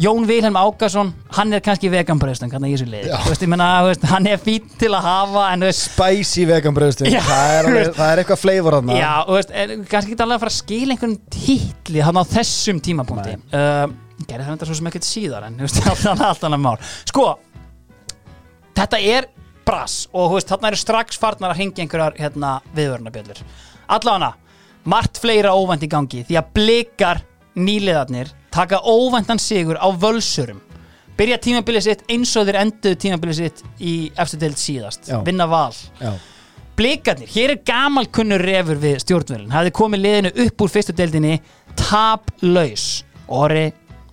[0.00, 3.18] Jón Vilhelm Ákason, hann er kannski veganbröðstöng hann í þessu Já.
[3.22, 3.66] þú veist, ég menna
[4.08, 7.20] hann er fín til að hafa veist, Spicy vegan bröðstum Já.
[7.26, 8.96] það, er það er eitthvað flavor þarna.
[8.98, 12.24] Já, þú veist, er, kannski ekki alveg að fara að skila einhvern titli hann á
[12.32, 13.36] þessum tímapunkti.
[13.52, 13.84] Uh,
[14.26, 15.60] gerði það þetta svo sem ekkert síðar en
[16.28, 16.76] allt, annað mál.
[17.08, 17.26] Sko,
[18.76, 19.28] þetta er
[19.66, 23.44] brass og veist, þarna eru strax farnar að hringja einhverjar hérna, viðvörnabjöllur
[23.92, 24.32] allavega,
[24.88, 27.22] margt fleira óvænt í gangi því að blikar
[27.58, 30.60] nýliðarnir taka óvæntan sigur á völsurum.
[31.16, 35.18] Byrja tímabilið sitt eins og þeir enduðu tímabilið sitt í eftir deild síðast, Já.
[35.26, 35.74] vinna val.
[36.00, 36.12] Já.
[36.76, 41.36] blikarnir, hér er gamal kunnur refur við stjórnvölin, hafði komið liðinu upp úr fyrstu deildinni,
[41.76, 43.04] taplaus.
[43.32, 43.68] Orri,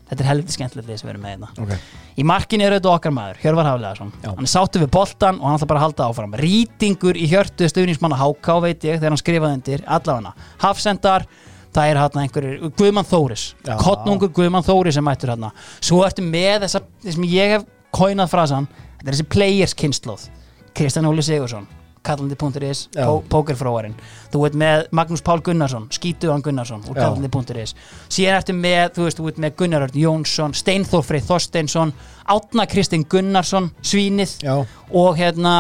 [0.10, 1.50] þetta er helviti skemmtilegt lið sem við erum með hérna.
[1.64, 1.74] Ok.
[2.20, 5.60] í markinu er auðvitað okkar maður, Hjörvar Hafleðarsson hann er sáttu við boltan og hann
[5.60, 6.36] ætla bara að halda áfram.
[6.42, 10.34] Rýtingur í hjörtu stuðningsmanna HK veit ég þegar hann skrifaði undir allavega.
[10.66, 11.28] Hafsendar,
[11.76, 13.76] það er hann einhverjir Guðmann Þóris, Já.
[13.80, 15.50] kottnungur Guðmann Þóris sem mættur hann
[15.80, 16.82] svo ertu með þess
[17.14, 18.70] sem ég hef kóinað frasan,
[19.00, 20.30] þetta er þessi players kynnslóð
[20.78, 21.68] Kristján Óli Sigursson
[22.04, 22.86] kallandi.is,
[23.30, 23.96] pókerfróarinn.
[24.34, 27.76] Þú veit með Magnús Pál Gunnarsson Skítuðan Gunnarsson úr kallandi.is
[28.10, 31.94] síðan ertu með, þú veist, þú veit með Gunnar Örn Jónsson, Steinþór Freyð Þorsteinsson
[32.30, 34.56] Átna Kristinn Gunnarsson Svínið Já.
[34.94, 35.56] og hérna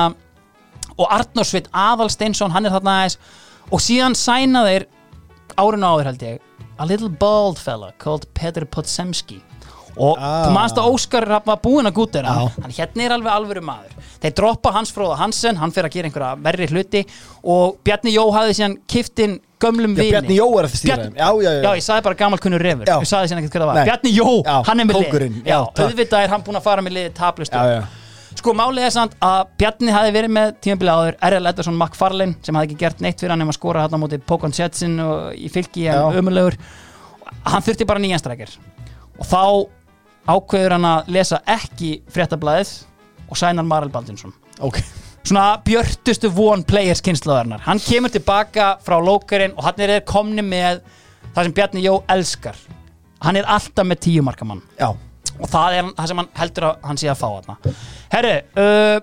[0.99, 3.19] og Arnór Sveit Aðalsteinsson hann er þarna aðeins.
[3.71, 4.87] Og síðan sæna þeir
[5.59, 6.39] árinu áður held ég
[6.79, 9.41] a little bald fella called Petr Podsemski.
[9.99, 10.45] Og Ah.
[10.47, 12.47] þú manst að Óskar var búinn að gúta Já.
[12.61, 13.91] hann hérna er alveg alvöru maður
[14.23, 17.03] þeir droppa Hans Fróða Hansen, hann fyrir að gera einhverja verri hluti
[17.43, 21.19] og Bjarni Jó hafði síðan kiftinn gömlum vini Bjarni Jó er eftir stýra Bjarni- þeim.
[21.19, 21.61] Já, já, já.
[21.63, 22.97] Já, ég sagði bara gamal kunnur refur Já.
[22.99, 23.85] Ég sagði síðan ekkert hvað það var Nei.
[23.89, 25.39] Bjarni Jó, Já, hann er með lið kóngurinn.
[25.43, 25.85] Já, Já, takk.
[25.89, 27.81] auðvitað er hann búinn að fara með liði taplust Já, já.
[28.39, 31.47] Sko, málið er samt að Bjarni hafi verið með tímabili áður R.L.
[31.49, 34.19] Eddarsson McFarlane sem hafði ekki gert neitt fyrir hann nema að skora hann á móti
[34.21, 36.19] Pókon Sjetsin og í fylki en Já.
[36.21, 36.55] ömulegur
[37.49, 38.53] hann þurfti bara nýjan strækir
[39.19, 39.41] og þá
[40.29, 42.71] ákveður hann að lesa ekki fréttablaðið
[43.29, 44.33] og sænar Marel Baldinsson.
[44.59, 44.81] Ok.
[45.23, 50.79] svona björtustu von players kynslaðarnar hann kemur tilbaka frá lókarinn og hann er komni með
[51.35, 52.57] það sem Bjarni Jó elskar.
[53.21, 54.63] Hann er alltaf með tíu marka mann.
[54.79, 54.95] Já.
[55.39, 57.75] og það er það sem hann heldur að hann sé að fá þarna.
[58.11, 58.33] Herru
[58.63, 58.97] uh,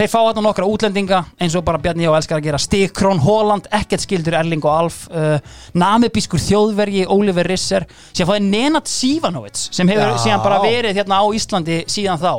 [0.00, 2.62] þeir fá þarna nokkra útlendinga eins og bara Bjarni Jó elskar að gera.
[2.62, 5.36] Stigkrón, Holland, ekkert skildur Erling og Alf, uh,
[5.78, 7.86] namibískur þjóðvergi, Oliver Risser.
[8.14, 10.24] Sem fáði Nenad Sivanovic sem hefur Já.
[10.24, 12.32] síðan bara verið hérna á Íslandi síðan þá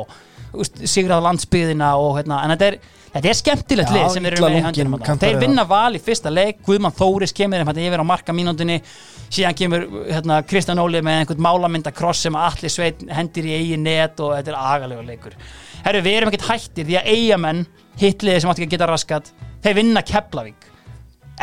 [0.84, 4.60] sigrað landsbyðina og hérna, en þetta er Þetta er skemmtilegt lið sem eru með í
[4.64, 8.78] höndunum Þeir vinna val í fyrsta leik Guðmann Þóris kemur hérna yfir á marka mínúndinni
[9.32, 13.84] síðan kemur hérna, Kristján Óli með einhvern málamynda kross sem allir sveit hendir í eigin
[13.84, 15.36] net og þetta er agalega leikur.
[15.84, 17.62] Herru, við erum ekkert hættir því að eigamenn
[18.00, 19.30] hitliði sem átti ekki að geta raskat
[19.64, 20.68] þeir vinna Keflavík.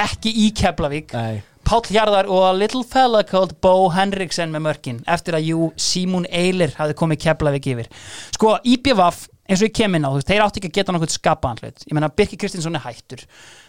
[0.10, 1.42] Ekki í Keflavík Nei.
[1.70, 6.24] Páll Hjarðar og a little fella called Bo Henriksen með mörkin eftir að jú Simon
[6.26, 7.90] Eilir hafði komið Keflavík yfir.
[8.34, 10.96] Sko IPVAF eins og ég kem inn á þú veist, þeir átti ekki að geta
[10.96, 11.84] nokkuð skapaðan hlut.
[11.86, 13.22] Ég menna Birki Kristinsson er hættur.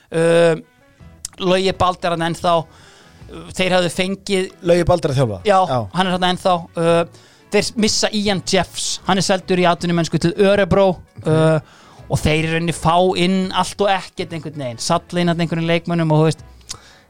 [0.09, 0.63] Uh,
[1.45, 5.41] Logi Bald er hann ennþá uh, þeir hafði fengið Laugi Baldur að þjálfa?
[5.51, 5.59] Já,
[5.93, 6.55] hann er hann ennþá.
[6.81, 8.95] Uh, þeir missa Ian Jeffs.
[9.11, 10.95] Hann er seldur í atvinnumennsku til Örebro.
[11.27, 11.59] Uh,
[12.11, 14.81] og þeir eru henni fá inn allt og ekkert einhvern veginn.
[14.83, 16.49] Sallin að einhvern leikmönnum og þú veist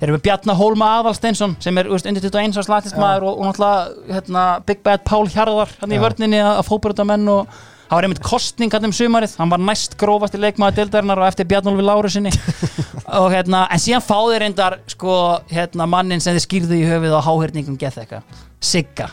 [0.00, 4.14] þeir eru með Bjarnar Hólma Aðalsteinsson sem er undir 21 árs latistmaður og, og náttúrulega
[4.16, 8.72] hérna, Big Bad Pál Hjarðar hann í vörninni að, fótbrotamenn og það var einmitt kostning
[8.72, 9.36] hann um sumarið.
[9.42, 12.32] Hann var næst grófasti leikmaður deildarinnar og eftir Bjarnólfi Lárusinni
[13.20, 15.16] og hérna, en síðan fá þeir reyndar sko,
[15.52, 18.24] hérna, mannin sem þeir skýrðu í höfuð á háhyrningum Getheka
[18.60, 19.10] Sigga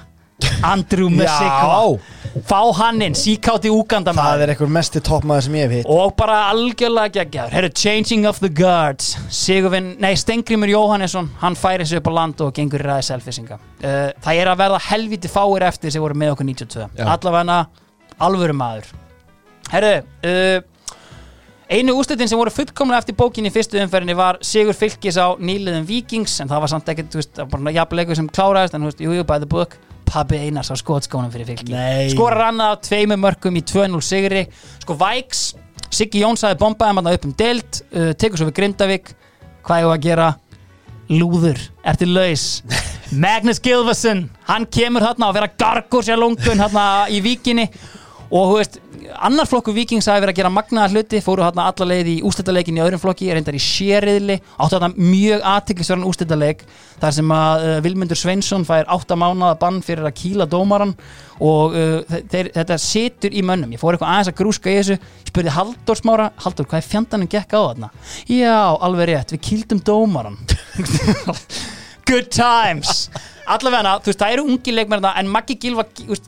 [0.65, 1.97] Andrew Mesikwa
[2.45, 5.89] fá hann inn, síkátt í Úganda Það er eitthvað mesti toppmaður sem ég hef hitt.
[5.89, 7.55] Og bara algjörlega geggjaður.
[7.55, 9.15] Herru, Changing of the Guards.
[9.33, 13.57] Sigurvin, nei, Stengrimur Jóhannesson hann færi sig upp á land og gengur í ræði selfisinga
[13.57, 17.05] uh, það er að verða helviti fáir eftir sem voru með okkur 92 Já.
[17.15, 17.59] allavega
[18.29, 18.93] alvöru maður.
[19.73, 19.93] Herru,
[20.29, 20.93] uh,
[21.73, 25.89] einu úrslitin sem voru fullkomlega eftir bókinni í fyrstu umferðinni var Sigur Fylkis á nýliðum
[25.89, 29.03] Vikings en það var samt ekkert, þú veist, bara jafnleikur sem kláraðist en þú veist,
[29.03, 29.75] jú, jú, by the book
[30.07, 31.71] Pabbi Einars á skotskónum fyrir Fylki.
[31.73, 32.09] Nei.
[32.13, 34.45] skorar annað á tveimu mörgum í 2-0 sigri.
[34.83, 35.43] Sko Væks,
[35.93, 39.13] Siggi Jóns hafði bombaði hann upp um deild uh, tekur svo við Grindavík.
[39.67, 40.27] Hvað er að gera?
[41.07, 42.47] Lúður, ertu laus?
[43.23, 47.69] Magnus Gilvason hann kemur þarna að vera gargur sér lungun þarna í víkinni.
[48.27, 48.81] Og þú veist,
[49.15, 52.79] annar flokku vikings hafi verið að gera magnaða hluti, fóru þarna alla leið í ústættaleikin
[52.79, 56.65] í öðrum flokki, reyndar í sériðli áttu þarna mjög aðtiklisverðan ústættaleik
[57.01, 60.95] þar sem að uh, Vilmundur Sveinsson fær átta mánaða bann fyrir að kýla dómaran
[61.37, 64.97] og uh, þeir, þetta situr í mönnum, ég fór eitthvað aðeins að grúska í þessu.
[64.97, 67.91] Ég spurði Halldór smára, Halldór, hvað er fjandanum gekk á þarna?
[68.31, 70.39] Já, alveg rétt, við kýldum dómaran
[72.09, 73.09] good times
[73.55, 75.87] allavega, þú veist, það eru ungi leikmenn þarna, en Maggi Gilva,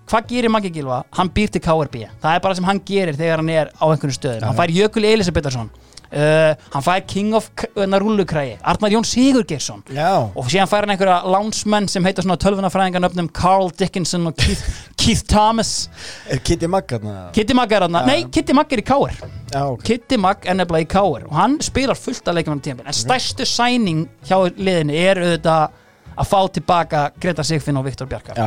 [0.09, 1.03] hvað gerir Maggi Gilva?
[1.19, 4.15] Hann býr til KRB, það er bara sem hann gerir þegar hann er á einhvern
[4.15, 5.71] stöðum, hann fær Jökul Elisabetharsson
[6.13, 9.83] uh, hann fær King of Rullukræi, Arnar Jón Sigurgeirsson.
[9.93, 14.63] Já, og síðan fær hann einhverja lánsmenn sem heita svona tölvunafræðingarnöfnum Carl Dickinson og Keith,
[14.99, 15.89] Keith Thomas.
[16.29, 17.17] Er Kitty Magg hérna?
[17.35, 19.83] Kitty Magg er hann, nei, Kitty Magg er í KR Já, ok.
[19.85, 23.47] Kitty Magg er nefnilega í KR og hann spilar fullt leikjum á tímabil en stærstu
[23.49, 25.78] sæning hjá liðinu er auðvitað
[26.19, 28.39] að fá tilbaka Greta Sigfinn og Viktor Bjarkar.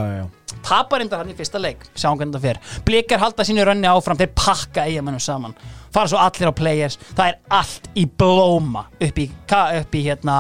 [0.63, 2.61] Tapar enda hann í fyrsta leik sjáum hvernig það fer.
[2.87, 5.57] Blikar halda sínu rönni áfram þeir pakka eigamennum saman.
[5.93, 10.05] Fara svo allir á players það er allt í blóma upp í, ka- upp í
[10.07, 10.37] hérna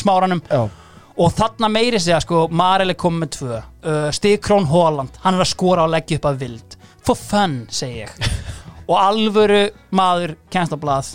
[0.00, 0.42] smáranum.
[0.50, 0.68] Já,
[1.14, 3.58] og þarna meiri að sko Marel er komið með tvö.
[3.84, 6.76] Uh, Stigkrón Holland, hann er að skora og leggja upp að vild.
[7.04, 8.14] For fun, segi ég.
[8.88, 11.14] Og alvöru maður kemst á blað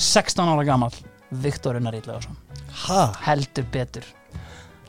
[0.00, 0.94] 16 ára gamall
[1.30, 2.38] Viktor Unnar Ítlegason
[2.86, 3.10] ha?
[3.26, 4.06] heldur betur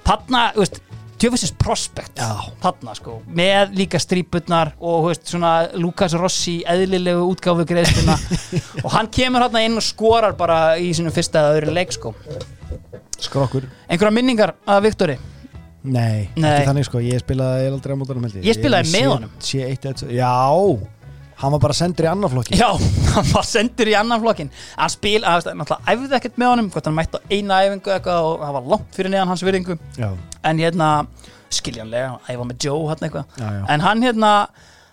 [0.08, 0.80] þarna, þú veist
[1.22, 2.22] djöfisins prospekt
[2.64, 8.16] þarna sko, með líka stríputnar og þú veist, svona Lukas Rossi eðlilegu útgáfu greiðsluna
[8.86, 12.16] og hann kemur hérna inn og skorar bara í sínum fyrsta eða öðru leik sko.
[13.22, 15.20] Skrokkur einhverja minningar að Viktori?
[15.82, 16.50] Nei, Nei.
[16.60, 18.58] ekki þannig sko, ég spilaði ég aldrei á mótanum held Ég.
[18.58, 19.32] Spilaði með honum.
[19.42, 20.30] sé, eitt, eitt, Já,
[21.42, 22.70] hann var bara sendur í annar flokki Já,
[23.16, 26.90] hann var sendur í annan flokkin Hann spil, að, náttúrulega æfði ekkert með honum hvort
[26.90, 29.78] hann mætti á eina æfingu eitthvað og það var langt fyrir neðan hans virðingu.
[30.00, 30.10] Já,
[30.50, 30.90] en hérna,
[31.52, 33.40] skiljanlega æfa með Joe hann eitthvað.
[33.42, 34.32] Já, en hann hérna,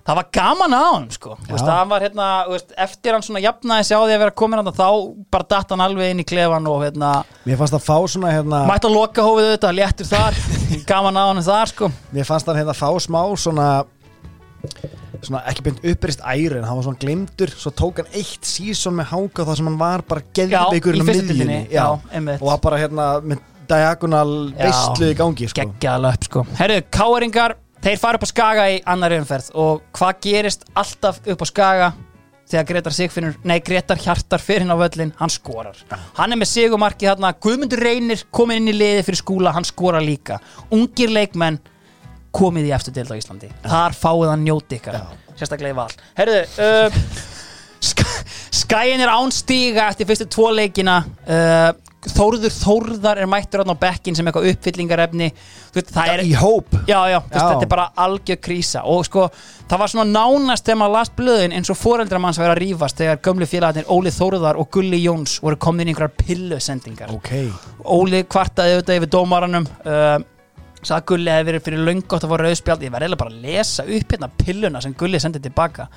[0.08, 3.84] það var gaman á hann sko, veist, hann var hérna veist, eftir hann svona jafnaði
[3.84, 4.86] sig á því að vera komin hann þá
[5.34, 7.10] bara datt hann alveg inn í klefan og hérna,
[7.44, 10.40] mér fannst að fá svona hérna mætti að loka hófið þetta léttur þar,
[10.90, 11.92] gaman á hann þar sko.
[12.16, 13.68] Mér fannst hann hérna fá smá svona
[15.26, 18.98] svona ekki beint uppreist æri en hann var svona glemdur svo tók hann eitt sísón
[18.98, 21.60] með hanga þar sem hann var bara geðveikur í miðjunni.
[21.72, 25.62] já, og var bara hérna með diagonal veistlu í gangi sko.
[25.62, 26.44] geggjaða löp sko.
[26.58, 29.50] Herru, káeringar, þeir fara upp á Skaga í annar umferð.
[29.60, 31.88] Og hvað gerist alltaf upp á Skaga
[32.48, 35.76] þegar Gretar Sigfinnur, nei Gretar Hjartar fyrir hann á völlin, hann skorar.
[36.16, 40.04] Hann er með sigumarki þarna, Guðmundur Reynir komin inn í liði fyrir skúla, hann skorar
[40.04, 40.38] líka.
[40.72, 41.60] Ungir leikmenn
[42.38, 43.50] komið í eftir deild á Íslandi.
[43.66, 45.00] Þar fáið hann njóti ykkar.
[45.38, 45.90] Sérstaklega í val.
[46.18, 47.02] Herru, uh,
[47.78, 48.06] Sk-
[48.64, 51.02] Skæin er án stíga eftir fyrstu tvo leikina.
[51.28, 51.70] Uh,
[52.08, 55.26] Þórður Þórðar er mættur á bekkin sem eitthvað uppfyllingarefni.
[55.74, 56.70] Veist, það er í hóp.
[56.88, 58.84] Já, já, veist, þetta er bara algjör krísa.
[58.88, 59.26] Og sko,
[59.68, 63.20] það var svona nánast þegar maður las blöðin eins og foreldrar manns að rífast þegar
[63.26, 67.12] gömlu félagarnir Óli Þórðar og Gulli Jóns voru komin í einhverjar pillusendingar.
[67.18, 67.34] Ok,
[67.84, 70.16] Óli kvartaði auðvitað yfir dómaranum uh,
[70.82, 73.46] sagði að Gulli hefði verið fyrir lönggótt að fá rauðspjald ég verði eiginlega bara að
[73.46, 75.88] lesa upp hérna pilluna sem Gulli sendið tilbaka.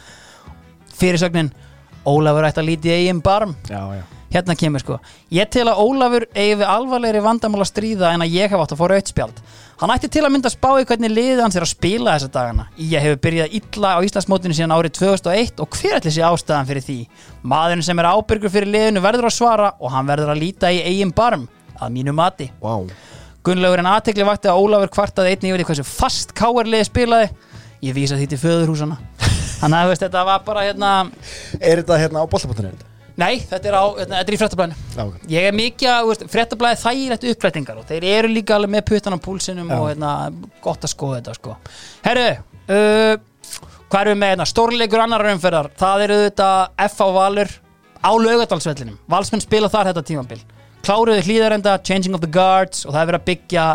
[0.98, 1.54] Fyrirsögnin
[2.02, 3.54] Ólafur ætti að líti eigin barm.
[3.70, 4.02] Já, já.
[4.32, 4.96] Hérna kemur sko.
[5.34, 8.74] Ég tel að Ólafur eigi við alvarlegri vandamál að stríða en að ég hef átt
[8.74, 9.44] að fá rautspjald
[9.82, 12.30] hann ætti til að mynda að spá í hvernig liðið hans er að spila þessa
[12.36, 12.68] dagana.
[12.78, 16.86] Ég hefur byrjað illa á Íslandsmótinu síðan árið 2001 og hver ætli sé ástæðan fyrir
[16.86, 16.98] því?
[17.42, 20.84] Maðurinn sem er ábyrgur fyrir liðinu verður að svara og hann verður að líta í
[20.86, 21.48] eigin barm
[21.82, 22.52] að mínu mati.
[22.62, 22.86] Wow.
[23.46, 27.32] Gunnlaugur en aðtekli vakti að Ólafur kvartaði einnig yfir því hversu fast káarliði spilaði
[27.82, 29.00] ég vísa því til föðurhúsana
[29.62, 30.92] þannig að veist, þetta var bara hérna
[31.58, 32.88] er þetta hérna á bollabotninu?
[33.18, 35.18] nei, þetta er, á, hérna, þetta er í fréttablaðinu Já, ok.
[35.34, 39.26] Ég er mikið að, fréttablaði þægilegt upplætingar og þeir eru líka alveg með puttan á
[39.26, 39.78] púlsinum Já.
[39.80, 40.14] og hérna,
[40.64, 41.58] gott að skoða þetta sko.
[42.06, 42.30] Herru,
[42.78, 43.14] uh,
[43.92, 44.50] hvað við með hérna?
[44.50, 46.50] Stórleikur annar umferðar, það eru þetta
[46.88, 47.54] F á Valur
[48.02, 48.98] á laugadalsvellinum.
[49.12, 50.42] Valsmenn spila þar þetta tímabil.
[50.82, 53.66] Kláruðu hlýðarenda, Changing of the Guards og það er verið að byggja,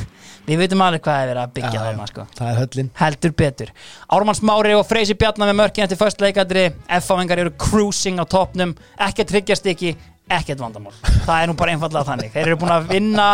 [0.50, 2.26] við veitum alveg hvað er verið að byggja þarna sko.
[2.36, 2.90] það er höllin.
[3.00, 3.72] Heldur betur.
[4.16, 6.66] Ármanns Mári og Freysi Bjarnar með mörkin eftir först leikadri.
[7.00, 9.94] F-áingar eru cruising á topnum Ekkert tryggjast ekki,
[10.30, 10.92] ekkert vandamál.
[11.24, 12.34] Það er nú bara einfallega þannig.
[12.34, 13.30] Þeir eru búin að vinna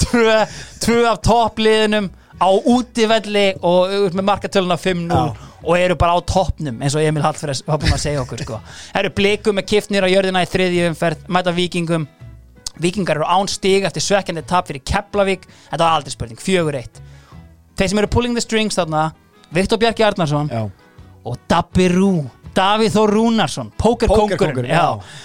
[0.00, 2.08] tvö, af toppliðinum
[2.40, 5.50] á útivelli og uh, með markatöluna 5-0 Já.
[5.60, 8.60] og eru bara á toppnum eins og Emil Hallfræs var búin að segja okkur sko.
[8.96, 12.08] Eru blikum með kiftnir á jörðina í þriðju umferð mæta vikingum
[12.80, 15.48] Vikingar eru án stig eftir svekkjandi tap fyrir Keflavík.
[15.70, 17.00] Þetta var aldrei spurning, fjögur eitt.
[17.78, 19.10] Þeir sem eru pulling the strings þarna
[19.54, 20.66] Viktor Bjarki Arnarsson já.
[21.24, 22.12] og Dabbi Rú
[22.54, 24.72] Davíð Þór Rúnarsson, pókerkongurinn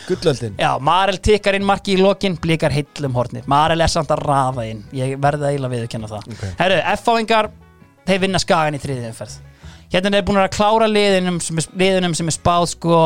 [0.06, 0.58] gullöldin.
[0.62, 4.66] Já, Marel tikkar inn marki í lokin blikar heillum hornir, Marel er samt að rafa
[4.70, 4.84] inn.
[4.94, 6.28] Ég verði að eiginlega viðurkenna það.
[6.36, 6.44] Ok.
[6.60, 7.50] Herru, F-áingar,
[8.06, 9.40] þeir vinna skagan í þriðið umferð.
[9.96, 13.00] Hérna er búin að klára liðinum sem er, liðinum sem er spáð sko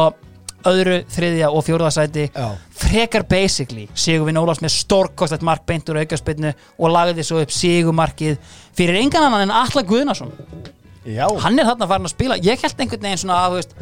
[0.67, 2.47] öðru, þriðja og fjórðasæti Já.
[2.75, 8.37] frekar basically Sigurvin Ólafs með stórkostlegt mark beint úr aukaspinnu og lagði svo upp Sigurmarkið
[8.75, 10.33] fyrir engan annan en Alla Guðnason.
[11.07, 12.37] Já, hann er þarna farin að spila.
[12.43, 13.75] Ég held einhvern veginn svona að veist,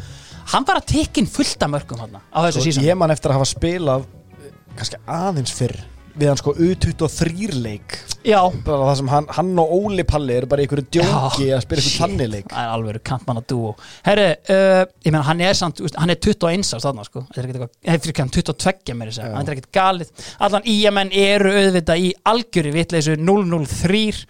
[0.54, 3.34] hann var að tekinn fullt af mörgum þarna á þessu Svo sísón ég man eftir
[3.34, 4.06] að hafa spilað
[4.38, 5.80] eh, kannski aðeins fyrr
[6.18, 7.96] við hann sko U23 leik.
[8.28, 11.62] Já, bara það sem hann, hann og Óli Palli eru bara í einhverju djóki að
[11.64, 11.94] spila shit.
[11.94, 12.48] einhverju tannileik.
[12.52, 13.74] Það er alveg kantmann að dúo
[14.08, 17.24] Herru, uh, ég meina hann er samt hann er 21 árs þarna sko.
[17.30, 20.12] Þetta er ekkert eitthvað- eða fyrir hann 22 meira segja, hann er ekkert galið.
[20.40, 24.26] Allan IMN eru auðvitað í algjöri vitleysu 003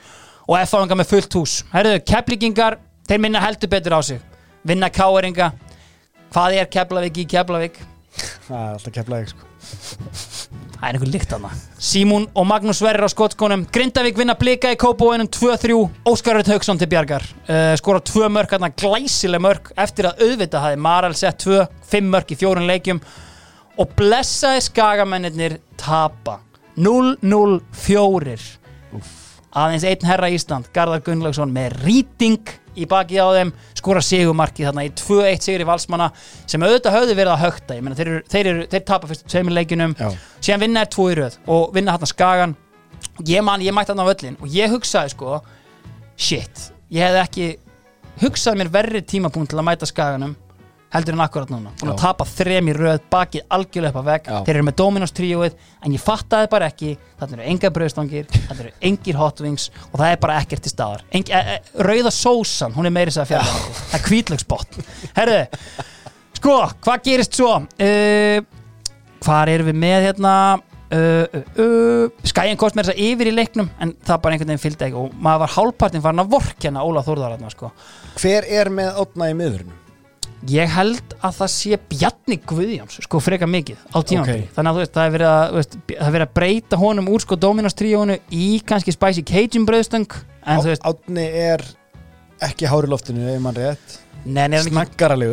[0.47, 1.63] og F-áðingar með fullt hús.
[1.73, 4.19] Herru, keflingingar, þeir minna heldur betur á sig.
[4.67, 5.53] Vinna káeringa
[6.33, 7.79] hvað er Keflavík í Keflavík?
[8.47, 10.36] Það er alltaf keflaðið sko.
[10.77, 11.49] Það er einhver líkt hana
[11.81, 13.65] Símún og Magnús Sverrir á skotskónum.
[13.73, 15.77] Grindavík vinna blika í Kópavóinum 2-3
[16.09, 17.25] Óskar Rött Hauksson til Bjargar.
[17.47, 22.11] Uh, skora tvö mörk, hérna glæsileg mörk eftir að auðvitað hafi Marel sett tvö fimm
[22.13, 23.01] mörk í fjórun leikjum.
[23.77, 26.39] Og blessaði skagamennir tapa.
[26.77, 28.37] 0-0-4
[29.57, 34.85] aðeins einn herra Ísland Garðar Gunnlaugsson með rýting í baki á þeim skora sigumarkið þarna
[34.87, 36.07] í 2-1 sigur í valsmanna
[36.45, 39.95] sem auðvitað höfðu verið að högta ég meina þeir, þeir, þeir tapa fyrst tveimur leikinum
[40.39, 42.57] síðan vinna er tvo í röð og vinna hann skagan.
[43.27, 45.39] Ég man, ég mætti hann á völlin og ég hugsaði sko
[46.17, 47.47] shit, ég hefði ekki
[48.23, 50.35] hugsað mér verri tímapunkt til að mæta skaganum
[50.93, 51.73] heldur en akkurat núna.
[51.81, 54.29] Búin að tapa þrem í röð, bakið algjörlega upp að vegg.
[54.29, 54.37] Já.
[54.47, 58.63] þeir eru með Dominos tríóið en ég fattaði bara ekki þarna eru enga brauðstangir þarna
[58.63, 61.03] eru engir hot wings og það er bara ekkert til staðar.
[61.11, 64.79] Eng, e, e, rauða sósan, hún er meiri að fjalla það er kvítlöksbott
[65.17, 65.41] herðu,
[66.39, 67.51] sko, hvað gerist svo?
[67.81, 68.39] Uh,
[69.25, 70.33] hvar erum við með hérna?
[70.87, 74.53] Uh, uh, uh, skæin kost með þess að yfir í leiknum en það bara einhvern
[74.53, 75.01] veginn fylgdi ekki.
[75.01, 77.73] Og maður var hálfpartin farin að vorkjana Óla Þórðar sko.
[78.21, 79.75] hver er með í?
[80.53, 84.51] Ég held að það sé Bjarni Guðjóns sko freka mikið á tímabili Ok.
[84.57, 87.09] þannig að þú veist, það er verið að, veist, það er verið að breyta honum
[87.13, 89.65] úr sko Dominos tríónu í kannski Spicy Cajun
[90.75, 91.65] veist, átni er
[92.47, 93.97] ekki hári loftinu ef mann rétt.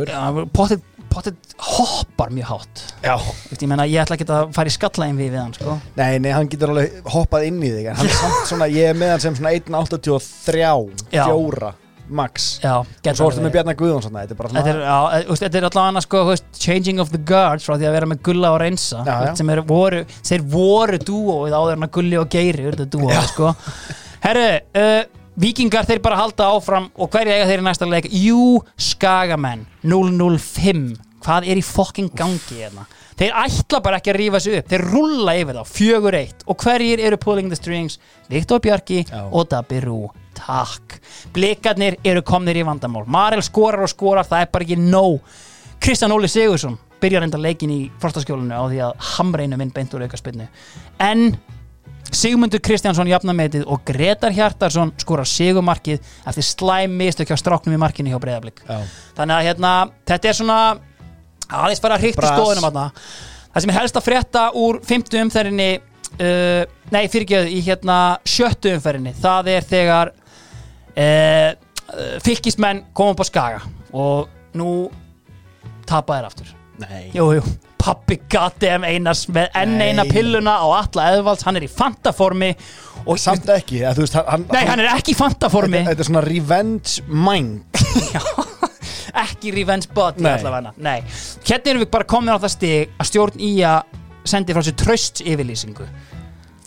[0.09, 2.83] Já, pottet, pottet hoppar mjög hátt.
[3.51, 5.77] Veist, ég meina, ég ætla ekki að fara í skallaðin við við hann sko.
[6.01, 8.89] Nei, nei, hann getur alveg hoppað inn í þig en hann er samt svona, ég
[8.95, 10.65] er með hann sem svona 1.83
[11.13, 11.27] Já.
[11.29, 11.75] fjóra
[12.09, 14.85] max já, og svo ertu með Bjarnar Guðjón svona, þetta er
[15.31, 16.23] Þetta þetta allavega sko,
[16.61, 19.03] changing of the guards frá því að vera með Gulla og Reynsa
[19.39, 20.05] sem er, voru,
[20.53, 23.53] voru dúóið áður en að Gulli og Geiri urðu dúóið sko.
[24.25, 24.49] Herru,
[24.81, 25.03] uh,
[25.35, 28.07] Víkingar þeir bara halda áfram og hverja eiga þeir í næsta leik?
[28.15, 30.93] Jú, Skagamenn 005
[31.25, 32.85] Hvað er í fokking gangi hérna?
[33.19, 36.59] Þeir ætla bara ekki að rífa sig upp Þeir rulla yfir þá, fjögur eitt Og
[36.63, 37.99] hverjir eru pulling the strings?
[38.31, 39.25] Viktor Bjarki Já.
[39.27, 39.99] og Dabbi Rú
[40.39, 40.99] Takk.
[41.35, 43.05] Blikarnir eru komnir í vandamál.
[43.07, 45.21] Marel skorar og skorar, það er bara ekki nóg.
[45.85, 50.07] Kristján Óli Sigursson byrjar enda leikin í frostaskjólinu á því að hamreinu minn beint úr
[50.07, 50.47] aukaspinnu
[51.05, 51.27] en
[52.15, 55.99] Sigmundur Kristjánsson jafnametið og Gretar Hjartarsson skorar sigumarkið
[56.29, 58.77] eftir slæm mistök hjá stráknum í markinu hjá Breiðablík Já.
[59.19, 59.73] þannig að hérna,
[60.07, 60.59] þetta er svona
[61.49, 62.85] aðeins fara að hrikt í stóðunum þarna.
[63.49, 66.63] það sem er helst að frétta úr fimmtu umferðinni uh,
[66.95, 70.15] nei fyrirgjöðu í hérna sjöttu umferðinni það er þegar
[70.97, 71.53] uh,
[72.25, 73.61] fylgismenn koma upp á skaga
[73.95, 74.89] og nú
[75.89, 76.53] tapa þær aftur.
[76.83, 77.43] Nei, Jú, jú,
[77.79, 79.93] pappi goddamn Einars með enn Nei.
[79.93, 82.49] eina pilluna á alla eðvalds, hann er í fantaformi
[83.05, 85.85] og samt ekki að, þú veist, hann, Nei, hann er ekki í fantaformi.
[85.87, 87.63] Þetta, er svona revenge mind.
[89.25, 90.33] Ekki revenge body Nei.
[90.41, 90.73] allavega.
[90.83, 90.97] Nei,
[91.47, 94.75] hérna erum við bara komin á það stig að stjórn í að sendi frá sér
[94.81, 95.87] tröst yfirlýsingu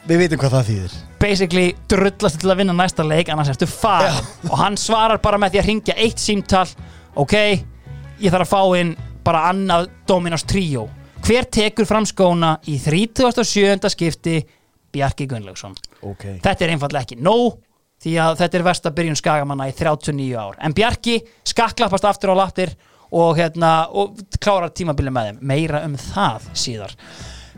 [0.08, 0.94] Við veitum hvað það þýðir.
[1.20, 4.08] Basically drullast til að vinna næsta leik annars ertu far
[4.52, 6.68] og hann svarar bara með því að ringja eitt símtal.
[7.20, 7.36] Ok,
[8.22, 8.94] ég þarf að fá inn
[9.28, 10.86] bara annað Dominos tríó
[11.28, 13.90] hver tekur fram skóna í 37.
[13.92, 14.38] skipti?
[14.96, 15.74] Bjarki Gunnlaugsson.
[16.08, 16.38] Ok.
[16.40, 17.58] Þetta er einfallega ekki nóg
[18.00, 20.56] því að þetta er versta byrjun skagamanna í 39 ár.
[20.64, 21.18] En Bjarki
[21.52, 22.72] skaklappast aftur á lappir
[23.12, 25.42] og, hérna, og klárar tímabili með þeim.
[25.52, 26.96] Meira um það síðar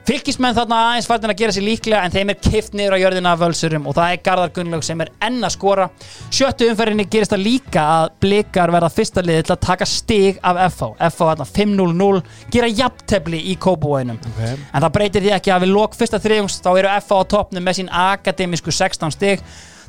[0.08, 3.34] fylgismenn þarna aðeins farnir að gera sér líklega en þeim er kift niður á jörðina
[3.34, 5.88] af völsurum og það er Garðar Gunnlaug sem er enn að skora.
[6.34, 10.62] Sjöttu umferðinni gerist það líka að blikar verða fyrsta liði til að taka stig af
[10.70, 12.22] FH FH þarna 5-0-0
[12.54, 14.56] gera jafntefli í kópúænum okay.
[14.74, 17.68] En það breytir því ekki að við lok fyrsta þriðjungs þá eru FA á toppnum
[17.68, 19.44] með sín akademísku 16 stig.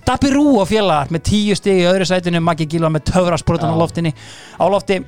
[0.06, 3.76] Dabbi Rú og félagar með 10 stig í öðru sætinu Maggi Gíla með töfrasbrotan á
[3.76, 4.14] loftinni.
[4.56, 5.02] Á lofti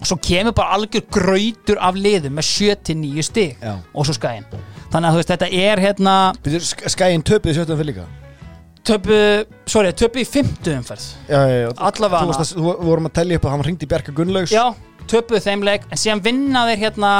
[0.00, 3.76] og svo kemur bara algjör grautur af liðum með 7-9 stig Já.
[3.94, 4.46] og svo skæin
[4.90, 6.16] þannig að þú veist þetta er hérna
[6.94, 8.08] Skæin töpuð sjöttum fyrir líka?
[8.80, 9.16] Töpu,
[9.68, 11.02] sorry, töpu í 50 umferð.
[11.28, 11.68] Já, já, já.
[11.84, 12.22] Allavega.
[12.24, 14.54] Þú veist að þú vorum að tellja upp að hann ringdi Bjarka Gunnlaugs.
[14.54, 14.62] Já,
[15.10, 17.10] töpuð þeim leik en síðan vinna þeir hérna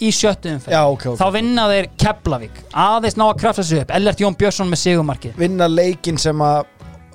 [0.00, 0.76] í sjöttu umferð.
[0.76, 1.18] Já, ok, ok.
[1.18, 2.60] þá vinna þeir Keflavík.
[2.86, 3.90] Aðeins ná að krafta sig upp.
[3.98, 6.62] Ellert Jón Björnsson með sigumarkið Vinna leikinn sem að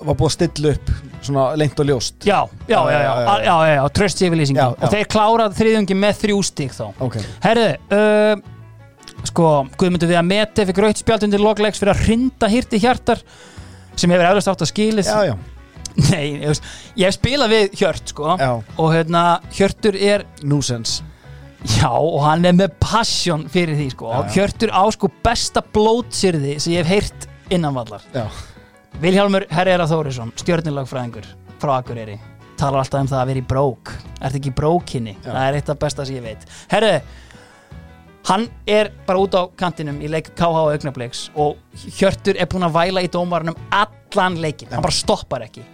[0.01, 0.91] var búið að stilla upp
[1.25, 2.17] svona lengt og ljóst.
[2.27, 4.75] Já, já, já, já, já, já, já, tröst yfirlýsingin.
[4.75, 6.85] Og þeir klárað þriðjungi með þrjú stík þá.
[7.07, 7.25] Okay.
[7.45, 9.49] Herðu, uh, sko
[9.79, 13.21] Guðmundur við að meti fyrir gröðspjaldundir loglegs fyrir að rinda hýrti hjartar
[13.95, 15.35] sem hefur eflust átt að skilið Já, já.
[16.11, 16.63] Nei, ég,
[16.99, 18.33] ég spila við Hjört, sko.
[18.35, 20.99] Og hérna, Hjörtur er Núsens.
[21.65, 24.11] Já, og hann er með passion fyrir því, sko.
[24.35, 28.03] Hjörtur á, sko, besta blótsýrði sem ég hef heyrt innanvallar.
[28.13, 28.27] Já.
[29.03, 31.25] Vilhjálmur Herrera Þórisson, stjörnilagfræðingur
[31.59, 32.15] frá Akureyri,
[32.55, 33.91] talar alltaf um það að vera í brók.
[34.21, 35.15] Ertu ekki í brókinni?
[35.17, 35.27] Já.
[35.27, 36.45] Það er eitt af besta sem ég veit.
[36.71, 36.91] Herru,
[38.29, 38.45] hann
[38.77, 42.77] er bara út á kantinum í leik KH og Augnabliks og Hjörtur er búinn að
[42.77, 45.65] væla í dómarunum allan leikin, hann bara stoppar ekki.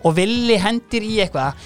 [0.00, 1.60] Og Villi hendir í eitthvað.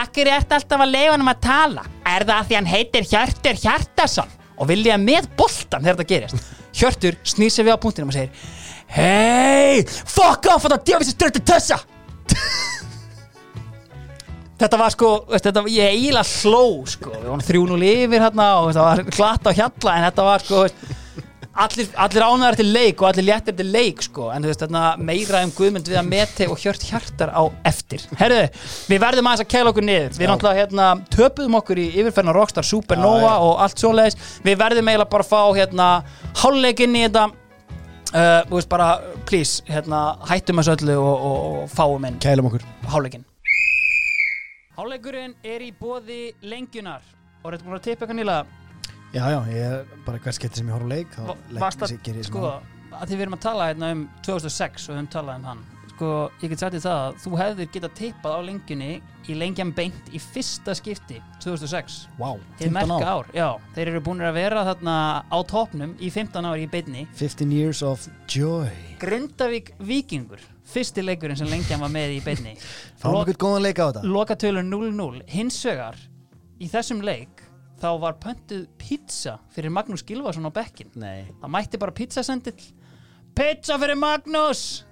[0.00, 1.88] Akkur ert alltaf að leifa hann að tala?
[2.08, 6.12] Er það að því hann heitir Hjörtur Hjartarsson og Villi er með boltan þegar þetta
[6.14, 6.52] gerist.
[6.74, 8.62] Hjörtur snýr sig við á punktinum og segir
[8.94, 11.80] Hei, fuck off þetta djöfis styrti tössa.
[14.54, 18.68] Þetta var sko, veist, þetta, ég eiginlega sló sko, við vorum þrjúnul yfir hérna og
[18.70, 20.84] þetta var glatt á hjalla en þetta var sko, veist,
[21.64, 24.84] allir, allir ánæðar til leik og allir léttir til leik sko, en þú veist, þarna,
[25.10, 28.06] meira um guðmynd við að meti og hjört hjartar á eftir.
[28.22, 28.40] Herðu,
[28.94, 32.70] við verðum aðeins að kæla okkur niður, við náttúrulega hérna, töpuðum okkur í yfirferðna Rockstar
[32.70, 33.46] Supernova Já, já.
[33.50, 35.88] og allt svoleiðis, við verðum eiginlega bara að fá hérna
[36.44, 37.30] hálfleikinn í þetta,
[38.14, 38.88] uh, þú veist bara,
[39.28, 42.64] please, hérna, hættum þessu öllu og, og, og fáum inn kælum okkur.
[42.92, 43.24] Hálfleikin
[44.74, 47.02] Hálfleikurinn er í bóði lengjunar.
[47.44, 48.60] Og er þetta búin að tippa eitthvað nýlega.
[49.14, 51.92] Já, já, ég er bara hvert skipti sem ég horf á leik þá varst að,
[52.02, 54.98] gerir ég sko, svona- að því við erum að tala hérna um 2006 og við
[54.98, 55.60] höfum talað um hann
[55.94, 56.08] sko,
[56.42, 58.88] ég get sagt því það að þú hefðir getað tippað á lengjunni
[59.30, 63.30] í lengjan beint í fyrsta skipti 2006 Vá, Hið 15 merka ár.
[63.34, 64.96] já, þeir eru búin að vera þarna
[65.30, 67.06] á topnum í 15 ár í beinni.
[67.14, 68.68] 15 years of joy.
[69.00, 70.42] Grindavík Víkingur
[70.74, 72.56] fyrsti leikurinn sem lengjan var með í beinni.
[73.00, 74.02] Fáum Lo- okkur góðan leik á þetta.
[74.08, 75.98] Lokatölur 0-0 hins vegar
[76.58, 77.42] í þessum leik
[77.82, 81.26] þá var pöntuð pizza fyrir Magnús Gilvason á bekkin Nei.
[81.42, 82.60] Það mætti bara pizzasendill
[83.36, 84.84] pizza fyrir Magnús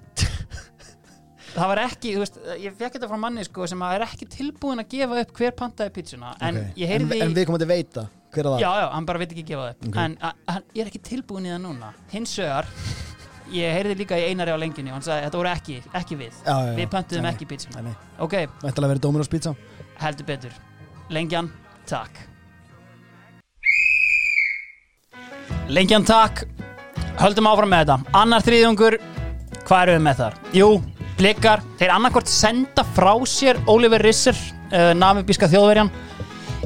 [1.53, 4.81] það var ekki, þú veist, ég fekk þetta frá manni sko, sem er ekki tilbúin
[4.83, 6.77] að gefa upp hver pantaði pizzuna en Ok.
[6.81, 9.19] ég heyrði En, en við komum að veita hver er það já, já, hann bara
[9.21, 9.89] veit ekki gefa það upp.
[9.89, 9.97] Ok.
[10.05, 11.93] en a- hann ég er ekki tilbúin í það núna.
[12.13, 12.67] Hins vegar
[13.53, 16.33] ég heyrði líka í einari á lengjunni og hann sagði þetta voru ekki, ekki við.
[16.47, 16.77] Já, já, já.
[16.79, 17.83] við pöntuðum Nei, ekki pizzuna.
[17.83, 19.55] Nei, ok, að vera Dominos pizza?
[20.01, 20.53] Heldur betur.
[21.11, 21.51] Lengjan,
[21.87, 22.17] takk.
[25.69, 26.47] Lengjan, takk.
[27.21, 27.97] Höldum áfram með þetta.
[28.17, 28.97] Annar þriðjungur,
[29.69, 30.39] hvað eru við með þar?
[30.57, 30.69] Jú,
[31.23, 35.91] blikar, þeir annarkvort senda frá sér Oliver Risser uh, namibíska þjóðverjan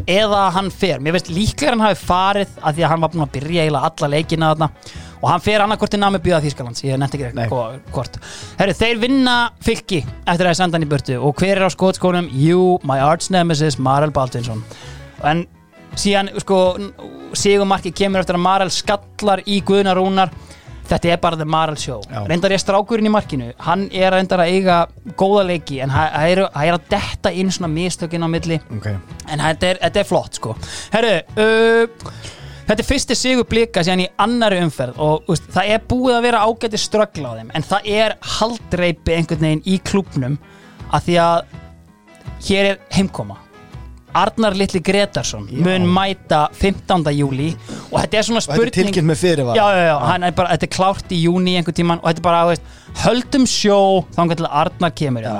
[0.09, 3.25] eða hann fer, mér veist líklega hann hafi farið að því að hann var búinn
[3.27, 4.69] að byrja eiginlega alla leikina þarna
[5.17, 7.47] og hann fer annarkvort til Namibíu að Þýskalands ég ekki Nei.
[7.47, 8.19] ekki hvort
[8.61, 12.29] Herru, þeir vinna fylki eftir að senda hann í burtu og hver er á skotskónum?
[12.33, 14.63] Jú, my arch nemesis Marel Baldvinsson
[15.25, 15.47] en
[15.97, 16.61] síðan sko
[17.37, 20.33] Sigumarki kemur eftir að Marel skallar í Guðnar Rúnar
[20.91, 22.01] þetta er bara The Marel Show.
[22.11, 22.23] Já.
[22.29, 24.79] reyndar ég strákurinn í markinu hann er reyndar að eiga
[25.19, 28.61] góða leiki en hann er, hann er að detta inn svona mistökin á milli.
[28.79, 28.89] Ok.
[29.27, 30.57] En þetta er, þetta er flott sko.
[30.95, 32.11] Herru uh,
[32.67, 36.29] þetta er fyrsti sigur blika síðan í annari umferð og úst, það er búið að
[36.29, 40.39] vera ágæti ströggla á þeim en það er haldreipi einhvern veginn í klubnum
[40.91, 41.57] að því að
[42.47, 43.39] hér er heimkoma
[44.17, 47.05] Arnar Litli Gretarsson mun mæta 15.
[47.17, 47.51] júli
[47.91, 49.57] og þetta er svona Og þetta er spurning tilkynnt með fyrirvara.
[49.59, 52.23] Já, já, já, hann er bara, þetta er klárt í júni einhvern tíman og þetta
[52.23, 52.71] er bara, veist,
[53.05, 53.81] höldum sjó
[54.17, 55.35] þangar til að Arnar kemur ja.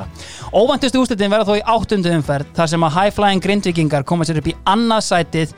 [0.53, 4.43] óvæntustu úrslitin verða þó í áttundu umferð þar sem að High Flying Grindvikingar koma sér
[4.43, 5.57] upp í annað sætið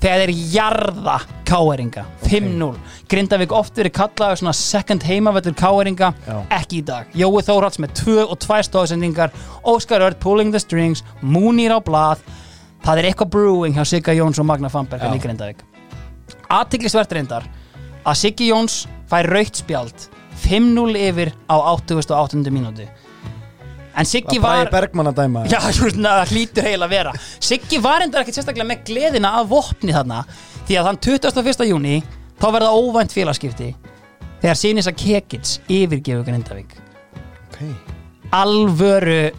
[0.00, 1.16] þegar þeir jarða
[1.50, 2.68] káeringa 5-0,
[3.10, 6.12] Grindavík oft verið kallaður svona second heimavöldur káeringa
[6.56, 9.34] ekki í dag, Jói Þórhalds með 2 og 2 stóðsendingar,
[9.66, 12.22] Óskar Örd pulling the strings, Múnir á blað
[12.84, 15.12] það er eitthvað brewing hjá Sigga Jóns og Magna Famberg Já.
[15.14, 15.64] í Grindavík
[16.50, 17.46] aðtiklisvert reyndar
[18.04, 20.08] að Siggi Jóns fær raukt spjald
[20.40, 22.40] 5-0 yfir á 88.
[22.48, 22.86] mínútu
[23.90, 28.04] en Siggi Að var Bergmann að dæma Já, það hlýtur heila að vera Siggi var
[28.06, 30.22] endar ekkert sérstaklega með gleðina af vopni þarna
[30.68, 31.68] því að þann 21.
[31.68, 31.96] júni
[32.40, 33.72] þá verða óvænt félagskipti
[34.40, 36.76] þegar Sinisa Kekits yfirgefu Grindavík
[37.50, 37.64] Ok
[38.30, 39.30] alvöru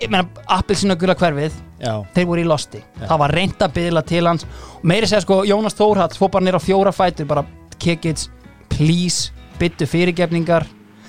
[0.00, 1.92] ég meina, appelsinu gula hverfið Já.
[2.14, 2.80] þeir voru í losti.
[3.00, 4.46] Það var reynd að byðla til hans.
[4.86, 7.44] Meiri segja sko Jónas Þórhall fór bara nýra fjóra fætur bara
[7.80, 8.30] kickits,
[8.72, 10.66] please byttu fyrirgefningar.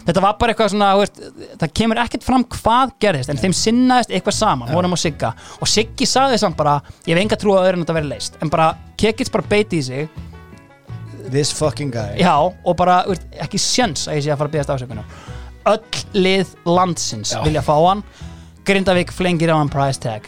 [0.08, 1.18] Þetta var bara eitthvað svona þú veist,
[1.60, 5.34] það kemur ekkert fram hvað gerðist en þeim sinnaðist eitthvað saman, honum og Sigga.
[5.60, 8.40] Og Siggi sagði samt bara ég hef enga trú að öðru en þetta verið leist
[8.40, 10.08] en bara kickits bara beiti í sig.
[11.28, 12.16] This fucking guy.
[12.22, 15.36] Já og bara þú veist, ekki sjens að ég sé að fara að byggast ásökunum
[15.68, 17.42] öll lið landsins Já.
[17.44, 18.04] vilja fá hann
[18.68, 20.28] Grindavík flengir á hann price tag.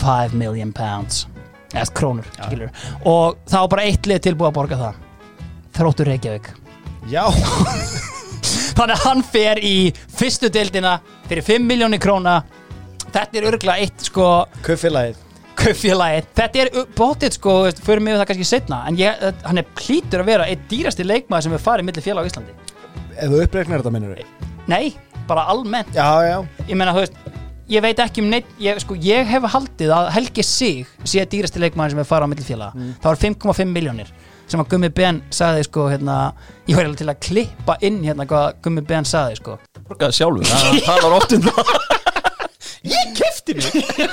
[0.00, 1.26] 5 million pounds.
[1.70, 2.70] Eða krónur skilur
[3.06, 4.96] og þá bara eitt lið tilbúið að borga það.
[5.78, 6.48] Þróttur Reykjavík.
[7.10, 7.22] Já,
[8.76, 9.74] þannig að hann fer í
[10.18, 10.96] fyrstu deildina
[11.30, 12.40] fyrir 5 miljónir króna.
[13.10, 14.26] Þetta er örgulega eitt sko
[14.66, 15.22] kaupfélagið.
[15.60, 17.54] kaupfélagið, þetta er bótið sko,
[17.86, 21.48] fyrir mig það kannski setna en ég, hann er plítur að vera eitt dýrasti leikmaður
[21.48, 22.54] sem er farið millir félag á Íslandi.
[23.16, 24.22] Ef þú uppregnar þetta minnur
[24.70, 24.94] nei,
[25.26, 25.94] bara almennt.
[25.94, 26.38] Já, já.
[26.68, 27.18] Ég meina þú veist,
[27.70, 31.62] ég veit ekki um neitt ég, sko, ég hef haldið að Helgi Sig sé dýrasti
[31.62, 32.94] leikmaður sem er farið á millir félag Mm.
[33.02, 34.10] það var 5,5 miljónir
[34.50, 36.16] sem að Gummi Ben sagði sko hérna,
[36.66, 39.58] ég var til að klippa inn hérna hvað Gummi Ben sagði sko.
[40.10, 41.70] Sjálfur, hann talar oft um það.
[42.90, 44.08] Ég kefti mig.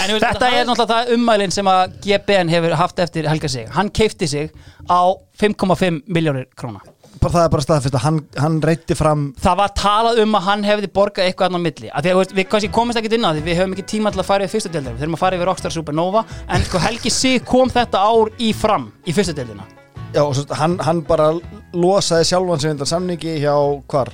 [0.00, 3.66] En þetta er náttúrulega það ummælinn sem að GBN hefur haft eftir Helga sig.
[3.74, 4.48] Hann keifti sig
[4.88, 6.80] á 5,5 miljónir króna
[7.20, 10.62] Það er bara staðfist að hann, hann reytti fram Það var talað um að hann
[10.64, 11.90] hefði borgað eitthvað annar milli.
[11.92, 13.42] Að því að við kannski komist ekki inn á því.
[13.48, 14.94] Við höfum ekki tíma til að fara í fyrstu deildina.
[14.96, 16.24] Við þurfum að fara yfir Rockstar Supernova.
[16.48, 19.66] En sko Helgi sig kom þetta ár í fram í fyrstu deildina.
[20.14, 21.28] Já, og svo, hann, hann bara
[21.76, 23.54] losaði sjálfan sig undan samningi hjá
[23.86, 24.10] hvar?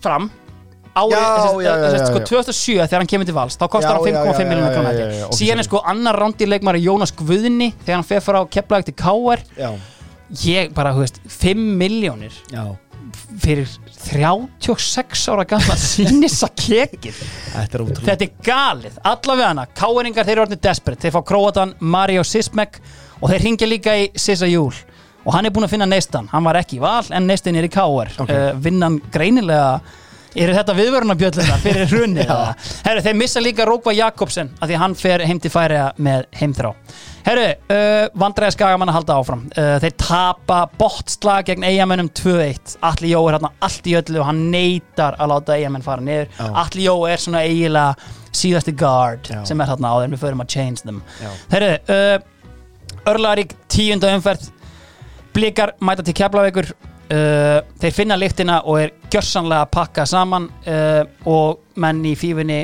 [0.00, 0.30] fram.
[0.90, 1.12] Árið,
[1.62, 2.26] já, þess, sko, já.
[2.26, 4.74] 2007 þegar hann kemur til vals þá kostar hann já, 5,5 já, já, miljónir já,
[4.74, 5.18] króna já, held ég.
[5.20, 8.96] já, ok, síðan er sko annar rándileikmari Jónas Guðni þegar hann fer frá Keflavík til
[8.98, 9.70] KR Já,
[10.44, 12.34] ég bara, þú veist, 5 miljónir
[13.40, 13.68] fyrir
[14.00, 20.44] 36 ára gamla sínisa kekir Þetta er þetta er galið, allavega hana káeringar þeir eru
[20.46, 22.78] orðinir desperate, þeir fá króatan Mario Sismek
[23.20, 24.72] og þeir ringja líka í Sisa Júl.
[25.26, 27.66] Og hann er búinn að finna neistan, hann var ekki í val en neistin er
[27.66, 28.30] í káer, Ok.
[28.30, 29.80] uh, vinnan greinilega
[30.38, 32.26] eru þetta viðvörunarbjölluna fyrir hrunni?
[32.86, 36.28] Herru, þeir missa líka Rókva Jakobsen af því að hann fer heim til færiða með
[36.40, 36.70] heimþrá
[37.26, 43.10] Herru, uh, vandræði skagamann að halda áfram uh, þeir tapa botslag gegn eigamennum 2-1 Atli
[43.12, 46.46] Jó er hérna allt í öllu og hann neytar að láta eigamenn fara niður Já.
[46.62, 49.42] Atli Jó er svona eiginlega síðasti guard Já.
[49.48, 51.30] sem er þarna á þeim við förum að change them Já.
[51.52, 54.48] Herru, uh, Örlarík tíunda umferð
[55.34, 61.02] Blikar mæta til Keflavíkur uh, þeir finna lyktina og er gjörsanlega að pakka saman uh,
[61.28, 62.62] og menn í fífunni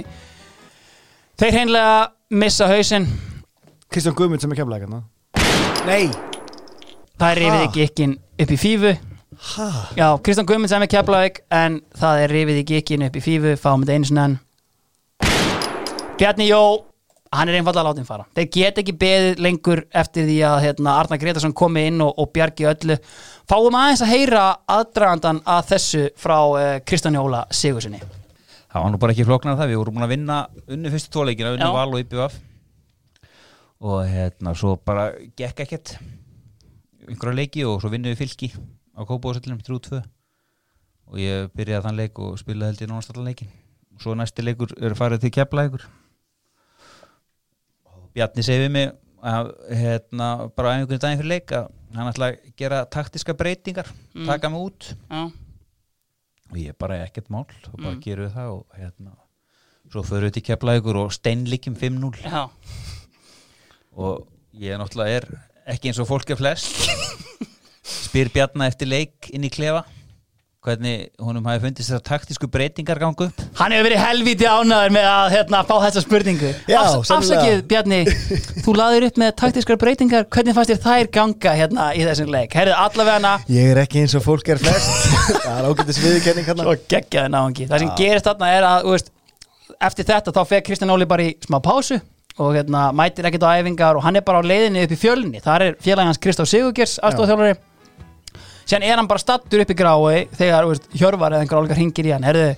[1.36, 1.96] þeir hreinlega
[2.36, 3.06] missa hausinn.
[3.92, 5.02] Kristján Guðmund sem er kemlega hérna.
[5.86, 6.08] Nei.
[7.16, 8.96] Það er rifið í gikkin upp í fífu.
[9.36, 9.68] Ha?
[9.98, 13.56] já, Kristján Guðmund sem er Keflavík en það er rifið í gikkin upp í fífu
[13.60, 14.36] fáum þetta einu sinni enn.
[16.16, 16.62] Bjarni Jó
[17.34, 18.26] hann er einfallega látin fara.
[18.36, 22.30] Þeir get ekki beðið lengur eftir því að hérna, Arnar Gretarsson komi inn og, og
[22.34, 22.98] bjargi öllu.
[23.50, 24.44] Fáum aðeins að heyra
[24.76, 28.02] aðdragandan að þessu frá uh, Kristján Jóla Sigursinni
[28.76, 30.34] Það var nú bara ekki flóknar það, við vorum búin að vinna
[30.74, 32.34] unni fyrstu tóleikina, unni val og IPVF
[33.86, 35.06] og hérna svo bara
[35.36, 35.94] gekk ekkert.
[37.06, 40.00] Einhverja leiki og svo vinnum við fylki á Kópavóðsöllinum 3-2
[41.06, 43.52] og ég byrjaði þann leik og spilaði held ég nánast allan leikin
[43.94, 45.88] og svo næsti leikur er farið til og
[48.16, 48.92] Bjarni segi við mig
[49.26, 53.90] að hérna bara á einhvern daginn fyrir leik að hann ætla að gera taktiska breytingar
[54.28, 54.88] taka mig út.
[55.10, 55.26] Já,
[56.46, 59.16] og ég bara ekkert mál og bara gerum við það og hérna
[59.92, 62.48] svo förum við til Keflavíkur og steinlíkjum 5-0 já.
[63.92, 65.28] og ég náttúrulega er
[65.74, 66.88] ekki eins og fólk er flest.
[68.06, 69.84] Spyr Bjarna eftir leik inn í klefa
[70.66, 73.42] hvernig honum hafi fundist þessar taktísku breytingar gangu upp.
[73.58, 76.50] Hann hefur verið helvíti ánæður með að hérna, fá þessa spurningu.
[76.66, 78.00] Já, Afs afsakið Bjarni
[78.64, 80.26] þú laðir upp með taktískar breytingar.
[80.32, 82.56] Hvernig fannst þér þær ganga hérna í þessum leik?
[82.58, 84.90] Herrið allavega hana Ég er ekki eins og fólk er flest.
[85.46, 87.68] Það er ágættis viðurkenning hérna Svo geggjaði náungi.
[87.70, 89.08] Það sem gerist þarna er að þú veist,
[89.90, 92.00] eftir þetta þá fer Kristján Óli bara í smá pásu
[92.36, 95.40] og hérna, mætir ekkert á æfingar og hann er bara á leiðinni upp í fjölni
[98.66, 102.08] þar er hann bara stattur upp í grái þegar veist, Hjörvar eða einhver álíka hringir
[102.08, 102.26] í hann.
[102.26, 102.52] Herðu,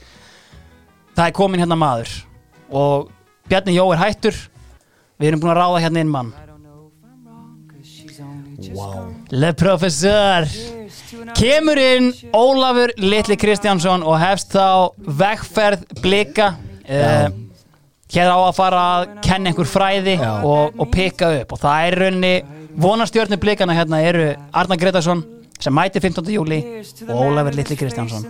[1.16, 2.12] það er komin hérna maður
[2.68, 3.08] og
[3.48, 4.36] Bjarni Jó er hættur.
[5.18, 6.34] Við erum búin að ráða hérna inn mann.
[8.74, 9.14] Wow.
[9.30, 10.44] Le Professor
[11.38, 16.52] Kemur inn Ólafur Litli Kristjánsson og hefst þá vegferð blika.
[16.84, 17.28] Uh,
[18.08, 21.50] Hér á að fara að kenna einhver fræði og, og pika upp.
[21.52, 22.34] Og það er í rauninni
[22.80, 25.20] vonarstjörnu blikana hérna eru Arnar Gretarsson
[25.62, 26.32] sem mæti 15.
[26.32, 26.58] júli
[27.08, 28.26] og Ólafur Litli Kristjánsson.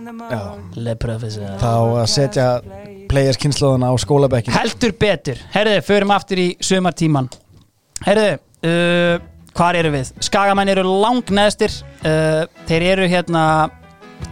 [1.59, 2.47] Þá að setja
[3.09, 4.53] players kynnslóðana á skólabekkin.
[4.53, 7.29] Heldur betur, herðu, förum aftur í sumartíman
[8.05, 9.15] Herðu, uh,
[9.57, 10.13] hvar eru við?
[10.23, 11.73] Skagamenn eru langneðstir
[12.07, 13.43] uh, Þeir eru hérna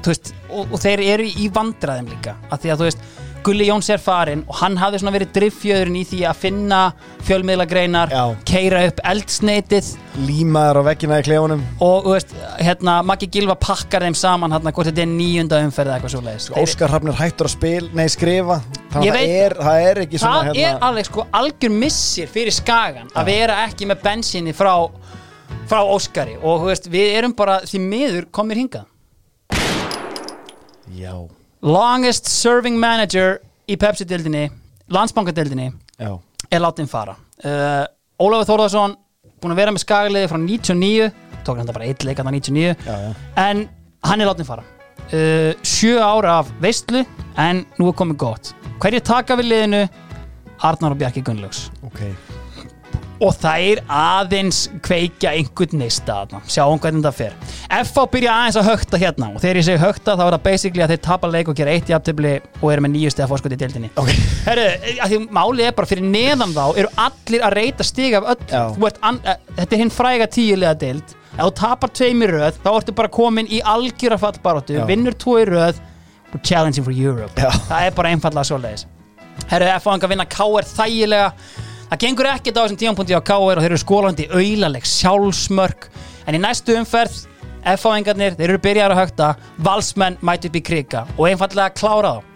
[0.05, 3.07] veist, og, og þeir eru í vandræðum líka af því að þú veist
[3.45, 6.79] Gulli Jóns er farinn og hann hafði svona verið driffjöðurinn í því að finna
[7.27, 8.23] fjölmiðlagreinar, Já.
[8.49, 9.91] keira upp eldsneitið
[10.27, 11.61] Límaður á veggina í klefunum.
[11.83, 15.91] Og þú veist, hérna Maggi Gilva pakkar þeim saman hérna hvort þetta er níunda umferð
[15.91, 18.59] eða eitthvað svo leiðis Óskar Hrafnir hættur að spil, nei skrifa.
[18.65, 21.75] Ég Þannig að það veit- er, það er ekki svona það er alveg sko algjör
[21.85, 24.73] missir fyrir skagan að vera ekki með bensinni frá
[25.67, 26.35] frá Óskari.
[26.41, 28.85] Og þú veist, við erum bara því miður komir hingað.
[30.97, 31.13] Já,
[31.65, 34.47] longest serving manager í Pepsi-dildinni
[34.93, 37.17] landsbankadeildinni er látin fara.
[37.43, 37.83] Uh,
[38.21, 38.95] Ólafur Þórðarsson
[39.41, 41.09] búin að vera með skagaliði frá 99
[41.45, 43.11] tók hann það bara eitt leik hann 99 já, já.
[43.43, 43.67] en
[44.07, 44.65] hann er látin fara.
[45.07, 47.03] Uh, sjö ára af veistlu
[47.39, 48.53] en nú er komið gott.
[48.81, 49.85] Hverju taka við liðinu?
[50.67, 51.67] Arnar og Bjarki Gunnlaugs.
[51.85, 52.01] Ok
[53.23, 57.35] og þær aðeins kveikja einhvern neista þarna, sjáum hvernig það fer.
[57.67, 59.29] FH byrja aðeins að högta hérna.
[59.33, 61.75] Og þegar ég segi högta þá er það basically að þeir tapa leik og gera
[61.75, 63.91] eitt jafntefli og eru með nýju stegar fórskot í deildinni.
[63.97, 64.11] Ok.
[64.47, 64.65] Herru,
[65.03, 68.43] að því málið er bara fyrir neðan þá eru allir að reyta stig af öll
[69.01, 71.15] an, uh, þetta er hinn fræga tíulega deild.
[71.37, 74.85] Ef þú tapar tveim í röð þá ertu bara komin í algjöra fallbaróttu Já.
[74.89, 75.81] vinnur tvo í röð
[76.43, 77.33] challenging for Europe.
[77.37, 77.49] Já.
[77.69, 78.85] það er bara einfallega svoleiðis.
[79.47, 79.67] Herru,
[81.87, 85.87] Það gengur ekkert á þessum tímanpunti á KR og þeir eru skólandi auðlaleg sjálfsmörk.
[86.27, 87.21] En í næstu umferð
[87.67, 89.29] F-fáingarnir, þeir eru byrjar að högta
[89.63, 92.33] valsmenn mæti upp í krika og einfallega klára þá.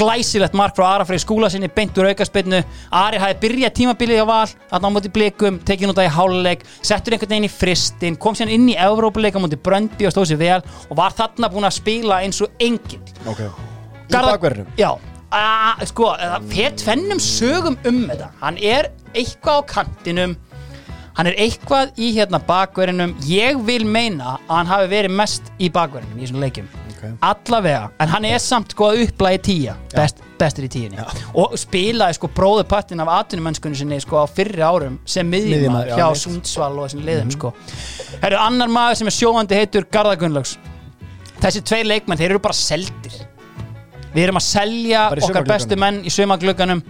[0.00, 2.62] Glæsilegt mark frá Arafrey skúla sinni beint úr aukaspinnu
[2.96, 7.16] Ari hafi byrjað tímabilið á val að ná múti blikum, tekið nút í háluleik settur
[7.16, 10.60] einhvern veginn í fristin, kom sér inn í Evrópuleika múti Bröndi og stóð sér vel
[10.88, 13.44] og var þarna búin að spila eins og enginn Ok.
[14.08, 14.72] Í bakverðinum?
[14.80, 14.94] Já,
[15.34, 18.30] að, sko, það fer tvennum sögum um þetta.
[18.42, 20.36] Hann er eitthvað á kantinum.
[21.18, 25.68] Hann er eitthvað í hérna bakverðinum Ég vil meina að hann hafi verið mest í
[25.74, 26.68] bakverðinum í þessum leikjum.
[26.94, 27.02] Ok.
[27.26, 31.02] Allavega, en hann er samt sko að upplæði tíja best, Bestur í tíunni.
[31.36, 36.06] Og spilaði sko bróðu partin af atvinnumönskunni sinni sko á fyrri árum sem já, hjá.
[36.16, 37.52] Sundsvall og þessum liðum sko.
[38.22, 40.56] Herru, annar maður sem er sjóandi heitur Garðar Gunnlaugs.
[41.40, 43.20] Þessi tveir leikmenn, þeir eru bara seldir
[44.14, 46.82] Við erum að selja okkar bestu menn í sumaglugganum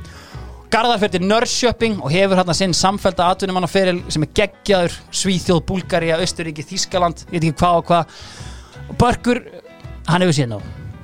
[0.70, 4.94] Garðar fyrir til Nörsjöping og hefur hérna sinn samfælda atvinnumannaferil sem er geggjaður.
[5.10, 8.20] Svíþjóð, Búlgaria, Östuríki, Þískaland ég veit ekki hvað og hvað.
[9.00, 9.40] Börkur,
[10.06, 10.60] hann hefur séð nú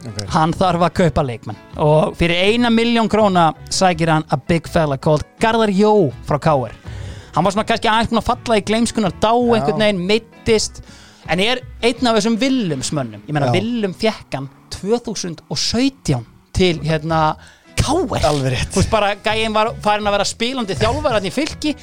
[0.06, 0.20] Ok.
[0.30, 1.56] hann þarf að kaupa leikmenn.
[1.82, 6.76] Og fyrir eina miljón króna sækir hann a big fella called Garðar Jó frá Káir
[7.36, 10.80] hann var svona kannski aðeins búin að falla í gleimskunar dá einhvern veginn, meittist
[11.28, 13.56] en er einn af þessum Willumsmönnum ég meina Já.
[13.58, 16.24] Willum fekk hann 2017
[16.56, 17.20] til hérna
[17.76, 18.72] Káir Alveg rétt.
[18.72, 21.74] þú veist bara gæinn var farin að vera spilandi þjálfar hann í fylki.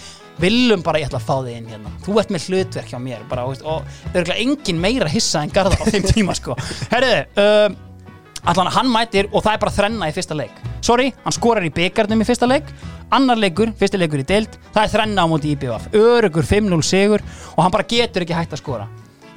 [0.41, 1.91] Willum bara ég ætla að fá þig inn hérna.
[2.03, 5.53] Þú ert með hlutverk hjá mér bara, þú veist, og örgulega engin meira hissa en
[5.53, 6.55] Garðar á þeim tíma sko.
[6.89, 7.77] Herriði um,
[8.49, 10.57] allan hann mætir og það er bara þrenna í fyrsta leik.
[10.83, 12.73] Sorry, hann skorar í byggarnum í fyrsta leik.
[13.13, 14.57] Annar leikur, fyrsti leikur í deild.
[14.73, 17.21] Það er þrenna á móti IBF, örugur 5-0 sigur
[17.53, 18.89] og hann bara getur ekki hægt að skora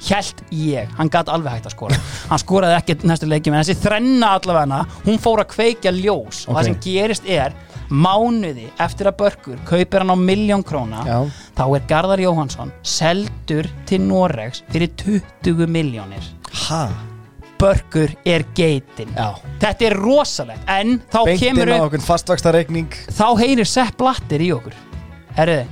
[0.07, 1.97] Hjælt ég, hann gat alveg hægt að skora
[2.29, 6.53] hann skoraði ekki næstu leikjum en þessi þrenna allavega, hún fór að kveikja ljós og
[6.53, 6.59] Ok.
[6.59, 7.57] það sem gerist er
[7.91, 11.19] mánuði eftir að Börkur kaupir hann á miljón króna Já.
[11.55, 16.23] þá er Garðar Jóhansson seldur til Noregs fyrir 20 miljónir
[16.67, 16.87] Ha?
[17.59, 19.33] Börkur er geitin Já.
[19.59, 21.71] Þetta er rosalegt En þá Beint inn kemur
[23.17, 24.75] Þá heyrir Sepp Blatter í okkur
[25.37, 25.63] Herðu,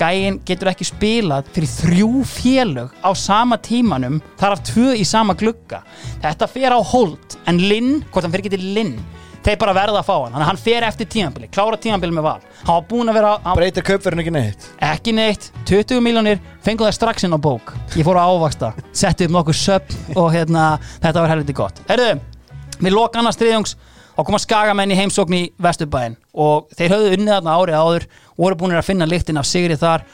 [0.00, 5.36] gæinn getur ekki spilað fyrir þrjú félög á sama tímanum þar af tvö í sama
[5.38, 5.82] glugga.
[6.24, 8.96] Þetta fer á hold En Linn, hvort hann fer ekki til Linn
[9.46, 10.42] Þeir bara verða að fá hann.
[10.42, 12.40] Hann fer eftir tímabili, klára tímabili með val.
[12.64, 14.64] Hann var búinn að vera hann, Breytir kaupverðin ekki neitt?
[14.82, 17.70] Ekki neitt, 20 miljónir fengu það strax inn á bók.
[17.94, 20.64] Ég fór að ávaksta, setti upp nokkur söpn og hérna,
[20.98, 21.78] þetta var helviti gott.
[21.86, 22.16] Herðu,
[22.80, 23.76] við loka annars þriðjóngs
[24.16, 28.58] og koma skagamenn í heimsókn í Vesturbæinn og þeir höfðu unnið þarna árið áður voru
[28.58, 30.04] búinir að finna lyktin af sigri þar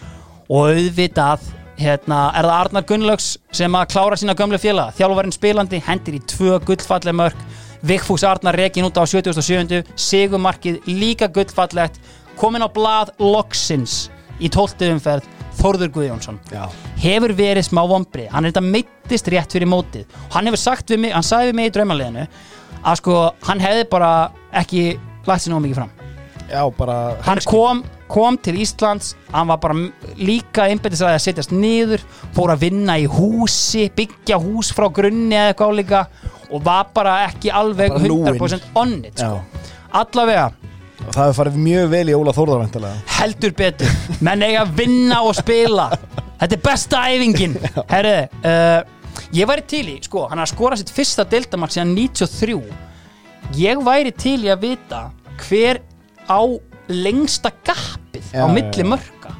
[0.48, 1.50] og auðvitað
[1.82, 6.24] hérna, er það Arnar Gunnlaugs sem að klára sína gömlu félaga, þjálfarinn spilandi hendir í
[6.30, 7.44] tvö gullfalleg mörk
[7.82, 9.82] Vigfús Arnar rekin út á 77.
[9.98, 11.98] Sigumarkið líka gullfallegt
[12.38, 14.06] komin á blað loksins
[14.38, 14.92] í 12.
[14.94, 15.26] umferð
[15.58, 16.64] Þórður Guðjónsson Já.
[17.02, 21.02] hefur verið smá vombri hann er þetta meittist rétt fyrir mótið hann hefur sagt við
[21.04, 22.24] mig, hann sagði við mig í draumaleginu
[22.82, 24.12] að sko, hann hefði bara
[24.62, 24.84] ekki
[25.28, 25.92] lagt sér nóg mikið fram
[26.52, 29.76] Já, bara hann kom, kom til Íslands hann var bara
[30.20, 32.04] líka einbættisræði að setjast niður
[32.36, 36.02] fór að vinna í húsi byggja hús frá grunni eða eitthvað álíka
[36.52, 38.34] og var bara ekki alveg Bara lúinn.
[38.36, 39.40] 100% on it sko.
[40.02, 40.50] Allavega.
[41.02, 43.94] Og það hefur farið mjög vel í Óla Þórðarvæntalega heldur betur.
[44.20, 45.88] Menn eiga að vinna og spila.
[46.42, 47.56] Þetta er besta æfingin.
[47.92, 51.94] Herru, uh, ég væri til í sko, hann er að skora sitt fyrsta deltamark síðan
[51.96, 52.60] 93
[53.58, 55.02] ég væri til í að vita
[55.46, 55.82] hver
[56.30, 56.40] á
[56.92, 58.01] lengsta Já,
[58.32, 59.34] á milli mörka.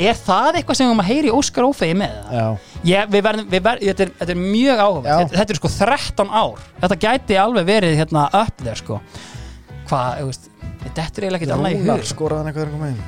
[0.00, 2.14] Er það eitthvað sem við maður heyri Óskar Ófegi með?
[2.30, 2.68] Það?
[2.88, 5.72] Ég, við verðum, við verðum, þetta, er, þetta er mjög áhuga þetta, þetta er sko
[5.74, 6.62] 13 ár.
[6.80, 9.00] Þetta gæti alveg verið hérna upp þér sko.
[9.90, 10.38] Hvað,
[10.86, 13.02] þetta er eiginlega ekkert annað í hug skoraði hann eitthvað er komið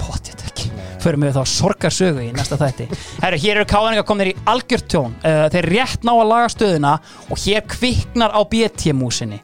[0.00, 0.70] potið ekki.
[1.02, 2.88] Förum við þá sorgarsögu í næsta þætti.
[3.22, 6.96] Herru, hér eru káðaningar komnir í algjörtjón uh, þeir rétt ná að laga stöðuna
[7.28, 9.42] og hér kviknar á BT-músinni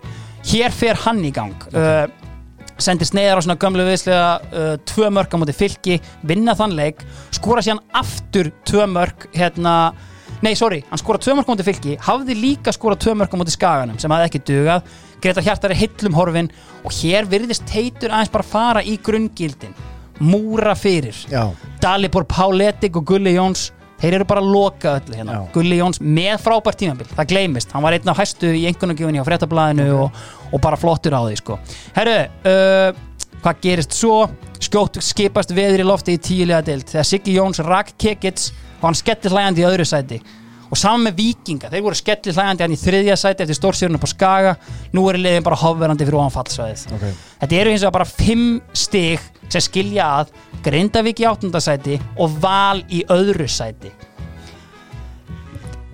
[0.48, 1.68] hér fer hann í gang.
[1.74, 2.06] Uh,
[2.80, 7.04] sendir sneiðar á svona gömlu viðslega uh, tvö mörk á móti fylki vinna þann leik,
[7.34, 9.76] skora síðan aftur tvö mörk hérna
[10.42, 13.40] nei, sorry, hann skora tvö mörk á móti fylki hafði líka skora tvö mörk á
[13.40, 14.88] móti skaganum sem hafði ekki dugað,
[15.22, 16.50] Greta Hjartar er hillum horfin
[16.82, 19.76] og hér virðist teitur aðeins bara fara í grunngildin.
[20.22, 21.14] Múra fyrir.
[21.30, 21.46] Já,
[21.82, 23.70] Dalibor Páletik og Gulli Jóns
[24.02, 25.36] þeir eru bara loka öllu hérna.
[25.38, 25.42] Já.
[25.54, 27.70] Gulli Jóns með frábært tímabil, það gleymist.
[27.74, 30.22] Hann var einn af hæstu í einhvernagjöfinni á fréttablaðinu og,
[30.52, 31.58] og bara flottur á því sko.
[31.96, 32.92] herru, uh,
[33.42, 34.28] hvað gerist svo?
[34.62, 38.98] Skjótt skipast veður í lofti í tíulega dild þegar Siggi Jóns rak kekits og hann
[38.98, 40.20] skellir hlæjandi í öðru sæti.
[40.72, 44.08] Og saman með vikinga, þeir voru skellir hlæjandi hann í þriðja sæti eftir stórsjörnum på
[44.08, 44.54] Skaga.
[44.96, 46.94] Nú er liðin bara hofverandi fyrir ofan fallsvæðið.
[46.96, 47.04] Ok.
[47.42, 50.32] Þetta eru hins vegar bara fimm stig sem skilja að
[50.64, 53.92] Grindavík í áttundasæti og Val í öðru sæti.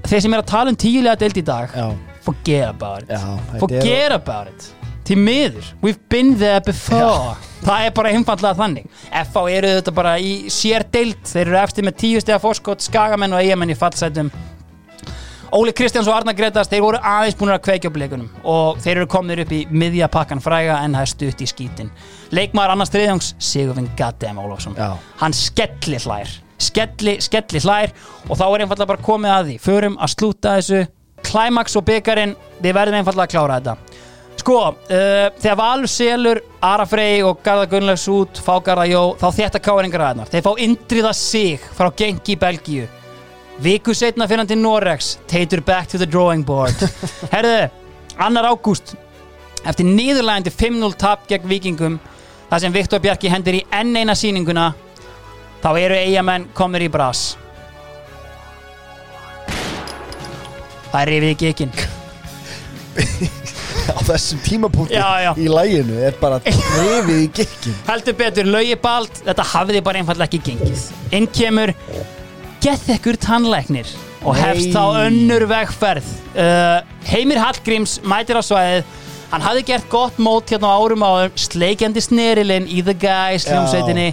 [0.08, 1.88] Þeir sem er að tala um tíulega deild í dag Já,
[2.28, 3.10] forget about it.
[3.10, 4.74] Já forget about it.
[5.08, 7.36] Til miður, we've been there before.
[7.68, 8.84] Það er bara einfallega þannig.
[9.08, 11.22] FH eru þetta bara í sér deild.
[11.26, 14.30] Þeir eru eftir með tíu stega fórskot skagamenn og eigamenn í fallsætum.
[15.56, 18.98] Óli Kristjáns og Arnar Gretars þeir voru aðeins búin að kveikja á blikunum og þeir
[18.98, 21.88] eru komnir upp í miðja pakkan fræga en það er stutt í skítin.
[22.36, 24.76] Leikmaður annars þriðjóngs Sigurfinn Gaddem Ólafsson.
[24.76, 25.00] Já.
[25.22, 27.94] hann skelli hlær skelli, skelli hlær
[28.28, 29.56] og þá er einfallega bara komið að því.
[29.64, 30.84] Förum að slúta þessu
[31.28, 34.04] Climax og byggarinn, við verðum einfallega að klára þetta.
[34.38, 39.26] Sko, uh, þegar Valur selur Ara Frey og Garða Gunnlaugs út fá Garða Jó, þá
[39.40, 42.86] þetta káringar aðeinar þeir fá indriða sig frá Genki í Belgíu.
[43.58, 46.78] Viku setna fyrir hann til Norex teitur back to the drawing board.
[47.34, 47.66] Herðu,
[48.22, 48.94] annar ágúst
[49.66, 51.98] eftir niðurlægandi 5-0 tap gegn vikingum
[52.48, 54.70] þar sem Viktor Bjarki hendur í enn eina sýninguna
[55.62, 57.32] þá eru eigamenn komnir í bras
[60.92, 61.72] það er rifið í gekinn
[63.88, 65.30] á þessum tímapunkti Já, já.
[65.38, 70.28] í læginu er bara rifið í gekkin heldur betur, laugi bald þetta hafiði bara einfallega
[70.28, 70.84] ekki gengið.
[71.16, 71.72] Inn kemur
[72.64, 73.90] gethekkur tannlæknir
[74.26, 74.40] og Nei.
[74.42, 76.08] hefst þá önnur vegferð.
[76.34, 78.88] Uh, Heimir Hallgríms mætir á svæðið.
[79.30, 84.08] Hann hafði gert gott mót hérna á árum áður sleikjandi snerilinn í The Guys hljómsveitinni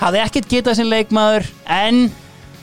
[0.00, 2.06] hafði ekkert getað sem leikmaður en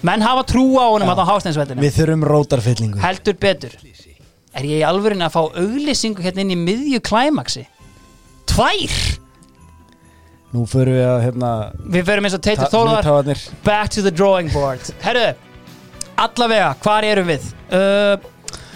[0.07, 3.01] menn hafa trú á honum á hásteinsveitinu Við þurfum rótarfyllingu.
[3.03, 3.75] Heldur betur.
[4.53, 7.65] Er ég í alvörinni að fá auglýsingu hérna inn í miðju klæmaksi
[8.49, 8.97] tvær?
[10.53, 11.51] Nú förum við að hérna
[11.95, 13.31] við verum eins og Teitur Þólar
[13.65, 14.85] back to the drawing board.
[15.01, 15.31] Herru,
[16.21, 17.47] allavega, hvar erum við?
[17.73, 18.19] Uh,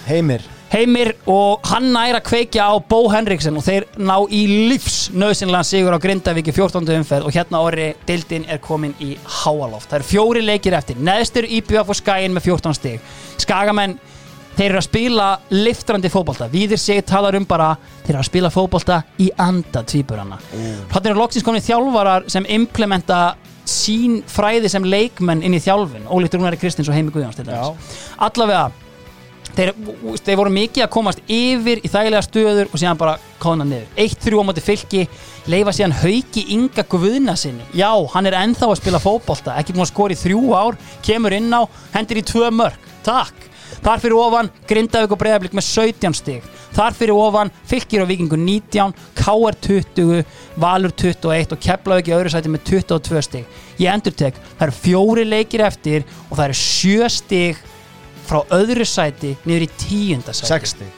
[0.08, 5.64] Heimir Heimir og hann næra kveikja á Bó Henriksen og þeir ná í lífs nöðsynlega
[5.64, 6.84] sigur á Grindavík í 14.
[6.98, 9.88] umferð og hérna orri dildin er komin í háaloft.
[9.88, 13.96] Það eru fjóri leikir eftir neðstur IBF og Skæin með 14 stig Skagamenn,
[14.58, 17.70] þeir eru að spila liftrandi fótbolta, Víðir sig talar um bara,
[18.04, 20.42] þeir eru að spila fótbolta í anda tvíburana.
[20.92, 23.22] Þannig eru loksins komin þjálfarar sem implementa
[23.68, 28.04] sín fræði sem leikmenn inn í þjálfin, ólíkt Rúnari Kristins og Heimi dæmis.
[28.20, 28.68] Allavega
[29.56, 29.74] þeir,
[30.26, 33.88] þeir voru mikið að komast yfir í þægilega stöður og síðan bara kóna niður.
[34.04, 35.04] 1-3 á móti fylki
[35.48, 37.66] leifa síðan hauki Inga Guðna sinni.
[37.78, 41.36] Já, hann er ennþá að spila fótbolta ekki búin að skora í þrjú ár, kemur
[41.38, 41.64] inn á
[41.96, 43.46] hendur í tvö mörg, takk.
[43.84, 48.40] Þar fyrir ofan Grindavík og Breiðablík með 17 stig, þar fyrir ofan fylkir og vikingur
[48.42, 50.24] 19, KR 20
[50.58, 53.58] Valur 21 og Keflavík í öðru sæti með 22 stig.
[53.78, 57.62] Ég endur tek, það eru fjóri leikir eftir og það eru sjö stig
[58.28, 60.52] frá öðru sæti niður í tíunda sæti.
[60.54, 60.96] 60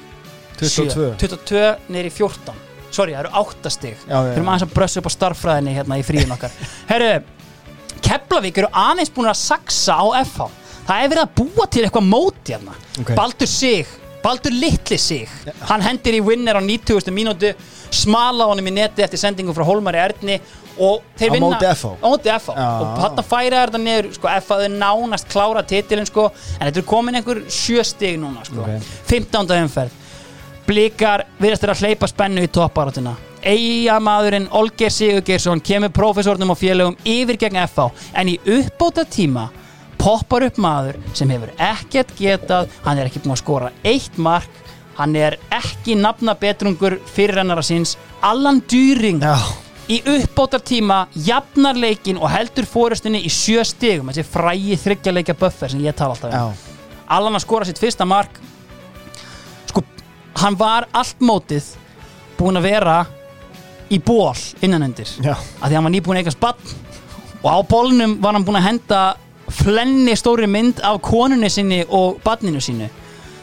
[0.59, 1.11] 22 Sjö.
[1.21, 3.99] 22 niður í 14 sorry, það eru 8 stig.
[4.09, 4.15] Já.
[4.17, 6.55] maður aðeins að brössa upp á starffræðinni hérna í fríðin okkar.
[6.91, 7.11] Herru,
[8.05, 10.49] Keflavík eru aðeins búin að saksa á FH
[10.89, 12.77] það er verið að búa til eitthvað móti hérna.
[13.01, 13.11] Ok.
[13.17, 13.91] Baldur Sig,
[14.23, 15.35] Baldur Litli Sig.
[15.69, 17.13] Hann hendir í winner á 90.
[17.13, 17.53] mínútu
[17.95, 20.39] smala honum í neti eftir sendingu frá Hólmari Erni
[20.79, 21.59] og þeir vinna á
[22.03, 26.69] móti FH og þarna færa þetta niður sko, FH er nánast klára titilin sko, en
[26.69, 28.63] þetta er komin einhver sjö stig núna sko.
[28.63, 28.91] Ok.
[29.09, 29.55] 15.
[29.59, 29.97] umferð
[30.69, 33.15] blikar virðast þeirra að hleypa spennu í topparáttuna
[33.49, 37.87] Eyjamaðurinn Olger Sigurgeirsson kemur prófessornum og félögum yfir gegn FH
[38.19, 39.47] en í uppbóta tíma
[39.99, 44.51] poppar upp maður sem hefur ekkert getað hann er ekki búinn að skora eitt mark
[44.99, 47.95] hann er ekki nafna betrungur fyrir hennara síns
[48.25, 49.37] Allan Dýring Já,
[49.89, 54.11] í uppbótar tíma jafnar leikin og heldur fórustunni í sjö stigum.
[54.11, 56.35] Þessi frægi þryggjaleikja buffer sem ég tala alltaf um.
[56.35, 58.35] Já, Allan að skora sitt fyrsta mark.
[59.71, 59.85] Sko,
[60.43, 61.71] hann var allt mótið
[62.37, 62.99] búinn að vera
[63.89, 66.75] í ból innanendir að því hann var nýbúinn að eiga spatt
[67.39, 68.99] og á bólnum var hann búinn að henda
[69.49, 72.89] flenni stóri mynd af konunni sinni og badninu sínu.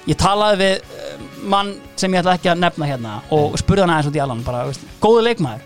[0.06, 4.10] Ég talaði við mann sem ég ætla ekki að nefna hérna og spurði hann aðeins
[4.10, 5.64] út í allan bara, veist, góðu leikmaður?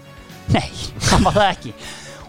[0.50, 0.68] Nei,
[1.10, 1.74] hann var það ekki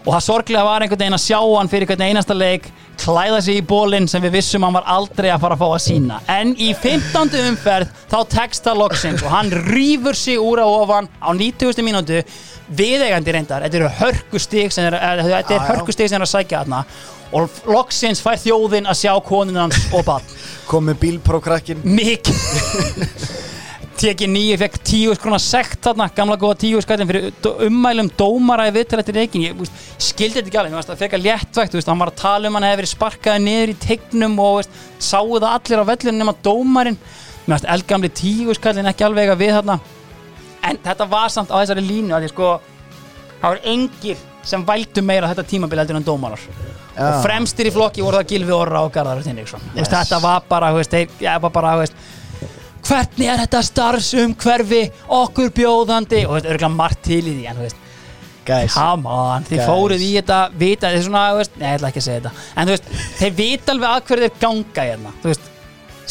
[0.02, 2.66] og það sorglega var einhvern veginn að sjá hann fyrir einhvern einasta leik
[3.02, 5.84] klæða sig í bólinn sem við vissum hann var aldrei að fara að fá að
[5.84, 7.36] sína en í 15.
[7.52, 11.86] umferð þá texta loksins og hann rýfur sig úr á ofan á 90.
[11.86, 12.22] mínútu
[12.72, 15.66] viðeigandi reyndar, þetta eru hörkustík sem er, er, þetta er já.
[15.70, 16.84] hörkustík sem er að sækja þarna
[17.32, 20.34] og loksins fær þjóðin að sjá konun hans og bann
[20.70, 22.44] komið bílprókrakkin mikið.
[24.02, 28.72] Tekið nýju, fekk tíu skrona sekt þarna, gamla góða tíu skallin fyrir ummælum dómara í
[28.74, 32.02] viðtal eftir reikin ég úst, skildi þetta ekki alveg, það fekk að léttvægt úst, hann
[32.02, 35.48] var að tala um hann hefði verið sparkaði niður í tegnum og úst, sáu það
[35.52, 36.34] allir á vellinu nema
[37.46, 39.78] fannst eldgamli tíu skallin ekki alveg að við þarna.
[40.68, 42.52] En þetta var samt á þessari línu að því sko
[43.40, 46.46] það var engir sem vældu meira þetta tímabil heldur en dómarar
[46.96, 49.88] og fremstir í flokki voru það Gilvi Orra og Garðar Tinniksson yes.
[49.92, 51.96] þetta var bara, veist, þeir, var bara veist,
[52.86, 54.82] hvernig er þetta starfsumhverfi
[55.20, 56.26] okkur bjóðandi?
[56.28, 57.62] Og þetta örgulega margt til í því en
[58.42, 62.06] come on, þið fóruð í þetta vita, þeir svona, veist, nei, ég ætla ekki að
[62.08, 62.46] segja þetta.
[62.58, 62.88] En þú veist,
[63.20, 65.50] þeir vita alveg að hverju þeir ganga hérna, þú veist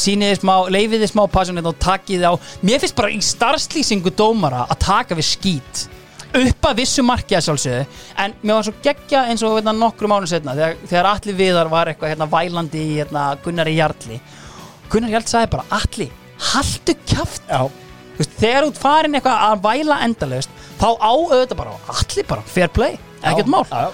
[0.02, 4.80] síniði smá, leifiði smá passionið og takiði á mér finnst bara í starfslýsingu dómara að
[4.86, 5.84] taka við skít
[6.40, 7.86] upp að vissu marki að sjálfsögðu.
[8.24, 11.72] En mér var svo geggja eins og hérna, nokkru mánu setna þegar, þegar Atli Viðar
[11.72, 14.20] var eitthvað hérna, vælandi í hérna, Gunnari Jarli.
[14.92, 15.68] Gunnar Jarl sagði bara
[17.48, 17.62] já,
[18.12, 22.44] Þú veist, þegar út farin eitthvað að væla endalaust þá á auðvitað bara Atli bara,
[22.46, 23.64] fair play, ekkert mál.
[23.72, 23.88] Já.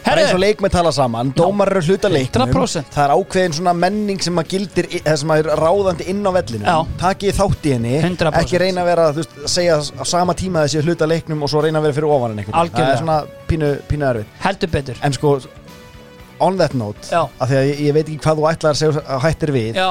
[0.00, 2.90] Það er eins og leikmenn tala saman, dómar eru hluta leiknum 100%.
[2.94, 6.30] Það er ákveðin svona menning sem að gildir eða sem að er ráðandi inn á
[6.34, 6.76] vellinu.
[7.00, 8.40] Takið þátt í henni 100%.
[8.40, 11.62] Ekki reyna að vera, þú veist, segja á sama tíma þessi hluta leiknum og svo
[11.64, 12.78] reyna að vera fyrir ofan en einhvern veginn.
[12.80, 13.18] Það er svona
[13.50, 15.34] pínu, pínu erfið heldur betur En sko,
[16.40, 17.26] on that note Já.
[17.26, 19.80] af Því að ég, ég veit ekki hvað þú ætlar að segja að hættir við
[19.80, 19.88] Já,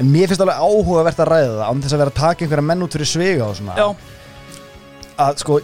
[0.00, 2.66] En mér finnst alveg áhugavert að ræða það án þess að vera að taka einhverja
[2.70, 3.86] menn út fyrir svega og svona já,
[5.20, 5.58] að sko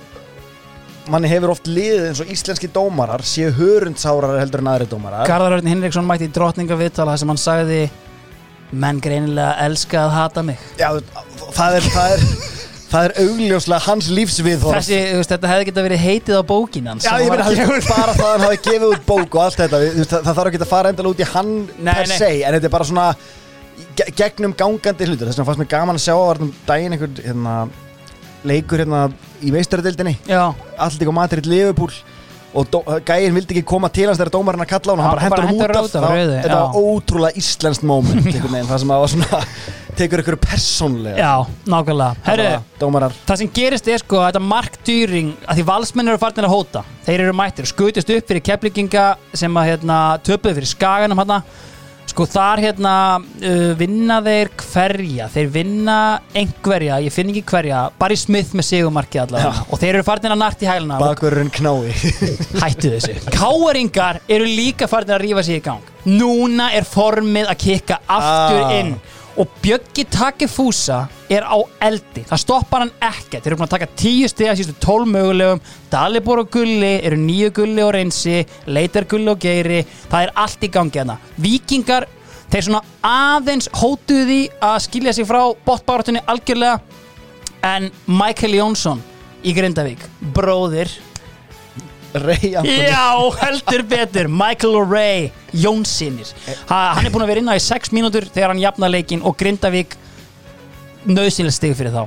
[1.12, 5.24] manni hefur oft liðið eins og íslenski dómarar séu hörundsárar heldur en aðri dómarar.
[5.28, 7.80] Garðar Örn Hinriksson mætti í drottninga viðtala þar sem hann sagði
[8.84, 10.62] menn greinilega elska að hata mig.
[10.80, 10.90] Já,
[11.56, 12.24] það er, það er,
[12.92, 14.78] það er augljóslega hans lífsviðhorf.
[14.82, 17.08] Þessi, veist, þetta hefði geta verið heitið á bókin hans.
[17.08, 19.82] Já, ég meina, bara það að hann hafi gefið út bók og allt þetta.
[19.98, 22.68] Það, það þarf ekki að fara endal út í hann Nei, per se, en þetta
[22.68, 23.10] er bara svona
[23.98, 26.94] ge gegnum gangandi hlutur þess vegna fannst mér gaman að sjá að var um daginn
[26.94, 27.54] einhvern hérna,
[28.46, 29.08] leikur hérna
[29.42, 31.92] í meistaradildinni Já, Alltík og Madrid Liverpool.
[32.58, 32.72] Og
[33.06, 35.18] gæinn vildi ekki koma til hans þegar dómarinn að kalla á hann.
[35.20, 39.12] Hann bara hendur hendur út af þetta var ótrúlega íslenskt veginn, það sem að var
[39.12, 39.42] svona
[39.98, 41.32] tekur ykkur persónlega já,
[41.68, 42.16] nákvæmlega.
[42.24, 46.54] Herru, það sem gerist er sko að þetta markdýring að því valsmenn eru farin að
[46.54, 46.84] hóta.
[47.04, 51.42] Þeir eru mættir, skutist upp fyrir keplinginga sem að hérna, töpuðu fyrir skaganum hérna
[52.08, 55.26] sko þar hérna uh, vinna þeir hverja?
[55.32, 55.96] Þeir vinna
[56.36, 59.66] einhverja, ég finn ekki hverja Barry Smith með sigumarki allavega.
[59.68, 60.96] Og þeir eru farin að nart í hæluna.
[60.98, 61.92] Og Bakurinn knái.
[62.64, 63.14] Hættu þessu.
[63.36, 65.94] Káaringar eru líka farin að rífa sig í gang.
[66.08, 68.74] Núna er formið að kikka aftur Ah.
[68.80, 68.94] inn
[69.38, 71.54] Og Bjöggi Takefúsa er á
[71.86, 72.24] eldi.
[72.26, 73.44] Það stoppar hann ekkert.
[73.44, 75.60] Þeir eru búin að taka tíu stiga sístu tól mögulegum.
[75.92, 79.84] Dalibor og Gulli eru nýju Gulli og Reynsi Leitar Gulli og Geiri.
[80.10, 82.08] Það er allt í gangi hana Víkingar,
[82.50, 86.80] þeir svona aðeins hótuðu því að skilja sig frá botbáratunni algjörlega.
[87.62, 89.04] En Michael Jónsson
[89.46, 90.02] í Grindavík
[90.34, 90.90] Bróðir
[92.14, 93.04] Rey Antoni Já,
[93.42, 96.30] heldur betur Michael O'Reilly, Jónsinnir
[96.70, 99.24] ha, Hann er búin að vera inn á í 6 mínútur þegar hann jafna leikin
[99.26, 99.96] og Grindavík
[101.08, 102.02] nöðsynlega stig fyrir þá.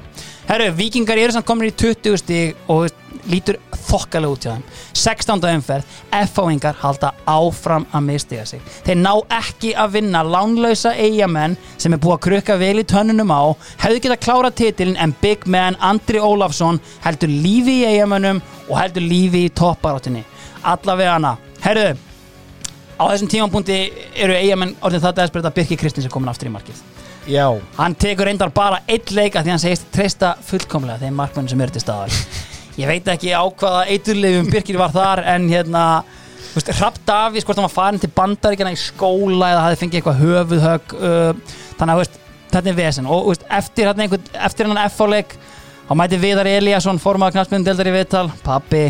[0.50, 2.90] Herru, vikingar eru samt komin í 20 stig og
[3.30, 4.66] lítur þokkalega út hjá þeim.
[5.02, 5.48] 16.
[5.52, 8.62] umferð, F-áingar halda áfram að mistiga sig.
[8.86, 13.34] Þeir ná ekki að vinna lánlausa eigamenn sem er búið að krukka vel í tönnunum
[13.34, 18.78] á hefðu geta klára titilin en Big Man Andri Ólafsson heldur lífi í eigamennum og
[18.80, 20.26] heldur lífi í topparáttinni
[20.64, 21.92] allavega hana, herru
[23.02, 23.78] á þessum tímapunkti
[24.14, 26.82] eru eigamenn orðin það desperate að Birki Kristins er komin aftur í markið.
[27.30, 31.52] Já, hann tekur reyndar bara eitt leik af því hann segist treysta fullkomlega þeim markmennum
[31.52, 35.86] sem eru til staðar ég veit ekki á hvaða eiturleifum Birkir var þar en hérna
[36.52, 40.96] Rapp Davís, hvort hann var farin til bandaríkjana í skóla eða hafði fengið eitthvað höfuðhögg
[40.98, 42.18] uh, þannig að veist,
[42.52, 43.08] þetta er vesen.
[43.08, 45.38] Og veist, eftir, hérna einhvern, eftir hann F-áleik
[45.88, 48.26] þá mæti Viðar Eliasson formaða knastmyndeldar í viðtal.
[48.44, 48.84] Pappi,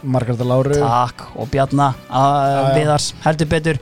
[0.00, 0.80] Margareta Láru.
[0.80, 1.28] Takk.
[1.36, 2.72] Og Bjarna uh.
[2.72, 3.80] Viðars, heldur betur.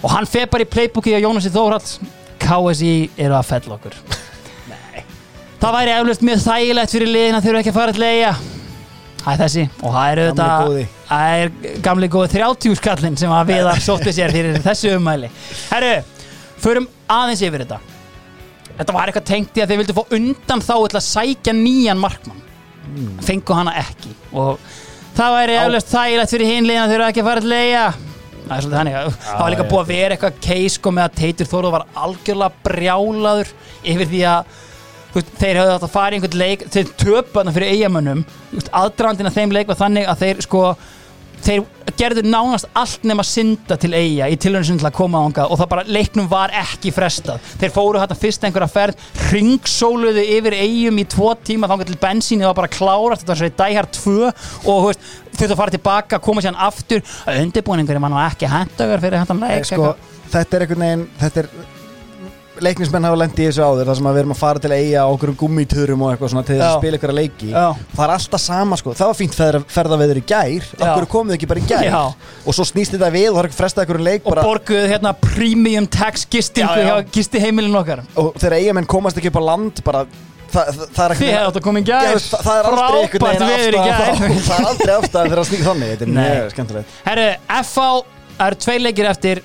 [0.00, 1.98] Og hann feð bara í playbooki á Jónasi Þórhalds
[2.40, 4.23] KSI eru að fell okkur
[5.64, 8.34] það væri eflust mjög þægilegt fyrir liðin að þurfa ekki að fara til eiga
[9.24, 9.64] það er þessi.
[9.80, 10.84] Og það þetta góði.
[11.08, 11.52] Það er
[11.84, 15.30] gamli góð 30 skallin sem að viðar sótti sér fyrir þessu ummæli.
[15.70, 15.92] Herru,
[16.60, 17.80] förum aðeins yfir þetta.
[18.74, 22.02] Þetta var eitthvað tengt í að þeir vildu fá undan þá til að sækja nýjan
[22.02, 22.42] markmann.
[23.24, 24.12] Fengu hana ekki.
[24.36, 24.58] Og
[25.16, 27.86] það væri eflaust þægilegt fyrir hinliðina þeir eru ekki að fara til leia
[28.44, 28.96] Það er svolítið þannig.
[28.98, 31.84] Að Það var líka búið að vera eitthvað case sko með að Teitur Þóruð var
[32.02, 33.52] algjörlega brjálaður
[33.94, 34.58] yfir því að
[35.14, 38.26] þeir höfðu átt að fara í einhvern leik þeir töpu þarna fyrir eigamönnum
[38.74, 40.66] aðdrandin að þeim leik var þannig að þeir sko
[41.44, 41.64] þeir
[41.98, 45.70] gerðu nánast allt nema synda til eiga í tilhörnum til að koma ánga og það
[45.74, 47.42] bara leiknum var ekki frestað.
[47.60, 52.48] Þeir fóru hætta fyrst einhverja ferð ringsóluðu yfir eigum í tvo tíma þá til bensíni
[52.48, 53.22] var bara klárast.
[53.22, 56.58] Þetta var svo í dæhjar tvö og þú veist, þurftu að fara tilbaka, koma sér
[56.66, 57.04] aftur.
[57.36, 59.94] Undirbúningur var nú ekki hendagur fyrir hendan leik sko,
[60.32, 61.52] þetta er einhvern veginn þetta er
[62.62, 64.82] leiknismenn hafa lendið í þessu áður þar sem að við erum að fara til að
[64.82, 67.48] eiga okkur gummitörum og eitthvað svona til þess að spila ykkur að leiki.
[67.50, 67.64] Já.
[67.94, 70.68] það er alltaf sama sko, það var fínt ferða, ferðaveður í gær.
[70.78, 71.86] Okkur komið ekki bara í gær?
[71.88, 72.02] Já.
[72.44, 74.46] og svo snýst þetta við og það er ekki frestað ykkur um leik og bara,
[74.50, 76.92] borguðu hérna premium tax gistingu Já, já.
[76.92, 78.04] hjá gistiheimilin okkar.
[78.20, 80.04] Og þegar eigamenn komast ekki upp á land bara,
[80.54, 82.18] það, það, það er gær.
[82.30, 86.06] Það, er aldrei einhvern veginn afstæðan það er aldrei afstæðan þegar það snýr þannig þetta
[86.08, 86.98] er mjög skemmtilegt.
[87.08, 87.28] Herru,
[87.60, 87.88] FH
[88.34, 89.42] það eru tvei leikir eftir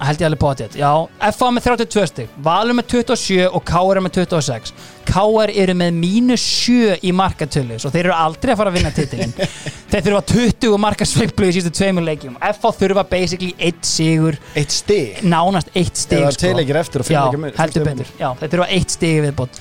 [0.00, 0.90] held ég alveg potið, já
[1.30, 4.72] FH með 32 stig, Valur með 27 og KR með 26
[5.06, 8.92] KR eru með mínus 7 í markatölu svo þeir eru aldrei að fara að vinna
[8.96, 9.32] titilin
[9.92, 12.36] þeir þurfa 20 markasveiflu í sístu tveimur leikjum.
[12.42, 14.38] FH þurfa basically 1 sigur.
[14.58, 15.22] Eitt stig?
[15.24, 18.70] Nánast 1 stig Eða tveir leikir eftir og fimm já, heldur betur, já, þeir þurfa
[18.80, 19.60] 1 stig í viðbót.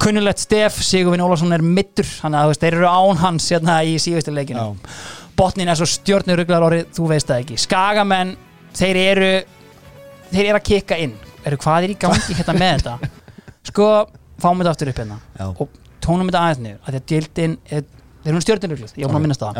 [0.00, 4.32] Kunnulegt stef, Sigurvin Ólafsson er mittur þannig að þeir eru án hans hérna í síðustu
[4.32, 4.70] leikinu
[5.40, 7.58] botnin er svo stjórnuruglar orðið, þú veist það ekki.
[7.62, 8.34] Skagamenn,
[8.78, 9.32] þeir eru
[10.30, 11.14] þeir eru að kikka inn.
[11.46, 13.10] Eru hvað er í gangi hérna með þetta?
[13.70, 13.86] Sko,
[14.42, 15.20] fáum þetta aftur upp hérna.
[15.38, 15.46] Já.
[15.50, 17.86] og tónum þetta aðeins niður að því að dildin, er,
[18.24, 19.54] þeir eru stjórnuruglar ég var búin að minnast það.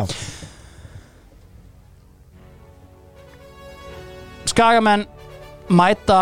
[4.51, 5.07] Skagamenn
[5.71, 6.21] mæta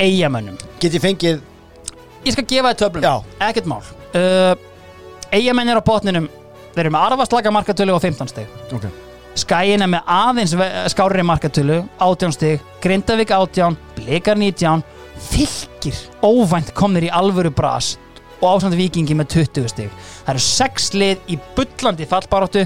[0.00, 1.42] eigamönnum get ég fengið
[2.24, 3.14] ég skal gefa þið töflun, Já.
[3.48, 3.82] ekkert mál.
[4.14, 4.54] Uh,
[5.34, 6.28] eigamenn er á botninum.
[6.70, 8.50] Þeir eru með arfaslaka markatölu og 15 stig.
[8.70, 9.09] Okay.
[9.38, 10.54] Skæin er með aðeins
[10.90, 14.82] skárri markatölu 18 stig, Grindavík 18 Blikar 19
[15.20, 17.94] Fylgir óvænt komnir í alvöru bras
[18.40, 19.90] og ásand vikingi með 20 stig.
[20.24, 22.64] Það eru 6 lið í bullandi fallbaróttu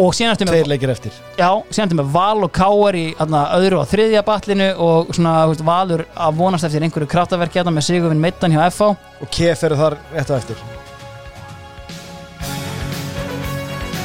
[0.00, 1.16] og síðan ertu með tveir leikir eftir.
[1.36, 5.64] Já, síðan með Val og Káar í þarna, öðru og þriðja batlinu og svona veist,
[5.66, 9.82] Valur að vonast eftir einhverju kraftaverki hérna með Sigurvin Meittan hjá FH og KF eru
[9.84, 10.79] þar rétt á eftir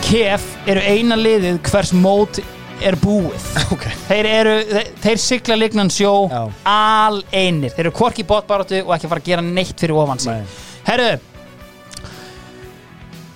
[0.05, 2.37] KF eru eina liðið hvers mót
[2.85, 3.93] er búið okay.
[4.05, 6.41] þeir eru, þeir, þeir sigla lignan sjó Já.
[6.69, 10.35] al einir, þeir eru hvorki bótbaráttu og ekki fara að gera neitt fyrir ofan sig
[10.35, 10.59] Nei.
[10.85, 11.07] Herru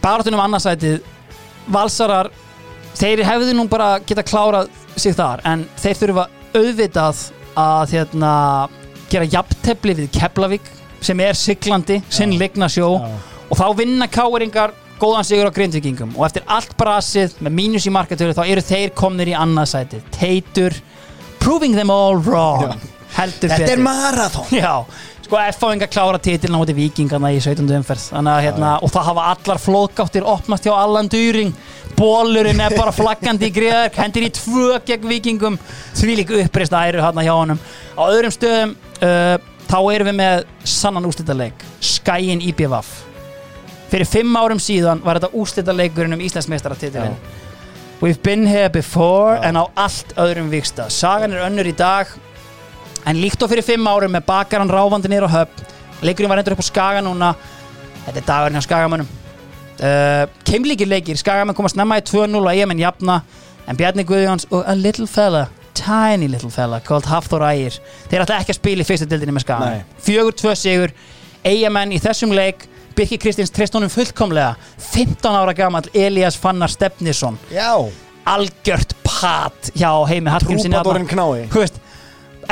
[0.03, 0.99] baráttunum annarsætið
[1.69, 2.29] Valsarar
[2.99, 7.23] þeir hefðu nú bara geta klárað sig þar en þeir þurfa auðvitað
[7.59, 8.33] að hérna,
[9.09, 10.69] gera jafntefli við Keflavík
[11.01, 13.09] sem er siglandi, sinn ligna sjó Já.
[13.49, 17.93] og þá vinna káeringar góðan sigur á grindvikingum og eftir allt brasið með mínus í
[17.93, 20.07] markatölu þá eru þeir komnir í annað sætið.
[20.15, 20.75] Teitur,
[21.39, 22.75] proving them all wrong
[23.15, 23.85] heldur þetta er betur.
[23.85, 24.51] marathon.
[24.61, 24.73] Já,
[25.25, 27.65] sko F-fáinga klára titilna á móti vikingana í 17.
[27.79, 28.05] umferð.
[28.13, 31.53] Þannig að hérna, og það hafa allar flóðgáttir opnast hjá Allan Dýring
[31.99, 35.57] Bólurinn er bara flaggandi í griðar Hendir í tvö gegn vikingum
[35.97, 37.59] Því líka uppreist æru hérna hjá honum.
[37.99, 39.35] Á öðrum stöðum uh,
[39.69, 41.67] Þá erum við með sannan úrslitaleik.
[41.83, 43.08] Skæin IBVF
[43.89, 47.15] Fyrir fimm árum síðan var þetta úrslitaleikurinn um Íslandsmeistaratitilinn.
[47.99, 49.49] We've been here before Já.
[49.49, 52.07] en á allt öðrum viksta Sagan er önnur í dag
[53.09, 55.65] En líkt og fyrir fimm árum með bakaran ráfandi á höfn
[56.01, 57.33] Leikurinn var endur upp á Skaga núna.
[58.05, 59.09] Þetta er dagurinn hjá Skagamönnum.
[59.79, 63.21] Uh, Keimlíkir leikir Skagamenn komast snemma í 2-0 og eigamenn jafna
[63.67, 65.45] En Bjarni Guðjóns og a little fella
[65.75, 67.77] Tiny little fella called Hafþór Ægir
[68.11, 69.69] Þeir ætla ekki að spila í fyrstu dildinni með Skaga.
[69.71, 70.01] Nei.
[70.03, 70.95] Fjögur tvö sigur.
[71.43, 72.67] Eigamenn í þessum leik
[72.99, 74.57] Birki Kristins treyst honum fullkomlega.
[74.91, 77.37] 15 ára gamall Elias Fannar Stefnisson.
[77.53, 77.71] Já,
[78.27, 81.45] algjört pat hjá heimi Hallgrímsinni trúpadorinn knái.
[81.53, 81.79] Þú veist,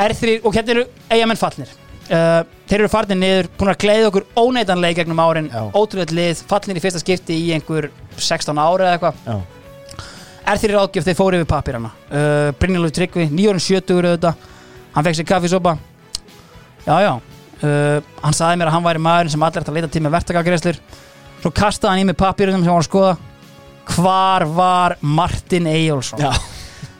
[0.00, 1.76] R3 og hérna eru eigamenn fallnir.
[2.08, 6.80] Uh, þeir eru farnir niður, búin að gleiða okkur óneitanlega gegnum árin, ótrúlega lið fallnir
[6.80, 9.22] í fyrsta skipti í einhver 16 ára eða eitthvað.
[9.28, 10.06] Já,
[10.54, 14.46] R3 ráðgjöf, þeir fóru yfir pappirana uh, Brynjólfur Tryggvi, nýjórun 70 auðvitað.
[14.96, 15.76] Hann fekk sér kaffisopa.
[16.88, 17.12] Já já
[17.62, 20.14] uh, hann sagði mér að hann væri maðurinn sem allir ætti að leita til með
[20.16, 20.78] verktakagreslur
[21.38, 23.16] svo kastaði hann í mig pappirunum sem hann var að skoða.
[23.88, 26.20] Hvar var Martin Eyjólfsson?
[26.20, 26.32] Já.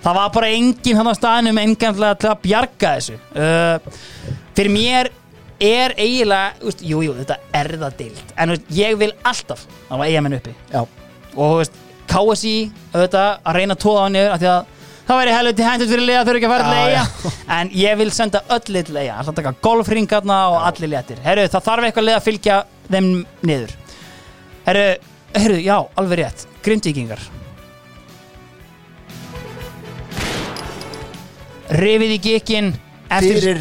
[0.05, 3.19] það var bara enginn hann á staðinum enganlega til að bjarga þessu.
[3.35, 5.12] Uh, fyrir mér
[5.59, 10.01] er eiginlega, úst, jú, jú, þetta er það dild en úst, ég vil alltaf að
[10.01, 10.55] var eigamenn uppi.
[10.70, 10.85] Já.
[11.35, 11.78] og
[12.09, 12.57] KSI
[12.95, 14.78] auðvitað að reyna að tóða á niður af því að
[15.09, 17.99] það væri helviti hendur fyrir liða þau eru ekki að fara Já, leiða en ég
[18.03, 21.23] vil senda öll lit leiða alltaf taka golfringarna og allir léttir.
[21.25, 23.09] Herru, það þarf eitthvað leið að fylgja þeim
[23.49, 23.73] niður.
[24.69, 24.85] Herru,
[25.39, 26.45] herru, já, alveg rétt.
[26.67, 27.25] Grindvíkingar.
[31.78, 32.70] Rifið í gikkin
[33.09, 33.59] Fyrir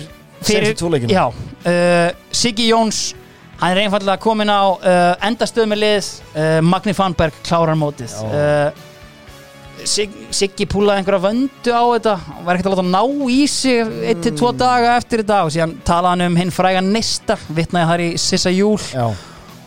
[0.47, 3.13] fyrir, tvoleikina já, uh, Siggi Jóns
[3.57, 6.11] hann er einfallega komin á uh, endastöð með lið.
[6.35, 8.13] Uh, Magni Fannberg klárar mótið
[9.85, 12.15] Sig, Siggi púlaði einhverja vöndu á þetta.
[12.25, 15.53] Hann var ekkert að láta ná í sig eitt til tvo daga eftir þetta og
[15.53, 18.81] síðan talaði hann um hinn fræga nista vitnaði þar í Sissa Júl.
[18.91, 19.05] Já,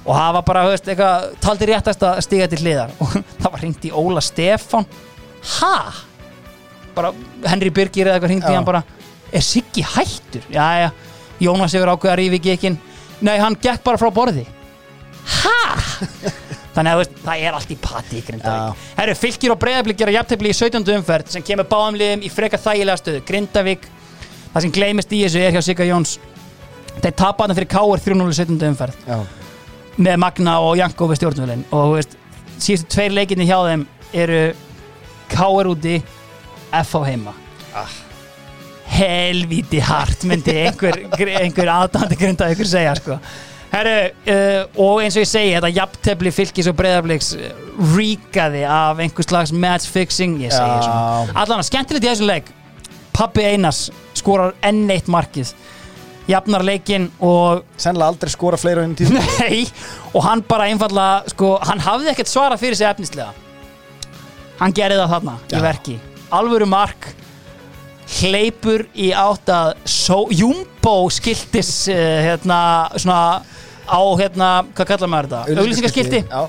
[0.00, 2.94] og það var bara, höfst, eitthvað taldi réttast að stiga til hliðar.
[2.98, 4.88] Og það var hringt í Óla Stefán.
[5.60, 5.74] Ha?
[6.94, 7.12] bara
[7.46, 8.82] Henry Birgir eða eitthvað hringt í hann bara.
[9.30, 10.46] Er Siggi hættur?
[10.50, 10.88] Já, já,
[11.40, 12.74] Jónas hefur ákveð að rífi ekki
[13.20, 14.46] nei, hann gekk bara frá borði.
[15.40, 15.58] Ha?
[16.74, 20.14] þannig að veist, það er allt í pati í Grindavík Herru, fylgir og breyðablik gera
[20.14, 20.84] jafntefli í 17.
[21.00, 23.86] umferð sem kemur báðum liðum í freka þægilega stöðu Grindavík,
[24.52, 26.16] það sem gleymist í þessu er hjá Sigga Jóns
[27.00, 28.68] þeir tapa hann fyrir Káur 3-0 í 17.
[28.70, 29.18] umferð já,
[30.00, 32.14] með Magna og Janko við stjórnvölin og veist,
[32.60, 34.40] síðustu tveir leikinni hjá þeim eru
[35.30, 35.70] K.R.
[35.74, 35.98] úti
[36.74, 37.02] F.A.
[37.06, 37.34] heima
[37.74, 37.86] Ah.
[38.90, 40.96] helvíti hart myndi einhver,
[41.38, 43.18] einhver aðdandi grunda ykkur segja sko
[43.70, 47.28] Herru, uh, og eins og ég segi þetta jafntefli fylgis og breyðabliks
[47.94, 51.36] ríkaði af einhver slags match fixing, ég segi svona.
[51.38, 52.50] Allan að skemmtilegt í þessum leik.
[53.14, 53.84] Pappi Einars
[54.18, 55.52] skorar enn eitt markið.
[56.30, 59.64] Jafnar leikinn og sennilega aldrei skora fleira enn tíð Nei,
[60.14, 63.30] og hann bara einfallega sko, hann hafði ekkert svara fyrir sig efnislega.
[64.60, 65.62] Hann gerði það þarna í Já.
[65.64, 65.96] verki,
[66.36, 67.08] alvöru mark
[68.18, 69.74] hleypur í átt að
[70.34, 72.60] Jumbo skiltis uh, hérna
[72.96, 73.42] svona
[73.90, 75.60] á hérna, hvað kallar maður þetta?
[75.62, 76.42] auglýsingaskilti, Já,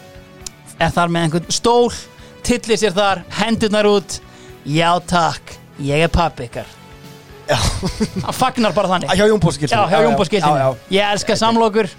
[0.82, 1.90] er þar með einhvern stól
[2.46, 4.20] tillir sér þar, hendurnar út.
[4.66, 6.70] Já takk, ég er pappi ykkar.
[7.50, 7.58] Já.
[8.26, 9.14] hann fagnar bara þannig.
[9.18, 9.26] Hjá
[9.74, 11.90] já, hjá Jumbo skiltinu, ég elska samlokur.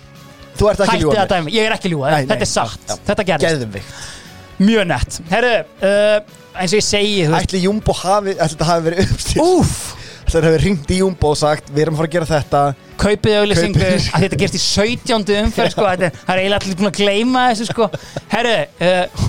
[0.52, 3.24] Þú ert ekki hætti ljúga að dæmi, ég er ekki ljúa þetta er satt, þetta
[3.30, 3.92] gerðist.
[4.62, 8.68] Mjög nett, herru uh, eins og ég segi, þú veist Ætli Jumbo hafi, ætli þetta
[8.68, 9.74] hafi verið uppstýrt úf,
[10.22, 12.62] Ætli þetta hafi ringt í Jumbo og sagt Við erum að fara að gera þetta
[13.02, 14.08] kaupið auðlýsingu Kaupið.
[14.14, 15.32] að þetta gerst í 17.
[15.42, 17.88] umferð sko, þetta, það er eiginlega allir búin að gleyma þessu sko.
[18.34, 18.52] herru
[18.86, 19.24] uh,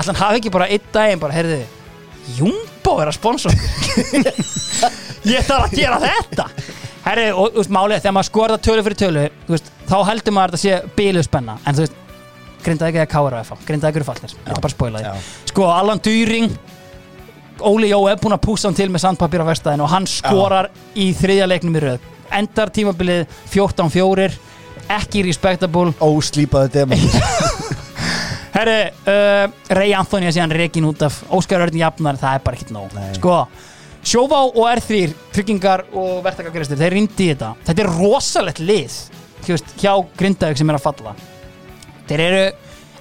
[0.00, 1.58] allan hafi ekki bara einn daginn bara, herru,
[2.38, 3.52] Jumbo er að sponsor
[5.34, 6.48] ég þarf að gera þetta
[7.04, 9.96] herru, og þú veist, málið er þegar maður skorða tölu fyrir tölu þú veist, þá
[10.08, 12.00] heldur maður að þetta sé bílu spenna en þú veist,
[12.64, 15.12] grindaði ekki að kára eða grindaði ekki eru fallir, ég ætla bara að Já.
[15.50, 16.56] sko, Allan Dýring
[17.62, 20.70] Óli Jó er búinn að púsa hann til með sandpapir á verstaðin og hann skorar
[20.98, 22.08] í þriðja leiknum í röð.
[22.34, 24.32] Endar tímabilið 14-4
[24.96, 25.92] ekki respectable.
[26.02, 27.04] Óslípaði demon.
[28.54, 32.58] Herri, uh, Ray Anthony er síðan reikin út af Óskar Örn Jafnar, það er bara
[32.58, 32.92] ekkert nóg.
[32.94, 33.14] Nei.
[33.18, 33.38] sko,
[34.04, 37.54] Sjóvá og R3 tryggingar og verktakagreistur, þeir rindi í þetta.
[37.64, 38.98] Þetta er rosalegt lið
[39.80, 41.14] hjá Grindavík sem er að falla
[42.08, 42.42] þeir eru,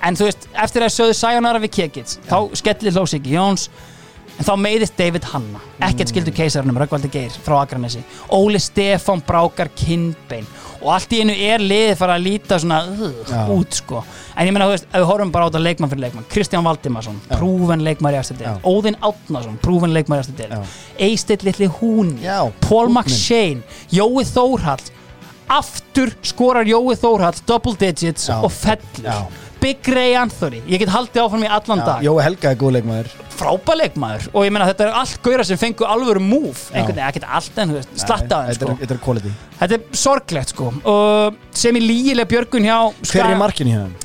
[0.04, 3.70] en þú veist eftir að sögðu Sayonara við Kekits þá skellir Lósiki Jóns
[4.40, 8.02] en þá meiðist David Hanna, ekkert skildu keisarnum Röggvaldi Geir frá Akranesi.
[8.34, 10.48] Óli Stefán brákar kinnbein.
[10.84, 14.02] Og allt í einu er liðið fara að líta svona uh, út sko.
[14.36, 16.66] En ég meina þú veist, ef við horfum bara á þetta leikmann fyrir leikmann Kristján
[16.66, 18.34] Valdimarsson, prúven leikmann í Já.
[18.42, 20.74] del Óðinn Átnason, prúven leikmann í eftir del Já.
[21.08, 22.98] Eistill litli húni Paul húnninn.
[22.98, 24.84] McShane, Jói Þórhall
[25.50, 28.38] aftur skorar Jói Þórhall double digits Já.
[28.44, 29.18] og fellur Já.
[29.64, 33.12] Big Ray Anthony, ég get haldið áfram í allan dag Jói Helga er góð leikmaður
[33.34, 37.08] frábær leikmaður og ég meina þetta er allt gauðra sem fengu alvöru múf einhvern veginn,
[37.08, 38.72] ekkert allt en þú veist, slattaðum Þetta sko.
[38.74, 39.32] er- Þetta er quality
[39.62, 43.82] þetta er sorglegt sko og sem í lígilega björgun hjá Hver er í markinu hjá
[43.86, 43.96] þeim?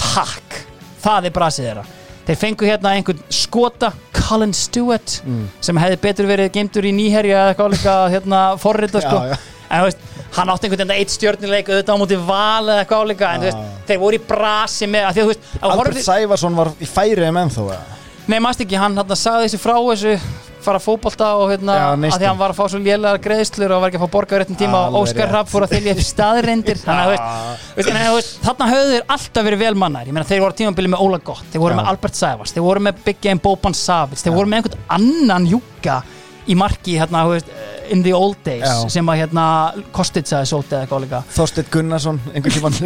[0.00, 0.60] takk,
[1.04, 1.84] það er brasið þeirra
[2.30, 5.46] þeir fengu hérna einhvern skota Colin Stewart Mm.
[5.60, 9.38] sem hefði betur verið geimtur í nýherja eða eitthvað líka hérna forrita sko Já, já.
[9.70, 9.98] en þú veist,
[10.36, 13.48] hann átti einhvern veginn eitt stjörnuleik auðvitað á móti val eða eitthvað líka en þú
[13.50, 13.80] veist, Já.
[13.90, 16.70] þeir voru í brasi með að því að þú veist, að Albert horfir, Sævarsson var
[16.78, 17.98] í færi en ennþá eða?
[18.30, 20.14] nei maður ekki, hann hérna sagði þessi frá þessu
[20.60, 22.20] fara fótbolta og hérna Já, að neistum.
[22.20, 24.36] því að hann var að fá svo lélegar greiðslur og var ekki að fá borga
[24.36, 25.32] á réttum tíma og Alveg Óskar rétt.
[25.34, 28.68] Rapp fór að þylja upp staðreindir þannig að þú veist, veist, en, þú veist, þarna
[28.74, 31.64] höfðu þeir alltaf verið velmannar ég meina þeir voru á tímabili með Óla Gott þeir
[31.64, 31.78] voru Já.
[31.80, 35.48] með Albert Sævars, þeir voru með Big Game Boban Savits, þeir voru með einhvern annan
[35.48, 36.02] júka
[36.48, 37.46] í marki hérna, veist,
[37.90, 38.88] in the old days Já.
[38.90, 39.44] sem að hérna
[39.92, 42.76] Kostitz aðeins sóti eða eitthvað líka Þorsteinn Gunnarsson, einhvern tímann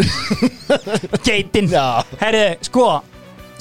[1.26, 2.02] Geitin, Já.
[2.20, 2.86] herri, sko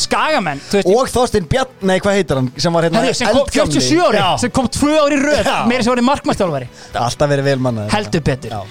[0.04, 3.52] Skagamenn, veist Og Þorsteinn Bjarn, nei hvað heitir hann sem var hérna eldgamli.
[3.78, 4.30] 47 ári, Já.
[4.42, 8.56] sem kom 2 ári röð meira sem voru markmæstjálfari Alltaf verið vel mannaður heldur betur
[8.56, 8.62] Já.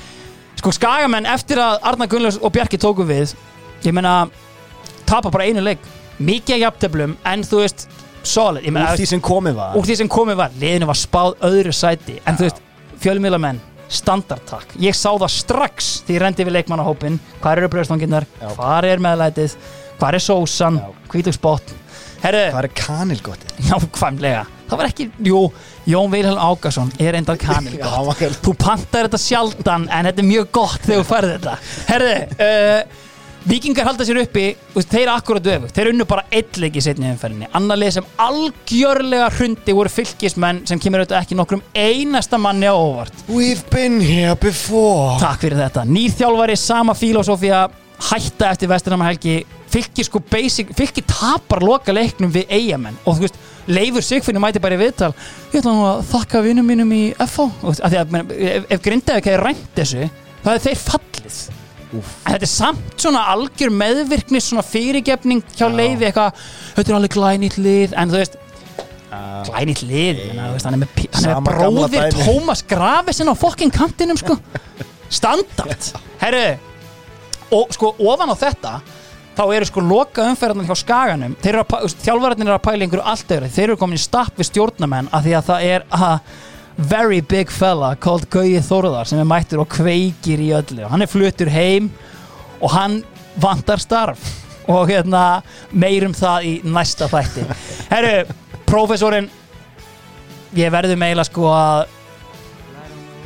[0.63, 3.37] sko skagamenn eftir að Arna Gunnlaus og Bjarki tóku við
[3.87, 4.17] ég meina
[5.07, 5.85] tapa bara einu leik
[6.23, 7.87] mikið jafntöflum en þú veist,
[8.23, 8.67] solid.
[8.69, 9.77] Úr því sem komið var.
[9.77, 10.57] úr því sem komið var.
[10.61, 12.19] Liðinu var spáð öðru sæti.
[12.27, 12.63] En þú veist,
[13.03, 13.61] fjölmiðlamenn
[13.93, 18.49] standardtak, ég sá það strax því ég rendi við leikmannahópin, hvað eru bröðstanginnar Já.
[18.57, 19.57] hvað er meðlætið?
[20.01, 20.87] Hvað er sósan, Já.
[21.13, 21.75] hvítugsbott
[22.23, 24.45] Það er kanilgott nákvæmlega.
[24.71, 25.41] Það var ekki, jú,
[25.91, 30.23] Jón Vilhelm Ágason er endar kanil Já, hann var- þú pantar þetta sjaldan en þetta
[30.23, 31.57] er mjög gott þegar þú færði þetta.
[31.91, 32.15] Herðu,
[32.47, 33.02] uh,
[33.49, 36.85] vikingar halda sér uppi veist, þeir eru akkurat öfu, þeir unnu bara eitt leik í
[36.85, 42.41] setni umferðinni, annar leik sem algjörlega hrundi voru fylgismenn sem kemur auðvitað ekki nokkrum einasta
[42.41, 43.25] manni á óvart.
[43.29, 45.19] We've been here before.
[45.23, 45.87] Takk fyrir þetta.
[45.89, 47.65] Nýr þjálfari, sama filosófía,
[48.11, 49.41] hætta eftir vesturnámahelgi.
[49.73, 53.41] Fylki sko basic, fylki tapar loka leiknum við eigamenn og þú veist,
[53.73, 55.13] Leifur Sigfinni mæti bara í viðtal.
[55.53, 58.17] Ég ætla nú að þakka vinnum mínum í FH og, að því að,
[58.51, 60.09] ef, ef Grindavík hefði rænt þessu
[60.43, 61.43] það er þeir fallið
[62.01, 66.41] þetta er samt svona algjör meðvirknis svona fyrirgefning hjá Leifi eitthvað,
[66.77, 67.97] þetta er alveg glænýtt lið.
[68.01, 68.39] En þú veist,
[69.49, 72.19] glænýtt lið þú veist, hann er með, hann er með bróðir.
[72.23, 74.39] Tómas Grafesinn á fokkin kantinum sko.
[75.19, 75.93] Standard.
[76.23, 76.47] Herru,
[77.53, 78.77] og sko ofan á þetta
[79.37, 81.37] þá eru sko loka umferðarnar hjá skaganum.
[81.41, 83.53] Þeir eru að, að pæla einhverju allt öðru.
[83.53, 86.11] Þeir eru komin í stapp við stjórnamenn af því að það er a
[86.77, 90.87] very big fella called Gauji Þórðar sem er mættur og kveikir í öllu.
[90.89, 91.91] Hann er fluttur heim
[92.61, 93.03] og hann
[93.41, 94.23] vantar starf.
[94.71, 95.43] Og hérna
[95.75, 97.43] meirum það í næsta þætti.
[97.91, 99.27] Herru, prófessorinn
[100.55, 101.89] ég verður meila sko að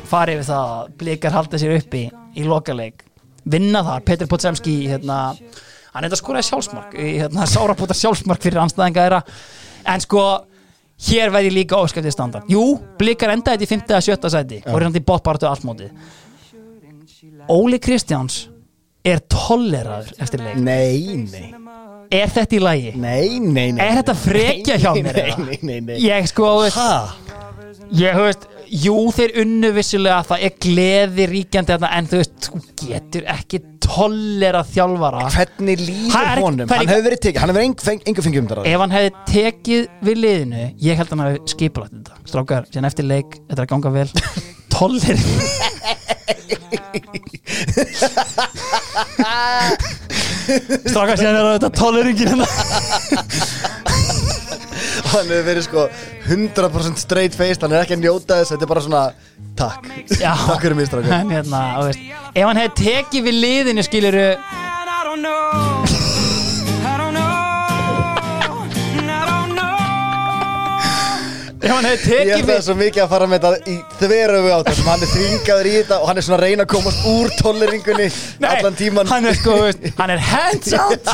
[0.09, 3.03] fara yfir það að blikar halda sér uppi í lokaleik.
[3.47, 5.19] Vinna þar, Petr Potsemski hérna,
[5.93, 9.21] hann er þetta skoraði sjálfsmark í hérna, sárapútar sjálfsmark fyrir anstæðinga þeirra.
[9.93, 10.23] En sko
[10.97, 12.63] hér verði líka óskæftið standard jú,
[12.99, 13.97] blikar endaði þetta í 5.
[13.97, 14.31] að 7.
[14.33, 15.91] sæti og í botbartu allmóti
[17.47, 18.47] Óli Kristjáns
[19.07, 21.47] er tolleraður eftir leik Nei, nei
[22.11, 22.91] er þetta í lagi?
[22.95, 26.91] Nei, nei, nei Er þetta frekja hjá mér, Nei, nei, nei, nei ég sko, Ha?
[27.95, 33.23] Ég, veist, jú þeir unnu vissilega það er gleði ríkjandi en þú veist, þú getur
[33.31, 35.21] ekki tollera þjálfara.
[35.33, 36.67] Hvernig líður honum?
[36.71, 37.81] Hann hefur verið tekið, hann hefur engu
[38.25, 41.93] fengið um það ef hann hefði tekið við liðinu ég held að hann hefði skipulagt
[41.95, 42.13] þetta.
[42.27, 44.09] Strákar, síðan eftir leik, þetta er að ganga vel.
[44.77, 45.17] Tollir
[50.87, 52.47] strákar, síðan er þetta tolleringin hérna
[55.13, 55.85] Hann hefur verið sko
[56.27, 59.03] 100% straight face Hann er ekki að njóta þess, þetta er bara svona
[59.57, 59.87] Takk,
[60.21, 60.33] Já.
[60.45, 61.13] takk fyrir mér strákar.
[61.17, 62.03] En hérna, þú veist,
[62.33, 64.27] ef hann hefði tekið við liðinu skiluru
[71.57, 75.03] Ég held að það svo mikið að fara með þetta í þveröfu átt þessum hann
[75.05, 78.07] er þvingaður í þetta og hann er svona að reyna að komast úr tolleringunni
[78.51, 79.55] allan tíman hann er sko,
[79.97, 81.09] hann er hands out.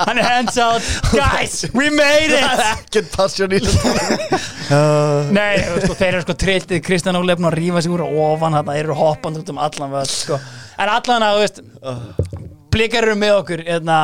[0.00, 0.86] Hann er hands out.
[1.10, 4.80] Guys, we made Það er it ekkert passion í þetta
[5.38, 8.84] nei, sko, þeir eru sko trilltið Kristján Ólefn að rífa sig úr og ofan þeir
[8.84, 10.38] eru hoppand út um allan völd sko.
[10.78, 12.38] en allan að, þú veist
[12.70, 13.98] blikar eru með okkur hérna,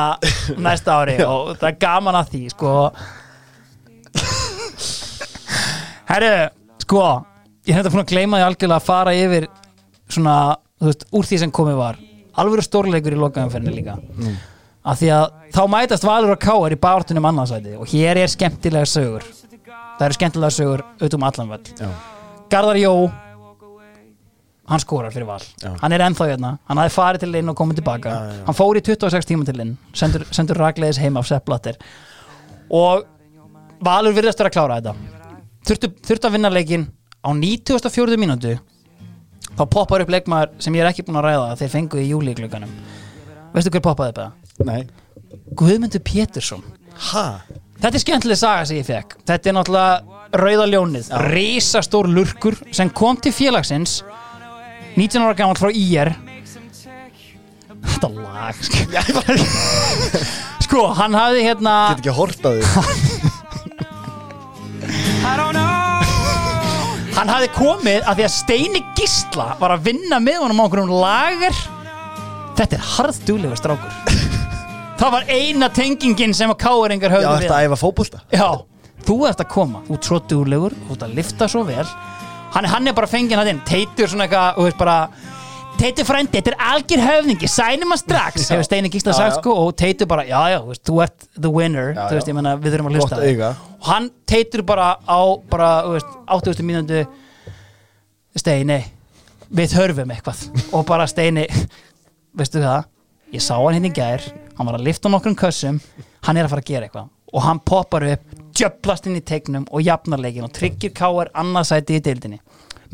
[0.59, 2.73] næsta ári og það er gaman að því sko
[6.07, 6.31] herru,
[6.83, 7.03] sko
[7.67, 9.47] ég hef þetta búin að gleyma því algjörlega að fara yfir
[10.07, 10.35] svona,
[10.79, 11.99] þú veist, úr því sem komið var.
[12.37, 13.97] Alvöru stórleikur í lokaumferðinu líka.
[14.87, 18.87] Af því að þá mætast Valur og Káar í bártunum annarsæti og hér er skemmtilega
[18.87, 19.25] sögur.
[19.97, 21.89] Það eru skemmtilega sögur auðvitað um allan Já.
[22.53, 22.93] Garðar Jó
[24.67, 25.43] hann skorar fyrir val.
[25.63, 25.71] Já.
[25.81, 28.11] hann er ennþá hérna, hann hafði farið til inn og komið tilbaka.
[28.11, 31.79] Já, já, hann fór í 26 tíma til inn sendur, sendur ragleiðis heim af Sepp-Blatter
[32.75, 33.05] og
[33.83, 35.16] Valur virðast vera að klára þetta
[35.67, 36.87] þurftu, þurftu að vinna leikin
[37.23, 38.17] á 94.
[38.19, 38.55] mínútu
[39.57, 42.35] þá poppar upp leikmaður sem ég er ekki búin að ræða þeir fengu í júli
[42.37, 42.73] klukkanum
[43.55, 44.35] veistu hver poppaði það?
[44.67, 44.81] Nei
[45.57, 46.63] Guðmundur Pétursson
[47.11, 47.25] Ha?
[47.77, 52.89] Þetta er skemmtileg saga sem ég fekk Þetta er náttúrulega Rauða ljónið Rísastór lurkur sem
[52.89, 53.99] kom til félagsins
[54.97, 56.13] 19 ára gammal frá IR
[57.87, 58.83] Þetta lag sko.
[60.65, 63.25] sko, hann hafði hérna Get ekki að horta þig
[67.17, 70.91] Hann hafði komið að því að Steini Gísla var að vinna með honum á einhverjum
[71.01, 71.61] lager.
[72.57, 73.95] Þetta er harðdúlegur strákur.
[74.97, 78.21] Það var eina tengingin sem að káeringar Já, höfðu við þetta að æfa fótbolta?
[78.33, 78.47] Já,
[79.05, 81.85] þú ert að koma, þú ert svo duglegur þú ert að lifta svo vel.
[82.55, 84.97] Hann, hann er bara fengið hann inn, teitur svona eitthvað þú veist bara,
[85.79, 89.53] teitur frændi þetta er algjör höfningi, sænum hann strax hefur Steini Gísla Já, sagt sko
[89.63, 91.93] og teitur bara, já já, þú veist, þú ert the winner.
[91.93, 95.69] Já, þú veist, ég menna, við þurfum að hlusta og hann teitur bara á bara,
[95.85, 96.67] þú veist, 80.
[96.67, 97.03] mínútu
[98.37, 98.79] Steini
[99.47, 100.43] við þörfum eitthvað.
[100.75, 101.47] Og bara Steini
[102.37, 102.89] veistu það,
[103.35, 105.81] ég sá hann hérna í gær hann var að lifta nokkrum kössum
[106.25, 107.09] hann er að fara að gera eitthvað.
[107.35, 111.99] Og hann poppar upp djöblast inn í tegnum og jafnar leikin og tryggir káar annarsæti
[111.99, 112.39] í deildinni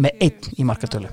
[0.02, 1.12] með einn í markatölu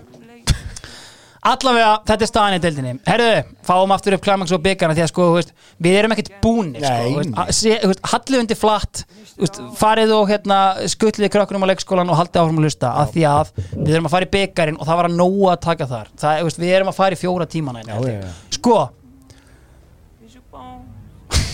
[1.41, 2.91] Allavega, þetta er staðan í deildinni.
[3.07, 3.28] Herðu,
[3.65, 7.23] fáum aftur upp Climax og byggarna því að sko, veist, við erum ekkert búnir sko,
[7.41, 9.02] að Hallið undir flatt
[9.41, 10.60] veist, farið og hérna,
[10.93, 14.17] skutlið krökkunum á leikskólan og haldið áfram að lusta af því að við erum að
[14.19, 16.15] fara í byggarinn og það var að nógu að taka þar.
[16.20, 18.33] Það, veist, við erum að fara í fjóra hérna, já.
[18.60, 18.81] Sko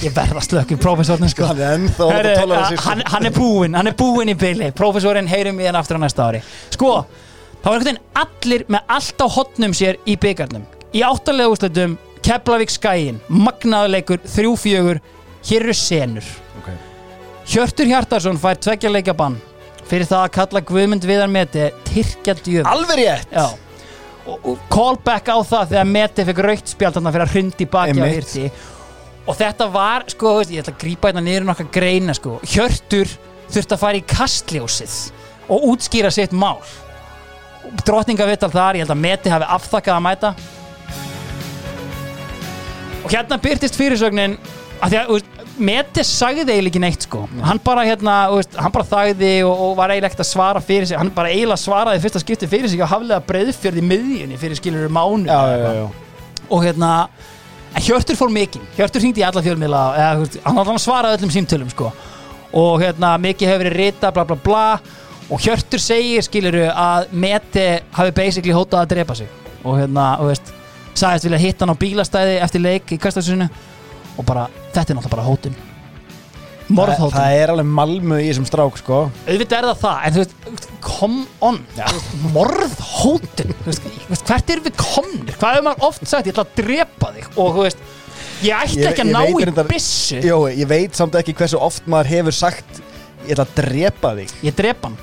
[0.04, 1.46] Ég verð að slökk í prófessornin sko.
[1.48, 5.78] Hann að hann, hann er búinn, hann er búinn í byli Prófessorinn heyrum í hann
[5.78, 6.42] aftur á næsta ári.
[6.74, 6.90] Sko,
[7.66, 11.96] þá var einhvern veginn allir með allt á hotnum sér í byggarnum Í áttalega úrslutum
[12.22, 15.00] Keflavík skæin, magnaðuleikur 3-4,
[15.46, 16.30] hér eru senur.
[16.58, 16.70] Ok.
[17.50, 19.40] Hjörtur Hjartarsson fær tveggja leikja bann
[19.86, 23.34] Fyrir það að kalla Guðmund Viðar Meti Tyrkja djöf Alveg rétt.
[23.34, 23.50] Já.
[24.30, 27.98] Og, og callback á það þegar Meti fekk raukt spjald þarna fyrir að hrundi baki
[27.98, 28.48] á hirti.
[29.26, 33.10] Og þetta var, sko, ég ætla að grípa þetta niður um nokkar greina, sko, Hjörtur
[33.50, 34.98] þurfti að fara í kastljósið
[35.50, 36.62] og útskýra sitt mál
[37.86, 40.34] drotninga vital þar, ég held að Meti hafi afþakkað að mæta.
[43.04, 44.38] Og hérna byrtist fyrirsögnin
[44.82, 47.22] að því að, veist, Meti sagði eiginlega ekki neitt, sko.
[47.40, 50.90] Hann bara, hérna, veist, hann bara þagði og, og var eiginlega ekkert að svara fyrir
[50.90, 50.98] sig.
[51.00, 55.30] Hann bara eiginlega svaraði fyrsta skipti fyrir sig og haflega breyðfjörði miðjunni fyrir skilur mánu
[55.30, 55.86] Já, já, já,
[56.50, 56.90] og hérna
[57.76, 59.80] Hjörtur fór mikinn, Hjörtur hringdi í alla fjölmiðla
[60.46, 61.90] hann var svaraði öllum símtölum sko.
[62.56, 64.62] og hérna mikið hefur verið rita bla bla bla
[65.30, 69.30] og Hjörtur segir skiluru að Meti hafi basically hótað að drepa sig.
[69.66, 70.52] Og hérna, þú veist
[70.96, 73.48] sagðist vilja hitta hann á bílastæði eftir leik í kastasinu
[74.16, 75.56] og bara, þetta er náttúrulega bara hótun.
[76.66, 77.14] Morðhótun.
[77.14, 78.96] Það er alveg malmu í þessum strák sko.
[79.28, 81.60] Auðvitað er það það, en þú veist, come on.
[81.76, 83.52] Veist, morðhótun.
[83.66, 85.36] Hvert erum við komnir?
[85.36, 87.28] Hvað hefur maður oft sagt, ég ætla að drepa þig.
[87.36, 87.84] Og þú veist,
[88.46, 90.18] ég ætla ekki að ná í reyndar- byssu.
[90.26, 92.82] Jó, ég veit samt ekki hversu oft maður hefur sagt
[93.26, 94.32] Ég ætla að drepa þig.
[94.46, 94.98] Ég drepa hann,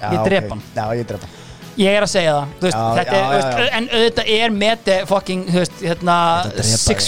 [0.00, 0.54] Ég drep ok.
[0.54, 0.64] hann.
[0.76, 1.42] Já, ég drepa hann
[1.76, 3.66] ég er að segja það veist, Já, þetta já, veist, já.
[3.76, 6.18] en auðvitað er meti fucking, þú veist, hérna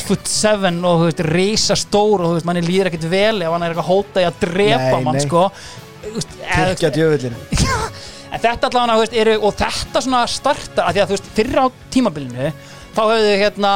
[0.08, 3.72] foot seven og þú veist, reysa stór og manni líður ekkert vel ef hann er
[3.72, 5.24] eitthvað að hóta í að drepa Nei, mann, nei.
[5.24, 5.46] sko
[6.42, 7.38] Tyrkja djöfullin
[8.28, 11.62] En þetta allavega, veist, eru, og þetta svona startar, að því að þú veist, fyrir
[11.64, 12.50] á tímabilinu,
[12.92, 13.70] þá höfðu hérna,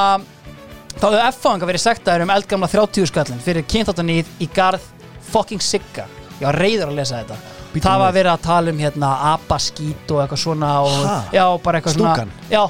[0.98, 4.84] þá höfðu F-fáinga verið sektaður um eldgamla 30 skallin fyrir kynþáttanýð í garð
[5.32, 6.04] fucking sigga.
[6.36, 7.61] Ég var reyður að lesa þetta.
[7.72, 11.80] Bíddu það var verið að tala um hérna abaskít og eitthvað svona og, já, bara
[11.80, 12.32] eitthvað Stúkan?
[12.32, 12.52] svona.
[12.52, 12.64] Já,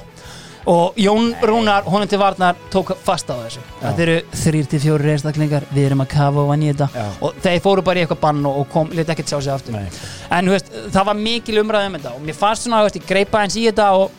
[0.72, 3.62] og Jón Rúnar, honum til varnar, tók fast á þessu.
[3.80, 6.88] Þetta eru þrýr til fjóri reistaklingar, við erum að kafa og þetta.
[6.94, 7.06] Já.
[7.20, 9.74] Og þeir fóru bara í eitthvað bann og, kom, leti ekkert sjá sig aftur.
[9.74, 9.90] Nei.
[10.30, 13.42] En veist, það var mikil umræð um þetta og mér fannst svona, veist, ég greipa
[13.42, 14.10] eins í þetta og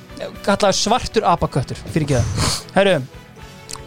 [0.44, 3.23] kallaði svartur apaköttur fyrir ekki það.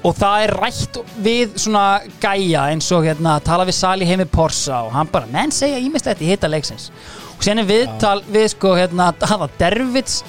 [0.05, 1.85] Og það er rætt við svona
[2.23, 6.23] gæja eins og hérna, tala við Sali heimi Porsa og hann bara, menn segja ímislegt
[6.23, 6.91] í hitta leiksins.
[7.37, 10.21] Og sen er viðtal við sko, hérna, hafa Dervits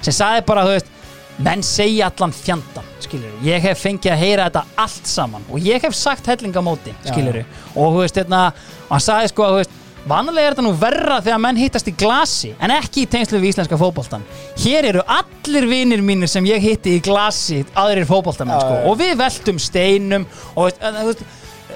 [0.00, 0.90] sem sagði bara, þú veist,
[1.40, 5.80] menn segja allan fjandan, skilur ég hef fengið að heyra þetta allt saman og ég
[5.84, 8.42] hef sagt hellingamóti, skilur og þú veist, hérna,
[8.88, 11.92] og hann sagði sko, þú veist Vanlega er þetta nú verra þegar menn hittast í
[11.98, 14.24] glasi en ekki í tengslu við íslenska fótboltan
[14.62, 18.78] Hér eru allir vinir mínir sem ég hitti í glasi aðrir fótboltamenn Já, sko.
[18.88, 21.24] og við veltum steinum og en, þú veist,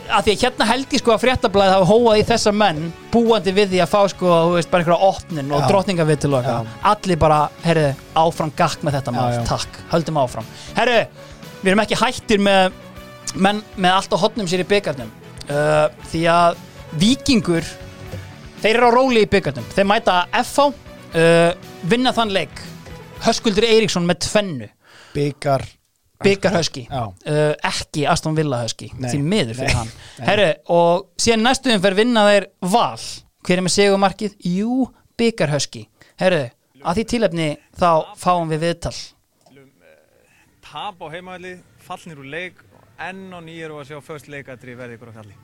[0.05, 2.81] að því að hérna held ég sko að fréttablaðið hafa hóað í þessa menn
[3.13, 5.69] búandi við því að fá sko þú veist, bara einhverja opnin og Já.
[5.71, 7.87] drottningavitt til okkar allir bara, herru,
[8.25, 9.45] áfram gakk með þetta já.
[9.49, 10.51] takk, höldum áfram.
[10.77, 10.99] Herru,
[11.63, 12.81] við erum ekki hættir með
[13.35, 15.11] menn með allt á hotnum sér í byggarnum
[15.49, 16.61] uh, því að
[17.01, 17.73] vikingur
[18.65, 22.63] þeir eru á róli í byggarnum þeir mæta FH uh, vinna þann leik
[23.25, 24.71] Höskuldur Eiríksson með tvennu
[25.15, 25.67] Byggar
[26.25, 27.05] byggar Höski Já.
[27.05, 29.79] uh, ekki Aston Villa Höski því miður fyrir Nei.
[29.79, 33.05] hann Herru, og síðan næstu umferð vinna þeir val
[33.45, 34.39] hver er með segumarkið?
[34.49, 34.87] Jú,
[35.21, 35.85] byggar Höski
[36.21, 36.47] Herru,
[36.81, 38.97] að því tilefni þá fáum við viðtal
[40.75, 42.63] tap á heimaðli, fallnir úr leik
[43.05, 45.37] enn og nýjur og að sjá först leikadri verði ykkur á kalli.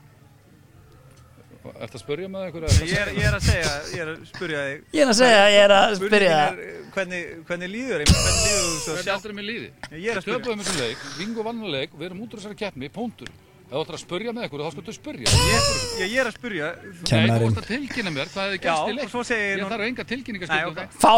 [1.61, 2.69] Ertu að spurja með einhverja?
[2.89, 4.79] Ég er, ég er að segja, ég er að spurja þig.
[4.97, 6.55] Ég er að segja, ég er að spyrja er,
[6.95, 9.17] hvernig, hvernig líður, meina, hvernig líður þú svo Hvernig sjálf?
[9.19, 9.69] aldrei mér líði?
[9.93, 10.39] Ég er að spyrja.
[10.41, 13.29] Töpuðum þessum leik, vingu vann að leik, við erum út úr þessari keppni, póntur.
[13.71, 15.27] Ef þú ætlar að spurja með einhverju, þá skaltu spurja.
[15.31, 15.61] Ég,
[16.01, 16.67] ég, er að spurja.
[16.91, 19.07] Nei, þú vorst að tilkynna mér hvað hefði Já, gerst í og leik.
[19.13, 20.75] svo segir Ég þarf enga tilkynningar Nei, skilja ok.
[20.75, 20.91] það.
[20.99, 21.11] Fá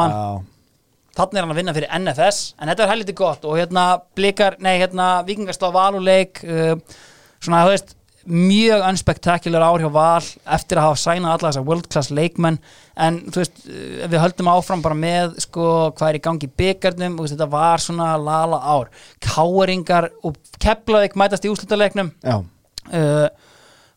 [0.00, 0.56] þennan
[1.18, 3.84] þannig er hann að vinna fyrir NFS en þetta er helviti gott og hérna
[4.18, 6.74] blikar, nei hérna vikingastáð valuleik uh,
[7.42, 7.94] svona þú veist
[8.28, 12.58] mjög unspektakular ár hjá Val eftir að hafa sænað alla þessar world class leikmenn.
[13.00, 13.62] En þú veist,
[14.04, 17.80] ef við höldum áfram bara með sko hvað er í gangi byggarnum og þetta var
[17.80, 18.90] svona lala ár.
[19.24, 23.28] Káeringar og Keflavík mætast í úrslutaleiknum Já, uh,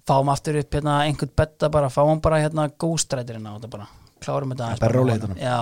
[0.07, 3.89] fáum aftur upp hérna einhvern betta bara, fáum bara hérna góstrætirinn á þetta bara,
[4.23, 5.19] klárum þetta aðeins Bara núna.
[5.19, 5.41] þetta.
[5.43, 5.59] já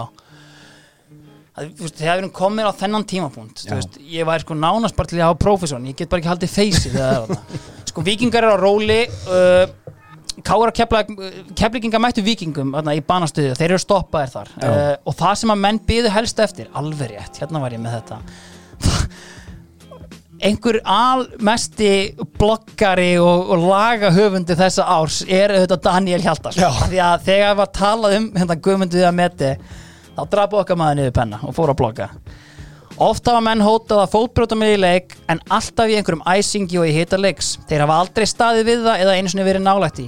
[1.59, 4.55] Það, þú veist, þegar við erum komin á þennan tímapunkt þú veist, ég væri sko
[4.55, 7.25] nánast bara til að hafa prófessorn ég get bara ekki haldið feysið þegar það er
[7.33, 7.63] þarna.
[7.91, 9.95] sko vikingar eru á róli uh,
[10.45, 14.53] Kára keflingingar mættu vikingum þarna, í banastöðu, þeir eru stoppaðir þar.
[14.61, 17.97] Uh, og það sem að menn byðu helst eftir alveg rétt, hérna var ég með
[17.97, 18.21] þetta.
[20.47, 21.91] Einhver almesti
[22.39, 26.21] bloggari og, og lagahöfundi þessa árs er auðvitað Daniel.
[26.31, 29.53] Af því að þegar var talað um hérna guðmundu við að meti
[30.19, 32.11] þá drapu okkar maður niður penna og fór að blogga
[32.99, 36.89] Oft hafa menn hótað að fótbrjóta mig í leik en alltaf í einhverjum æsingi og
[36.89, 37.53] í hita leiks.
[37.69, 40.07] Þeir hafa aldrei staðið við það eða einu sinni verið nálægt í.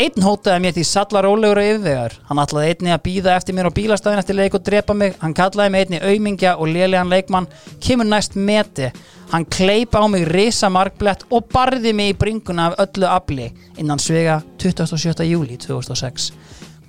[0.00, 2.16] Einn hótaði mér því salla rólegur og yfirvegar.
[2.30, 5.18] Hann ætlaði einni að býða eftir mér á bílastæðin eftir leik og drepa mig.
[5.20, 7.50] Hann kallaði mig einni aumingja og lélegan leikmann.
[7.84, 8.88] Kemur næst meti.
[9.34, 14.00] Hann kleip á mig risa markblett og barði mig í bringuna af öllu afli innan
[14.00, 15.28] svega 27.
[15.28, 16.32] júli 2006.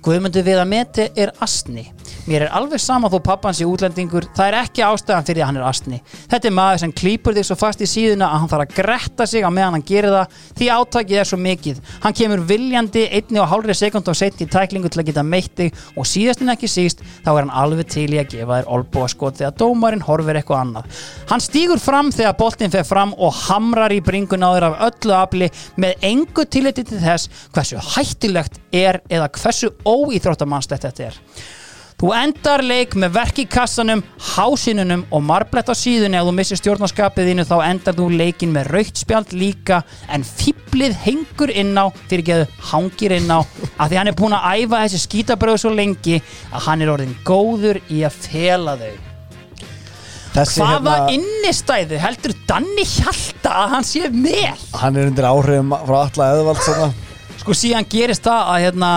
[0.02, 1.84] Guðmundur við að meti er astni.
[2.26, 5.58] Mér er alveg sama þó pappans í útlendingur, það er ekki ástæðan fyrir að hann
[5.58, 5.98] er astni.
[6.30, 9.26] Þetta er maður sem klýpur þig svo fast í síðuna að hann þarf að gretta
[9.30, 11.80] sig á meðan hann gerir það því átakið er svo mikið.
[12.02, 15.54] Hann kemur viljandi einni og hálfri sekund á setni í tæklingu til að geta meitt
[15.58, 18.70] þig og síðast en ekki síst þá er hann alveg til í að gefa þér
[18.76, 21.02] olbúa skot þegar dómarinn horfir eitthvað annað.
[21.30, 25.16] Hann stígur fram þegar boltinn fer fram og hamrar í bringun á þér af öllu
[25.18, 25.50] afli
[25.82, 31.20] með engu tilliti til þess hversu hættilegt er eða hversu óíþróttamannslegt þetta er.
[32.02, 34.00] Þú endar leik með verk í kassanum,
[34.32, 38.72] hásinunum og marblett á síðunni ef þú missir stjórnarskapið þínu þá endar þú leikin með
[38.74, 39.78] raukt spjald líka
[40.10, 43.38] en fýblið hengur inn á fyrir geðu hangir inn á
[43.78, 46.18] að því hann er búin að æfa þessi skítabröðu svo lengi
[46.50, 48.98] að hann er orðin góður í að fela þau.
[50.34, 54.68] þessi Hvaða hérna innistæðu heldur Danni Hjalta að hann sé með?
[54.82, 56.92] Hann er undir áhrifum frá alla eðvald svona
[57.42, 58.90] sko síðan gerist það að hérna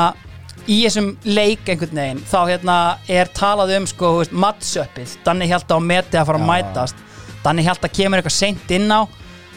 [0.67, 2.77] í þessum leik einhvern veginn þá hérna
[3.11, 7.03] er talað um sko mattsöppið, Danni Hjalta á meti að fara að mætast.
[7.45, 9.05] Danni Hjalta kemur eitthvað seint inn á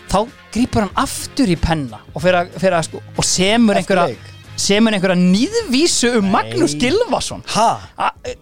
[0.08, 0.18] þá
[0.52, 4.16] grýpur hann aftur í penna og, fyrir fyrir sko, og semur einhverja
[4.58, 7.68] semur einhverja nýðvísu um Magnús Gilvason Ha?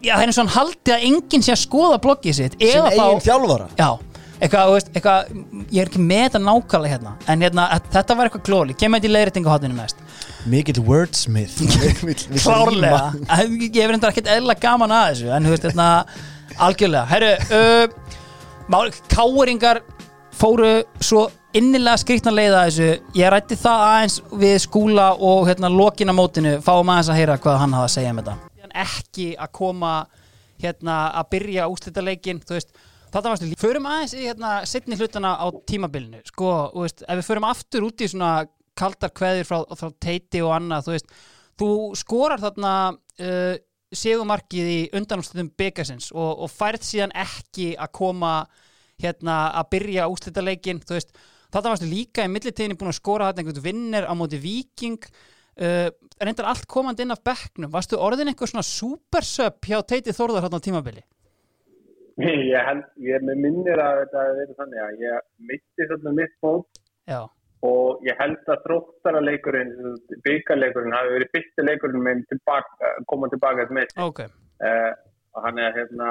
[0.01, 2.87] Já, það er eins og hann haldi að enginn sé að skoða bloggið sitt Sem
[2.91, 3.69] eigin þjálfara?
[3.79, 3.91] Já,
[4.37, 5.35] eitthvað, veist, eitthvað,
[5.73, 9.11] ég er ekki með þetta nákvæmlega hérna En hérna, þetta var eitthvað klóli, kemur þetta
[9.11, 10.01] í leiðréttingu hotinu mest
[10.47, 11.59] Mikill wordsmith
[12.45, 13.05] Klárlega,
[13.57, 15.91] ég hef reyndar ekkert eðla gaman að þessu En þú veist, hérna,
[16.59, 17.05] algjörlega.
[17.11, 17.89] Herru, uh,
[18.69, 19.83] mál, káringar
[20.37, 22.89] fóru svo innilega skrýtna leiða þessu.
[23.17, 26.59] Ég rætti það aðeins við skúla og hérna lokina mótinu.
[26.65, 28.37] Fáum aðeins að heyra hvað hann hafði að segja um þetta.
[28.77, 29.93] Ekki að koma
[30.61, 32.71] hérna að byrja úslitaleikin Þú veist,
[33.17, 36.21] þetta varstu líka Förum aðeins í hérna setni hlutana á tímabilinu.
[36.29, 38.35] Sko, þú veist, ef við förum aftur út í svona
[38.77, 41.17] kaldar kveðir frá, frá teiti og annað, þú veist
[41.61, 43.55] þú skorar þarna uh,
[43.97, 48.35] segumarkið í undanúrslutum byggasins og, og færð síðan ekki að koma
[49.01, 51.17] hérna að byrja úslita leikin þú veist,
[51.53, 55.89] þetta varstu líka í millitíðinni búin að skora þarna einhvern vinnir á móti viking uh,
[56.21, 60.61] reyndar allt komandi inn af bekknum, varstu orðin einhver svona supersub hjá Teiti Þórðar hérna
[60.61, 61.05] á tímabili?
[62.17, 67.19] Ég held, ég minnir að þetta verið þannig að ég mitti þarna mitt fót Já,
[67.67, 69.75] og ég held að þróttara leikurinn,
[70.25, 73.95] byggarleikurinn hafi verið fyrsti leikurinn með tilbaka, koma tilbaka til mitt.
[74.01, 74.25] ok.
[74.65, 74.93] Uh,
[75.37, 76.11] og hann er hérna,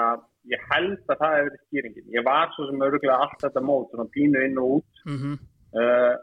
[0.54, 2.10] ég held að það hefur verið skýringin.
[2.14, 5.04] Ég var svo sem öruglega allt þetta mót, svona pínu inn og út.
[5.10, 5.38] Mm
[5.76, 6.14] uh,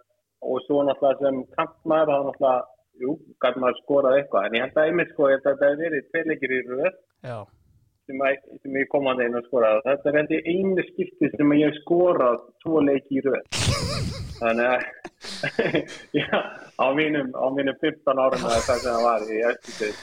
[0.43, 2.62] og svo náttúrulega sem kantmaður, þá náttúrulega,
[3.02, 3.12] jú,
[3.43, 5.83] gæti maður skorað eitthvað, en ég held að einmitt sko, ég held að þetta hefur
[5.85, 6.97] verið tveir leikir í röð.
[7.28, 7.36] Já,
[8.07, 11.55] sem, að, sem ég kom að einu að skora þetta er ég einu skipti sem
[11.59, 13.61] ég skorað tvo leiki í röð.
[14.41, 14.81] Þannig að
[16.21, 16.41] já,
[16.83, 19.97] á mínum, á mínum 15 árum eða hvað sem það var í eftir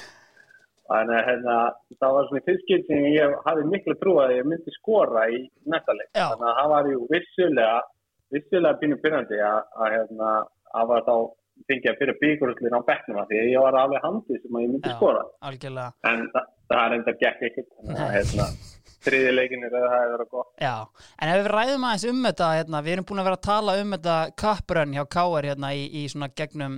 [0.89, 1.55] þannig að hérna,
[2.01, 5.93] það var svona fyrstskipt sem ég hafði miklu trú að ég myndi skora í næsta
[5.93, 6.09] leik.
[6.17, 7.79] Þannig að það var jú vissulega
[8.33, 10.31] vissulega pínu pyrrandi að, að hérna,
[10.79, 11.15] að var þá
[11.67, 14.73] fengið að fyrir bygguruslinn á bekknum að því ég var alveg handið sem að ég
[14.73, 14.95] myndi Já.
[14.97, 15.23] skora.
[15.49, 15.93] algjörlega.
[16.11, 17.71] En það, það er enda gekk ekkert.
[18.15, 18.45] Hérna,
[18.99, 20.49] þriði leikinir eða það hefur verið gott.
[20.59, 20.73] Já,
[21.21, 23.75] en ef við ræðum aðeins um þetta hérna, við erum búin að vera að tala
[23.83, 26.75] um þetta kapprönn hjá Káar hérna í, í svona gegnum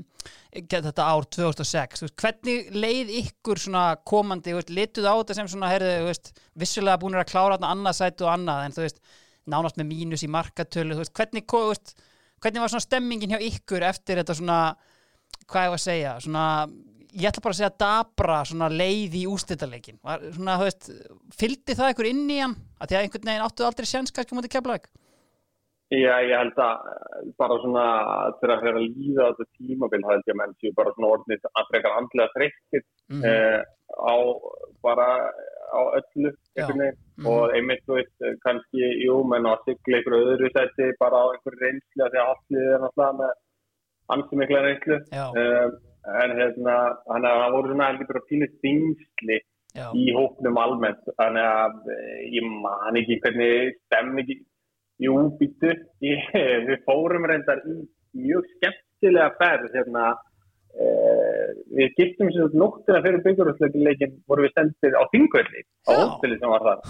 [0.54, 5.40] ge- þetta ár 2006 þú veist, hvernig leið ykkur svona komandi, veist, lituð á þetta
[5.40, 9.02] sem svona heyrðu, veist, vissulega búin að klára annað sætu og annað, en þú veist
[9.50, 11.96] nánast með mínus í markatölu, hvernig veist,
[12.42, 14.60] hvernig var svona stemmingin hjá ykkur eftir þetta svona
[15.52, 16.46] hvað ég var að segja svona,
[17.12, 20.00] ég ætla bara að segja dabra svona leið í ústættaleikin
[20.36, 20.90] svona, þú veist,
[21.38, 22.56] fylgdi það einhver inn í hann?
[22.82, 24.90] Að því að einhvern veginn áttu aldrei sjans kannski mútið keflaðik
[25.92, 26.86] Já, ég held að
[27.36, 27.86] bara svona
[28.40, 31.50] til að að líða á þetta tímabil held ég að menn séu bara svona orðnið
[31.52, 33.26] að frekar andlega þreyttir Mhm.
[33.28, 33.62] eh,
[33.92, 34.16] á
[34.80, 35.08] bara
[35.76, 37.28] á öllu Mhm.
[37.32, 41.26] og einmitt þú veist kannski, jú, menn á að sigla einhverju öðru seti bara á
[41.32, 43.32] einhverju reynslu því að allir er náttúrulega með
[44.16, 44.98] ansi mikla reynslu.
[45.16, 45.80] Um,
[46.22, 46.76] en hérna,
[47.12, 49.38] hann að það voru svona heldur bara pínu stingsli
[49.78, 49.86] Já.
[49.96, 51.12] í hóknum almennt.
[51.20, 54.38] Þannig að eh, ég man ekki hvernig stemningi
[55.06, 55.76] jú, býttu
[56.68, 57.78] við fórum reyndar í
[58.18, 60.08] mjög skemmtilega ferð hérna
[60.76, 61.21] eh,
[61.80, 66.54] við giftum sér út nóttina fyrir byggjurúsleikin voru við sendir á Þingvelli á hóteli sem
[66.54, 66.86] var þar.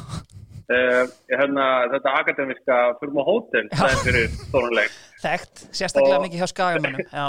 [0.71, 1.03] Uh,
[1.39, 1.65] hérna,
[1.95, 7.11] þetta akademiska fyrir á hótel það er fyrir stónuleik þekkt, sérstaklega Og- mikið hjá skagamönnum
[7.21, 7.27] já,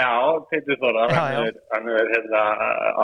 [0.00, 0.12] Já,
[0.48, 2.42] Peitur Þóra, hann er, hann er, hérna,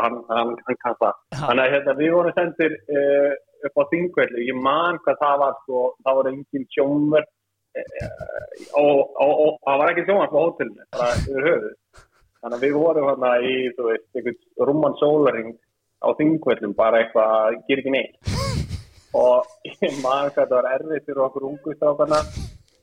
[0.00, 1.18] hann, hann, hann það.
[1.34, 1.40] Já.
[1.42, 3.32] Þannig að hérna, við vorum sendir uh,
[3.68, 9.58] upp á þingvelli, ég man hvað það var, sko, það voru engin sjónver uh, og,
[9.66, 12.05] það var ekki sjónver på hótelinu, bara yfir höfuð.
[12.42, 15.54] Þannig að við vorum hérna í, þú veist, einhvern rúman sólaring
[16.04, 18.34] á þingvellum, bara eitthvað, að gera ekki neitt.
[19.22, 22.20] Og ég man hvað það var erfið fyrir okkur ungu strákana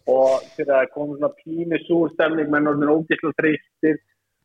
[0.09, 3.99] og fyrir að koma svona pínu súr stemning menn orðin ógislega þreystir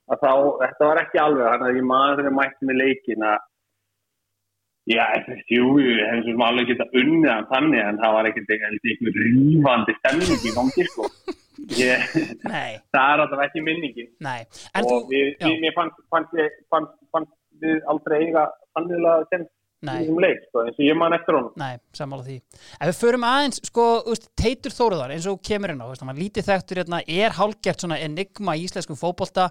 [0.09, 3.39] að þá, þetta var ekki alveg þannig að ég maður þegar mætti með leikin að
[4.89, 5.05] já,
[5.51, 9.19] jú, ég hef svo sem alveg geta unnið hann þannig en það var ekkert eitthvað
[9.25, 11.11] rífandi stemning í gangi sko
[11.59, 14.11] nei, það er alltaf ekki minningin.
[14.25, 14.41] Nei.
[14.73, 16.35] En og þú, við, við, mér fannst, fannst,
[16.73, 19.49] fannst, fannst, við aldrei eiga anniðlega sem
[20.19, 21.53] leik sko, eins og ég man eftir honum.
[21.59, 22.39] Nei, sammála því.
[22.79, 23.85] Ef við förum aðeins, sko,
[24.39, 28.99] Teitur Þóruðar, eins og kemur veist, hann lítið þekktur hérna, er hálgert enigma í íslensku
[28.99, 29.51] fótbolta.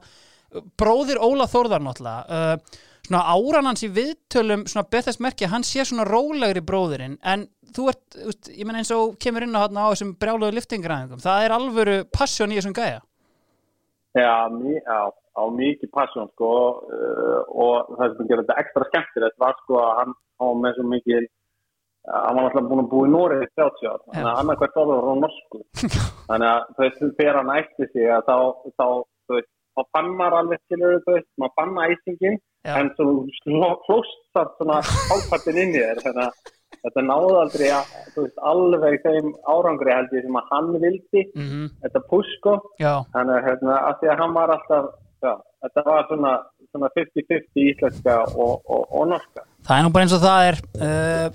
[0.79, 5.85] Bróðir Óla Þóruðar náttúrulega, uh, svona áran hans í viðtölum, svona betast merki, hann sé
[5.87, 7.45] svona rólegri bróðirinn, en
[7.75, 11.45] þú ert, veist, ég menn eins og kemur inn á á þessum brjáluðu liftingræðingum, það
[11.45, 13.01] er alvöru passjón í þessum gæja.
[14.17, 14.99] Já, já
[15.37, 16.51] á mikið passjón sko
[16.89, 20.85] uh, og það sem gerir þetta ekstra skemmtilegt var sko að hann á með svo
[20.93, 21.27] mikið
[22.07, 24.79] hann var alltaf búin að búa í Nóri í 30 ár, þannig að annað hvert
[24.81, 25.61] orður var á norsku
[26.29, 28.37] þannig að veist, þegar hann ætti sig að þá,
[28.79, 28.85] þá
[29.27, 29.39] þú
[29.85, 32.75] maður alveg skilur þú veist, maður fann æsingin Já.
[32.81, 34.77] en sló- hlóst það svona
[35.09, 39.93] hálfpartin inn í þér þannig að þetta náði aldrei að, þú veist, alveg þeim árangri
[39.95, 44.11] held ég sem að hann vildi Mm þetta push sko Já, Þannig hérna, að því
[44.13, 44.89] að hann var alltaf,
[45.23, 45.33] já,
[45.65, 46.33] þetta var svona,
[46.71, 49.45] svona 50-50 íslenska og, og, og norska.
[49.67, 51.27] það er nú bara eins og það er uh,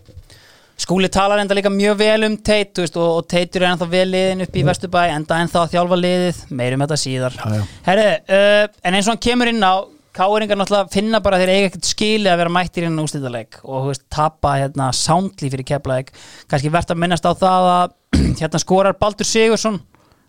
[0.83, 4.07] skúli talar enda líka mjög vel um Teit veist, og, og Teitur er ennþá vel
[4.11, 7.41] liðin upp í Vesturbæ enda ennþá að þjálfa liðið meirum þetta síðar.
[7.87, 9.75] Herri, uh, en eins og hann kemur inn á
[10.13, 13.87] Káringar náttúrulega finna bara þeir eiga ekkert skili að vera mættir inn á ústæðarleik og
[13.87, 16.13] veist, tapa hérna sándli fyrir keflaðik
[16.53, 17.95] kannski verðt að minnast á það að
[18.43, 19.79] hérna skorar Baldur Sigursson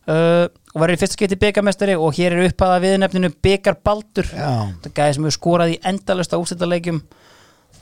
[0.07, 4.29] uh, og var í fyrsta skipti byggamestari og hér er upphæða viðnefninu Byggar Baldur.
[4.31, 7.03] Þetta gæði sem hefur skorað í endalust á ústæðarleikum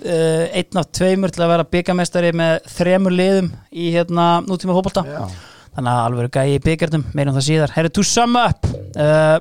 [0.05, 5.23] uh, einn af tveimur til að vera byggamestari með þremur liðum í hérna nútíma Já.
[5.75, 9.39] þannig að alveg gæði í byggarnum meirum það síðar, herri to sum up uh,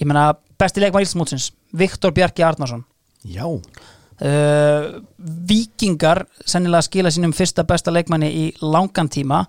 [0.00, 0.32] ég meina
[0.62, 2.84] besti leikmann Íslandsmótsins, Viktor Bjarki Arnarsson.
[3.26, 5.02] Já, uh,
[5.48, 9.44] Víkingar sennilega skila sínum fyrsta besta leikmanni í langan tíma.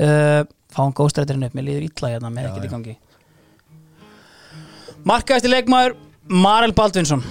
[0.00, 2.96] Uh, fáum góðstrættirinn upp, mér líður illa hérna með ekkert í gangi.
[5.08, 5.96] Markaðasti leikmaður
[6.30, 7.24] Marel Baldvinsson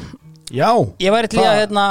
[0.53, 0.71] já.
[1.01, 1.85] Ég væri til í að, hérna,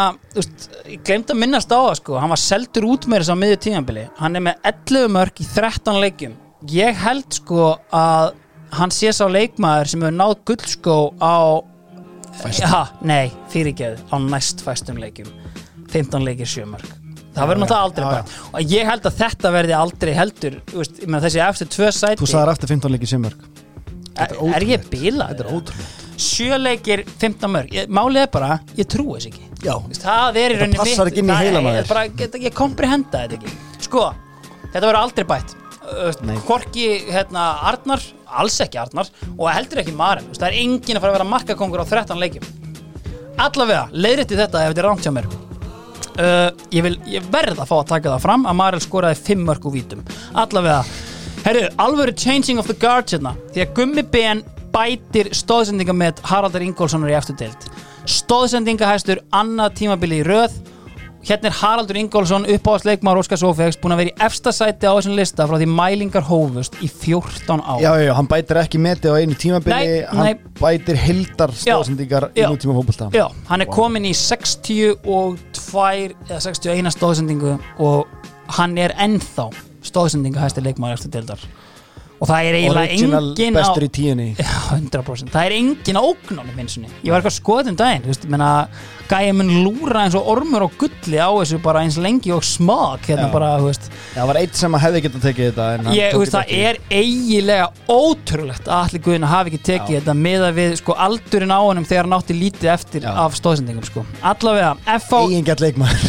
[0.88, 3.62] ég glemt að minnast á það sko, hann var seldur út með þess á miðju
[3.66, 6.36] tímanbili, hann er með 11 mörg í 13 leikjum.
[6.74, 8.32] Ég held sko að
[8.78, 11.36] hann sé sá leikmaður sem hefur náð gullskó á,
[12.58, 15.30] ja, nei, fyrirgeð, á næst fæstum leikjum,
[15.94, 16.96] 15 leikir 7 mörg.
[17.38, 18.18] Það verður náttúrulega aldrei já, já.
[18.18, 22.30] bætt og ég held að þetta verði aldrei heldur veist, þessi eftir tvö sæti Þú
[22.32, 23.44] sagðir eftir 15 leikið semörk
[24.18, 25.34] er, er ég bilað?
[25.34, 29.44] Þetta er ótrúlega Sjöleikir 15 mörg, ég, málið er bara ég trúi þess ekki.
[29.62, 31.88] Já, það er í rauninni passar ekki inn í á er þér.
[31.90, 33.54] bara, ég, ég komprehenda þetta ekki.
[33.86, 34.04] Sko,
[34.72, 35.54] þetta verður aldrei bætt.
[36.26, 36.36] Nei.
[36.44, 38.02] Korki hérna, Arnar,
[38.40, 41.80] alls ekki Arnar og heldur ekki Maren, það er enginn að fara að vera markakongur
[41.80, 42.48] á 13 leikjum.
[43.38, 45.30] Allavega, leiðrétti þetta ef þetta er rangt hjá mér.
[46.18, 49.44] Uh, ég, vil, ég verð að fá að taka það fram að Marel skoraði 5
[49.46, 50.02] mörg úr vítum.
[50.34, 50.82] Allavega,
[51.46, 54.42] herru, alvöru changing of the guards hérna, því að Gummi Ben
[54.74, 57.68] bætir stóðsendinga með Haraldur Ingólfssonar í eftirdeild
[58.08, 60.54] stóðsendingahæstur annað tímabili í röð.
[61.28, 65.16] Hérna er Haraldur Ingólfsson uppáðsleikmaður Óskar Sófegs búin að vera í efsta sæti á þessum
[65.18, 67.82] lista frá því mælingar hófust í 14 ár.
[67.82, 70.46] Já, já, hann bætir ekki metið á einu tímabili Nei, hann nei.
[70.60, 73.10] bætir hildar stóðsendingar í nútíma fótbolta.
[73.12, 74.96] Já, hann er komin í 62
[76.30, 78.06] eða 61 stóðsendingu og
[78.56, 79.50] hann er ennþá
[79.84, 81.48] stóðsendinga hæsti leikmaður eftir deildar
[82.18, 83.66] og það er eiginlega engin á
[84.42, 88.08] Já, 100% Það er engin á ógnunum minnstunni Ég var eitthvað skoðum daginn
[89.08, 93.06] Gæja mun lúra eins og ormur og gulli á þessu bara eins lengi og smag
[93.06, 93.32] hérna Já.
[93.32, 96.80] bara, Já, það var eitt sem að hefði getað tekið þetta Ég, veist, það er
[96.92, 101.88] eiginlega ótrúlegt að allir guðina hafi ekki tekið þetta meða við sko aldurinn á honum
[101.88, 104.04] þegar hann átti lítið eftir af stóðsendingum sko.
[104.20, 104.74] Allavega,
[105.64, 106.04] leikmaður.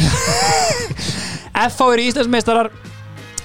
[1.70, 2.74] FH eru Íslandsmeistarar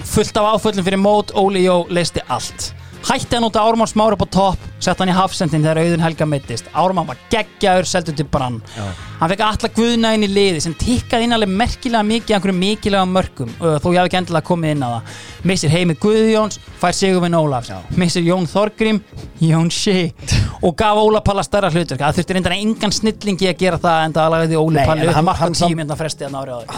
[0.05, 2.73] fullt af áföllum fyrir mót Óli Jó leisti allt.
[3.05, 6.01] Hætti hann út að Ármann Smári upp á topp sett hann í hafsendin þegar Auðun
[6.01, 8.55] Helga meittist Ármann var geggjaður, seldur til brann.
[8.73, 8.87] Já.
[9.19, 12.57] hann fekk alla guðna inn í liði sem tikkaði inn alveg merkilega mikið af einhverjum
[12.63, 15.13] mikilvægum mörgum þó ég hafi ekki endilega komið inn á það.
[15.51, 19.01] Missir Heimi Guðjóns, fær Sigurvin Ólafs missir Jón Þorgrím
[19.39, 20.09] Jón Shea
[20.65, 24.17] og gaf Óla Palla stærra hlutur það þurfti reyndar engan snillingi að gera það en
[24.17, 26.73] það alveg því Óli Palli upp tíu samt- mynda fresti að nári á því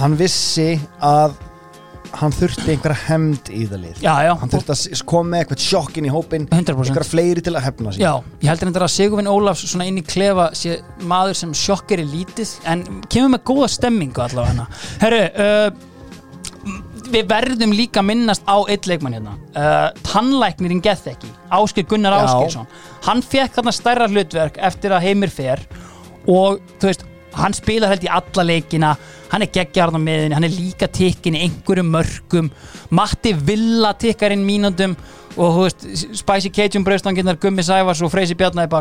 [2.17, 4.31] Hann þurfti einhverja hemd í það lið Já, já.
[4.39, 6.71] Hann þurfti að koma með eitthvað sjokk inn í hópin 100%.
[6.87, 8.11] einhverja fleiri til að hefna sig Já,
[8.43, 10.77] ég heldur þetta að Sigurvin Ólafs svona inn í klefa sé
[11.09, 14.67] maður sem sjokkar í lítið en kemur með góða stemmingu allavega hana
[15.03, 16.71] Herru, uh,
[17.11, 21.29] við verðum líka minnast á eitt leikmann hérna uh, Tannlæknirinn geð ekki
[21.59, 22.23] Áskir Gunnar Já.
[22.23, 22.71] Áskirsson
[23.07, 25.63] Hann fekk þarna stærra hlutverk eftir að heimir fer
[26.27, 27.05] og þú veist
[27.37, 28.95] hann spilar held í alla leikina.
[29.31, 32.47] Hann er geggjarn á miðinni, hann er líka tikkin í einhverjum mörgum
[32.95, 34.95] Matti Villa tikkar inn mínúndum
[35.37, 35.85] og þú veist,
[36.17, 38.71] Spicy Cajun brauðstanginnar Gummi Sævars og Freysi Bjarnar í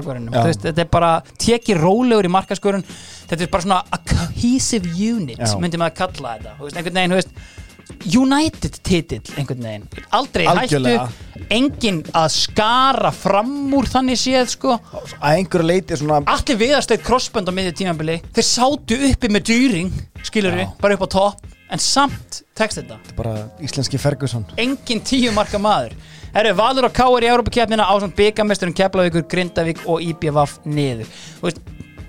[0.46, 1.10] veist, þetta er bara
[1.42, 6.56] tekið rólegur í markaskurun þetta er bara svona a cohesive unit myndi maður kalla þetta.
[6.56, 7.65] Þú veist, einhvern veginn, þú veist
[8.06, 9.88] United titill einhvern veginn.
[10.14, 11.06] Aldrei Algjörlega.
[11.06, 14.76] hættu enginn að skara fram úr þannig séð sko.
[15.20, 18.20] Að einhverju leiti svona allir viðarstætt crossbönd á miðju tímabili.
[18.34, 19.92] Þeir sátu uppi með dýring
[20.26, 20.66] skilur Já.
[20.80, 22.98] bara upp á topp en samt tekst þetta.
[23.18, 24.46] Bara íslenski Ferguson.
[24.56, 25.96] Engin tíu marka maður.
[26.34, 31.08] Herru, Valur og Káar í Európa-keppnina á samt byggamesturinn Keflavíkur, Grindavík og IBVF niður.
[31.40, 31.62] Þú veist,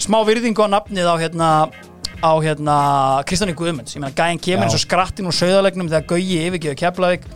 [0.04, 1.50] smá virðingu á nafnið á hérna
[2.24, 2.78] á hérna
[3.28, 3.96] Kristján Guðmunds.
[3.96, 4.70] Ég meina gæðin kemur Já.
[4.70, 7.28] eins og skrattin úr söðalegnum þegar Gauji yfirgeður Keflavík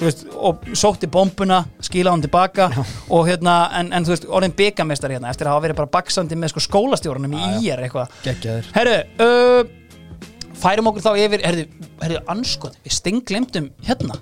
[0.00, 2.68] veist, og sótti bombuna skila hann tilbaka
[3.14, 6.38] og hérna en, en þú veist, orðin byggamestar hérna eftir að hafa verið bara baksandi
[6.38, 8.14] með sko skólastjórunum í IR eitthvað.
[8.26, 8.70] Geggjaður.
[8.76, 11.68] Herru, uh, færum okkur þá yfir Herru,
[12.02, 14.18] herru, anskot, við stinglemdum hérna.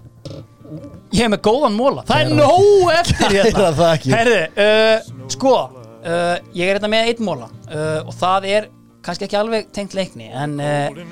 [1.14, 3.90] Ég hef með góðan móla Það er nóg eftir hérna.
[4.16, 8.66] Herru, uh, sko uh, Ég er hérna með einn móla uh, og það er
[9.04, 11.02] kannski ekki alveg tengt leikni en uh,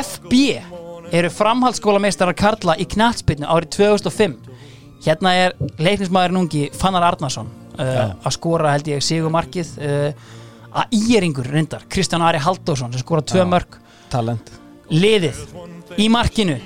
[0.00, 0.34] FB
[1.16, 4.38] eru framhaldsskólameistarar Karla í knatsbyrnu árið 2005
[5.00, 7.48] Hérna er leiknismæðurinn ungi Fannar Arnason
[7.80, 10.32] uh, að skora held ég sigumarkið uh,
[10.70, 13.48] að íeringur reyndar Kristján Ari Halldórsson sem skora tvö Já.
[13.48, 13.78] mörg
[14.12, 14.52] Talent.
[14.90, 15.40] Liðið
[16.02, 16.58] í markinu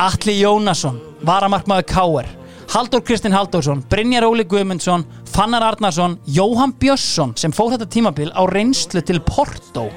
[0.00, 2.30] Atli Jónasson, varamarkmaður Káer
[2.72, 8.48] Halldór Kristinn Halldórsson Brynjar Óli Guðmundsson, Fannar Arnarsson Jóhann Björnsson sem fór þetta tímabil á
[8.48, 9.90] reynslu til Porto.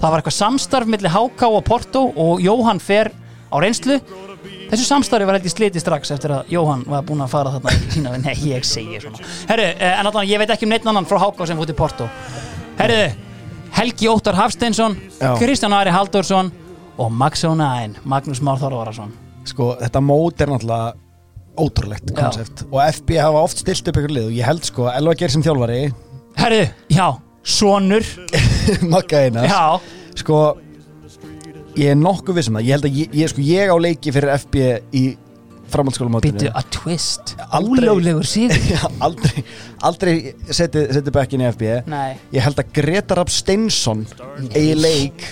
[0.00, 3.10] Það var eitthvað samstarf milli HK og Porto og Jóhann fer
[3.52, 3.98] á reynslu.
[4.70, 7.74] Þessu samstarfi var held ég sliti strax eftir að Jóhann var búinn að fara þarna
[7.76, 9.20] í sína nei, ég segi svona.
[9.50, 11.76] Herru, eh, en allan, ég veit ekki um neitt annan frá HK sem fór til
[11.82, 12.08] Porto.
[12.80, 13.02] Herru,
[13.76, 15.34] Helgi Óttar Hafsteinsson Já.
[15.36, 16.48] Kristján Ari Halldórsson
[16.96, 19.12] og Max O'Nine, Magnús Már Þorvarason
[19.44, 21.09] Sko, þetta mót er náttúrulega
[21.58, 22.64] ótrúlegt koncept.
[22.70, 25.32] Og FB hafa oft stilt upp ykkur lið og ég held sko að Elva Geir
[25.34, 25.80] sem þjálfari
[26.40, 26.60] herru,
[26.94, 27.06] já,
[27.42, 28.06] sonur.
[28.92, 29.50] Magga Einars.
[29.50, 30.38] Já, sko
[31.78, 32.68] ég er nokkuð vissum það.
[32.68, 34.62] Ég held að ég, ég, sko, ég á leiki fyrir FB
[34.96, 35.04] í
[35.70, 36.34] framhaldsskólamótinu.
[36.34, 37.34] Byttu að twist.
[37.54, 39.44] Aldrei- ólöglegur síður Já, aldrei,
[39.86, 40.14] aldrei
[40.50, 42.16] setið seti bekkin í FB Nei.
[42.34, 44.02] ég held að Greta Rapp Steinsson
[44.50, 45.22] eigi leik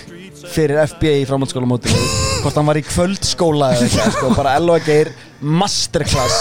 [0.49, 1.99] fyrir FB í framhaldsskólamótinu
[2.45, 5.11] hvort hann var í kvöldskóla eða eitthvað sko, bara Elva Geir
[5.41, 6.39] masterclass.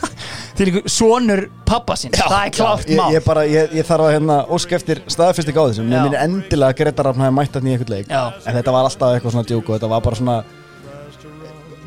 [0.56, 3.10] Til ykkur sonur pappa sín það er klárt ég, mál.
[3.12, 6.72] ég, bara, ég, ég þarf að hérna, óska eftir staðfesting á þessum mér minnir endilega
[6.72, 8.08] að Greta Rapp hafi mætt hann í eitthvað leik.
[8.08, 8.22] Já.
[8.40, 10.36] en þetta var alltaf eitthvað svona djók og þetta var bara svona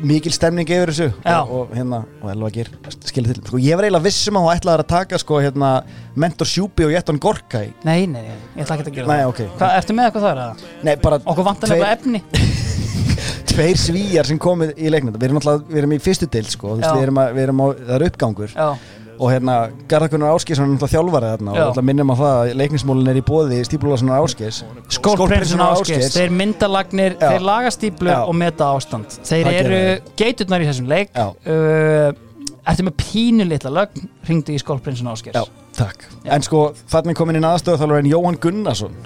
[0.00, 1.08] mikil stemning yfir þessu.
[1.28, 2.70] Og, og hérna, og Elva Geir
[3.04, 5.72] skilur til, sko, ég var eiginlega vissum að hún ætlaði að taka sko, hérna,
[6.14, 9.32] Mentor Sjúbi og Jetton Gorkai nei, nei, nei, ég ætla ekki að gera Nei, það.
[9.34, 9.42] ok.
[9.58, 10.40] Hvað, ertu með eitthvað þar?
[10.46, 10.70] eða?
[10.88, 12.22] Nei, bara okkur vantar nefnilega efni
[13.60, 15.16] tveir svíjar sem komið í leiknum.
[15.18, 17.60] Við erum, alltaf, við erum í fyrstu deild sko, veist, við erum, að, við erum
[17.60, 18.56] á, það er uppgangur.
[18.56, 18.70] Já,
[19.20, 19.56] og hérna
[19.88, 23.24] Garðakunar Áskis hann er náttúrulega þjálfarið þarna og alltaf minnum að það leiknismólin er í
[23.28, 24.62] bóði Stíplúlasonar Áskis
[24.96, 27.26] Skólprinsson Ásgeir, þeir myndalagnir, Já.
[27.34, 28.22] þeir laga stíplu Já.
[28.22, 29.18] og meta ástand.
[29.20, 29.82] Þeir Það eru
[30.22, 31.12] geiturnar í þessum leik.
[31.20, 32.26] Uh,
[32.70, 35.44] Ertu með pínu litla lögn, ringdu í Skólprinsson Ásgeir Já,
[35.76, 36.08] takk.
[36.24, 38.96] En sko, þannig komin inn aðstöðu þjálfarinn Jóhann Gunnarsson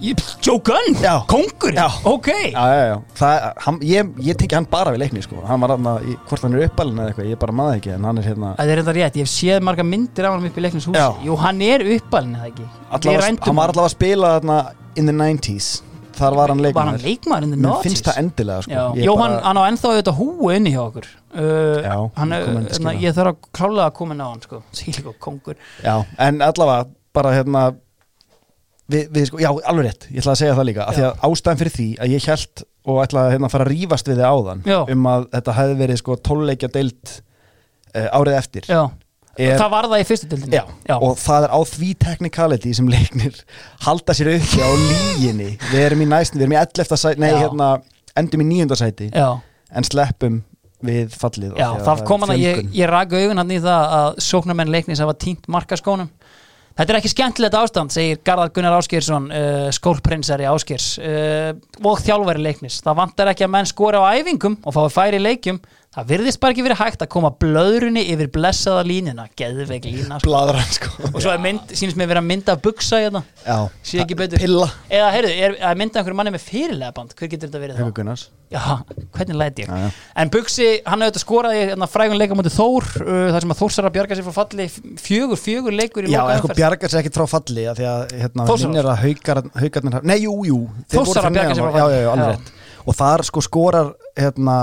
[0.00, 1.14] Joe Gunn, Já.
[1.28, 1.86] kongur Já.
[2.08, 5.42] Ok, Já, já, já, það, hann, ég, ég tengi hann bara við leikni sko.
[5.46, 8.04] hann var hann að, hvort hann er uppalinn eða eitthvað, ég bara maður ekki, en
[8.08, 10.56] hann er hérna það er þetta rétt, ég hef séð marga myndir af hann upp
[10.56, 11.08] í leiknins húsi Já.
[11.26, 14.58] Jú, hann er uppalinn eða ekki allavega, rændum hann var allavega að spila þarna
[14.96, 15.68] in the 90s,
[16.20, 17.92] þar var hann leikmaður Var hann leikmaður in the Mér noughties?
[17.92, 18.86] finnst það endilega sko.
[19.04, 22.96] Jóhann, bara- hann á ennþá auðvitað húu inni hjá okkur uh, Já, hann, hann hérna.
[23.04, 24.62] Ég þarf að klálega að koma inn á hann sko.
[24.80, 27.62] Sýlik og kongur Já, en allavega bara hérna
[28.90, 31.26] við, við sko, já, alveg rétt, ég ætla að segja það líka af því að
[31.28, 34.30] ástæðan fyrir því að ég held og ætla að hérna, fara að rífast við þið
[34.30, 34.78] áðan Já.
[34.94, 37.14] um að þetta hefði verið sko tólleikja deilt
[37.94, 38.80] uh, árið eftir Já,
[39.36, 42.90] er, það var það í fyrstu dildinni já, og það er á því technicality sem
[42.90, 43.40] leiknir
[43.86, 47.00] halda sér uppi á líginni við erum í næst, við erum í 11.
[47.04, 47.40] sæti nei, Já.
[47.44, 47.72] hérna,
[48.20, 48.80] endum í 9.
[48.80, 49.28] sæti Já.
[49.70, 50.40] en sleppum
[50.80, 53.96] við fallið Já, að það kom hann að ég, ég raka augun hann í það
[54.00, 56.08] að sóknarmenn leiknis hafa týnt markaskónum
[56.80, 61.50] Þetta er ekki skemmtilegt ástand, segir Garðar Gunnar Ásgeirsson, uh, skólprinsari Ásgeirs uh,
[61.84, 62.78] og þjálfari leiknis.
[62.80, 65.58] Það vantar ekki að menn skora á æfingum og fái færi leikjum.
[65.90, 70.20] Það virðist bara ekki verið hægt að koma blöðrunni yfir blessaða línuna, geðveik lína.
[70.20, 70.28] sko.
[70.28, 70.90] Bladran, sko.
[71.08, 73.24] Og svo er mynd, sínist mér vera mynd af buksa hérna.
[73.42, 74.38] Já, Sé ekki betur.
[74.38, 74.68] Pilla.
[74.86, 77.16] Eða, heyrðu, er, er mynd af einhverju manni með fyrirlega band?
[77.18, 77.82] Hver getur þetta verið þá?
[78.54, 78.62] Já,
[79.18, 79.72] hvernig læti ég?
[79.74, 79.90] Já, já.
[80.22, 83.88] En Buxi, hann auðvitað skoraði hérna, frægun leika mútið Þór uh, þar sem að Þórsar
[83.90, 84.66] að bjarga sér frá falli
[85.02, 87.86] fjögur, fjögur leikur í Já, loka en sko bjargar sér ekkert frá falli af því
[87.90, 88.46] að hérna,
[88.94, 90.58] að haukar, haukarnir hafa- Nei, jú, jú
[90.90, 91.78] bjargar neðan sér frá
[92.18, 92.58] falli.
[92.90, 94.56] Og þar sko skorar hérna,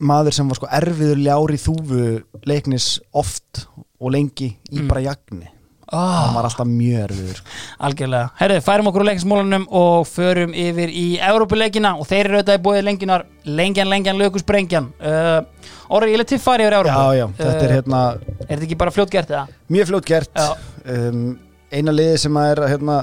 [0.00, 3.66] maður sem var sko erfiður ljári þúfu leiknis oft
[4.00, 4.88] og lengi í Mm.
[4.88, 5.48] bara jagni
[5.92, 6.24] Ah.
[6.26, 7.46] hann var alltaf mjög erfiður sko.
[7.86, 8.30] Algjörlega.
[8.40, 12.62] Herðu, færum okkur úr leikinsmólanum og förum yfir í Evrópuleikina og þeir eru auðvitað í
[12.64, 15.44] bóðið lenginar lengjan, lengjan, lökusbrengjan uh,
[15.90, 18.00] Orri, ég er til fari yfir Evrópu Já, já, þetta er hérna
[18.48, 19.46] Er þetta ekki bara fljótt gert eða?
[19.70, 20.56] mjög fljótt gert Já.
[20.88, 21.38] um,
[21.70, 22.96] eina liði sem að er að hérna,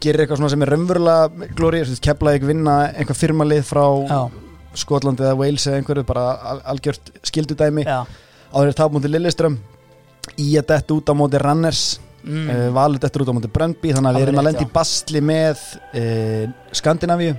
[0.00, 4.30] gerir eitthvað svona sem er raunverulega glóri, kepla ekki vinna einhver firmalið frá Já.
[4.78, 8.00] Skotlandi eða Wales eða einhverju bara al algjört skildudæmi Já.
[8.54, 9.58] áður er tap mútið Lilleström
[10.40, 11.84] í að detta út á móti Ranners
[12.24, 12.46] Mm.
[12.48, 14.72] uh, valur dettur út á móti Bröndby þannig að við erum að í já.
[14.72, 15.58] basli með
[15.92, 17.34] uh, Skandinavíu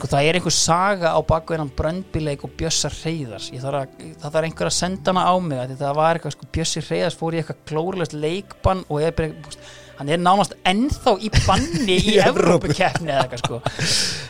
[0.00, 4.36] Sko það er einhver saga á baku einan bröndbíleik og Bjössar Reyðars þarf að, það
[4.36, 7.42] þarf einhver að senda hana á mig það var eitthvað, sko, Bjössi Reyðars fór í
[7.42, 9.68] eitthvað glórulegst leikbann og veist,
[10.00, 12.70] hann er nánast ennþá í banni í Í Evrópu.
[12.70, 13.58] Evrópukeppni eða eitthvað sko.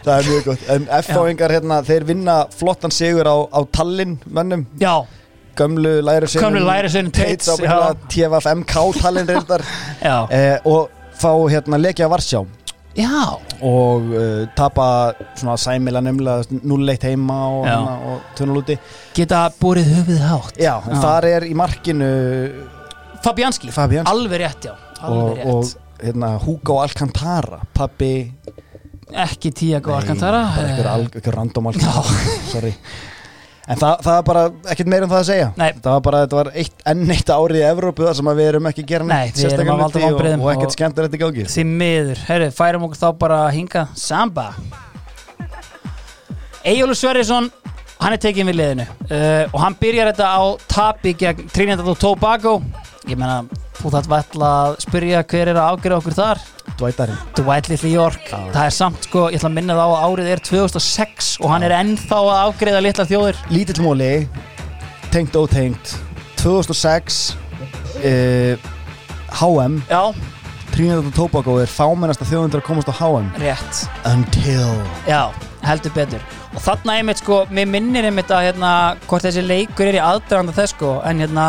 [0.02, 0.64] Það er mjög gott.
[0.74, 4.64] En F-fáingar hérna, þeir vinna flottan sigur á, á Tallinn mönnum.
[4.82, 4.96] Já,
[5.60, 7.76] gömlu lærisveinum Tates, já.
[8.10, 9.62] TFFMK Tallinn reyndar.
[10.02, 10.90] Já, eh, og
[11.20, 12.42] fá hérna leikja Varsjá.
[12.98, 13.38] Já.
[13.62, 17.76] Og uh, tapa svona sæmila nefnilega 0-1 heima og, Já.
[17.76, 18.78] hérna, og 2-0 úti.
[19.14, 20.58] Geta borið höfuð hátt.
[20.58, 22.10] Já, og þar er í markinu
[23.22, 24.10] Fabianski, Fabianski.
[24.10, 24.74] alveg rétt já
[25.08, 25.70] og, og
[26.02, 28.14] hérna, Hugo Alcantara pabbi.
[29.10, 30.44] Ekki Tiago Alcantara?
[30.60, 32.02] einhver, eh, random Alcantara
[32.52, 32.74] sorry.
[33.70, 35.48] En það, það er bara ekkert meira um það að segja.
[35.60, 35.68] Nei.
[35.78, 38.68] það var bara, þetta var eitt, enn eitt árið í Evrópu þar sem við erum
[38.70, 41.18] ekki að gera Nei, neitt valda hluti og, vonbrigðum og ekkert og- skemmt er þetta
[41.18, 41.44] í gangi.
[41.54, 43.84] Því miður, herru, færum okkur þá bara að hinga.
[43.94, 44.48] Samba.
[46.66, 47.46] Eyjólu Sverrisson
[48.00, 48.86] hann er tekinn við liðinu.
[49.06, 52.58] Uh, og hann byrjar þetta á tapi gegn Trinidad og Tobago
[53.10, 53.42] ég meina,
[53.80, 56.42] þú þarf vall að spyrja hver er að afgjöra okkur þar.
[56.80, 58.30] Dvætari Dwight Little York.
[58.30, 61.52] Það er samt sko, ég ætla að minna það á að árið er 2006 og
[61.52, 63.40] hann er ennþá að afgreiða litla þjóðir.
[63.52, 64.10] Lítill móli
[65.10, 65.96] tengt ótengt.
[66.40, 67.22] 2006
[68.00, 68.68] uh,
[69.40, 70.02] HM Já,
[70.70, 73.82] Trinidad og Tobago er fámennasta þjóðundur að komast á HM rétt.
[74.08, 74.70] Until.
[75.10, 75.26] Já,
[75.66, 78.72] heldur betur og þarna einmitt sko, mér minnir einmitt að hérna,
[79.06, 81.46] hvort þessi leikur er í aðdraganda þess sko, en hérna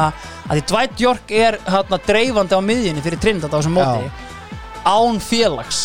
[0.47, 4.29] að því Dwight York er hérna dreifandi á miðjunni fyrir Trinidad á þessum móti
[4.85, 5.81] án félags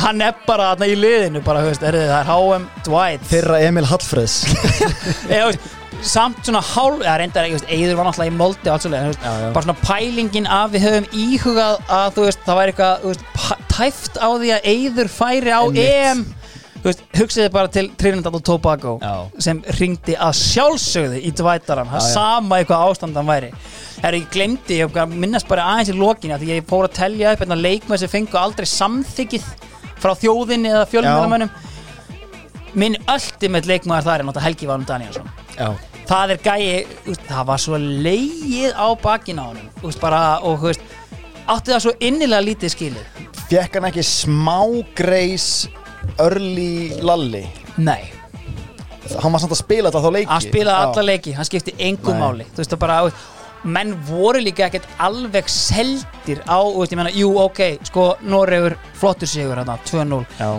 [0.00, 3.84] hann er bara þarna í liðinu bara, veist, er það er HM Dwight þeirra Emil
[5.28, 5.68] veist,
[6.06, 8.86] samt svona hálf eða reyndar, veist, Eiður var náttúrulega í moldi og allt
[9.20, 9.50] já.
[9.52, 13.24] bara svona pælingin að við höfum íhugað að þú veist, það væri eitthvað
[13.74, 15.88] tæft á því að Eiður færi á Einmitt.
[15.90, 16.24] EM
[16.84, 19.14] veist, hugsiði bara til Trinidad og Tobago Já.
[19.42, 22.14] sem ringdi að sjálfsögðu í dvætaran, það Já, já.
[22.14, 23.50] sama eitthvað ástandan væri.
[24.02, 27.44] Er ég glemdi, ég minnast bara aðeins í lokinu því ég fór að telja upp
[27.44, 29.50] einhvern leikmenn sem fengu aldrei samþykið
[30.00, 31.50] frá þjóðinni eða fjölmjörnumönnum
[32.80, 35.26] minn ultimate leikmaður þar er náttúrulega Helgi Valum Danielsson
[35.58, 35.68] Já,
[36.08, 36.62] það er gæi
[37.02, 40.70] þú veist, það var svo leið á bakinn á honum þú veist, bara, og þú
[40.70, 40.84] veist
[41.50, 43.20] átti það svo innilega lítið skilið.
[43.50, 44.58] Fekk hann ekki smá
[44.94, 45.48] greis
[46.18, 47.44] early lalli?
[47.78, 48.12] Nei,
[49.10, 50.30] Hann var samt að spila þetta þá leiki?
[50.30, 52.20] Hann spilaði alla leiki hann skipti engum Nei.
[52.22, 52.44] máli.
[52.52, 52.98] Þú veist, það bara,
[53.76, 59.28] menn voru líka ekkert alveg seldir á, veist, ég meina, jú, ok sko, Noregur, flottur
[59.30, 60.50] sigur hérna, 2-0 Já,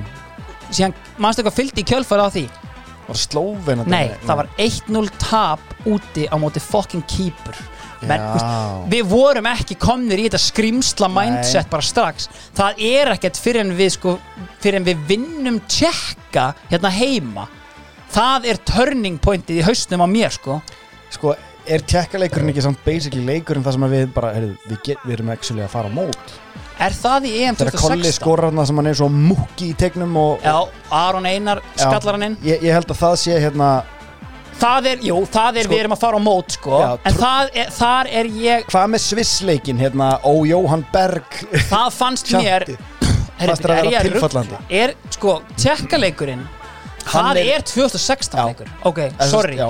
[0.69, 2.45] síðan, mannstu eitthvað fylgdi í kjölfara á því?
[3.07, 7.57] Var slóven Nei, það var 1-0 tap úti á móti fucking keeper
[8.01, 8.29] Men, Já.
[8.33, 12.27] veist, Við vorum ekki komnir í þetta skrimsla mindset bara strax.
[12.57, 14.15] Það er ekkert fyrir en við sko,
[14.63, 17.47] fyrir en við vinnum tjekka hérna heima.
[18.11, 20.57] Það er turning pointið í hausnum á mér sko.
[21.13, 21.35] Sko,
[21.69, 25.29] er tjekkaleikurinn ekki samt basically leikurinn það sem við bara, heyrðu, við, get, við erum
[25.35, 26.35] actually að fara á mót?
[26.81, 28.17] Er það í EM Þegar Kolli 2016?
[28.17, 30.55] skorar þarna sem hann er svo múki í tegnum og, Já,
[30.97, 32.37] Aron Einar skallar hann inn.
[32.41, 33.67] ég, ég held að það sé hérna
[34.61, 37.15] Það er, jú, það er, Sko- við erum að fara á mót sko Já, En
[37.17, 41.37] það er, þar er ég Hvað með Svissleikin hérna, ó Jóhann Berg
[41.71, 42.75] Það fannst mér Tjanti.
[43.41, 44.57] Herri, Fannst þér að er vera ég að tilfallandi?
[44.59, 44.81] rugla?
[44.83, 46.43] Er, sko, tjekkaleikurinn
[47.09, 48.45] Hann Það er- er 2016 Já.
[48.51, 49.69] leikur Ok, Eða, sorry já.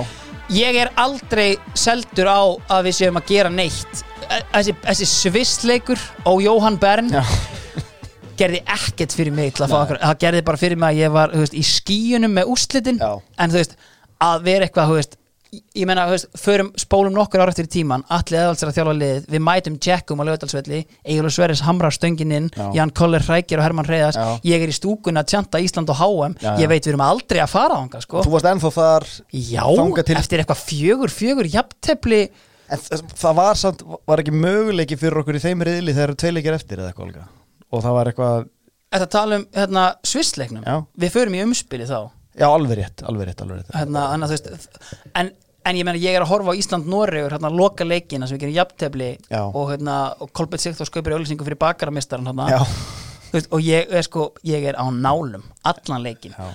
[0.52, 2.40] Ég er aldrei seldur á
[2.76, 7.22] að við séum að gera neitt E- Þessi, þessi svissleikur og Jóhann Bern Já.
[8.40, 11.12] gerði ekkert fyrir mig til að fá okkur Það gerði bara fyrir mig að ég
[11.16, 13.10] var þú veist, í skíunum með úrslitin Já.
[13.38, 13.74] En þú veist,
[14.22, 15.18] að vera eitthvað þú veist,
[15.76, 18.92] Ég meina, þú veist, förum, spólum nokkur ára eftir í tíman Allir eðalsir að þjálfa
[18.96, 22.70] liðið Við mætum Jackum á lögadalsvelli Egilur Sverris hamrar stöngin inn Já.
[22.78, 24.30] Jan Koller Hrækir og Hermann Reyðas Já.
[24.48, 26.54] Ég er í stúkun að tjanta Ísland og HM Já, já.
[26.62, 28.22] Ég veit við erum aldrei að fara ánga sko.
[28.24, 29.06] Þú varst ennþá þar
[29.42, 29.66] Já,
[30.08, 32.22] til- eftir eitthvað fjögur, fjögur jafntefli
[32.72, 32.80] En
[33.12, 36.80] það var samt, var ekki möguleiki fyrir okkur í þeim riðli þegar eru tveileikir eftir
[36.80, 37.28] eða eitthvað
[37.68, 38.48] Og það var eitthvað,
[38.96, 39.84] Þetta tala um hérna,
[42.38, 42.48] Já.
[42.48, 43.72] Alveg rétt, alveg rétt, alveg rétt.
[43.76, 44.48] Hérna, þú veist,
[45.20, 45.30] en,
[45.68, 48.56] en ég meina ég er að horfa á Ísland-Noregur hérna, loka leikina sem við gerum
[48.56, 49.42] jafntefli Já.
[49.44, 49.96] og, hérna,
[50.32, 52.64] Kolbett Sigþór skaupir auðlýsingu fyrir bakaramistaran hérna,
[53.34, 56.48] veist, og ég er sko ég er á nálum, allan leikin já,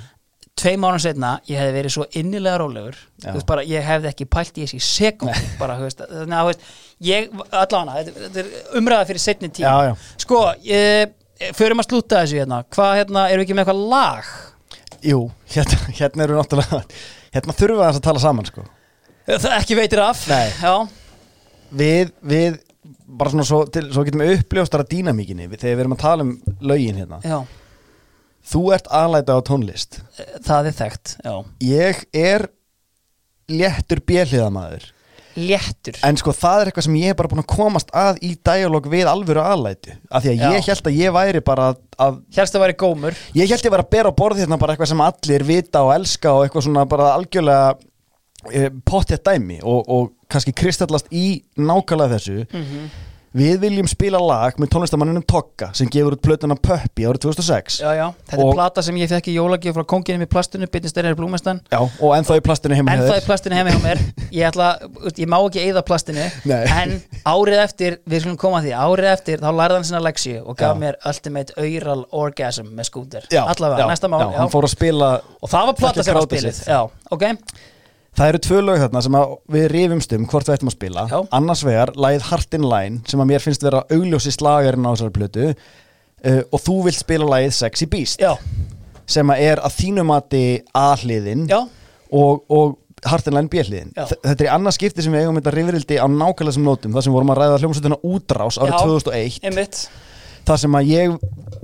[0.57, 2.97] tveim árum setna, ég hefði verið svo innilega rólegur,
[3.27, 6.67] veist bara ég hefði ekki pælt í þessi sekund bara, þannig að,
[7.06, 9.69] ég, allavega þetta, þetta er umræða fyrir setni tíma.
[9.69, 10.11] Já, já.
[10.25, 11.14] sko, ég,
[11.57, 14.31] förum að slúta þessu hérna, hvað, hérna, erum við ekki með eitthvað lag
[15.06, 15.19] jú,
[15.53, 16.84] hérna, hérna eru náttúrulega
[17.35, 18.64] Hérna þurfum við að tala saman sko.
[19.27, 20.24] Það ekki veitir af.
[21.77, 22.59] Við, við,
[23.19, 26.32] bara svona svo, til, svo getum við uppljóstara dýnamíkinni Þegar við erum að tala um
[26.72, 27.19] lögin hérna.
[27.27, 27.42] Já,
[28.48, 30.00] Þú ert aðlæta á tónlist.
[30.45, 31.34] Það er þekkt já.
[31.67, 32.48] Ég er
[33.51, 34.85] léttur bjelliðamaður
[35.38, 35.98] léttur.
[36.06, 38.88] En sko það er eitthvað sem ég er bara búin að komast að í dialog
[38.91, 40.48] við alvöru aðlætu Af því að Já.
[40.56, 43.19] ég held að ég væri bara að, að hérst að væri gómur.
[43.38, 45.93] Ég held ég væri að bera á borð hérna bara eitthvað sem allir vita og
[45.95, 47.75] elska og eitthvað svona bara algjörlega
[48.51, 49.59] e, pottjætt dæmi.
[49.64, 52.40] Og, og kannski kristallast í nákvæmlega þessu.
[52.51, 52.90] Mhm.
[53.38, 57.90] Við viljum spila lag með tónlistamanninum Tokka sem gefur út plötuna Puppi árið 2006 já,
[57.93, 60.95] já, þetta Og- er plata sem ég fekk í jólagjöf frá konginum í plastinu, bytist
[60.98, 63.22] þeirra blúmestan Já, og ennþá í plastinu heima en hjá það þér.
[63.22, 64.01] er plastinu heima hjá mér.
[64.32, 64.69] Ég, ætla,
[65.22, 66.64] ég má ekki eyða plastinu Nei.
[66.82, 66.95] en
[67.30, 70.57] árið eftir, við skulum koma að því árið eftir þá lærði hann sinna leksíu og
[70.57, 70.80] gaf Já.
[70.82, 73.30] mér Ultimate Aural Orgasm með skúter.
[73.38, 76.25] Allavega, næsta mál já, Hann fór að spila og það var plata er sem var
[76.32, 77.24] spilið já, ok,
[78.17, 79.15] Það eru tvö lög þarna sem
[79.53, 81.03] við rifumst um hvort við ættum að spila.
[81.11, 81.19] Já.
[81.37, 85.13] Annars vegar, lagið Heart in Line sem að mér finnst vera augljósi slagarinn á þessari
[85.13, 88.33] plötu uh, og þú vilt spila lagið Sexy Beast já,
[89.05, 93.93] sem að er að þínu mati A-hliðin og, og Heart in Line B-hliðin.
[93.93, 97.05] Þetta er í annað skipti sem við eigum þetta rifrildi á nákvæmlega sem nótum þar
[97.05, 98.79] sem vorum að ræða hljómsveituna útrás árið Já.
[98.81, 99.81] 2001 einmitt,
[100.48, 101.17] þar sem að ég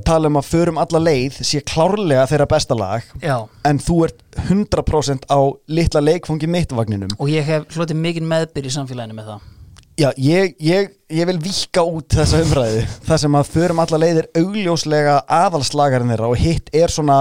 [0.04, 3.38] tala um að förum alla leið sé klárlega þeirra besta lag já.
[3.68, 5.40] en þú ert 100% á
[5.72, 9.50] litla leikfangi mittvagninum og ég hef hlotið mikið meðbyr í samfélaginu með það.
[9.94, 14.30] Já, ég, ég, ég vil vika út þessa umræðu þar sem að förum alla leiðir
[14.40, 17.20] augljóslega aðalslagarinn þeirra og hitt er svona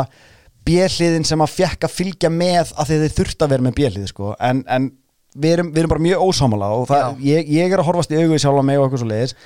[0.64, 4.32] bjelliðin sem að fjekk að fylgja með að þið þurft að vera með bjellið sko.
[4.40, 4.88] en, en
[5.36, 8.22] við, erum, við erum bara mjög ósámála og það, ég, ég er að horfast í
[8.22, 9.36] augu í sjálfa mig og eitthvað svo leiðis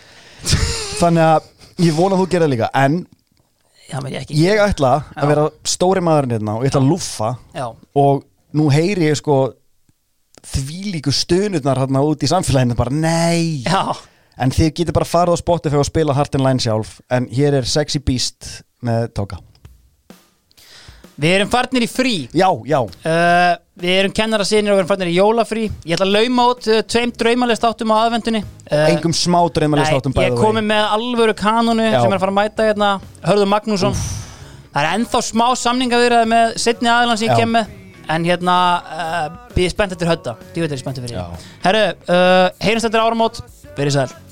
[1.01, 1.51] þannig að
[1.83, 2.99] ég vona að þú gerir það líka en
[3.91, 5.21] já, menn ég ég ætla Já.
[5.23, 7.31] að vera stóri maðurinn hérna og ég ætla að lúffa.
[7.57, 7.67] Já,
[8.03, 8.25] og
[8.57, 9.41] nú heyri ég sko
[10.47, 13.65] þvílíku stunurnar hérna út í samfélaginu bara nei.
[13.67, 13.97] Já,
[14.39, 16.99] en þið getur bara farið á Spotify og spila Heart in Line sjálf.
[17.11, 19.43] En hér er Sexy Beast með Toga
[21.17, 22.17] við erum farnir í frí.
[22.37, 25.67] Já, já, Uh, Við erum kennara sinir og við erum fannir í jólafrí.
[25.85, 29.13] Ég ætla að lauma át uh, eh, tveim draumalist áttum á aðvendunni uh, eh, Engum
[29.13, 31.99] smá draumalist áttum bæða Ég komi með alvöru kanonu Já.
[32.01, 32.91] sem er að fara að mæta hérna
[33.27, 33.93] Hörður Magnússon.
[33.93, 34.41] Úff.
[34.73, 37.43] Það er ennþá smá samninga viðræði með setni aðlan sem ég Já.
[37.43, 37.75] kem með.
[38.17, 38.59] En hérna,
[38.97, 41.49] eh, uh, býð spennt eftir hötta Því veit er ég spennt eftir fyrir Já.
[41.67, 43.45] Herru, uh, heyrjumst eftir áramót.
[43.77, 44.23] Verið sæl.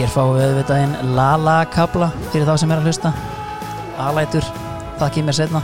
[0.00, 3.10] Hér fáum við auðvitaðinn Lala kabla fyrir þá sem er að hlusta.
[4.00, 4.48] Alætur,
[4.96, 5.60] það kemur setna.